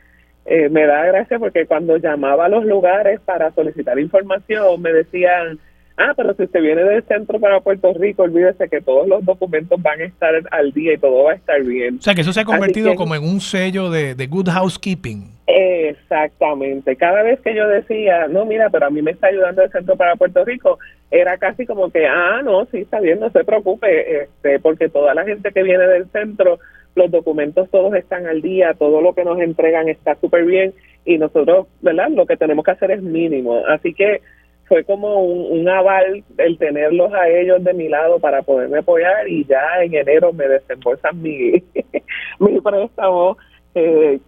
eh, 0.49 0.69
me 0.69 0.87
da 0.87 1.05
gracia 1.07 1.39
porque 1.39 1.67
cuando 1.67 1.97
llamaba 1.99 2.47
a 2.47 2.49
los 2.49 2.65
lugares 2.65 3.21
para 3.21 3.51
solicitar 3.53 3.99
información 3.99 4.81
me 4.81 4.93
decían 4.93 5.59
Ah, 6.01 6.15
pero 6.17 6.33
si 6.35 6.45
usted 6.45 6.63
viene 6.63 6.85
del 6.85 7.03
centro 7.03 7.41
para 7.41 7.59
Puerto 7.59 7.93
Rico, 7.93 8.23
olvídese 8.23 8.69
que 8.69 8.81
todos 8.81 9.09
los 9.09 9.25
documentos 9.25 9.83
van 9.83 10.01
a 10.01 10.05
estar 10.05 10.33
al 10.53 10.73
día 10.73 10.93
y 10.93 10.99
todo 10.99 11.25
va 11.25 11.33
a 11.33 11.35
estar 11.35 11.61
bien. 11.65 11.97
O 11.99 12.01
sea, 12.01 12.15
que 12.15 12.21
eso 12.21 12.33
se 12.33 12.41
ha 12.41 12.45
convertido 12.45 12.95
como 12.95 13.17
en 13.17 13.25
un 13.25 13.41
sello 13.41 13.91
de, 13.91 14.15
good 14.29 14.49
housekeeping. 14.49 15.29
Exactamente. 15.49 16.95
Cada 16.95 17.25
vez 17.25 17.41
que 17.41 17.53
yo 17.53 17.67
decía, 17.67 18.29
no, 18.29 18.45
mira, 18.45 18.71
pero 18.71 18.87
a 18.87 18.91
mí 18.91 19.03
me 19.03 19.11
está 19.11 19.27
ayudando 19.27 19.65
el 19.65 19.73
centro 19.73 19.97
para 19.97 20.15
Puerto 20.15 20.45
Rico, 20.45 20.79
era 21.11 21.37
casi 21.37 21.67
como 21.67 21.91
que, 21.91 22.07
ah, 22.07 22.43
no, 22.45 22.65
sí, 22.67 22.79
está 22.79 23.01
bien, 23.01 23.19
no 23.19 23.31
se 23.31 23.43
preocupe, 23.43 24.23
este, 24.23 24.61
porque 24.61 24.89
toda 24.89 25.15
la 25.15 25.25
gente 25.25 25.51
que 25.51 25.65
viene 25.65 25.85
del 25.89 26.09
centro, 26.13 26.61
los 26.99 27.11
documentos 27.11 27.71
todos 27.71 27.95
están 27.95 28.27
al 28.27 28.43
día, 28.43 28.75
todo 28.75 29.01
lo 29.01 29.15
que 29.15 29.25
nos 29.25 29.41
entregan 29.41 29.89
está 29.89 30.17
súper 30.17 30.45
bien 30.45 30.75
y 31.05 31.17
nosotros, 31.17 31.67
¿verdad? 31.81 32.09
Lo 32.11 32.27
que 32.27 32.37
tenemos 32.37 32.65
que 32.65 32.73
hacer 32.73 32.91
es 32.91 33.03
mínimo. 33.03 33.63
Así 33.67 33.95
que 33.95 34.21
fue 34.67 34.85
como 34.85 35.23
un, 35.23 35.67
aval 35.69 36.23
el 36.37 36.59
tenerlos 36.59 37.13
a 37.15 37.29
ellos 37.29 37.65
de 37.65 37.73
mi 37.73 37.89
lado 37.89 38.19
para 38.19 38.43
poderme 38.43 38.79
apoyar 38.79 39.27
y 39.27 39.45
ya 39.47 39.83
en 39.83 39.95
enero 39.95 40.33
me 40.33 40.47
desembolsan 40.47 41.23
mi, 41.23 41.53
mi 42.41 42.61
préstamo, 42.61 43.39
que 43.73 44.21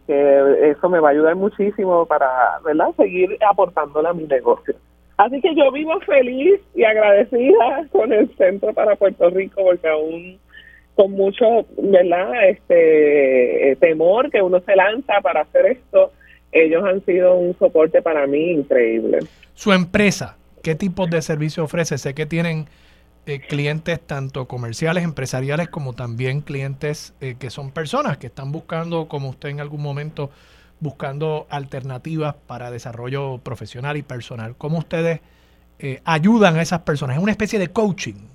eso 0.62 0.88
me 0.88 1.01
va 1.01 1.09
a 1.09 1.12
ayudar 1.12 1.36
muchísimo 1.36 2.06
para 2.06 2.28
¿verdad? 2.64 2.92
seguir 2.97 3.36
aportándole 3.47 4.09
a 4.09 4.14
mi 4.14 4.24
negocio. 4.24 4.74
Así 5.18 5.38
que 5.42 5.55
yo 5.55 5.70
vivo 5.70 6.01
feliz 6.01 6.60
y 6.74 6.84
agradecida 6.84 7.86
con 7.92 8.10
el 8.10 8.34
Centro 8.36 8.72
para 8.72 8.97
Puerto 8.97 9.28
Rico 9.28 9.62
porque 9.62 9.86
aún 9.86 10.38
con 10.94 11.12
mucho 11.12 11.66
verdad 11.78 12.48
este 12.48 13.76
temor 13.80 14.30
que 14.30 14.42
uno 14.42 14.60
se 14.60 14.76
lanza 14.76 15.20
para 15.22 15.42
hacer 15.42 15.66
esto 15.66 16.12
ellos 16.52 16.82
han 16.84 17.04
sido 17.04 17.34
un 17.36 17.56
soporte 17.58 18.02
para 18.02 18.26
mí 18.26 18.50
increíble. 18.52 19.20
Su 19.54 19.72
empresa, 19.72 20.36
¿qué 20.62 20.74
tipo 20.74 21.06
de 21.06 21.22
servicio 21.22 21.64
ofrece? 21.64 21.98
Sé 21.98 22.14
que 22.14 22.26
tienen 22.26 22.66
eh, 23.26 23.40
clientes 23.40 24.00
tanto 24.00 24.46
comerciales, 24.48 25.04
empresariales, 25.04 25.68
como 25.68 25.92
también 25.92 26.40
clientes 26.40 27.14
eh, 27.20 27.36
que 27.38 27.50
son 27.50 27.70
personas 27.70 28.18
que 28.18 28.26
están 28.26 28.50
buscando, 28.50 29.06
como 29.08 29.28
usted 29.28 29.50
en 29.50 29.60
algún 29.60 29.82
momento, 29.82 30.30
buscando 30.80 31.46
alternativas 31.50 32.34
para 32.46 32.70
desarrollo 32.70 33.38
profesional 33.38 33.96
y 33.96 34.02
personal. 34.02 34.56
¿Cómo 34.56 34.78
ustedes 34.78 35.20
eh, 35.78 36.00
ayudan 36.04 36.56
a 36.56 36.62
esas 36.62 36.80
personas? 36.80 37.16
Es 37.16 37.22
una 37.22 37.32
especie 37.32 37.58
de 37.58 37.68
coaching. 37.68 38.28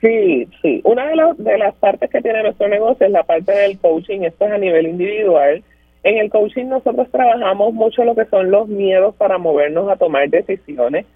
Sí, 0.00 0.48
sí. 0.62 0.80
Una 0.84 1.08
de, 1.08 1.16
de 1.38 1.58
las 1.58 1.74
partes 1.74 2.10
que 2.10 2.22
tiene 2.22 2.42
nuestro 2.42 2.68
negocio 2.68 3.06
es 3.06 3.12
la 3.12 3.22
parte 3.22 3.52
del 3.52 3.78
coaching. 3.78 4.20
Esto 4.22 4.46
es 4.46 4.52
a 4.52 4.58
nivel 4.58 4.86
individual 4.86 5.62
en 6.02 6.16
el 6.18 6.30
coaching 6.30 6.66
nosotros 6.66 7.08
trabajamos 7.10 7.74
mucho 7.74 8.04
lo 8.04 8.14
que 8.14 8.24
son 8.26 8.50
los 8.50 8.68
miedos 8.68 9.14
para 9.16 9.38
movernos 9.38 9.90
a 9.90 9.96
tomar 9.96 10.28
decisiones 10.30 11.06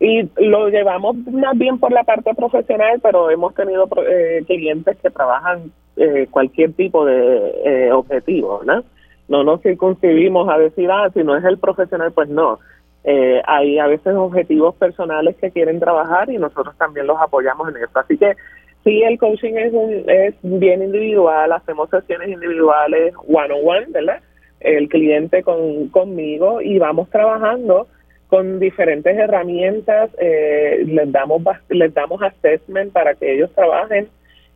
y 0.00 0.28
lo 0.36 0.68
llevamos 0.68 1.16
más 1.16 1.56
bien 1.56 1.78
por 1.78 1.92
la 1.92 2.04
parte 2.04 2.34
profesional, 2.34 3.00
pero 3.02 3.30
hemos 3.30 3.54
tenido 3.54 3.88
eh, 4.06 4.42
clientes 4.46 4.98
que 5.00 5.08
trabajan 5.08 5.72
eh, 5.96 6.26
cualquier 6.30 6.72
tipo 6.72 7.06
de 7.06 7.54
eh, 7.64 7.92
objetivo, 7.92 8.60
¿no? 8.64 8.84
No 9.28 9.44
nos 9.44 9.62
circunscribimos 9.62 10.48
a 10.50 10.58
decir, 10.58 10.90
ah, 10.90 11.08
si 11.14 11.22
no 11.22 11.36
es 11.36 11.44
el 11.44 11.56
profesional, 11.56 12.12
pues 12.12 12.28
no. 12.28 12.58
Eh, 13.04 13.42
hay 13.46 13.78
a 13.78 13.86
veces 13.86 14.14
objetivos 14.14 14.74
personales 14.76 15.36
que 15.36 15.50
quieren 15.50 15.78
trabajar 15.78 16.30
y 16.30 16.38
nosotros 16.38 16.76
también 16.78 17.06
los 17.06 17.20
apoyamos 17.20 17.68
en 17.68 17.76
eso. 17.82 17.98
Así 17.98 18.16
que 18.16 18.34
sí, 18.82 19.02
el 19.02 19.18
coaching 19.18 19.54
es, 19.54 19.72
un, 19.72 20.04
es 20.08 20.34
bien 20.42 20.82
individual, 20.82 21.52
hacemos 21.52 21.90
sesiones 21.90 22.30
individuales 22.30 23.14
one-on-one, 23.28 23.86
-on 23.86 23.86
-one, 23.86 23.92
¿verdad? 23.92 24.20
el 24.64 24.88
cliente 24.88 25.42
con, 25.42 25.88
conmigo 25.88 26.60
y 26.60 26.78
vamos 26.78 27.10
trabajando 27.10 27.86
con 28.28 28.58
diferentes 28.58 29.16
herramientas, 29.16 30.10
eh, 30.18 30.82
les 30.86 31.12
damos 31.12 31.42
les 31.68 31.92
damos 31.94 32.20
assessment 32.22 32.90
para 32.92 33.14
que 33.14 33.34
ellos 33.34 33.50
trabajen 33.54 34.08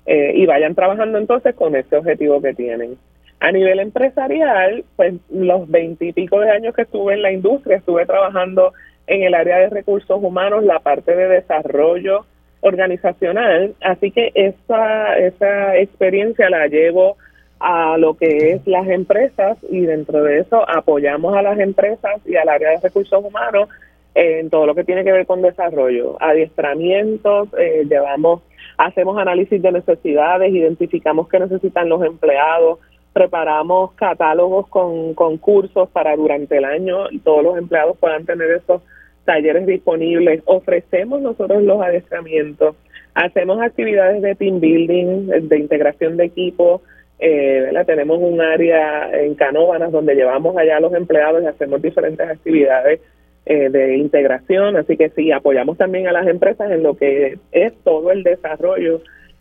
eh, 0.07 0.33
y 0.35 0.47
vayan 0.47 0.75
trabajando 0.75 1.19
entonces 1.19 1.55
con 1.55 1.77
ese 1.77 1.97
objetivo 1.97 2.41
que 2.41 2.55
tienen. 2.55 2.97
A 3.41 3.53
nivel 3.53 3.79
empresarial, 3.79 4.85
pues 4.97 5.15
los 5.31 5.69
veintipico 5.71 6.41
de 6.41 6.51
años 6.51 6.75
que 6.75 6.83
estuve 6.83 7.15
en 7.15 7.23
la 7.23 7.33
industria, 7.33 7.77
estuve 7.77 8.05
trabajando 8.05 8.73
en 9.07 9.23
el 9.23 9.35
área 9.35 9.59
de 9.59 9.71
recursos 9.71 10.19
humanos, 10.23 10.65
la 10.65 10.81
parte 10.81 11.15
de 11.15 11.29
desarrollo 11.29 12.27
organizacional, 12.61 13.75
así 13.81 14.11
que 14.11 14.33
esa, 14.35 15.17
esa 15.17 15.77
experiencia 15.77 16.51
la 16.51 16.67
llevo 16.67 17.17
a 17.61 17.97
lo 17.99 18.15
que 18.15 18.53
es 18.53 18.67
las 18.67 18.87
empresas 18.89 19.59
y 19.71 19.81
dentro 19.81 20.23
de 20.23 20.41
eso 20.41 20.69
apoyamos 20.69 21.37
a 21.37 21.43
las 21.43 21.59
empresas 21.59 22.21
y 22.27 22.37
al 22.37 22.49
área 22.49 22.71
de 22.71 22.81
recursos 22.81 23.25
humanos 23.25 23.69
en 24.15 24.51
todo 24.51 24.67
lo 24.67 24.75
que 24.75 24.85
tiene 24.85 25.05
que 25.05 25.13
ver 25.13 25.27
con 25.27 25.43
desarrollo, 25.43 26.17
adiestramientos, 26.21 27.49
eh, 27.57 27.85
llevamos, 27.89 28.43
hacemos 28.77 29.17
análisis 29.19 29.63
de 29.63 29.71
necesidades, 29.71 30.53
identificamos 30.53 31.29
qué 31.29 31.39
necesitan 31.39 31.89
los 31.89 32.03
empleados, 32.03 32.81
preparamos 33.19 33.95
catálogos 33.95 34.69
con, 34.69 35.13
con 35.15 35.39
cursos 35.39 35.89
para 35.89 36.15
durante 36.15 36.57
el 36.57 36.65
año 36.65 37.09
todos 37.25 37.43
los 37.43 37.59
empleados 37.59 37.97
puedan 37.99 38.25
tener 38.25 38.49
esos 38.53 38.81
talleres 39.25 39.67
disponibles, 39.67 40.41
ofrecemos 40.45 41.21
nosotros 41.21 41.65
los 41.65 41.83
adiestramientos, 41.83 42.77
hacemos 43.15 43.61
actividades 43.61 44.23
de 44.23 44.37
team 44.37 44.61
building, 44.61 45.49
de 45.49 45.59
integración 45.59 46.17
de 46.17 46.27
equipos, 46.27 46.81
eh, 47.19 47.73
tenemos 47.85 48.21
un 48.21 48.41
área 48.41 49.11
en 49.13 49.35
Canóvanas 49.35 49.91
donde 49.91 50.15
llevamos 50.15 50.57
allá 50.57 50.77
a 50.77 50.81
los 50.81 50.95
empleados 50.95 51.43
y 51.43 51.47
hacemos 51.47 51.83
diferentes 51.83 52.25
actividades 52.25 53.01
eh, 53.47 53.69
de 53.69 53.97
integración, 53.97 54.77
así 54.77 54.97
que 54.97 55.11
sí, 55.11 55.33
apoyamos 55.33 55.77
también 55.77 56.07
a 56.07 56.13
las 56.13 56.29
empresas 56.29 56.71
en 56.71 56.85
lo 56.85 56.97
que 56.97 57.37
es 57.51 57.73
todo 57.83 58.13
el 58.13 58.23
desarrollo 58.23 59.01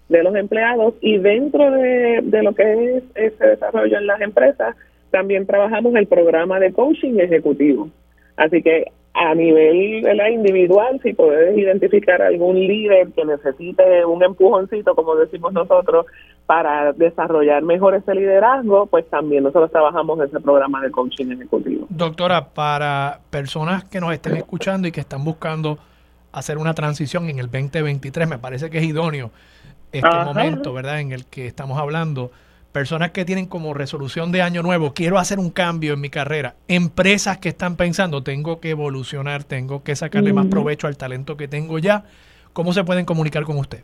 de 0.09 0.23
los 0.23 0.35
empleados 0.35 0.93
y 1.01 1.17
dentro 1.17 1.71
de, 1.71 2.21
de 2.23 2.43
lo 2.43 2.53
que 2.53 2.97
es 2.97 3.03
ese 3.15 3.45
desarrollo 3.45 3.97
en 3.97 4.07
las 4.07 4.21
empresas, 4.21 4.75
también 5.11 5.45
trabajamos 5.45 5.95
el 5.95 6.07
programa 6.07 6.59
de 6.59 6.71
coaching 6.73 7.19
ejecutivo. 7.19 7.89
Así 8.35 8.61
que 8.61 8.85
a 9.19 9.33
nivel 9.33 10.05
individual, 10.31 10.99
si 11.01 11.13
puedes 11.13 11.57
identificar 11.57 12.21
algún 12.21 12.55
líder 12.55 13.07
que 13.13 13.25
necesite 13.25 14.05
un 14.05 14.23
empujoncito, 14.23 14.93
como 14.93 15.15
decimos 15.15 15.53
nosotros, 15.53 16.05
para 16.45 16.93
desarrollar 16.93 17.63
mejor 17.63 17.95
ese 17.95 18.13
liderazgo, 18.13 18.85
pues 18.85 19.09
también 19.09 19.43
nosotros 19.43 19.71
trabajamos 19.71 20.19
ese 20.19 20.39
programa 20.39 20.81
de 20.81 20.91
coaching 20.91 21.31
ejecutivo. 21.31 21.87
Doctora, 21.89 22.49
para 22.49 23.21
personas 23.31 23.85
que 23.85 23.99
nos 23.99 24.13
estén 24.13 24.37
escuchando 24.37 24.87
y 24.87 24.91
que 24.91 25.01
están 25.01 25.23
buscando 25.23 25.79
hacer 26.31 26.59
una 26.59 26.75
transición 26.75 27.27
en 27.27 27.39
el 27.39 27.47
2023, 27.47 28.29
me 28.29 28.37
parece 28.37 28.69
que 28.69 28.77
es 28.77 28.83
idóneo 28.83 29.31
este 29.97 30.25
momento, 30.25 30.73
¿verdad?, 30.73 30.99
en 30.99 31.11
el 31.11 31.25
que 31.25 31.47
estamos 31.47 31.79
hablando 31.79 32.31
personas 32.71 33.11
que 33.11 33.25
tienen 33.25 33.47
como 33.47 33.73
resolución 33.73 34.31
de 34.31 34.43
año 34.43 34.61
nuevo, 34.61 34.93
quiero 34.93 35.17
hacer 35.17 35.39
un 35.39 35.49
cambio 35.49 35.93
en 35.93 36.01
mi 36.01 36.09
carrera, 36.09 36.53
empresas 36.67 37.39
que 37.39 37.49
están 37.49 37.75
pensando, 37.75 38.21
tengo 38.21 38.59
que 38.59 38.69
evolucionar, 38.69 39.43
tengo 39.43 39.83
que 39.83 39.95
sacarle 39.95 40.31
más 40.31 40.45
provecho 40.45 40.85
al 40.85 40.95
talento 40.95 41.37
que 41.37 41.47
tengo 41.47 41.79
ya, 41.79 42.03
¿cómo 42.53 42.73
se 42.73 42.83
pueden 42.83 43.05
comunicar 43.05 43.45
con 43.45 43.57
usted? 43.57 43.83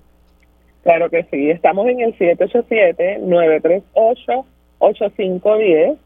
Claro 0.83 1.09
que 1.09 1.23
sí, 1.31 1.49
estamos 1.49 1.87
en 1.87 2.01
el 2.01 2.13
787-938-8510. 4.79 5.97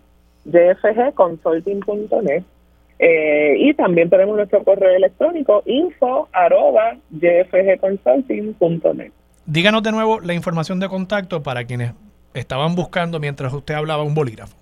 eh, 3.00 3.56
y 3.60 3.74
también 3.76 4.10
tenemos 4.10 4.36
nuestro 4.36 4.64
correo 4.64 4.96
electrónico 4.96 5.62
info 5.66 6.28
arroba 6.32 6.98
jfgconsulting.net. 7.12 9.12
Díganos 9.46 9.84
de 9.84 9.92
nuevo 9.92 10.20
la 10.20 10.34
información 10.34 10.80
de 10.80 10.90
contacto 10.90 11.44
para 11.44 11.66
quienes 11.66 11.94
estaban 12.34 12.74
buscando 12.76 13.20
mientras 13.20 13.54
usted 13.54 13.76
hablaba 13.76 14.02
un 14.04 14.16
bolígrafo. 14.16 14.58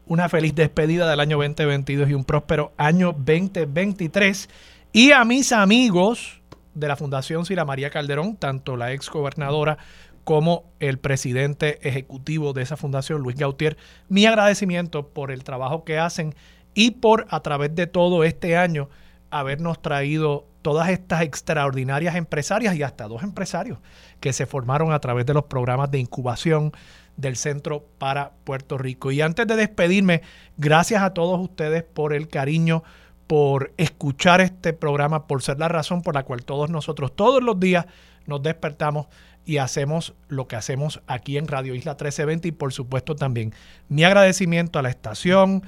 una 0.06 0.28
feliz 0.28 0.54
despedida 0.54 1.08
del 1.08 1.20
año 1.20 1.36
2022 1.38 2.10
y 2.10 2.14
un 2.14 2.24
próspero 2.24 2.72
año 2.76 3.12
2023. 3.12 4.48
Y 4.92 5.12
a 5.12 5.24
mis 5.24 5.52
amigos 5.52 6.40
de 6.74 6.88
la 6.88 6.96
Fundación 6.96 7.44
Sira 7.44 7.64
María 7.64 7.90
Calderón, 7.90 8.36
tanto 8.36 8.76
la 8.76 8.92
ex 8.92 9.08
gobernadora 9.10 9.78
como 10.24 10.64
el 10.80 10.98
presidente 10.98 11.86
ejecutivo 11.88 12.52
de 12.52 12.62
esa 12.62 12.76
fundación, 12.76 13.22
Luis 13.22 13.36
Gautier, 13.36 13.76
mi 14.08 14.26
agradecimiento 14.26 15.08
por 15.08 15.30
el 15.30 15.44
trabajo 15.44 15.84
que 15.84 15.98
hacen 15.98 16.34
y 16.74 16.92
por 16.92 17.26
a 17.30 17.40
través 17.40 17.74
de 17.74 17.86
todo 17.86 18.24
este 18.24 18.56
año 18.56 18.88
habernos 19.30 19.80
traído 19.80 20.46
todas 20.62 20.90
estas 20.90 21.22
extraordinarias 21.22 22.16
empresarias 22.16 22.74
y 22.76 22.82
hasta 22.82 23.08
dos 23.08 23.22
empresarios 23.22 23.78
que 24.20 24.32
se 24.32 24.46
formaron 24.46 24.92
a 24.92 24.98
través 25.00 25.24
de 25.26 25.34
los 25.34 25.44
programas 25.44 25.90
de 25.90 25.98
incubación 25.98 26.72
del 27.20 27.36
Centro 27.36 27.84
para 27.98 28.32
Puerto 28.44 28.78
Rico. 28.78 29.10
Y 29.12 29.20
antes 29.20 29.46
de 29.46 29.56
despedirme, 29.56 30.22
gracias 30.56 31.02
a 31.02 31.14
todos 31.14 31.40
ustedes 31.40 31.82
por 31.82 32.12
el 32.12 32.28
cariño, 32.28 32.82
por 33.26 33.72
escuchar 33.76 34.40
este 34.40 34.72
programa, 34.72 35.26
por 35.26 35.42
ser 35.42 35.58
la 35.58 35.68
razón 35.68 36.02
por 36.02 36.14
la 36.14 36.24
cual 36.24 36.44
todos 36.44 36.68
nosotros 36.70 37.14
todos 37.14 37.42
los 37.42 37.60
días 37.60 37.86
nos 38.26 38.42
despertamos 38.42 39.06
y 39.44 39.58
hacemos 39.58 40.14
lo 40.28 40.48
que 40.48 40.56
hacemos 40.56 41.00
aquí 41.06 41.36
en 41.36 41.48
Radio 41.48 41.74
Isla 41.74 41.92
1320 41.92 42.48
y 42.48 42.52
por 42.52 42.72
supuesto 42.72 43.16
también 43.16 43.54
mi 43.88 44.04
agradecimiento 44.04 44.78
a 44.78 44.82
la 44.82 44.90
estación, 44.90 45.62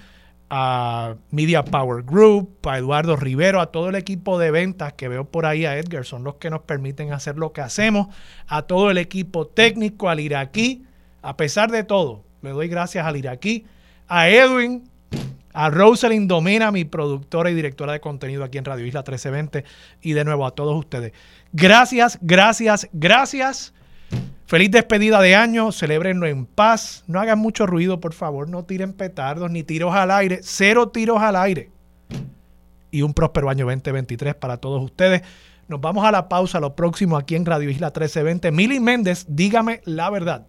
a 0.51 1.15
Media 1.31 1.65
Power 1.65 2.05
Group, 2.05 2.59
a 2.69 2.79
Eduardo 2.79 3.17
Rivero, 3.17 3.61
a 3.61 3.73
todo 3.73 3.89
el 3.89 3.95
equipo 3.95 4.39
de 4.39 4.51
ventas 4.51 4.93
que 4.93 5.09
veo 5.09 5.25
por 5.25 5.47
ahí, 5.47 5.65
a 5.65 5.79
Edgar, 5.79 6.05
son 6.05 6.25
los 6.25 6.35
que 6.35 6.51
nos 6.51 6.63
permiten 6.63 7.13
hacer 7.13 7.39
lo 7.39 7.53
que 7.53 7.63
hacemos, 7.63 8.09
a 8.47 8.63
todo 8.63 8.91
el 8.91 8.99
equipo 8.99 9.47
técnico, 9.47 10.11
al 10.11 10.21
iraquí, 10.21 10.85
a 11.23 11.37
pesar 11.37 11.71
de 11.71 11.85
todo, 11.85 12.25
le 12.43 12.51
doy 12.51 12.69
gracias 12.69 13.07
al 13.07 13.17
iraquí, 13.17 13.65
a 14.09 14.29
Edwin, 14.29 14.91
a 15.53 15.71
Rosalind 15.71 16.29
Domina, 16.29 16.71
mi 16.71 16.85
productora 16.85 17.51
y 17.51 17.55
directora 17.55 17.93
de 17.93 18.01
contenido 18.01 18.43
aquí 18.45 18.59
en 18.59 18.65
Radio 18.65 18.87
Isla 18.87 19.01
1320, 19.01 19.65
y 20.01 20.13
de 20.13 20.25
nuevo 20.25 20.47
a 20.47 20.51
todos 20.53 20.77
ustedes. 20.77 21.13
Gracias, 21.53 22.19
gracias, 22.21 22.89
gracias. 22.93 23.73
Feliz 24.47 24.71
despedida 24.71 25.21
de 25.23 25.35
año, 25.35 25.73
celebrenlo 25.73 26.27
en 26.27 26.45
paz, 26.45 27.05
no 27.07 27.21
hagan 27.21 27.39
mucho 27.39 27.67
ruido, 27.67 28.01
por 28.01 28.13
favor, 28.13 28.49
no 28.49 28.65
tiren 28.65 28.93
petardos 28.93 29.51
ni 29.51 29.63
tiros 29.63 29.95
al 29.95 30.11
aire, 30.11 30.41
cero 30.43 30.89
tiros 30.89 31.23
al 31.23 31.37
aire. 31.37 31.71
Y 32.91 33.01
un 33.01 33.15
próspero 33.15 33.49
año 33.49 33.65
2023 33.65 34.35
para 34.35 34.59
todos 34.59 34.83
ustedes. 34.83 35.23
Nos 35.69 35.81
vamos 35.81 36.05
a 36.05 36.11
la 36.11 36.29
pausa, 36.29 36.61
lo 36.61 36.75
próximo 36.77 37.17
aquí 37.17 37.35
en 37.35 37.47
Radio 37.47 37.71
Isla 37.71 37.87
1320. 37.87 38.53
Mili 38.53 38.81
Méndez, 38.81 39.25
dígame 39.27 39.81
la 39.87 40.11
verdad. 40.11 40.47